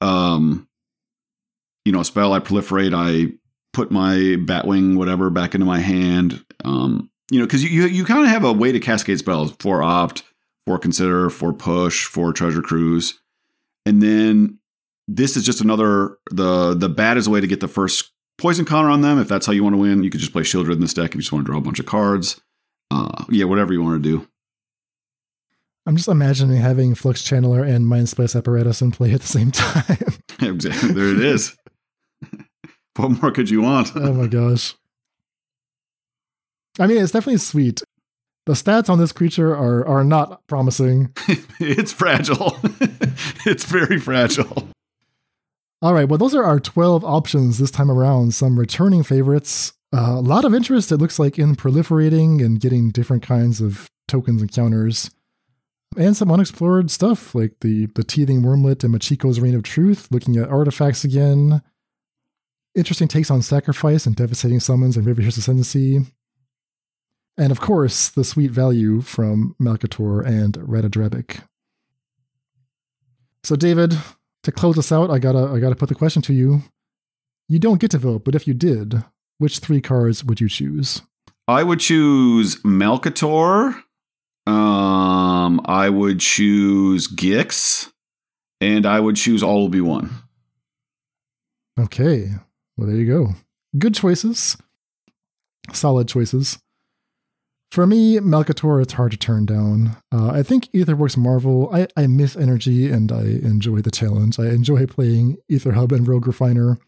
um, 0.00 0.66
you 1.84 1.92
know, 1.92 2.00
a 2.00 2.04
spell. 2.04 2.32
I 2.32 2.40
proliferate. 2.40 2.92
I 2.94 3.34
put 3.72 3.90
my 3.90 4.14
Batwing 4.14 4.96
whatever 4.96 5.30
back 5.30 5.54
into 5.54 5.66
my 5.66 5.78
hand. 5.78 6.44
Um, 6.64 7.10
you 7.30 7.38
know, 7.38 7.46
because 7.46 7.62
you 7.62 7.70
you, 7.70 7.86
you 7.86 8.04
kind 8.04 8.24
of 8.24 8.28
have 8.30 8.44
a 8.44 8.52
way 8.52 8.72
to 8.72 8.80
cascade 8.80 9.18
spells 9.18 9.54
for 9.58 9.82
opt 9.82 10.22
for 10.66 10.78
consider, 10.78 11.30
for 11.30 11.52
push, 11.52 12.06
for 12.06 12.32
treasure 12.32 12.62
cruise. 12.62 13.20
And 13.86 14.02
then 14.02 14.58
this 15.08 15.36
is 15.36 15.44
just 15.44 15.60
another 15.60 16.18
the 16.30 16.74
the 16.74 16.88
bat 16.88 17.16
is 17.16 17.26
a 17.26 17.30
way 17.30 17.40
to 17.40 17.46
get 17.46 17.60
the 17.60 17.68
first 17.68 18.12
poison 18.38 18.64
counter 18.64 18.90
on 18.90 19.00
them. 19.00 19.18
If 19.18 19.28
that's 19.28 19.46
how 19.46 19.52
you 19.52 19.62
want 19.62 19.74
to 19.74 19.78
win, 19.78 20.02
you 20.02 20.10
could 20.10 20.20
just 20.20 20.32
play 20.32 20.42
Sheoldred 20.42 20.72
in 20.72 20.80
this 20.80 20.94
deck 20.94 21.10
if 21.10 21.14
you 21.14 21.20
just 21.20 21.32
want 21.32 21.46
to 21.46 21.50
draw 21.50 21.58
a 21.58 21.62
bunch 21.62 21.78
of 21.78 21.86
cards. 21.86 22.40
Uh, 22.90 23.24
yeah, 23.30 23.44
whatever 23.44 23.72
you 23.72 23.82
want 23.82 24.02
to 24.02 24.08
do. 24.08 24.26
I'm 25.86 25.96
just 25.96 26.08
imagining 26.08 26.56
having 26.56 26.96
Flux 26.96 27.22
Channeler 27.22 27.66
and 27.66 27.86
Mind 27.86 28.08
Splice 28.08 28.34
Apparatus 28.34 28.82
in 28.82 28.90
play 28.90 29.12
at 29.12 29.20
the 29.20 29.26
same 29.26 29.50
time. 29.52 29.98
exactly. 30.42 30.92
There 30.92 31.08
it 31.08 31.20
is. 31.20 31.56
what 32.96 33.22
more 33.22 33.30
could 33.30 33.48
you 33.48 33.62
want? 33.62 33.92
oh 33.94 34.12
my 34.12 34.26
gosh. 34.26 34.74
I 36.78 36.86
mean, 36.86 36.98
it's 36.98 37.12
definitely 37.12 37.38
sweet. 37.38 37.82
The 38.46 38.52
stats 38.52 38.88
on 38.88 38.98
this 38.98 39.12
creature 39.12 39.54
are 39.54 39.86
are 39.86 40.04
not 40.04 40.46
promising. 40.46 41.12
it's 41.60 41.92
fragile. 41.92 42.56
it's 43.44 43.64
very 43.64 43.98
fragile. 43.98 44.68
All 45.82 45.92
right, 45.92 46.08
well, 46.08 46.18
those 46.18 46.34
are 46.34 46.44
our 46.44 46.58
12 46.58 47.04
options 47.04 47.58
this 47.58 47.70
time 47.70 47.90
around. 47.90 48.32
Some 48.32 48.58
returning 48.58 49.02
favorites. 49.02 49.74
Uh, 49.94 50.14
a 50.16 50.20
lot 50.20 50.44
of 50.44 50.54
interest, 50.54 50.90
it 50.90 50.96
looks 50.96 51.18
like, 51.18 51.38
in 51.38 51.54
proliferating 51.54 52.42
and 52.44 52.60
getting 52.60 52.90
different 52.90 53.22
kinds 53.22 53.60
of 53.60 53.88
tokens 54.08 54.40
and 54.40 54.50
counters. 54.50 55.10
And 55.96 56.16
some 56.16 56.30
unexplored 56.30 56.90
stuff 56.90 57.34
like 57.34 57.60
the, 57.60 57.86
the 57.94 58.04
Teething 58.04 58.42
Wormlet 58.42 58.84
and 58.84 58.94
Michiko's 58.94 59.38
Reign 59.38 59.54
of 59.54 59.62
Truth, 59.62 60.08
looking 60.10 60.36
at 60.36 60.48
artifacts 60.48 61.04
again. 61.04 61.62
Interesting 62.74 63.08
takes 63.08 63.30
on 63.30 63.42
sacrifice 63.42 64.06
and 64.06 64.16
devastating 64.16 64.60
summons 64.60 64.96
and 64.96 65.06
Riveteer's 65.06 65.36
Ascendancy. 65.36 66.00
And 67.38 67.52
of 67.52 67.60
course, 67.60 68.08
the 68.08 68.24
sweet 68.24 68.50
value 68.50 69.00
from 69.02 69.54
Malcator 69.60 70.24
and 70.24 70.54
Ratadrabik. 70.54 71.42
So, 73.44 73.56
David, 73.56 73.94
to 74.42 74.52
close 74.52 74.78
us 74.78 74.90
out, 74.90 75.10
I 75.10 75.18
gotta 75.18 75.52
I 75.52 75.60
gotta 75.60 75.76
put 75.76 75.88
the 75.88 75.94
question 75.94 76.22
to 76.22 76.32
you. 76.32 76.62
You 77.48 77.58
don't 77.58 77.80
get 77.80 77.90
to 77.92 77.98
vote, 77.98 78.24
but 78.24 78.34
if 78.34 78.46
you 78.46 78.54
did, 78.54 79.04
which 79.38 79.58
three 79.58 79.80
cards 79.80 80.24
would 80.24 80.40
you 80.40 80.48
choose? 80.48 81.02
I 81.46 81.62
would 81.62 81.78
choose 81.78 82.56
Malcator. 82.62 83.82
Um, 84.46 85.60
I 85.64 85.90
would 85.90 86.20
choose 86.20 87.06
Gix, 87.08 87.92
and 88.60 88.86
I 88.86 89.00
would 89.00 89.16
choose 89.16 89.42
All 89.42 89.62
Will 89.62 89.68
Be 89.68 89.80
One. 89.80 90.10
Okay. 91.78 92.30
Well, 92.76 92.86
there 92.88 92.96
you 92.96 93.06
go. 93.06 93.34
Good 93.78 93.94
choices. 93.94 94.56
Solid 95.72 96.08
choices. 96.08 96.58
For 97.70 97.86
me, 97.86 98.18
Malcator, 98.18 98.80
it's 98.80 98.94
hard 98.94 99.10
to 99.12 99.18
turn 99.18 99.44
down. 99.44 99.96
Uh, 100.12 100.28
I 100.28 100.42
think 100.42 100.70
Aetherworks 100.72 101.16
Marvel, 101.16 101.68
I, 101.74 101.88
I 101.96 102.06
miss 102.06 102.36
energy 102.36 102.90
and 102.90 103.10
I 103.10 103.22
enjoy 103.22 103.80
the 103.80 103.90
challenge. 103.90 104.38
I 104.38 104.46
enjoy 104.46 104.86
playing 104.86 105.38
Aether 105.50 105.72
Hub 105.72 105.92
and 105.92 106.06
Rogue 106.06 106.26
Refiner. 106.26 106.78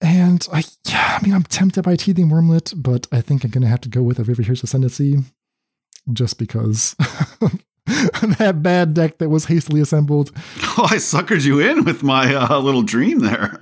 And 0.00 0.46
I, 0.52 0.64
yeah, 0.86 1.18
I 1.18 1.24
mean, 1.24 1.34
I'm 1.34 1.44
tempted 1.44 1.82
by 1.82 1.96
Teething 1.96 2.28
Wormlet, 2.28 2.74
but 2.76 3.06
I 3.10 3.20
think 3.22 3.42
I'm 3.42 3.50
going 3.50 3.62
to 3.62 3.68
have 3.68 3.80
to 3.82 3.88
go 3.88 4.02
with 4.02 4.18
a 4.18 4.22
Riveteer's 4.22 4.62
Ascendancy 4.62 5.18
just 6.12 6.38
because 6.38 6.94
that 7.86 8.60
bad 8.62 8.92
deck 8.92 9.16
that 9.18 9.30
was 9.30 9.46
hastily 9.46 9.80
assembled. 9.80 10.30
Oh, 10.76 10.88
I 10.90 10.96
suckered 10.96 11.44
you 11.44 11.60
in 11.60 11.84
with 11.84 12.02
my 12.02 12.34
uh, 12.34 12.58
little 12.58 12.82
dream 12.82 13.20
there. 13.20 13.60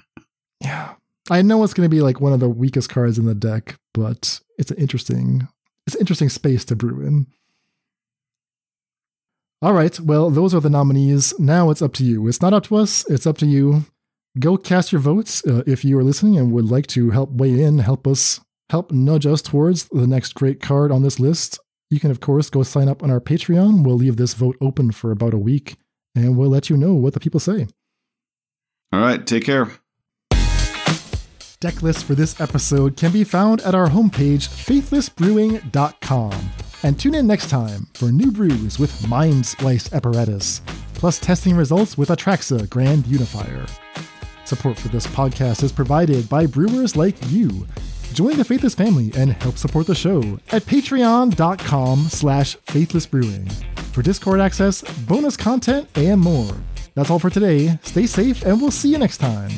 yeah. 0.62 0.94
I 1.30 1.42
know 1.42 1.64
it's 1.64 1.74
going 1.74 1.88
to 1.88 1.94
be 1.94 2.02
like 2.02 2.20
one 2.20 2.32
of 2.32 2.40
the 2.40 2.48
weakest 2.48 2.88
cards 2.88 3.18
in 3.18 3.26
the 3.26 3.34
deck, 3.34 3.76
but 3.92 4.40
it's 4.58 4.70
an 4.70 4.78
interesting, 4.78 5.48
it's 5.86 5.96
an 5.96 6.00
interesting 6.00 6.28
space 6.28 6.64
to 6.66 6.76
brew 6.76 7.04
in. 7.04 7.26
All 9.62 9.72
right, 9.72 9.98
well, 9.98 10.30
those 10.30 10.54
are 10.54 10.60
the 10.60 10.70
nominees. 10.70 11.38
Now 11.38 11.70
it's 11.70 11.82
up 11.82 11.94
to 11.94 12.04
you. 12.04 12.28
It's 12.28 12.42
not 12.42 12.52
up 12.52 12.64
to 12.64 12.76
us. 12.76 13.04
It's 13.08 13.26
up 13.26 13.38
to 13.38 13.46
you. 13.46 13.86
Go 14.38 14.56
cast 14.56 14.92
your 14.92 15.00
votes 15.00 15.44
uh, 15.46 15.62
if 15.66 15.84
you 15.84 15.98
are 15.98 16.04
listening 16.04 16.36
and 16.36 16.52
would 16.52 16.66
like 16.66 16.86
to 16.88 17.10
help 17.10 17.30
weigh 17.32 17.62
in, 17.62 17.78
help 17.78 18.06
us, 18.06 18.40
help 18.68 18.92
nudge 18.92 19.26
us 19.26 19.40
towards 19.40 19.84
the 19.88 20.06
next 20.06 20.34
great 20.34 20.60
card 20.60 20.92
on 20.92 21.02
this 21.02 21.18
list. 21.18 21.58
You 21.88 21.98
can, 21.98 22.10
of 22.10 22.20
course, 22.20 22.50
go 22.50 22.62
sign 22.62 22.88
up 22.88 23.02
on 23.02 23.10
our 23.10 23.20
Patreon. 23.20 23.84
We'll 23.84 23.96
leave 23.96 24.16
this 24.16 24.34
vote 24.34 24.56
open 24.60 24.92
for 24.92 25.10
about 25.10 25.32
a 25.32 25.38
week, 25.38 25.76
and 26.14 26.36
we'll 26.36 26.50
let 26.50 26.68
you 26.68 26.76
know 26.76 26.92
what 26.94 27.14
the 27.14 27.20
people 27.20 27.40
say. 27.40 27.66
All 28.92 29.00
right, 29.00 29.26
take 29.26 29.44
care. 29.44 29.70
Deck 31.60 31.82
list 31.82 32.04
for 32.04 32.14
this 32.14 32.38
episode 32.40 32.96
can 32.96 33.12
be 33.12 33.24
found 33.24 33.60
at 33.62 33.74
our 33.74 33.88
homepage, 33.88 34.48
faithlessbrewing.com. 34.48 36.32
And 36.82 37.00
tune 37.00 37.14
in 37.14 37.26
next 37.26 37.48
time 37.48 37.86
for 37.94 38.12
new 38.12 38.30
brews 38.30 38.78
with 38.78 39.08
Mind 39.08 39.46
Splice 39.46 39.92
apparatus, 39.92 40.60
plus 40.94 41.18
testing 41.18 41.56
results 41.56 41.96
with 41.96 42.10
Atraxa 42.10 42.68
Grand 42.68 43.06
Unifier. 43.06 43.64
Support 44.44 44.78
for 44.78 44.88
this 44.88 45.06
podcast 45.06 45.62
is 45.62 45.72
provided 45.72 46.28
by 46.28 46.46
brewers 46.46 46.94
like 46.94 47.16
you. 47.30 47.66
Join 48.12 48.36
the 48.36 48.44
Faithless 48.44 48.74
family 48.74 49.10
and 49.16 49.32
help 49.32 49.56
support 49.56 49.86
the 49.86 49.94
show 49.94 50.20
at 50.52 50.62
patreon.com 50.62 51.98
slash 52.10 52.56
faithlessbrewing 52.58 53.50
for 53.92 54.02
Discord 54.02 54.40
access, 54.40 54.82
bonus 55.06 55.36
content, 55.36 55.88
and 55.96 56.20
more. 56.20 56.54
That's 56.94 57.10
all 57.10 57.18
for 57.18 57.30
today. 57.30 57.78
Stay 57.82 58.06
safe, 58.06 58.44
and 58.44 58.60
we'll 58.60 58.70
see 58.70 58.90
you 58.90 58.98
next 58.98 59.18
time. 59.18 59.50